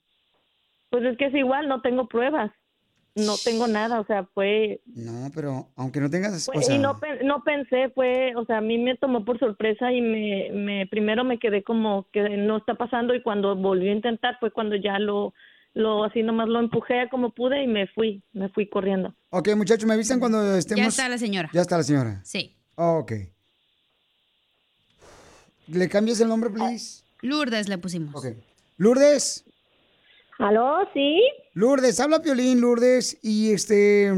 Pues 0.91 1.05
es 1.05 1.17
que 1.19 1.27
es 1.27 1.35
igual, 1.35 1.69
no 1.69 1.81
tengo 1.83 2.07
pruebas. 2.09 2.51
No 3.15 3.35
tengo 3.43 3.67
nada, 3.67 3.99
o 3.99 4.05
sea, 4.05 4.25
fue... 4.35 4.83
No, 4.95 5.31
pero 5.35 5.69
aunque 5.77 6.01
no 6.01 6.11
tengas... 6.11 6.45
fue- 6.45 6.59
o 6.59 6.63
sea, 6.63 6.75
y 6.75 6.79
no, 6.79 7.01
no 7.25 7.43
pensé, 7.45 7.89
fue, 7.95 8.35
o 8.37 8.45
sea, 8.45 8.59
a 8.59 8.61
mí 8.61 8.77
me 8.77 8.95
tomó 8.95 9.25
por 9.25 9.39
sorpresa 9.39 9.91
y 9.91 10.03
me, 10.03 10.51
me 10.53 10.87
primero 10.87 11.25
me 11.25 11.39
quedé 11.39 11.63
como 11.63 12.07
que 12.13 12.21
no 12.37 12.59
está 12.59 12.75
pasando 12.75 13.15
y 13.15 13.23
cuando 13.23 13.57
volví 13.57 13.89
a 13.89 13.93
intentar 13.93 14.37
fue 14.39 14.51
cuando 14.51 14.77
ya 14.77 14.99
lo, 14.99 15.33
lo 15.73 16.05
así 16.05 16.23
nomás 16.23 16.49
lo 16.49 16.61
empujé 16.61 17.09
como 17.11 17.31
pude 17.31 17.63
y 17.63 17.67
me 17.67 17.87
fui, 17.87 18.23
me 18.35 18.51
fui 18.51 18.69
corriendo. 18.69 19.15
Ok, 19.31 19.49
muchachos, 19.57 19.87
me 19.87 19.95
avisan 19.95 20.21
cuando 20.21 20.55
estemos... 20.55 20.83
Ya 20.83 20.89
está 20.89 21.09
la 21.09 21.17
señora. 21.17 21.49
Ya 21.55 21.63
está 21.63 21.79
la 21.79 21.85
señora. 21.85 22.21
Sí. 22.23 22.55
Ok. 22.75 23.13
¿Le 25.69 25.89
cambias 25.89 26.21
el 26.21 26.29
nombre, 26.29 26.51
please? 26.51 27.03
Lourdes 27.23 27.67
le 27.71 27.79
pusimos. 27.79 28.15
Ok. 28.15 28.37
Lourdes. 28.77 29.46
¿Aló? 30.39 30.79
¿Sí? 30.93 31.21
Lourdes, 31.55 31.99
habla 32.01 32.21
Piolín, 32.21 32.61
Lourdes. 32.61 33.19
Y 33.23 33.53
este. 33.53 34.11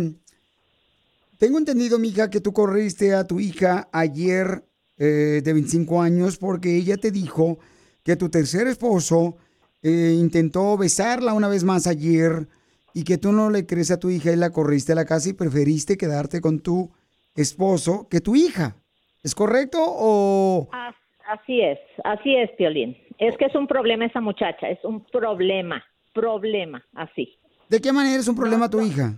Tengo 1.38 1.58
entendido, 1.58 1.98
mija, 1.98 2.30
que 2.30 2.40
tú 2.40 2.52
corriste 2.52 3.14
a 3.14 3.24
tu 3.26 3.38
hija 3.38 3.88
ayer 3.92 4.64
eh, 4.98 5.40
de 5.44 5.52
25 5.52 6.02
años 6.02 6.36
porque 6.36 6.74
ella 6.76 6.96
te 6.96 7.12
dijo 7.12 7.58
que 8.02 8.16
tu 8.16 8.28
tercer 8.28 8.66
esposo 8.66 9.36
eh, 9.82 10.16
intentó 10.18 10.76
besarla 10.76 11.34
una 11.34 11.46
vez 11.48 11.62
más 11.62 11.86
ayer 11.86 12.48
y 12.92 13.04
que 13.04 13.18
tú 13.18 13.30
no 13.30 13.50
le 13.50 13.66
crees 13.66 13.92
a 13.92 14.00
tu 14.00 14.10
hija 14.10 14.32
y 14.32 14.36
la 14.36 14.50
corriste 14.50 14.90
a 14.92 14.96
la 14.96 15.04
casa 15.04 15.28
y 15.28 15.34
preferiste 15.34 15.96
quedarte 15.96 16.40
con 16.40 16.58
tu 16.58 16.90
esposo 17.36 18.08
que 18.10 18.20
tu 18.20 18.34
hija. 18.34 18.74
¿Es 19.22 19.34
correcto 19.36 19.78
o.? 19.80 20.68
As- 20.72 20.94
Así 21.28 21.60
es, 21.60 21.78
así 22.04 22.34
es, 22.36 22.50
Piolín. 22.56 22.96
Es 23.18 23.36
que 23.36 23.44
es 23.44 23.54
un 23.54 23.66
problema 23.66 24.06
esa 24.06 24.18
muchacha, 24.22 24.70
es 24.70 24.82
un 24.82 25.04
problema, 25.04 25.84
problema, 26.20 26.84
así. 26.94 27.38
¿De 27.68 27.80
qué 27.80 27.92
manera 27.92 28.16
es 28.18 28.28
un 28.28 28.36
problema 28.36 28.68
tu 28.70 28.80
hija? 28.80 29.14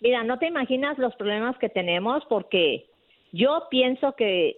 Mira, 0.00 0.24
no 0.24 0.38
te 0.38 0.46
imaginas 0.48 0.98
los 0.98 1.14
problemas 1.16 1.56
que 1.58 1.68
tenemos 1.68 2.24
porque 2.28 2.86
yo 3.32 3.64
pienso 3.70 4.14
que 4.16 4.56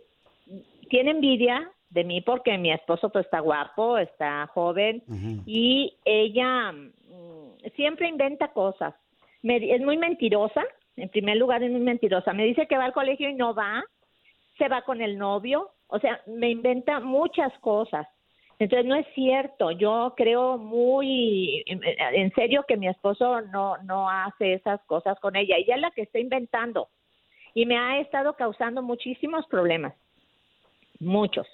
tiene 0.88 1.10
envidia 1.12 1.70
de 1.90 2.04
mí 2.04 2.20
porque 2.22 2.56
mi 2.58 2.72
esposo 2.72 3.10
pues 3.10 3.24
está 3.26 3.40
guapo, 3.40 3.98
está 3.98 4.46
joven 4.54 5.02
y 5.46 5.96
ella 6.04 6.72
mm, 6.72 7.68
siempre 7.76 8.08
inventa 8.08 8.48
cosas. 8.52 8.94
Me- 9.42 9.74
es 9.74 9.80
muy 9.82 9.96
mentirosa, 9.96 10.62
en 10.96 11.08
primer 11.10 11.36
lugar 11.36 11.62
es 11.62 11.70
muy 11.70 11.80
mentirosa. 11.80 12.32
Me 12.32 12.44
dice 12.44 12.66
que 12.66 12.76
va 12.78 12.86
al 12.86 12.92
colegio 12.92 13.28
y 13.28 13.34
no 13.34 13.54
va, 13.54 13.84
se 14.58 14.68
va 14.68 14.82
con 14.82 15.02
el 15.02 15.18
novio, 15.18 15.70
o 15.88 15.98
sea, 15.98 16.20
me 16.26 16.50
inventa 16.50 17.00
muchas 17.00 17.52
cosas. 17.60 18.06
Entonces 18.64 18.86
no 18.86 18.94
es 18.94 19.06
cierto. 19.14 19.72
Yo 19.72 20.14
creo 20.16 20.56
muy 20.56 21.62
en 21.66 22.32
serio 22.34 22.64
que 22.66 22.78
mi 22.78 22.88
esposo 22.88 23.42
no 23.42 23.76
no 23.84 24.08
hace 24.08 24.54
esas 24.54 24.80
cosas 24.86 25.18
con 25.20 25.36
ella. 25.36 25.56
Ella 25.58 25.74
es 25.74 25.80
la 25.82 25.90
que 25.90 26.00
está 26.02 26.18
inventando 26.18 26.88
y 27.52 27.66
me 27.66 27.76
ha 27.76 28.00
estado 28.00 28.34
causando 28.36 28.82
muchísimos 28.82 29.44
problemas. 29.48 29.92
Muchos. 30.98 31.46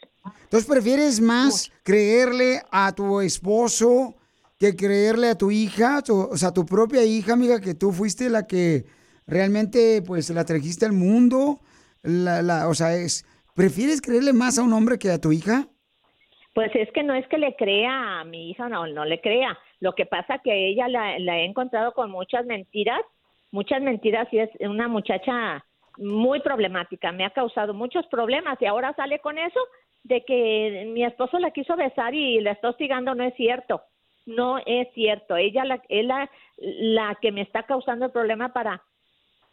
Entonces, 0.45 0.71
¿prefieres 0.71 1.21
más 1.21 1.73
creerle 1.83 2.63
a 2.71 2.95
tu 2.95 3.21
esposo 3.21 4.15
que 4.61 4.77
creerle 4.77 5.31
a 5.31 5.35
tu 5.39 5.51
hija? 5.51 6.03
Tu- 6.03 6.15
o 6.31 6.37
sea, 6.37 6.53
tu 6.53 6.65
propia 6.65 7.03
hija, 7.03 7.33
amiga, 7.33 7.61
que 7.61 7.75
tú 7.75 7.91
fuiste 7.91 8.31
la 8.31 8.47
que 8.47 8.85
realmente, 9.27 10.01
pues, 10.03 10.31
la 10.31 10.45
trajiste 10.45 10.87
al 10.87 10.93
mundo. 10.93 11.59
La, 12.03 12.41
la- 12.43 12.69
o 12.69 12.75
sea, 12.75 12.95
es, 12.95 13.25
¿prefieres 13.57 14.01
creerle 14.01 14.33
más 14.33 14.59
a 14.59 14.63
un 14.63 14.73
hombre 14.73 14.97
que 14.99 15.11
a 15.11 15.19
tu 15.21 15.33
hija? 15.33 15.67
Pues 16.61 16.77
es 16.77 16.93
que 16.93 17.03
no 17.03 17.15
es 17.15 17.27
que 17.29 17.39
le 17.39 17.57
crea 17.57 18.21
a 18.21 18.25
mi 18.25 18.51
hija, 18.51 18.69
no, 18.69 18.87
no 18.87 19.07
le 19.07 19.19
crea. 19.23 19.59
Lo 19.79 19.95
que 19.95 20.05
pasa 20.05 20.41
que 20.45 20.69
ella 20.69 20.89
la, 20.89 21.19
la 21.19 21.39
he 21.39 21.47
encontrado 21.47 21.93
con 21.93 22.11
muchas 22.11 22.45
mentiras, 22.45 23.01
muchas 23.51 23.81
mentiras 23.81 24.29
y 24.31 24.41
es 24.41 24.51
una 24.61 24.87
muchacha 24.87 25.65
muy 25.97 26.41
problemática. 26.41 27.13
Me 27.13 27.25
ha 27.25 27.31
causado 27.31 27.73
muchos 27.73 28.07
problemas 28.09 28.61
y 28.61 28.67
ahora 28.67 28.93
sale 28.93 29.21
con 29.21 29.39
eso 29.39 29.59
de 30.05 30.23
que 30.23 30.85
mi 30.93 31.03
esposo 31.03 31.39
la 31.39 31.51
quiso 31.51 31.77
besar 31.77 32.15
y 32.15 32.39
la 32.41 32.51
está 32.51 32.69
hostigando. 32.69 33.15
No 33.15 33.25
es 33.25 33.35
cierto, 33.37 33.81
no 34.27 34.59
es 34.59 34.87
cierto. 34.93 35.37
Ella 35.37 35.65
la, 35.65 35.83
es 35.89 36.05
la, 36.59 37.15
que 37.23 37.33
me 37.33 37.41
está 37.41 37.63
causando 37.63 38.05
el 38.05 38.13
problema 38.13 38.53
para 38.53 38.83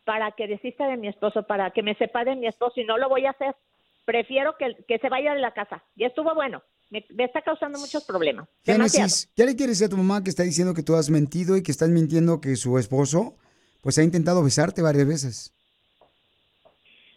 para 0.03 0.31
que 0.33 0.47
desista 0.47 0.85
de 0.87 0.97
mi 0.97 1.07
esposo, 1.07 1.43
para 1.43 1.71
que 1.71 1.83
me 1.83 1.95
separe 1.95 2.31
de 2.31 2.35
mi 2.35 2.47
esposo 2.47 2.81
y 2.81 2.83
no 2.83 2.97
lo 2.97 3.07
voy 3.07 3.25
a 3.27 3.29
hacer. 3.29 3.55
Prefiero 4.03 4.57
que, 4.57 4.75
que 4.89 4.99
se 4.99 5.07
vaya 5.07 5.33
de 5.33 5.39
la 5.39 5.51
casa. 5.51 5.85
Ya 5.95 6.07
estuvo 6.07 6.35
bueno. 6.35 6.61
Me, 6.89 7.05
me 7.13 7.25
está 7.25 7.41
causando 7.41 7.79
muchos 7.79 8.05
problemas. 8.05 8.47
Génesis, 8.63 9.31
¿qué 9.35 9.45
le 9.45 9.55
quieres 9.55 9.79
decir 9.79 9.87
a 9.87 9.95
tu 9.95 9.97
mamá 9.97 10.23
que 10.23 10.29
está 10.29 10.43
diciendo 10.43 10.73
que 10.73 10.83
tú 10.83 10.95
has 10.95 11.09
mentido 11.09 11.57
y 11.57 11.63
que 11.63 11.71
estás 11.71 11.89
mintiendo 11.89 12.39
que 12.39 12.55
su 12.55 12.77
esposo, 12.77 13.35
pues, 13.81 13.97
ha 13.97 14.03
intentado 14.03 14.43
besarte 14.43 14.81
varias 14.81 15.07
veces? 15.07 15.53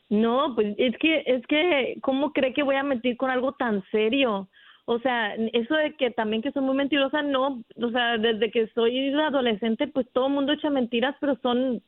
No, 0.09 0.55
pues 0.57 0.75
es 0.77 0.97
que, 0.99 1.23
es 1.25 1.47
que, 1.47 1.97
¿cómo 2.03 2.33
cree 2.33 2.53
que 2.53 2.65
voy 2.65 2.75
a 2.75 2.83
mentir 2.83 3.17
con 3.17 3.31
algo 3.31 3.53
tan 3.53 3.85
serio? 3.93 4.49
O 4.87 4.99
sea, 4.99 5.35
eso 5.53 5.75
de 5.77 5.95
que 5.95 6.11
también 6.11 6.43
que 6.43 6.51
soy 6.51 6.63
muy 6.63 6.75
mentirosa, 6.75 7.23
no, 7.23 7.63
o 7.77 7.91
sea, 7.93 8.19
desde 8.19 8.51
que 8.51 8.67
soy 8.75 9.15
adolescente, 9.15 9.87
pues 9.87 10.09
todo 10.13 10.27
el 10.27 10.33
mundo 10.33 10.53
echa 10.53 10.69
mentiras, 10.69 11.15
pero 11.21 11.39
son, 11.43 11.81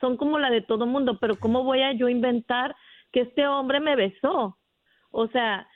son 0.00 0.18
como 0.18 0.38
la 0.38 0.50
de 0.50 0.60
todo 0.60 0.84
mundo, 0.84 1.18
pero 1.18 1.36
¿cómo 1.36 1.64
voy 1.64 1.80
a 1.80 1.94
yo 1.94 2.10
inventar 2.10 2.76
que 3.10 3.22
este 3.22 3.46
hombre 3.46 3.80
me 3.80 3.96
besó? 3.96 4.58
O 5.10 5.28
sea, 5.28 5.66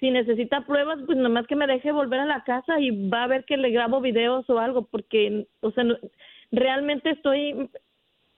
si 0.00 0.10
necesita 0.10 0.62
pruebas, 0.66 0.98
pues 1.06 1.18
nomás 1.18 1.46
que 1.46 1.56
me 1.56 1.66
deje 1.66 1.92
volver 1.92 2.20
a 2.20 2.26
la 2.26 2.42
casa 2.44 2.80
y 2.80 3.08
va 3.08 3.24
a 3.24 3.28
ver 3.28 3.44
que 3.44 3.56
le 3.56 3.70
grabo 3.70 4.00
videos 4.00 4.48
o 4.48 4.58
algo, 4.58 4.86
porque, 4.86 5.46
o 5.60 5.70
sea, 5.70 5.84
no- 5.84 5.96
realmente 6.50 7.10
estoy 7.10 7.68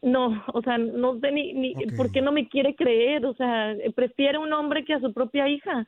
no, 0.03 0.45
o 0.53 0.61
sea, 0.61 0.77
no 0.77 1.19
sé 1.19 1.33
ni, 1.33 1.55
ni 1.55 1.75
por 1.97 2.11
qué 2.13 2.21
no 2.21 2.31
me 2.31 2.47
quiere 2.49 2.75
creer, 2.75 3.25
o 3.25 3.35
sea, 3.35 3.75
prefiere 3.95 4.37
un 4.37 4.53
hombre 4.53 4.85
que 4.85 4.93
a 4.93 5.01
su 5.01 5.13
propia 5.15 5.49
hija. 5.49 5.87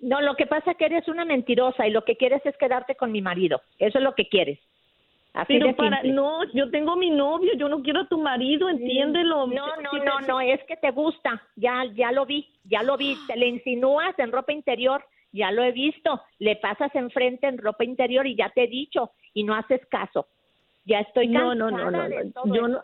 No, 0.00 0.20
lo 0.20 0.34
que 0.34 0.46
pasa 0.46 0.72
es 0.72 0.76
que 0.78 0.86
eres 0.86 1.06
una 1.06 1.24
mentirosa 1.24 1.86
y 1.86 1.90
lo 1.90 2.04
que 2.04 2.16
quieres 2.16 2.44
es 2.46 2.56
quedarte 2.56 2.96
con 2.96 3.12
mi 3.12 3.20
marido. 3.20 3.60
Eso 3.78 3.98
es 3.98 4.04
lo 4.04 4.14
que 4.14 4.26
quieres. 4.28 4.58
Así 5.34 5.58
Pero 5.58 5.74
para, 5.74 6.02
no, 6.02 6.44
yo 6.52 6.70
tengo 6.70 6.94
mi 6.94 7.08
novio, 7.08 7.52
yo 7.56 7.68
no 7.68 7.82
quiero 7.82 8.00
a 8.00 8.06
tu 8.06 8.18
marido, 8.18 8.68
entiéndelo. 8.68 9.46
No, 9.46 9.66
no, 9.76 10.04
no, 10.04 10.20
no, 10.20 10.40
es 10.40 10.62
que 10.64 10.76
te 10.76 10.90
gusta. 10.90 11.42
Ya, 11.56 11.84
ya 11.94 12.12
lo 12.12 12.26
vi, 12.26 12.46
ya 12.64 12.82
lo 12.82 12.98
vi. 12.98 13.16
Te 13.26 13.36
le 13.36 13.46
insinúas 13.46 14.18
en 14.18 14.30
ropa 14.30 14.52
interior, 14.52 15.02
ya 15.32 15.50
lo 15.50 15.62
he 15.62 15.72
visto. 15.72 16.20
Le 16.38 16.56
pasas 16.56 16.94
enfrente 16.94 17.46
en 17.46 17.56
ropa 17.56 17.82
interior 17.82 18.26
y 18.26 18.36
ya 18.36 18.50
te 18.50 18.64
he 18.64 18.66
dicho 18.66 19.12
y 19.32 19.44
no 19.44 19.54
haces 19.54 19.80
caso. 19.86 20.26
Ya 20.84 21.00
estoy 21.00 21.32
cansada 21.32 21.54
no, 21.54 21.70
no, 21.70 21.90
no, 21.90 22.08
de 22.08 22.24
no, 22.24 22.32
todo 22.32 22.54
yo 22.54 22.68
no, 22.68 22.80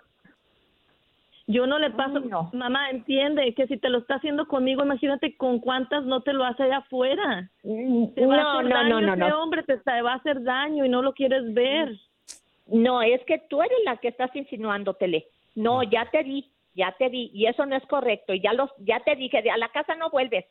yo 1.48 1.66
no 1.66 1.78
le 1.78 1.90
paso, 1.90 2.20
mamá, 2.52 2.90
entiende 2.90 3.54
que 3.54 3.66
si 3.66 3.78
te 3.78 3.88
lo 3.88 3.98
está 3.98 4.16
haciendo 4.16 4.46
conmigo, 4.46 4.84
imagínate 4.84 5.34
con 5.36 5.60
cuántas 5.60 6.04
no 6.04 6.20
te 6.20 6.34
lo 6.34 6.44
hace 6.44 6.64
allá 6.64 6.78
afuera. 6.78 7.50
Te 7.62 8.26
va 8.26 8.34
a 8.34 8.42
no, 8.42 8.50
hacer 8.50 8.64
no, 8.64 8.76
daño 8.76 9.00
no, 9.00 9.16
no, 9.16 9.26
ese 9.26 9.34
hombre, 9.34 9.62
te 9.62 10.02
va 10.02 10.12
a 10.12 10.16
hacer 10.16 10.42
daño 10.42 10.84
y 10.84 10.90
no 10.90 11.00
lo 11.00 11.14
quieres 11.14 11.54
ver. 11.54 11.98
No, 12.68 13.02
es 13.02 13.20
que 13.24 13.38
tú 13.48 13.62
eres 13.62 13.78
la 13.84 13.96
que 13.96 14.08
estás 14.08 14.34
insinuándotele. 14.36 15.26
No, 15.54 15.82
ya 15.82 16.08
te 16.10 16.22
di, 16.22 16.48
ya 16.74 16.94
te 16.98 17.08
di 17.10 17.30
y 17.34 17.46
eso 17.46 17.66
no 17.66 17.76
es 17.76 17.84
correcto. 17.86 18.32
Y 18.34 18.40
ya 18.40 18.52
los, 18.52 18.70
ya 18.78 19.00
te 19.00 19.16
dije, 19.16 19.42
de 19.42 19.50
a 19.50 19.56
la 19.56 19.70
casa 19.70 19.94
no 19.96 20.10
vuelves. 20.10 20.44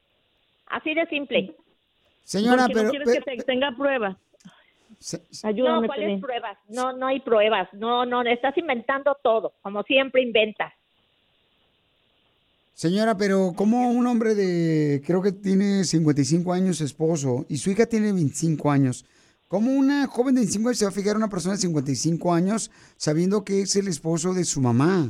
Así 0.68 0.94
de 0.94 1.06
simple. 1.08 1.56
Señora, 2.24 2.64
Porque 2.64 2.74
pero, 2.74 2.84
no 2.86 2.90
quieres 2.92 3.08
pero- 3.08 3.24
que 3.26 3.38
te 3.38 3.44
tenga 3.44 3.72
pruebas. 3.78 4.18
no, 5.56 5.84
¿cuáles 5.86 6.20
pruebas? 6.20 6.58
No, 6.70 6.92
no 6.94 7.08
hay 7.08 7.20
pruebas. 7.22 7.70
No, 7.74 8.06
no, 8.06 8.22
estás 8.24 8.58
inventando 8.58 9.16
todo, 9.22 9.54
como 9.62 9.84
siempre 9.84 10.22
inventas. 10.22 10.74
Señora, 12.74 13.18
pero 13.18 13.54
como 13.56 13.90
un 13.90 14.06
hombre 14.06 14.36
de, 14.36 15.02
creo 15.06 15.22
que 15.22 15.32
tiene 15.32 15.84
55 15.84 16.54
años, 16.54 16.80
esposo, 16.82 17.46
y 17.50 17.58
su 17.58 17.72
hija 17.72 17.88
tiene 17.88 18.12
25 18.14 18.70
años, 18.70 19.04
¿cómo 19.48 19.72
una 19.72 20.08
joven 20.08 20.36
de 20.36 20.42
25 20.42 20.68
años 20.70 20.78
se 20.80 20.86
va 20.86 20.90
a 20.90 20.94
fijar 20.94 21.12
en 21.12 21.18
una 21.18 21.30
persona 21.30 21.56
de 21.56 21.62
55 21.62 22.34
años 22.34 22.72
sabiendo 22.98 23.44
que 23.44 23.62
es 23.62 23.76
el 23.76 23.88
esposo 23.88 24.34
de 24.34 24.44
su 24.44 24.62
mamá? 24.62 25.10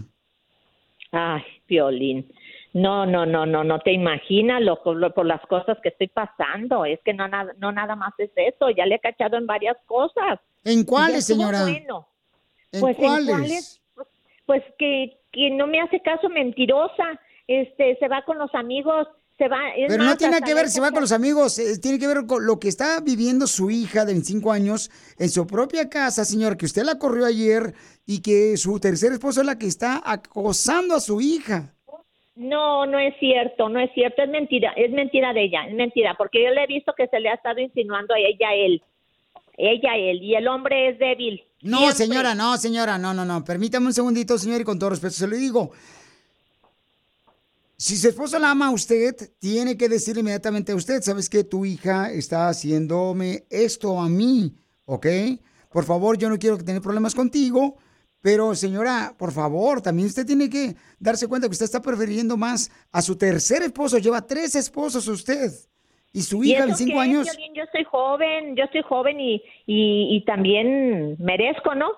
Ay, 1.11 1.41
Violín. 1.67 2.31
No, 2.73 3.05
no, 3.05 3.25
no, 3.25 3.45
no, 3.45 3.63
no 3.63 3.79
te 3.79 3.91
imaginas 3.93 4.61
lo, 4.61 4.79
lo- 4.93 5.13
por 5.13 5.25
las 5.25 5.41
cosas 5.47 5.77
que 5.81 5.89
estoy 5.89 6.07
pasando. 6.09 6.85
Es 6.85 6.99
que 7.03 7.13
no, 7.13 7.27
nada- 7.27 7.53
no 7.57 7.71
nada 7.71 7.95
más 7.95 8.13
es 8.17 8.29
eso. 8.35 8.69
Ya 8.69 8.85
le 8.85 8.95
he 8.95 8.99
cachado 8.99 9.37
en 9.37 9.47
varias 9.47 9.77
cosas. 9.85 10.39
¿En 10.63 10.83
cuáles, 10.83 11.25
señora? 11.25 11.63
Bueno. 11.63 12.07
¿En 12.71 12.81
Pues 12.81 12.97
cuáles? 12.97 13.29
en 13.29 13.35
cuáles, 13.37 13.81
pues, 13.95 14.07
pues 14.45 14.63
que, 14.77 15.17
que 15.31 15.49
no 15.51 15.65
me 15.65 15.79
hace 15.81 16.01
caso 16.01 16.29
mentirosa. 16.29 17.19
Este, 17.47 17.95
se 17.97 18.07
va 18.09 18.23
con 18.25 18.37
los 18.37 18.53
amigos, 18.53 19.07
se 19.37 19.47
va. 19.47 19.69
es 19.75 19.87
Pero 19.87 20.03
no 20.03 20.17
tiene 20.17 20.41
que 20.41 20.53
ver 20.53 20.67
si 20.67 20.79
va 20.79 20.91
con 20.91 21.01
los 21.01 21.11
amigos, 21.11 21.59
eh, 21.59 21.79
tiene 21.79 21.99
que 21.99 22.07
ver 22.07 22.25
con 22.25 22.45
lo 22.45 22.59
que 22.59 22.67
está 22.67 22.99
viviendo 23.01 23.47
su 23.47 23.69
hija 23.69 24.05
de 24.05 24.13
25 24.13 24.51
años 24.51 24.89
en 25.17 25.29
su 25.29 25.45
propia 25.45 25.89
casa, 25.89 26.25
señor, 26.25 26.57
que 26.57 26.65
usted 26.65 26.83
la 26.83 26.97
corrió 26.97 27.25
ayer 27.25 27.73
y 28.05 28.21
que 28.21 28.57
su 28.57 28.79
tercer 28.79 29.11
esposo 29.11 29.41
es 29.41 29.47
la 29.47 29.57
que 29.57 29.67
está 29.67 30.01
acosando 30.03 30.95
a 30.95 30.99
su 30.99 31.21
hija. 31.21 31.73
No, 32.35 32.85
no 32.85 32.99
es 32.99 33.15
cierto, 33.19 33.67
no 33.67 33.79
es 33.79 33.91
cierto, 33.93 34.21
es 34.21 34.29
mentira, 34.29 34.71
es 34.75 34.91
mentira 34.91 35.33
de 35.33 35.45
ella, 35.45 35.67
es 35.67 35.73
mentira, 35.73 36.15
porque 36.17 36.43
yo 36.43 36.51
le 36.51 36.63
he 36.63 36.67
visto 36.67 36.93
que 36.95 37.07
se 37.07 37.19
le 37.19 37.29
ha 37.29 37.33
estado 37.33 37.59
insinuando 37.59 38.13
a 38.13 38.19
ella 38.19 38.49
a 38.49 38.53
él, 38.53 38.83
ella 39.57 39.95
él, 39.95 40.21
y 40.21 40.35
el 40.35 40.47
hombre 40.47 40.89
es 40.89 40.99
débil. 40.99 41.43
No, 41.63 41.79
Siempre. 41.79 42.05
señora, 42.05 42.35
no, 42.35 42.57
señora, 42.57 42.99
no, 42.99 43.15
no, 43.15 43.25
no. 43.25 43.43
Permítame 43.43 43.87
un 43.87 43.93
segundito, 43.93 44.37
señor, 44.37 44.61
y 44.61 44.63
con 44.63 44.77
todo 44.77 44.91
respeto 44.91 45.15
se 45.15 45.27
lo 45.27 45.35
digo. 45.35 45.71
Si 47.79 47.95
su 47.95 48.07
esposo 48.07 48.39
la 48.39 48.49
ama 48.49 48.67
a 48.67 48.71
usted, 48.71 49.15
tiene 49.37 49.77
que 49.77 49.87
decirle 49.87 50.21
inmediatamente 50.21 50.71
a 50.71 50.75
usted, 50.75 50.99
¿sabes 51.03 51.29
que 51.29 51.43
Tu 51.43 51.63
hija 51.63 52.11
está 52.11 52.49
haciéndome 52.49 53.45
esto 53.51 53.99
a 53.99 54.09
mí, 54.09 54.55
¿ok? 54.85 55.05
Por 55.69 55.83
favor, 55.83 56.17
yo 56.17 56.27
no 56.27 56.39
quiero 56.39 56.57
tener 56.57 56.81
problemas 56.81 57.13
contigo, 57.13 57.77
pero 58.19 58.55
señora, 58.55 59.13
por 59.15 59.31
favor, 59.31 59.79
también 59.79 60.07
usted 60.07 60.25
tiene 60.25 60.49
que 60.49 60.75
darse 60.97 61.27
cuenta 61.27 61.47
que 61.47 61.51
usted 61.51 61.65
está 61.65 61.79
prefiriendo 61.79 62.35
más 62.35 62.71
a 62.91 63.03
su 63.03 63.15
tercer 63.15 63.61
esposo. 63.61 63.99
Lleva 63.99 64.25
tres 64.25 64.55
esposos 64.55 65.07
usted. 65.07 65.51
Y 66.11 66.23
su 66.23 66.43
¿Y 66.43 66.53
hija 66.53 66.65
de 66.65 66.71
eso 66.71 66.77
25 66.79 66.97
qué, 66.97 67.03
años. 67.03 67.29
Piolín? 67.29 67.53
Yo 67.53 67.61
estoy 67.61 67.83
joven, 67.83 68.55
yo 68.55 68.63
estoy 68.63 68.81
joven 68.81 69.19
y, 69.19 69.35
y, 69.67 70.15
y 70.17 70.25
también 70.25 71.15
merezco, 71.19 71.75
¿no? 71.75 71.91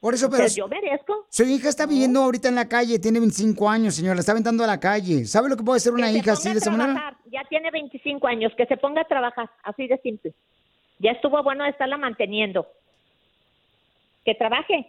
Por 0.00 0.14
eso, 0.14 0.30
pero... 0.30 0.46
yo 0.46 0.68
merezco. 0.68 1.26
Su 1.28 1.42
hija 1.44 1.68
está 1.68 1.84
viviendo 1.86 2.22
ahorita 2.22 2.48
en 2.48 2.54
la 2.54 2.68
calle, 2.68 2.98
tiene 3.00 3.18
25 3.18 3.68
años, 3.68 3.94
señor, 3.96 4.14
la 4.14 4.20
está 4.20 4.32
aventando 4.32 4.62
a 4.62 4.66
la 4.66 4.78
calle. 4.78 5.24
¿Sabe 5.24 5.48
lo 5.48 5.56
que 5.56 5.64
puede 5.64 5.80
ser 5.80 5.92
una 5.92 6.06
Que 6.06 6.12
se 6.12 6.18
hija 6.18 6.24
ponga 6.34 6.38
así 6.38 6.48
a 6.48 6.52
de 6.52 6.58
esa 6.58 6.70
manera? 6.70 7.18
Ya 7.32 7.40
tiene 7.48 7.70
25 7.70 8.26
años, 8.28 8.52
que 8.56 8.66
se 8.66 8.76
ponga 8.76 9.02
a 9.02 9.04
trabajar, 9.08 9.50
así 9.64 9.88
de 9.88 9.98
simple. 9.98 10.34
Ya 11.00 11.10
estuvo 11.12 11.42
bueno 11.42 11.64
de 11.64 11.70
estarla 11.70 11.96
manteniendo. 11.96 12.66
Que 14.24 14.34
trabaje, 14.34 14.86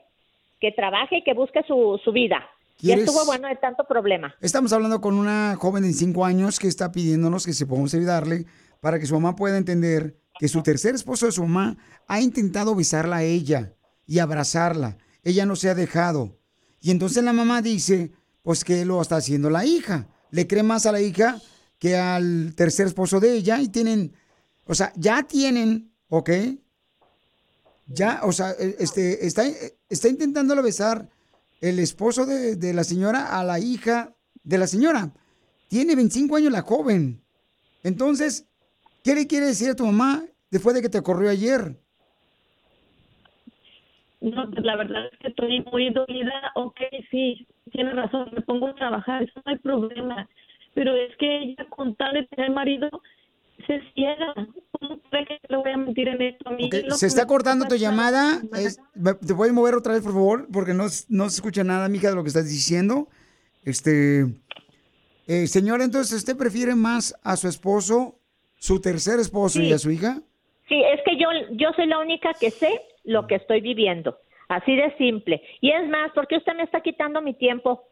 que 0.59 0.71
trabaje 0.71 1.17
y 1.17 1.23
que 1.23 1.33
busque 1.33 1.63
su, 1.67 1.99
su 2.03 2.11
vida. 2.11 2.45
Ya 2.79 2.93
¿Quieres- 2.95 3.05
estuvo 3.05 3.25
bueno 3.25 3.47
de 3.47 3.55
tanto 3.55 3.83
problema. 3.85 4.35
Estamos 4.41 4.71
hablando 4.73 5.01
con 5.01 5.15
una 5.15 5.55
joven 5.59 5.83
de 5.83 5.91
5 5.93 6.23
años 6.23 6.59
que 6.59 6.67
está 6.67 6.91
pidiéndonos 6.91 7.45
que 7.45 7.53
se 7.53 7.65
podamos 7.65 7.93
ayudarle 7.93 8.45
para 8.79 8.99
que 8.99 9.05
su 9.05 9.15
mamá 9.15 9.35
pueda 9.35 9.57
entender 9.57 10.15
que 10.39 10.47
su 10.47 10.63
tercer 10.63 10.95
esposo 10.95 11.25
de 11.25 11.31
su 11.33 11.43
mamá 11.45 11.77
ha 12.07 12.21
intentado 12.21 12.73
besarla 12.75 13.17
a 13.17 13.23
ella 13.23 13.73
y 14.09 14.17
abrazarla. 14.17 14.97
Ella 15.23 15.45
no 15.45 15.55
se 15.55 15.69
ha 15.69 15.75
dejado. 15.75 16.35
Y 16.81 16.89
entonces 16.89 17.23
la 17.23 17.31
mamá 17.31 17.61
dice, 17.61 18.11
pues 18.41 18.63
que 18.63 18.83
lo 18.83 18.99
está 18.99 19.17
haciendo 19.17 19.51
la 19.51 19.65
hija. 19.65 20.07
Le 20.31 20.47
cree 20.47 20.63
más 20.63 20.87
a 20.87 20.91
la 20.91 20.99
hija 20.99 21.39
que 21.77 21.95
al 21.95 22.55
tercer 22.55 22.87
esposo 22.87 23.19
de 23.19 23.33
ella 23.33 23.61
y 23.61 23.69
tienen, 23.69 24.13
o 24.65 24.73
sea, 24.73 24.91
ya 24.95 25.21
tienen, 25.27 25.93
¿ok? 26.07 26.31
Ya, 27.85 28.21
o 28.23 28.31
sea, 28.31 28.55
eh, 28.57 28.77
este, 28.79 29.27
está, 29.27 29.47
eh, 29.47 29.77
está 29.87 30.07
intentándolo 30.07 30.63
besar 30.63 31.07
el 31.61 31.77
esposo 31.77 32.25
de, 32.25 32.55
de 32.55 32.73
la 32.73 32.83
señora 32.83 33.39
a 33.39 33.43
la 33.43 33.59
hija 33.59 34.15
de 34.43 34.57
la 34.57 34.65
señora. 34.65 35.13
Tiene 35.67 35.95
25 35.95 36.35
años 36.35 36.51
la 36.51 36.63
joven. 36.63 37.21
Entonces, 37.83 38.45
¿qué 39.03 39.13
le 39.13 39.27
quiere 39.27 39.45
decir 39.45 39.69
a 39.69 39.75
tu 39.75 39.85
mamá 39.85 40.25
después 40.49 40.75
de 40.75 40.81
que 40.81 40.89
te 40.89 41.03
corrió 41.03 41.29
ayer? 41.29 41.79
No, 44.21 44.49
pues 44.51 44.65
la 44.65 44.75
verdad 44.75 45.05
es 45.11 45.17
que 45.19 45.27
estoy 45.29 45.61
muy 45.71 45.89
dolida. 45.91 46.51
Ok, 46.55 46.77
sí, 47.09 47.47
tiene 47.71 47.91
razón, 47.93 48.29
me 48.33 48.41
pongo 48.41 48.67
a 48.67 48.75
trabajar, 48.75 49.23
eso 49.23 49.41
no 49.45 49.51
hay 49.51 49.57
problema. 49.59 50.27
Pero 50.73 50.93
es 50.95 51.15
que 51.17 51.37
ella, 51.43 51.65
con 51.69 51.95
tal 51.95 52.13
de 52.13 52.23
tener 52.27 52.51
marido, 52.51 52.89
se 53.65 53.81
ciega. 53.93 54.33
¿Cómo 54.71 54.99
cree 55.09 55.25
que 55.25 55.39
le 55.47 55.57
voy 55.57 55.71
a 55.71 55.77
mentir 55.77 56.07
en 56.09 56.21
esto? 56.21 56.49
A 56.49 56.51
mí 56.53 56.69
Se 56.89 57.07
está 57.07 57.25
cortando 57.25 57.65
tu 57.65 57.75
llamada. 57.75 58.41
Es- 58.53 58.79
¿Te 59.25 59.33
puedes 59.35 59.53
mover 59.53 59.75
otra 59.75 59.93
vez, 59.93 60.03
por 60.03 60.13
favor? 60.13 60.47
Porque 60.51 60.73
no, 60.73 60.85
no 61.09 61.29
se 61.29 61.35
escucha 61.35 61.63
nada, 61.63 61.87
mija, 61.87 62.09
de 62.09 62.15
lo 62.15 62.23
que 62.23 62.27
estás 62.29 62.49
diciendo. 62.49 63.07
Este, 63.63 64.25
eh, 65.27 65.47
señora, 65.47 65.83
entonces, 65.83 66.17
¿usted 66.17 66.35
prefiere 66.37 66.75
más 66.75 67.15
a 67.23 67.35
su 67.37 67.47
esposo, 67.47 68.15
su 68.57 68.81
tercer 68.81 69.19
esposo 69.19 69.61
y 69.61 69.71
a 69.71 69.77
su 69.77 69.91
hija? 69.91 70.21
Sí, 70.67 70.81
es 70.83 70.99
que 71.05 71.17
yo, 71.17 71.29
yo 71.51 71.69
soy 71.75 71.87
la 71.87 71.99
única 71.99 72.33
que 72.39 72.51
sé 72.51 72.81
lo 73.09 73.27
que 73.27 73.35
estoy 73.35 73.61
viviendo. 73.61 74.17
Así 74.47 74.75
de 74.75 74.95
simple. 74.97 75.41
Y 75.61 75.71
es 75.71 75.87
más, 75.89 76.11
¿por 76.11 76.27
qué 76.27 76.37
usted 76.37 76.53
me 76.55 76.63
está 76.63 76.81
quitando 76.81 77.21
mi 77.21 77.33
tiempo? 77.33 77.83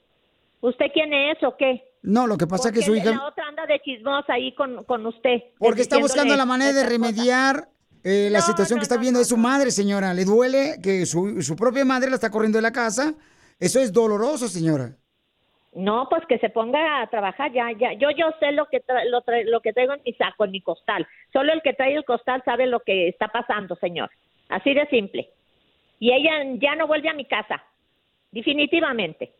¿Usted 0.62 0.88
quién 0.94 1.14
es 1.14 1.42
o 1.44 1.56
qué? 1.58 1.84
No, 2.02 2.26
lo 2.26 2.38
que 2.38 2.48
pasa 2.48 2.70
es 2.70 2.74
que 2.74 2.80
¿Por 2.80 2.86
su 2.86 2.96
hija... 2.96 3.12
La 3.12 3.26
otra 3.28 3.48
anda 3.48 3.66
de 3.66 3.80
chismosa 3.82 4.34
ahí 4.34 4.54
con, 4.54 4.84
con 4.86 5.06
usted. 5.06 5.44
Porque 5.60 5.82
está 5.82 5.98
buscando 6.00 6.36
la 6.36 6.46
manera 6.46 6.74
de 6.74 6.84
remediar 6.88 7.68
eh, 8.04 8.30
la 8.32 8.40
No, 8.40 8.46
situación 8.46 8.78
no, 8.78 8.82
que 8.82 8.84
está 8.84 8.98
viendo 8.98 9.20
de 9.20 9.26
su 9.26 9.38
madre, 9.38 9.70
señora. 9.72 10.14
Le 10.14 10.26
duele 10.26 10.80
que 10.82 11.06
su, 11.06 11.42
su 11.42 11.56
propia 11.56 11.86
madre 11.86 12.10
la 12.10 12.16
está 12.16 12.32
corriendo 12.32 12.58
de 12.58 12.64
la 12.64 12.72
casa. 12.72 13.14
Eso 13.60 13.80
es 13.80 13.92
doloroso, 13.92 14.48
señora. 14.48 14.96
No, 15.74 16.08
pues 16.10 16.24
que 16.28 16.40
se 16.40 16.50
ponga 16.50 17.02
a 17.02 17.08
trabajar 17.10 17.52
ya, 17.52 17.68
ya. 17.80 17.94
Yo, 17.94 18.10
yo 18.12 18.28
sé 18.40 18.52
lo 18.52 18.66
que 18.68 18.84
tra- 18.84 19.06
lo, 19.10 19.22
tra- 19.24 19.46
lo 19.46 19.62
que 19.62 19.74
traigo 19.74 19.94
en 19.94 20.02
mi 20.04 20.14
saco, 20.14 20.46
en 20.46 20.52
mi 20.52 20.62
costal. 20.62 21.06
Solo 21.34 21.54
el 21.54 21.62
que 21.62 21.74
trae 21.74 21.94
el 21.94 22.06
costal 22.06 22.42
sabe 22.46 22.66
lo 22.66 22.80
que 22.80 23.10
está 23.10 23.28
pasando, 23.28 23.76
señor. 23.76 24.10
Así 24.50 24.74
de 24.74 24.86
simple. 24.88 25.30
Y 26.00 26.12
ella 26.12 26.32
ya 26.62 26.76
no 26.76 26.88
vuelve 26.88 27.10
a 27.10 27.14
mi 27.14 27.26
casa, 27.26 27.62
definitivamente. 28.32 29.34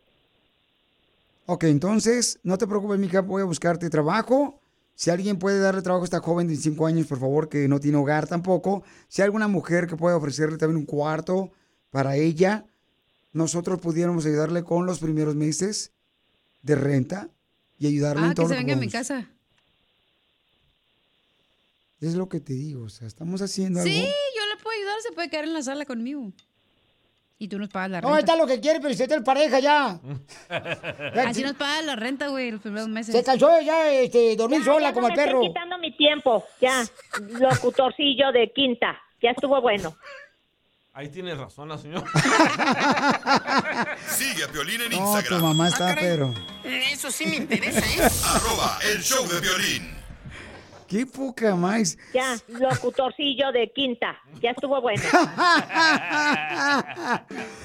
Ok, 1.46 1.64
entonces, 1.64 2.38
no 2.42 2.58
te 2.58 2.66
preocupes, 2.66 2.98
mija, 2.98 3.20
voy 3.22 3.42
a 3.42 3.46
buscarte 3.46 3.88
trabajo. 3.88 4.60
Si 4.94 5.10
alguien 5.10 5.38
puede 5.38 5.60
darle 5.60 5.80
trabajo 5.82 6.02
a 6.02 6.06
esta 6.06 6.20
joven 6.20 6.48
de 6.48 6.56
5 6.56 6.86
años, 6.86 7.06
por 7.06 7.20
favor, 7.20 7.48
que 7.48 7.68
no 7.68 7.78
tiene 7.80 7.96
hogar 7.98 8.26
tampoco. 8.26 8.82
Si 9.06 9.22
hay 9.22 9.26
alguna 9.26 9.48
mujer 9.48 9.86
que 9.86 9.96
pueda 9.96 10.16
ofrecerle 10.16 10.58
también 10.58 10.78
un 10.78 10.86
cuarto 10.86 11.52
para 11.90 12.16
ella, 12.16 12.66
nosotros 13.32 13.80
pudiéramos 13.80 14.26
ayudarle 14.26 14.64
con 14.64 14.84
los 14.84 14.98
primeros 14.98 15.36
meses 15.36 15.92
de 16.62 16.74
renta 16.74 17.28
y 17.78 17.86
ayudarle 17.86 18.22
Ah, 18.22 18.26
en 18.26 18.30
que 18.30 18.34
todo 18.34 18.48
se 18.48 18.54
lo 18.54 18.58
que 18.58 18.64
venga 18.64 18.76
a 18.76 18.80
mi 18.80 18.88
casa. 18.90 19.30
Es 22.00 22.14
lo 22.14 22.28
que 22.28 22.40
te 22.40 22.52
digo, 22.52 22.84
o 22.84 22.88
sea, 22.88 23.06
estamos 23.08 23.40
haciendo 23.42 23.82
Sí, 23.82 23.90
algo. 24.00 24.08
yo 24.36 24.37
le 24.58 24.62
puedo 24.62 24.76
ayudar, 24.76 24.96
se 25.02 25.12
puede 25.12 25.30
quedar 25.30 25.44
en 25.44 25.54
la 25.54 25.62
sala 25.62 25.84
conmigo. 25.84 26.32
Y 27.40 27.46
tú 27.46 27.56
nos 27.58 27.68
pagas 27.68 27.90
la 27.90 28.00
No, 28.00 28.08
renta. 28.08 28.20
está 28.20 28.36
lo 28.36 28.46
que 28.48 28.58
quiere, 28.60 28.80
pero 28.80 28.90
usted 28.90 29.10
es 29.12 29.22
pareja 29.22 29.60
ya. 29.60 30.00
Así 31.26 31.42
nos 31.44 31.52
pagas 31.54 31.84
la 31.84 31.94
renta, 31.94 32.26
güey, 32.28 32.50
los 32.50 32.60
primeros 32.60 32.88
meses. 32.88 33.14
Se 33.14 33.22
cansó 33.22 33.60
ya 33.60 33.92
este, 33.92 34.34
dormir 34.34 34.58
Ya, 34.58 34.64
sola 34.64 34.88
ya 34.88 34.92
como 34.92 35.06
no 35.08 35.14
el 35.14 35.18
me 35.20 35.24
perro. 35.24 35.38
estén 35.42 35.52
quitando 35.52 35.78
mi 35.78 35.96
tiempo, 35.96 36.44
ya. 36.60 36.84
Locutorcillo 37.38 38.32
de 38.32 38.50
quinta. 38.52 39.00
Ya 39.22 39.30
estuvo 39.30 39.60
bueno. 39.60 39.96
Ahí 40.94 41.08
tiene 41.10 41.32
razón 41.36 41.68
la 41.68 41.78
señora. 41.78 42.04
Sigue 44.08 44.42
a 44.42 44.48
Piolín 44.48 44.80
en 44.80 44.90
No, 44.90 44.96
tu 44.96 45.02
Instagram. 45.04 45.42
mamá 45.42 45.68
está, 45.68 45.94
pero... 45.94 46.34
Eso 46.64 47.08
sí 47.12 47.24
me 47.26 47.36
interesa, 47.36 47.78
¿eh? 47.78 48.10
Arroba 48.34 48.78
el 48.92 49.00
show 49.00 49.24
de 49.28 49.40
violín. 49.40 49.97
Qué 50.88 51.04
poca 51.04 51.54
más. 51.54 51.98
Ya, 52.14 52.38
locutorcillo 52.48 53.52
de 53.52 53.70
quinta. 53.74 54.16
Ya 54.40 54.52
estuvo 54.52 54.80
bueno. 54.80 55.02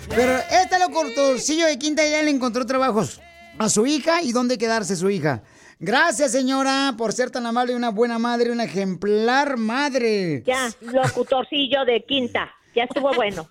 Pero 0.10 0.38
este 0.52 0.80
locutorcillo 0.80 1.68
de 1.68 1.80
Quinta 1.80 2.06
ya 2.06 2.22
le 2.22 2.32
encontró 2.32 2.66
trabajos 2.66 3.22
a 3.58 3.70
su 3.70 3.86
hija 3.86 4.22
y 4.22 4.34
dónde 4.34 4.58
quedarse 4.58 4.95
su 4.95 5.10
hija. 5.10 5.44
Gracias, 5.80 6.32
señora, 6.32 6.94
por 6.98 7.14
ser 7.14 7.32
tan 7.32 7.45
amable 7.45 7.74
y 7.74 7.76
una 7.76 7.90
buena 7.90 8.20
madre, 8.20 8.52
una 8.52 8.66
ejemplar 8.66 9.58
madre. 9.58 10.44
Ya, 10.45 10.70
locutorcillo 10.82 11.86
de 11.86 12.04
quinta. 12.06 12.50
Ya 12.76 12.84
estuvo 12.84 13.14
bueno. 13.14 13.50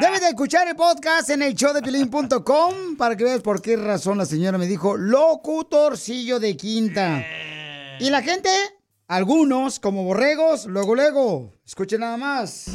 Debes 0.00 0.20
de 0.20 0.28
escuchar 0.28 0.66
el 0.66 0.74
podcast 0.74 1.30
en 1.30 1.42
el 1.42 1.54
showdepilín.com 1.54 2.96
para 2.98 3.16
que 3.16 3.24
veas 3.24 3.40
por 3.40 3.62
qué 3.62 3.76
razón 3.76 4.18
la 4.18 4.26
señora 4.26 4.58
me 4.58 4.66
dijo 4.66 4.96
locutorcillo 4.96 6.40
de 6.40 6.56
quinta. 6.56 7.24
Y 8.00 8.10
la 8.10 8.20
gente, 8.20 8.50
algunos 9.14 9.78
como 9.78 10.04
borregos, 10.04 10.64
luego, 10.66 10.94
luego, 10.94 11.52
Escuchen 11.66 12.00
nada 12.00 12.16
más. 12.16 12.66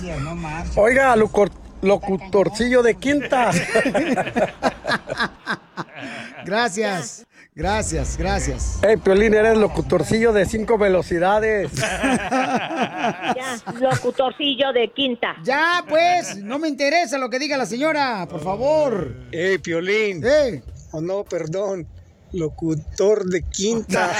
Oiga, 0.76 1.16
locor- 1.16 1.52
locutorcillo 1.82 2.84
de 2.84 2.96
quinta. 2.96 3.52
Gracias. 6.46 7.26
Gracias, 7.56 8.18
gracias. 8.18 8.80
Hey, 8.84 8.98
Piolín, 8.98 9.34
eres 9.34 9.58
locutorcillo 9.58 10.32
de 10.32 10.46
cinco 10.46 10.78
velocidades. 10.78 11.72
Ya, 11.74 13.58
locutorcillo 13.80 14.72
de 14.74 14.92
quinta. 14.94 15.36
Ya, 15.44 15.84
pues, 15.90 16.38
no 16.38 16.60
me 16.60 16.68
interesa 16.68 17.18
lo 17.18 17.32
que 17.32 17.40
diga 17.40 17.58
la 17.58 17.66
señora, 17.66 18.28
por 18.30 18.44
favor. 18.44 19.12
Hey, 19.32 19.58
Piolín. 19.58 20.22
Hey. 20.24 20.62
Oh, 20.92 21.02
no, 21.02 21.24
perdón. 21.24 21.88
Locutor 22.34 23.26
de 23.26 23.44
quinta. 23.44 24.12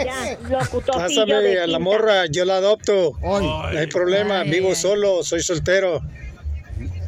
Ya, 0.00 0.66
Pásame 0.92 1.34
de 1.34 1.60
a 1.60 1.66
la 1.66 1.66
quinta. 1.66 1.78
morra, 1.78 2.26
yo 2.26 2.44
la 2.44 2.56
adopto. 2.56 3.12
No 3.22 3.66
hay 3.66 3.86
problema, 3.86 4.40
Ay, 4.40 4.50
vivo 4.50 4.70
ay. 4.70 4.74
solo, 4.74 5.22
soy 5.22 5.42
soltero. 5.42 6.00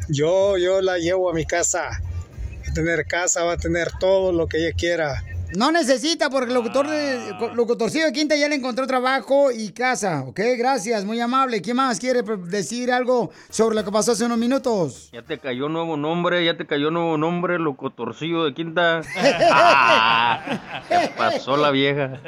Yo, 0.09 0.57
yo 0.57 0.81
la 0.81 0.97
llevo 0.97 1.29
a 1.29 1.33
mi 1.33 1.45
casa. 1.45 1.89
Va 1.89 2.69
a 2.69 2.73
tener 2.73 3.05
casa, 3.05 3.43
va 3.43 3.53
a 3.53 3.57
tener 3.57 3.89
todo 3.99 4.31
lo 4.31 4.47
que 4.47 4.57
ella 4.57 4.75
quiera. 4.75 5.23
No 5.55 5.71
necesita, 5.71 6.29
porque 6.29 6.49
el 6.49 6.55
locutor 6.55 6.87
de, 6.87 7.35
locutorcillo 7.53 8.05
de 8.05 8.11
Quinta 8.11 8.35
ya 8.35 8.47
le 8.47 8.55
encontró 8.55 8.87
trabajo 8.87 9.51
y 9.51 9.71
casa, 9.71 10.23
¿ok? 10.27 10.39
Gracias, 10.57 11.05
muy 11.05 11.19
amable. 11.19 11.61
¿Quién 11.61 11.77
más 11.77 11.99
quiere 11.99 12.21
decir 12.21 12.91
algo 12.91 13.31
sobre 13.49 13.75
lo 13.75 13.83
que 13.83 13.91
pasó 13.91 14.13
hace 14.13 14.25
unos 14.25 14.37
minutos? 14.37 15.09
Ya 15.11 15.21
te 15.21 15.37
cayó 15.37 15.69
nuevo 15.69 15.95
nombre, 15.97 16.43
ya 16.43 16.57
te 16.57 16.65
cayó 16.65 16.89
nuevo 16.89 17.17
nombre, 17.17 17.59
locotorcillo 17.59 18.43
de 18.43 18.53
quinta. 18.53 19.01
Ah, 19.55 20.81
¿Qué 20.89 21.11
pasó 21.15 21.57
la 21.57 21.69
vieja? 21.69 22.19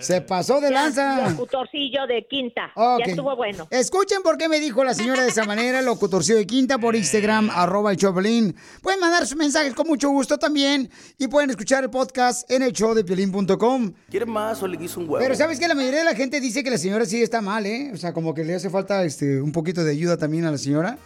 Se 0.00 0.20
pasó 0.20 0.60
de 0.60 0.70
lanza. 0.70 1.30
Locutorcillo 1.30 2.06
de 2.06 2.26
quinta. 2.28 2.70
Ok. 2.74 3.00
Ya 3.04 3.10
estuvo 3.12 3.36
bueno. 3.36 3.66
Escuchen 3.70 4.22
por 4.22 4.38
qué 4.38 4.48
me 4.48 4.60
dijo 4.60 4.82
la 4.84 4.94
señora 4.94 5.22
de 5.22 5.28
esa 5.28 5.44
manera, 5.44 5.82
locutorcillo 5.82 6.38
de 6.38 6.46
Quinta, 6.46 6.78
por 6.78 6.96
Instagram, 6.96 7.50
arroba 7.50 7.92
el 7.92 7.96
Choplin. 7.96 8.54
Pueden 8.82 9.00
mandar 9.00 9.26
sus 9.26 9.36
mensajes 9.36 9.74
con 9.74 9.86
mucho 9.86 10.10
gusto 10.10 10.38
también 10.38 10.90
y 11.18 11.28
pueden 11.28 11.50
escuchar 11.50 11.84
el 11.84 11.90
podcast 11.90 12.47
en 12.48 12.62
el 12.62 12.72
show 12.72 12.94
de 12.94 13.04
piolín.com. 13.04 13.92
¿Quiere 14.10 14.26
más 14.26 14.62
o 14.62 14.66
le 14.66 14.76
guiso 14.76 15.00
un 15.00 15.08
huevo? 15.08 15.18
Pero 15.18 15.34
sabes 15.34 15.58
que 15.58 15.68
la 15.68 15.74
mayoría 15.74 16.00
de 16.00 16.04
la 16.04 16.14
gente 16.14 16.40
dice 16.40 16.62
que 16.64 16.70
la 16.70 16.78
señora 16.78 17.04
sí 17.06 17.22
está 17.22 17.40
mal, 17.40 17.66
¿eh? 17.66 17.90
O 17.92 17.96
sea, 17.96 18.12
como 18.12 18.34
que 18.34 18.44
le 18.44 18.54
hace 18.54 18.70
falta 18.70 19.04
este, 19.04 19.40
un 19.40 19.52
poquito 19.52 19.84
de 19.84 19.92
ayuda 19.92 20.16
también 20.16 20.44
a 20.46 20.50
la 20.50 20.58
señora. 20.58 20.98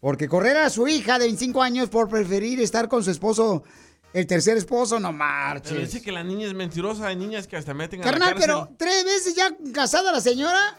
Porque 0.00 0.28
correr 0.28 0.56
a 0.56 0.70
su 0.70 0.86
hija 0.86 1.18
de 1.18 1.24
25 1.26 1.60
años 1.62 1.88
por 1.88 2.08
preferir 2.08 2.60
estar 2.60 2.88
con 2.88 3.02
su 3.02 3.10
esposo, 3.10 3.64
el 4.12 4.26
tercer 4.28 4.56
esposo, 4.56 5.00
no 5.00 5.08
Pero 5.08 5.18
marches. 5.18 5.78
dice 5.92 6.00
que 6.02 6.12
la 6.12 6.22
niña 6.22 6.46
es 6.46 6.54
mentirosa. 6.54 7.08
Hay 7.08 7.16
niñas 7.16 7.48
que 7.48 7.56
hasta 7.56 7.74
meten 7.74 8.02
a 8.02 8.04
la 8.04 8.10
Carnal, 8.12 8.28
cárcel. 8.34 8.46
pero 8.46 8.68
tres 8.76 9.04
veces 9.04 9.34
ya 9.34 9.50
casada 9.72 10.12
la 10.12 10.20
señora. 10.20 10.78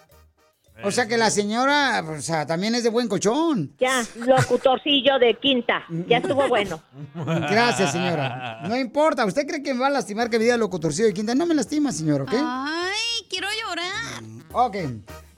O 0.84 0.92
sea 0.92 1.08
que 1.08 1.18
la 1.18 1.30
señora, 1.30 2.04
o 2.08 2.22
sea, 2.22 2.46
también 2.46 2.76
es 2.76 2.84
de 2.84 2.90
buen 2.90 3.08
cochón. 3.08 3.74
Ya, 3.80 4.04
locutorcillo 4.16 5.20
de 5.20 5.34
quinta. 5.36 5.84
Ya 6.08 6.18
estuvo 6.18 6.48
bueno. 6.48 6.82
Gracias, 7.16 7.92
señora. 7.92 8.62
No 8.68 8.78
importa, 8.78 9.26
¿usted 9.26 9.46
cree 9.46 9.62
que 9.62 9.74
me 9.74 9.82
va 9.82 9.88
a 9.88 9.92
lastimar 9.92 10.30
que 10.30 10.38
me 10.38 10.46
diga 10.46 10.58
locutorcillo 10.58 11.08
de 11.08 11.14
quinta? 11.14 11.36
No 11.36 11.46
me 11.46 11.54
lastima, 11.54 11.92
señor, 11.92 12.22
¿ok? 12.22 12.34
Ay, 12.34 13.26
quiero 13.30 13.48
llorar. 13.62 14.24
Ok. 14.52 14.78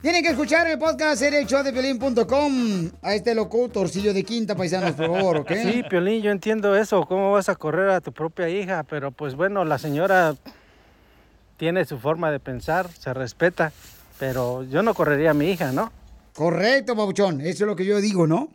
Tienen 0.02 0.24
que 0.24 0.30
escuchar 0.30 0.66
el 0.66 0.80
podcast 0.80 1.22
en 1.22 1.36
el 1.36 1.46
show 1.46 1.62
de 1.62 1.72
Piolín.com 1.72 2.90
a 3.04 3.14
este 3.14 3.36
locutorcillo 3.36 4.16
de 4.16 4.24
quinta, 4.24 4.56
paisanos, 4.56 4.94
por 4.94 5.06
favor, 5.06 5.38
¿ok? 5.38 5.52
Sí, 5.62 5.84
Piolín, 5.88 6.24
yo 6.24 6.32
entiendo 6.32 6.76
eso. 6.76 7.06
¿Cómo 7.06 7.32
vas 7.32 7.50
a 7.50 7.56
correr 7.56 7.90
a 7.92 8.02
tu 8.02 8.12
propia 8.12 8.50
hija? 8.50 8.84
Pero 8.84 9.12
pues 9.12 9.36
bueno, 9.36 9.64
la 9.64 9.78
señora 9.78 10.36
tiene 11.58 11.86
su 11.86 12.00
forma 12.00 12.32
de 12.32 12.40
pensar, 12.40 12.90
se 12.92 13.14
respeta. 13.14 13.72
Pero 14.22 14.64
yo 14.66 14.84
no 14.84 14.94
correría 14.94 15.32
a 15.32 15.34
mi 15.34 15.50
hija, 15.50 15.72
¿no? 15.72 15.92
Correcto, 16.36 16.94
Babuchón. 16.94 17.42
Eso 17.42 17.64
es 17.64 17.68
lo 17.68 17.76
que 17.76 17.86
yo 17.86 18.00
digo, 18.00 18.28
¿no? 18.28 18.50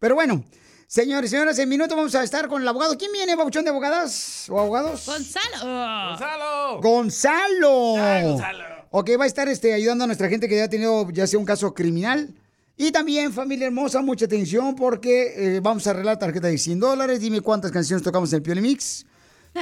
Pero 0.00 0.16
bueno, 0.16 0.42
señores 0.88 1.30
y 1.30 1.36
señoras, 1.36 1.56
en 1.60 1.68
minuto 1.68 1.94
vamos 1.94 2.12
a 2.16 2.24
estar 2.24 2.48
con 2.48 2.60
el 2.60 2.66
abogado. 2.66 2.98
¿Quién 2.98 3.12
viene, 3.12 3.36
Babuchón, 3.36 3.62
de 3.62 3.70
abogadas 3.70 4.50
o 4.50 4.58
abogados? 4.58 5.06
Gonzalo. 5.06 6.80
Gonzalo. 6.80 6.80
Gonzalo. 6.80 8.64
Ok, 8.90 9.10
va 9.16 9.22
a 9.22 9.26
estar 9.28 9.48
este, 9.48 9.72
ayudando 9.72 10.02
a 10.02 10.06
nuestra 10.08 10.28
gente 10.28 10.48
que 10.48 10.56
ya 10.56 10.64
ha 10.64 10.68
tenido 10.68 11.08
ya 11.10 11.28
sea 11.28 11.38
un 11.38 11.46
caso 11.46 11.72
criminal. 11.72 12.34
Y 12.76 12.90
también, 12.90 13.32
familia 13.32 13.68
hermosa, 13.68 14.02
mucha 14.02 14.24
atención 14.24 14.74
porque 14.74 15.34
eh, 15.36 15.60
vamos 15.60 15.86
a 15.86 15.90
arreglar 15.90 16.18
tarjeta 16.18 16.48
de 16.48 16.58
100 16.58 16.80
dólares. 16.80 17.20
Dime 17.20 17.42
cuántas 17.42 17.70
canciones 17.70 18.02
tocamos 18.02 18.32
en 18.32 18.38
el 18.38 18.42
Pioli 18.42 18.60
Mix. 18.60 19.06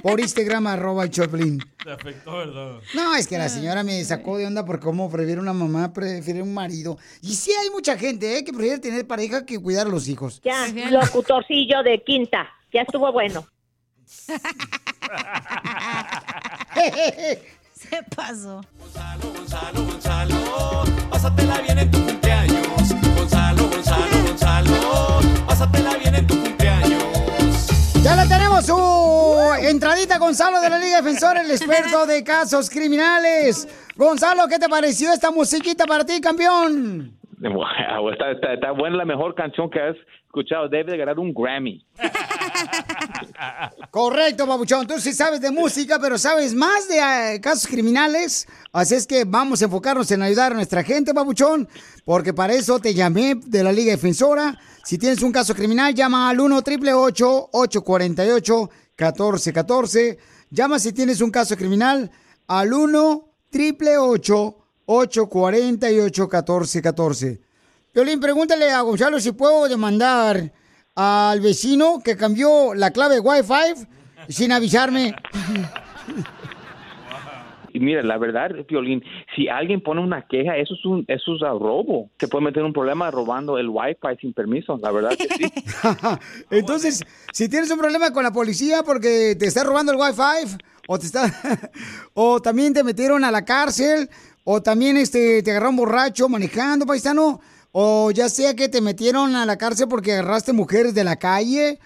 Por 0.02 0.20
Instagram, 0.20 0.66
arroba 0.68 1.04
el 1.04 1.10
Choplin. 1.10 1.58
Te 1.82 1.90
afectó, 1.90 2.36
¿verdad? 2.36 2.78
No, 2.94 3.16
es 3.16 3.26
que 3.26 3.36
la 3.36 3.48
señora 3.48 3.82
me 3.82 4.04
sacó 4.04 4.38
de 4.38 4.46
onda 4.46 4.64
por 4.64 4.78
cómo 4.78 5.10
prefiere 5.10 5.40
una 5.40 5.52
mamá, 5.52 5.92
prefiere 5.92 6.42
un 6.42 6.54
marido. 6.54 6.96
Y 7.22 7.34
sí 7.34 7.50
hay 7.60 7.70
mucha 7.70 7.98
gente 7.98 8.38
¿eh? 8.38 8.44
que 8.44 8.52
prefiere 8.52 8.78
tener 8.78 9.06
pareja 9.06 9.44
que 9.44 9.58
cuidar 9.58 9.88
a 9.88 9.90
los 9.90 10.08
hijos. 10.08 10.40
Ya, 10.44 10.68
locutorcillo 10.90 11.82
de 11.82 12.02
quinta. 12.04 12.48
Ya 12.72 12.82
estuvo 12.82 13.12
bueno. 13.12 13.44
Se 17.74 18.02
pasó. 18.14 18.60
Gonzalo, 18.78 19.84
Gonzalo, 19.84 20.84
pásatela 21.10 21.60
bien 21.62 21.78
en 21.78 21.90
tu 21.90 22.04
cumpleaños. 22.04 22.49
Tenemos 28.60 29.58
su 29.60 29.66
entradita, 29.66 30.18
Gonzalo 30.18 30.60
de 30.60 30.70
la 30.70 30.78
Liga 30.78 30.96
Defensora, 30.96 31.42
el 31.42 31.50
experto 31.50 32.06
de 32.06 32.22
casos 32.24 32.68
criminales. 32.70 33.68
Gonzalo, 33.96 34.46
¿qué 34.48 34.58
te 34.58 34.68
pareció 34.68 35.12
esta 35.12 35.30
musiquita 35.30 35.86
para 35.86 36.04
ti, 36.04 36.20
campeón? 36.20 37.12
Wow, 37.38 38.10
está, 38.10 38.32
está, 38.32 38.54
está 38.54 38.72
buena 38.72 38.96
la 38.96 39.04
mejor 39.04 39.34
canción 39.34 39.70
que 39.70 39.80
has 39.80 39.96
escuchado. 40.26 40.68
Debe 40.68 40.92
de 40.92 40.98
ganar 40.98 41.18
un 41.18 41.32
Grammy. 41.32 41.84
Correcto, 43.90 44.46
Babuchón. 44.46 44.86
Tú 44.86 44.98
sí 45.00 45.12
sabes 45.12 45.40
de 45.40 45.50
música, 45.50 45.98
pero 46.00 46.18
sabes 46.18 46.54
más 46.54 46.88
de 46.88 46.98
eh, 47.34 47.40
casos 47.40 47.66
criminales. 47.66 48.46
Así 48.72 48.94
es 48.94 49.06
que 49.06 49.24
vamos 49.24 49.62
a 49.62 49.64
enfocarnos 49.66 50.10
en 50.10 50.22
ayudar 50.22 50.52
a 50.52 50.54
nuestra 50.54 50.82
gente, 50.82 51.12
Babuchón, 51.12 51.68
porque 52.04 52.34
para 52.34 52.54
eso 52.54 52.78
te 52.78 52.94
llamé 52.94 53.34
de 53.46 53.64
la 53.64 53.72
Liga 53.72 53.92
Defensora. 53.92 54.58
Si 54.84 54.98
tienes 54.98 55.22
un 55.22 55.32
caso 55.32 55.54
criminal, 55.54 55.94
llama 55.94 56.28
al 56.28 56.40
1 56.40 56.56
888 56.56 57.50
848 57.52 58.70
1414 58.96 60.18
Llama 60.50 60.78
si 60.80 60.92
tienes 60.92 61.20
un 61.20 61.30
caso 61.30 61.56
criminal 61.56 62.10
al 62.48 62.72
1 62.72 63.30
888 63.52 64.56
848 64.86 66.22
1414 66.22 67.40
Violín, 67.94 68.20
pregúntale 68.20 68.70
a 68.70 68.80
Gonzalo 68.80 69.20
si 69.20 69.32
puedo 69.32 69.68
demandar 69.68 70.52
al 71.02 71.40
vecino 71.40 72.02
que 72.04 72.14
cambió 72.14 72.74
la 72.74 72.90
clave 72.90 73.20
Wi-Fi 73.20 73.86
sin 74.28 74.52
avisarme. 74.52 75.14
Y 77.72 77.80
mira, 77.80 78.02
la 78.02 78.18
verdad, 78.18 78.50
Violín, 78.68 79.02
si 79.34 79.48
alguien 79.48 79.80
pone 79.80 80.02
una 80.02 80.26
queja, 80.26 80.58
eso 80.58 80.74
es 80.74 80.84
un 80.84 81.06
eso 81.08 81.36
es 81.36 81.42
a 81.42 81.50
robo. 81.50 82.10
Se 82.18 82.28
puede 82.28 82.44
meter 82.44 82.62
un 82.64 82.74
problema 82.74 83.10
robando 83.10 83.56
el 83.56 83.70
Wi-Fi 83.70 84.16
sin 84.20 84.34
permiso. 84.34 84.78
La 84.82 84.90
verdad 84.90 85.16
que 85.16 85.28
sí. 85.28 85.50
Entonces, 86.50 87.02
si 87.32 87.48
tienes 87.48 87.70
un 87.70 87.78
problema 87.78 88.12
con 88.12 88.22
la 88.22 88.32
policía 88.32 88.82
porque 88.82 89.36
te 89.38 89.46
está 89.46 89.64
robando 89.64 89.92
el 89.92 89.98
Wi-Fi 89.98 90.58
o 90.86 90.98
te 90.98 91.06
está 91.06 91.32
o 92.12 92.42
también 92.42 92.74
te 92.74 92.84
metieron 92.84 93.24
a 93.24 93.30
la 93.30 93.46
cárcel 93.46 94.10
o 94.44 94.60
también 94.60 94.98
este 94.98 95.42
te 95.42 95.50
agarraron 95.50 95.76
borracho 95.76 96.28
manejando, 96.28 96.84
paisano, 96.84 97.40
o 97.72 98.10
ya 98.10 98.28
sea 98.28 98.54
que 98.54 98.68
te 98.68 98.80
metieron 98.80 99.36
a 99.36 99.46
la 99.46 99.56
cárcel 99.58 99.88
porque 99.88 100.12
agarraste 100.14 100.52
mujeres 100.52 100.94
de 100.94 101.04
la 101.04 101.16
calle. 101.16 101.78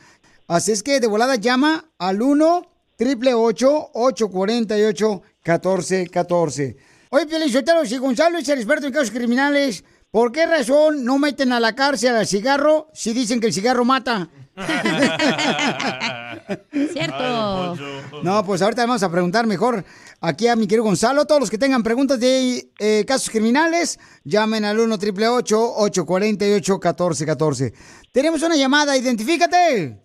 Así 0.46 0.72
es 0.72 0.82
que 0.82 1.00
de 1.00 1.06
volada 1.06 1.36
llama 1.36 1.90
al 1.98 2.22
1 2.22 2.66
888 2.98 3.90
848 3.92 5.22
1414 5.44 6.76
Oye, 7.10 7.26
Piolín 7.26 7.50
Sotelo, 7.50 7.84
si 7.84 7.96
Gonzalo 7.98 8.38
es 8.38 8.48
el 8.48 8.58
experto 8.58 8.86
en 8.86 8.92
casos 8.92 9.10
criminales, 9.10 9.84
¿por 10.10 10.32
qué 10.32 10.46
razón 10.46 11.04
no 11.04 11.18
meten 11.18 11.52
a 11.52 11.60
la 11.60 11.74
cárcel 11.74 12.16
al 12.16 12.26
cigarro 12.26 12.88
si 12.92 13.12
dicen 13.12 13.40
que 13.40 13.46
el 13.46 13.52
cigarro 13.52 13.84
mata? 13.84 14.28
Cierto. 16.92 17.76
No, 18.22 18.44
pues 18.44 18.62
ahorita 18.62 18.86
vamos 18.86 19.02
a 19.02 19.10
preguntar 19.10 19.46
mejor 19.46 19.84
aquí 20.24 20.48
a 20.48 20.56
mi 20.56 20.66
querido 20.66 20.84
Gonzalo. 20.84 21.26
Todos 21.26 21.40
los 21.40 21.50
que 21.50 21.58
tengan 21.58 21.82
preguntas 21.82 22.18
de 22.18 22.70
eh, 22.78 23.04
casos 23.06 23.30
criminales, 23.30 23.98
llamen 24.24 24.64
al 24.64 24.78
1 24.78 24.94
888 24.94 25.74
848 25.76 26.74
1414 26.74 27.72
Tenemos 28.12 28.42
una 28.42 28.56
llamada, 28.56 28.96
identifícate. 28.96 30.00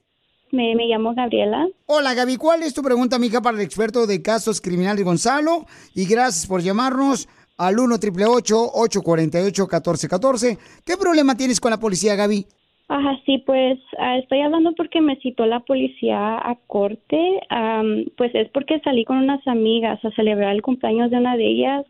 Me, 0.51 0.75
me 0.75 0.87
llamo 0.87 1.13
Gabriela. 1.13 1.67
Hola 1.85 2.13
Gaby, 2.13 2.37
¿cuál 2.37 2.63
es 2.63 2.73
tu 2.73 2.81
pregunta, 2.81 3.19
mija, 3.19 3.41
para 3.41 3.57
el 3.57 3.63
experto 3.63 4.07
de 4.07 4.21
casos 4.21 4.61
criminales 4.61 5.05
Gonzalo? 5.05 5.65
Y 5.93 6.05
gracias 6.05 6.47
por 6.47 6.61
llamarnos 6.61 7.27
al 7.57 7.79
1 7.79 7.95
888 7.95 8.71
848 8.73 9.63
1414 9.63 10.57
¿Qué 10.83 10.97
problema 10.97 11.35
tienes 11.35 11.59
con 11.59 11.71
la 11.71 11.79
policía, 11.79 12.15
Gaby? 12.15 12.47
Ajá, 12.89 13.19
sí, 13.25 13.37
pues 13.45 13.79
ah, 13.99 14.17
estoy 14.17 14.41
hablando 14.41 14.73
porque 14.73 14.99
me 14.99 15.15
citó 15.17 15.45
la 15.45 15.59
policía 15.59 16.37
a 16.39 16.55
corte. 16.67 17.39
Am, 17.49 18.05
pues 18.17 18.33
es 18.33 18.49
porque 18.49 18.79
salí 18.79 19.05
con 19.05 19.17
unas 19.17 19.47
amigas 19.47 20.03
a 20.03 20.11
celebrar 20.11 20.55
el 20.55 20.63
cumpleaños 20.63 21.11
de 21.11 21.17
una 21.17 21.37
de 21.37 21.45
ellas 21.47 21.85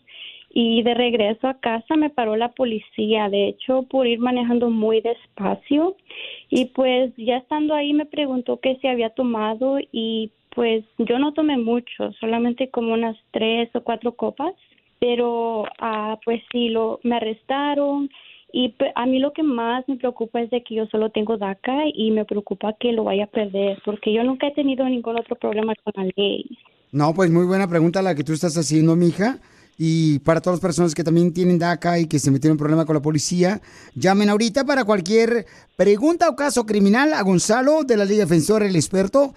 Y 0.54 0.84
de 0.84 0.96
regreso 0.96 1.48
a 1.48 1.60
casa 1.62 1.96
me 1.98 2.10
paró 2.12 2.36
la 2.38 2.50
policía, 2.54 3.30
de 3.30 3.50
hecho, 3.50 3.84
por 3.84 4.08
ir 4.08 4.20
manejando 4.20 4.70
muy 4.72 5.02
despacio. 5.02 5.96
Y 6.50 6.66
pues 6.68 7.14
ya 7.18 7.38
estando 7.38 7.76
ahí 7.76 7.94
me 7.94 8.06
preguntó 8.08 8.60
qué 8.62 8.78
se 8.82 8.90
había 8.90 9.12
tomado 9.12 9.80
y 9.94 10.32
pues 10.56 10.86
yo 11.00 11.20
no 11.20 11.34
tomé 11.34 11.58
mucho, 11.58 12.14
solamente 12.20 12.70
como 12.72 12.94
unas 12.94 13.18
tres 13.32 13.70
o 13.76 13.82
cuatro 13.84 14.14
copas. 14.16 14.56
Pero 15.00 15.66
ah, 15.80 16.20
pues 16.26 16.42
sí, 16.52 16.70
lo, 16.70 17.00
me 17.04 17.18
arrestaron 17.18 18.10
y 18.52 18.74
a 18.96 19.06
mí 19.06 19.20
lo 19.20 19.34
que 19.34 19.44
más 19.44 19.88
me 19.88 19.98
preocupa 19.98 20.42
es 20.42 20.50
de 20.50 20.64
que 20.64 20.76
yo 20.76 20.86
solo 20.88 21.10
tengo 21.10 21.38
DACA 21.38 21.84
y 21.94 22.12
me 22.12 22.26
preocupa 22.26 22.76
que 22.80 22.92
lo 22.92 23.04
vaya 23.04 23.26
a 23.26 23.28
perder 23.28 23.82
porque 23.86 24.14
yo 24.14 24.24
nunca 24.24 24.48
he 24.48 24.54
tenido 24.54 24.86
ningún 24.86 25.18
otro 25.18 25.36
problema 25.36 25.74
con 25.84 25.94
la 25.96 26.12
ley. 26.16 26.46
No, 26.92 27.14
pues 27.14 27.30
muy 27.30 27.46
buena 27.46 27.68
pregunta 27.68 28.02
la 28.02 28.16
que 28.16 28.24
tú 28.24 28.34
estás 28.34 28.58
haciendo, 28.58 28.96
mija. 28.96 29.38
Y 29.78 30.20
para 30.20 30.42
todas 30.42 30.58
las 30.58 30.62
personas 30.62 30.94
que 30.94 31.04
también 31.04 31.34
tienen 31.34 31.58
DACA 31.58 32.00
y 32.00 32.08
que 32.08 32.20
se 32.20 32.32
metieron 32.32 32.56
en 32.56 32.60
problema 32.60 32.86
con 32.86 32.96
la 32.96 33.02
policía, 33.02 33.62
llamen 33.96 34.30
ahorita 34.30 34.66
para 34.66 34.84
cualquier 34.84 35.46
pregunta 35.78 36.28
o 36.28 36.36
caso 36.36 36.66
criminal 36.66 37.14
a 37.14 37.22
Gonzalo 37.22 37.84
de 37.84 37.96
la 37.96 38.04
Liga 38.04 38.26
Defensora, 38.26 38.68
el 38.68 38.76
experto. 38.76 39.34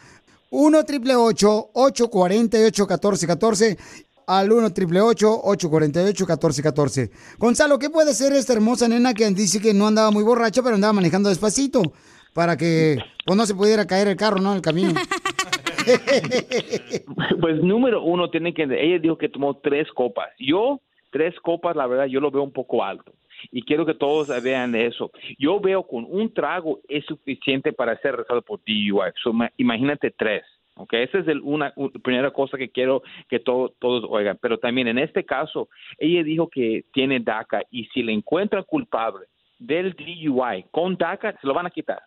1 0.51 0.85
triple 0.85 1.15
848 1.15 2.87
1414 2.87 3.79
al 4.27 4.53
1 4.53 4.73
triple 4.73 5.01
848 5.01 6.25
1414 6.27 7.11
Gonzalo, 7.39 7.79
¿qué 7.79 7.91
puede 7.91 8.11
hacer 8.11 8.33
esta 8.33 8.53
hermosa 8.53 8.89
nena 8.89 9.15
que 9.15 9.29
dice 9.31 9.61
que 9.61 9.75
no 9.75 9.87
andaba 9.87 10.11
muy 10.11 10.23
borracha, 10.25 10.63
pero 10.63 10.75
andaba 10.75 10.93
manejando 10.93 11.29
despacito? 11.29 11.83
Para 12.35 12.57
que 12.57 12.97
pues, 13.27 13.37
no 13.37 13.45
se 13.47 13.55
pudiera 13.55 13.87
caer 13.87 14.09
el 14.09 14.17
carro, 14.17 14.41
¿no? 14.41 14.55
El 14.55 14.63
camino. 14.63 14.95
Pues 17.41 17.63
número 17.63 18.03
uno, 18.03 18.31
tiene 18.31 18.55
que, 18.55 18.63
ella 18.63 18.99
dijo 19.01 19.19
que 19.19 19.29
tomó 19.29 19.57
tres 19.57 19.89
copas. 19.93 20.29
Yo, 20.39 20.81
tres 21.11 21.35
copas, 21.41 21.75
la 21.77 21.87
verdad, 21.87 22.07
yo 22.07 22.21
lo 22.21 22.31
veo 22.31 22.43
un 22.43 22.53
poco 22.53 22.85
alto. 22.85 23.13
Y 23.51 23.63
quiero 23.63 23.85
que 23.85 23.95
todos 23.95 24.29
vean 24.43 24.75
eso. 24.77 25.11
Yo 25.39 25.59
veo 25.61 25.83
con 25.85 26.07
un 26.09 26.33
trago 26.33 26.81
es 26.89 27.05
suficiente 27.07 27.73
para 27.73 27.99
ser 27.99 28.15
arrestado 28.15 28.43
por 28.43 28.61
DUI. 28.65 29.11
So, 29.23 29.33
ma- 29.33 29.51
imagínate 29.57 30.13
tres. 30.17 30.45
¿Ok? 30.77 30.93
Esa 30.95 31.19
es 31.19 31.29
el- 31.29 31.41
una, 31.43 31.73
u- 31.77 31.91
primera 31.91 32.31
cosa 32.31 32.57
que 32.59 32.71
quiero 32.71 33.03
que 33.29 33.39
todo- 33.41 33.75
todos 33.79 34.05
oigan. 34.09 34.39
Pero 34.41 34.59
también 34.59 34.89
en 34.89 34.99
este 34.99 35.25
caso, 35.25 35.69
ella 35.99 36.23
dijo 36.23 36.49
que 36.49 36.85
tiene 36.93 37.21
DACA 37.21 37.63
y 37.71 37.85
si 37.87 38.03
le 38.03 38.13
encuentran 38.13 38.65
culpable 38.65 39.27
del 39.59 39.93
DUI 39.95 40.65
con 40.71 40.97
DACA, 40.97 41.39
se 41.41 41.47
lo 41.47 41.55
van 41.55 41.67
a 41.67 41.71
quitar 41.71 42.03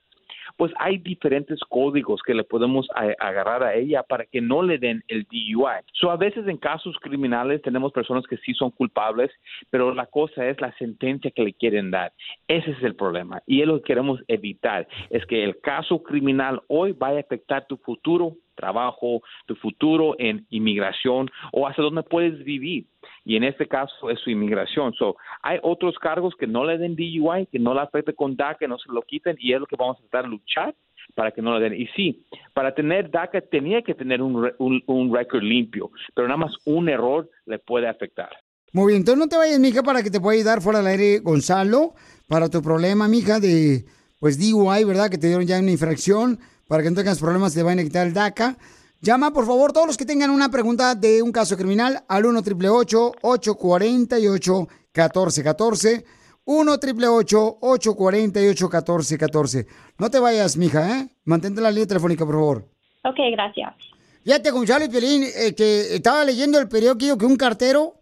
pues 0.58 0.72
hay 0.78 1.00
diferentes 1.00 1.60
códigos 1.70 2.22
que 2.22 2.34
le 2.34 2.44
podemos 2.44 2.88
agarrar 3.20 3.64
a 3.64 3.74
ella 3.74 4.04
para 4.04 4.26
que 4.26 4.42
no 4.42 4.62
le 4.62 4.78
den 4.78 5.04
el 5.08 5.24
DUI. 5.24 5.82
So, 5.94 6.12
a 6.12 6.18
veces 6.18 6.48
en 6.48 6.58
casos 6.58 6.96
criminales 7.02 7.62
tenemos 7.64 7.92
personas 7.92 8.26
que 8.28 8.38
sí 8.38 8.54
son 8.54 8.70
culpables, 8.72 9.32
pero 9.72 9.94
la 9.94 10.06
cosa 10.06 10.48
es 10.48 10.62
la 10.62 10.72
sentencia 10.78 11.32
que 11.32 11.44
le 11.44 11.54
quieren 11.54 11.90
dar. 11.90 12.14
Ese 12.48 12.72
es 12.72 12.84
el 12.84 12.96
problema 12.96 13.42
y 13.48 13.62
es 13.62 13.68
lo 13.68 13.78
que 13.78 13.88
queremos 13.88 14.22
evitar, 14.28 14.88
es 15.10 15.26
que 15.26 15.44
el 15.44 15.60
caso 15.62 16.04
criminal 16.04 16.62
hoy 16.68 16.92
vaya 16.94 17.18
a 17.18 17.22
afectar 17.22 17.66
tu 17.68 17.78
futuro 17.78 18.36
trabajo, 18.56 19.22
tu 19.46 19.56
futuro 19.56 20.16
en 20.18 20.46
inmigración 20.50 21.30
o 21.52 21.68
hasta 21.68 21.82
dónde 21.82 22.04
puedes 22.04 22.44
vivir. 22.44 22.86
Y 23.24 23.36
en 23.36 23.44
este 23.44 23.68
caso 23.68 24.10
es 24.10 24.20
su 24.20 24.30
inmigración. 24.30 24.94
So, 24.94 25.16
hay 25.42 25.60
otros 25.62 25.98
cargos 26.00 26.34
que 26.36 26.48
no 26.48 26.64
le 26.66 26.78
den 26.78 26.96
DUI, 26.96 27.48
que 27.52 27.60
no 27.60 27.74
le 27.74 27.82
afecte 27.82 28.14
con 28.14 28.36
DACA, 28.36 28.60
que 28.60 28.68
no 28.68 28.78
se 28.78 28.92
lo 28.92 29.02
quiten, 29.02 29.36
y 29.40 29.54
es 29.54 29.60
lo 29.60 29.66
que 29.66 29.76
vamos 29.76 29.98
a 29.98 30.02
tratar 30.10 30.30
luchar 30.30 30.76
para 31.14 31.32
que 31.32 31.42
no 31.42 31.58
le 31.58 31.70
den. 31.70 31.80
Y 31.80 31.88
sí, 31.88 32.26
para 32.54 32.74
tener 32.74 33.12
DACA 33.12 33.42
tenía 33.42 33.82
que 33.82 33.94
tener 33.94 34.22
un, 34.22 34.52
un, 34.58 34.84
un 34.86 35.16
récord 35.16 35.44
limpio, 35.44 35.92
pero 36.14 36.28
nada 36.28 36.38
más 36.38 36.56
un 36.66 36.90
error 36.90 37.30
le 37.46 37.60
puede 37.60 37.88
afectar. 37.88 38.30
Muy 38.74 38.92
bien, 38.92 39.02
entonces 39.02 39.20
no 39.20 39.30
te 39.30 39.38
vayas, 39.38 39.60
mija, 39.60 39.84
para 39.84 40.04
que 40.04 40.12
te 40.12 40.20
pueda 40.20 40.36
ayudar 40.36 40.62
fuera 40.62 40.80
del 40.80 40.88
aire 40.88 41.20
Gonzalo 41.20 41.94
para 42.28 42.50
tu 42.50 42.62
problema, 42.62 43.08
mija, 43.08 43.40
de 43.40 43.86
pues 44.20 44.40
DUI, 44.40 44.84
¿verdad? 44.84 45.10
Que 45.10 45.18
te 45.18 45.28
dieron 45.28 45.46
ya 45.46 45.60
una 45.60 45.72
infracción 45.72 46.40
para 46.68 46.84
que 46.84 46.90
no 46.90 46.96
tengas 46.96 47.20
problemas, 47.20 47.54
te 47.54 47.64
vayan 47.64 47.80
a 47.80 47.84
quitar 47.84 48.08
el 48.08 48.14
DACA. 48.14 48.58
Llama, 49.02 49.32
por 49.32 49.46
favor, 49.46 49.72
todos 49.72 49.88
los 49.88 49.98
que 49.98 50.06
tengan 50.06 50.30
una 50.32 50.50
pregunta 50.50 50.96
de 50.96 51.22
un 51.22 51.32
caso 51.32 51.56
criminal 51.58 52.04
al 52.08 52.26
1 52.26 52.40
888 52.40 53.12
848 53.22 54.54
1414 54.94 56.06
1 56.46 56.72
888 56.72 57.58
848 57.62 58.66
1414 58.66 59.68
No 60.00 60.10
te 60.10 60.20
vayas, 60.20 60.58
mija, 60.58 61.00
¿eh? 61.00 61.10
Mantente 61.24 61.62
la 61.62 61.72
línea 61.72 61.88
telefónica, 61.88 62.26
por 62.26 62.36
favor. 62.36 62.70
Ok, 63.04 63.18
gracias. 63.34 63.76
Fíjate, 64.24 64.50
Gonzalo 64.50 64.86
y 64.86 64.90
Piolín, 64.90 65.24
eh, 65.24 65.54
que 65.54 65.96
estaba 65.96 66.24
leyendo 66.24 66.58
el 66.58 66.68
periódico 66.68 67.18
que 67.18 67.26
un 67.28 67.36
cartero, 67.36 68.00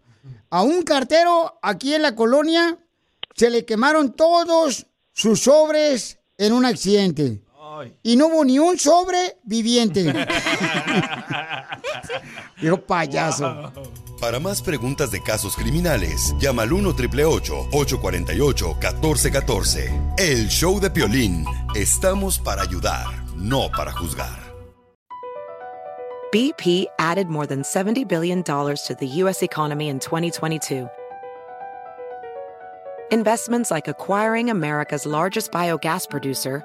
a 0.48 0.62
un 0.62 0.82
cartero 0.82 1.58
aquí 1.60 1.92
en 1.92 2.00
la 2.00 2.14
colonia, 2.14 2.78
se 3.34 3.50
le 3.50 3.66
quemaron 3.66 4.12
todos 4.14 4.86
sus 5.12 5.40
sobres 5.42 6.18
en 6.38 6.54
un 6.54 6.64
accidente. 6.64 7.43
Y 8.02 8.16
no 8.16 8.26
hubo 8.28 8.44
ni 8.44 8.58
un 8.58 8.78
sobre 8.78 9.36
viviente. 9.44 10.04
Dijo 12.60 12.78
payaso. 12.78 13.72
Para 14.20 14.38
más 14.40 14.62
preguntas 14.62 15.10
de 15.10 15.22
casos 15.22 15.56
criminales, 15.56 16.34
llama 16.38 16.62
al 16.62 16.72
1 16.72 16.88
848 16.90 18.76
1414 18.80 19.92
El 20.16 20.48
show 20.48 20.80
de 20.80 20.90
Piolín. 20.90 21.44
Estamos 21.74 22.38
para 22.38 22.62
ayudar, 22.62 23.06
no 23.36 23.70
para 23.70 23.92
juzgar. 23.92 24.44
BP 26.32 26.86
added 26.98 27.28
more 27.28 27.46
than 27.46 27.62
$70 27.62 28.08
billion 28.08 28.42
to 28.42 28.96
the 28.98 29.06
U.S. 29.22 29.40
economy 29.40 29.88
in 29.88 30.00
2022. 30.00 30.88
Investments 33.12 33.70
like 33.70 33.86
acquiring 33.86 34.50
America's 34.50 35.06
largest 35.06 35.52
biogas 35.52 36.10
producer, 36.10 36.64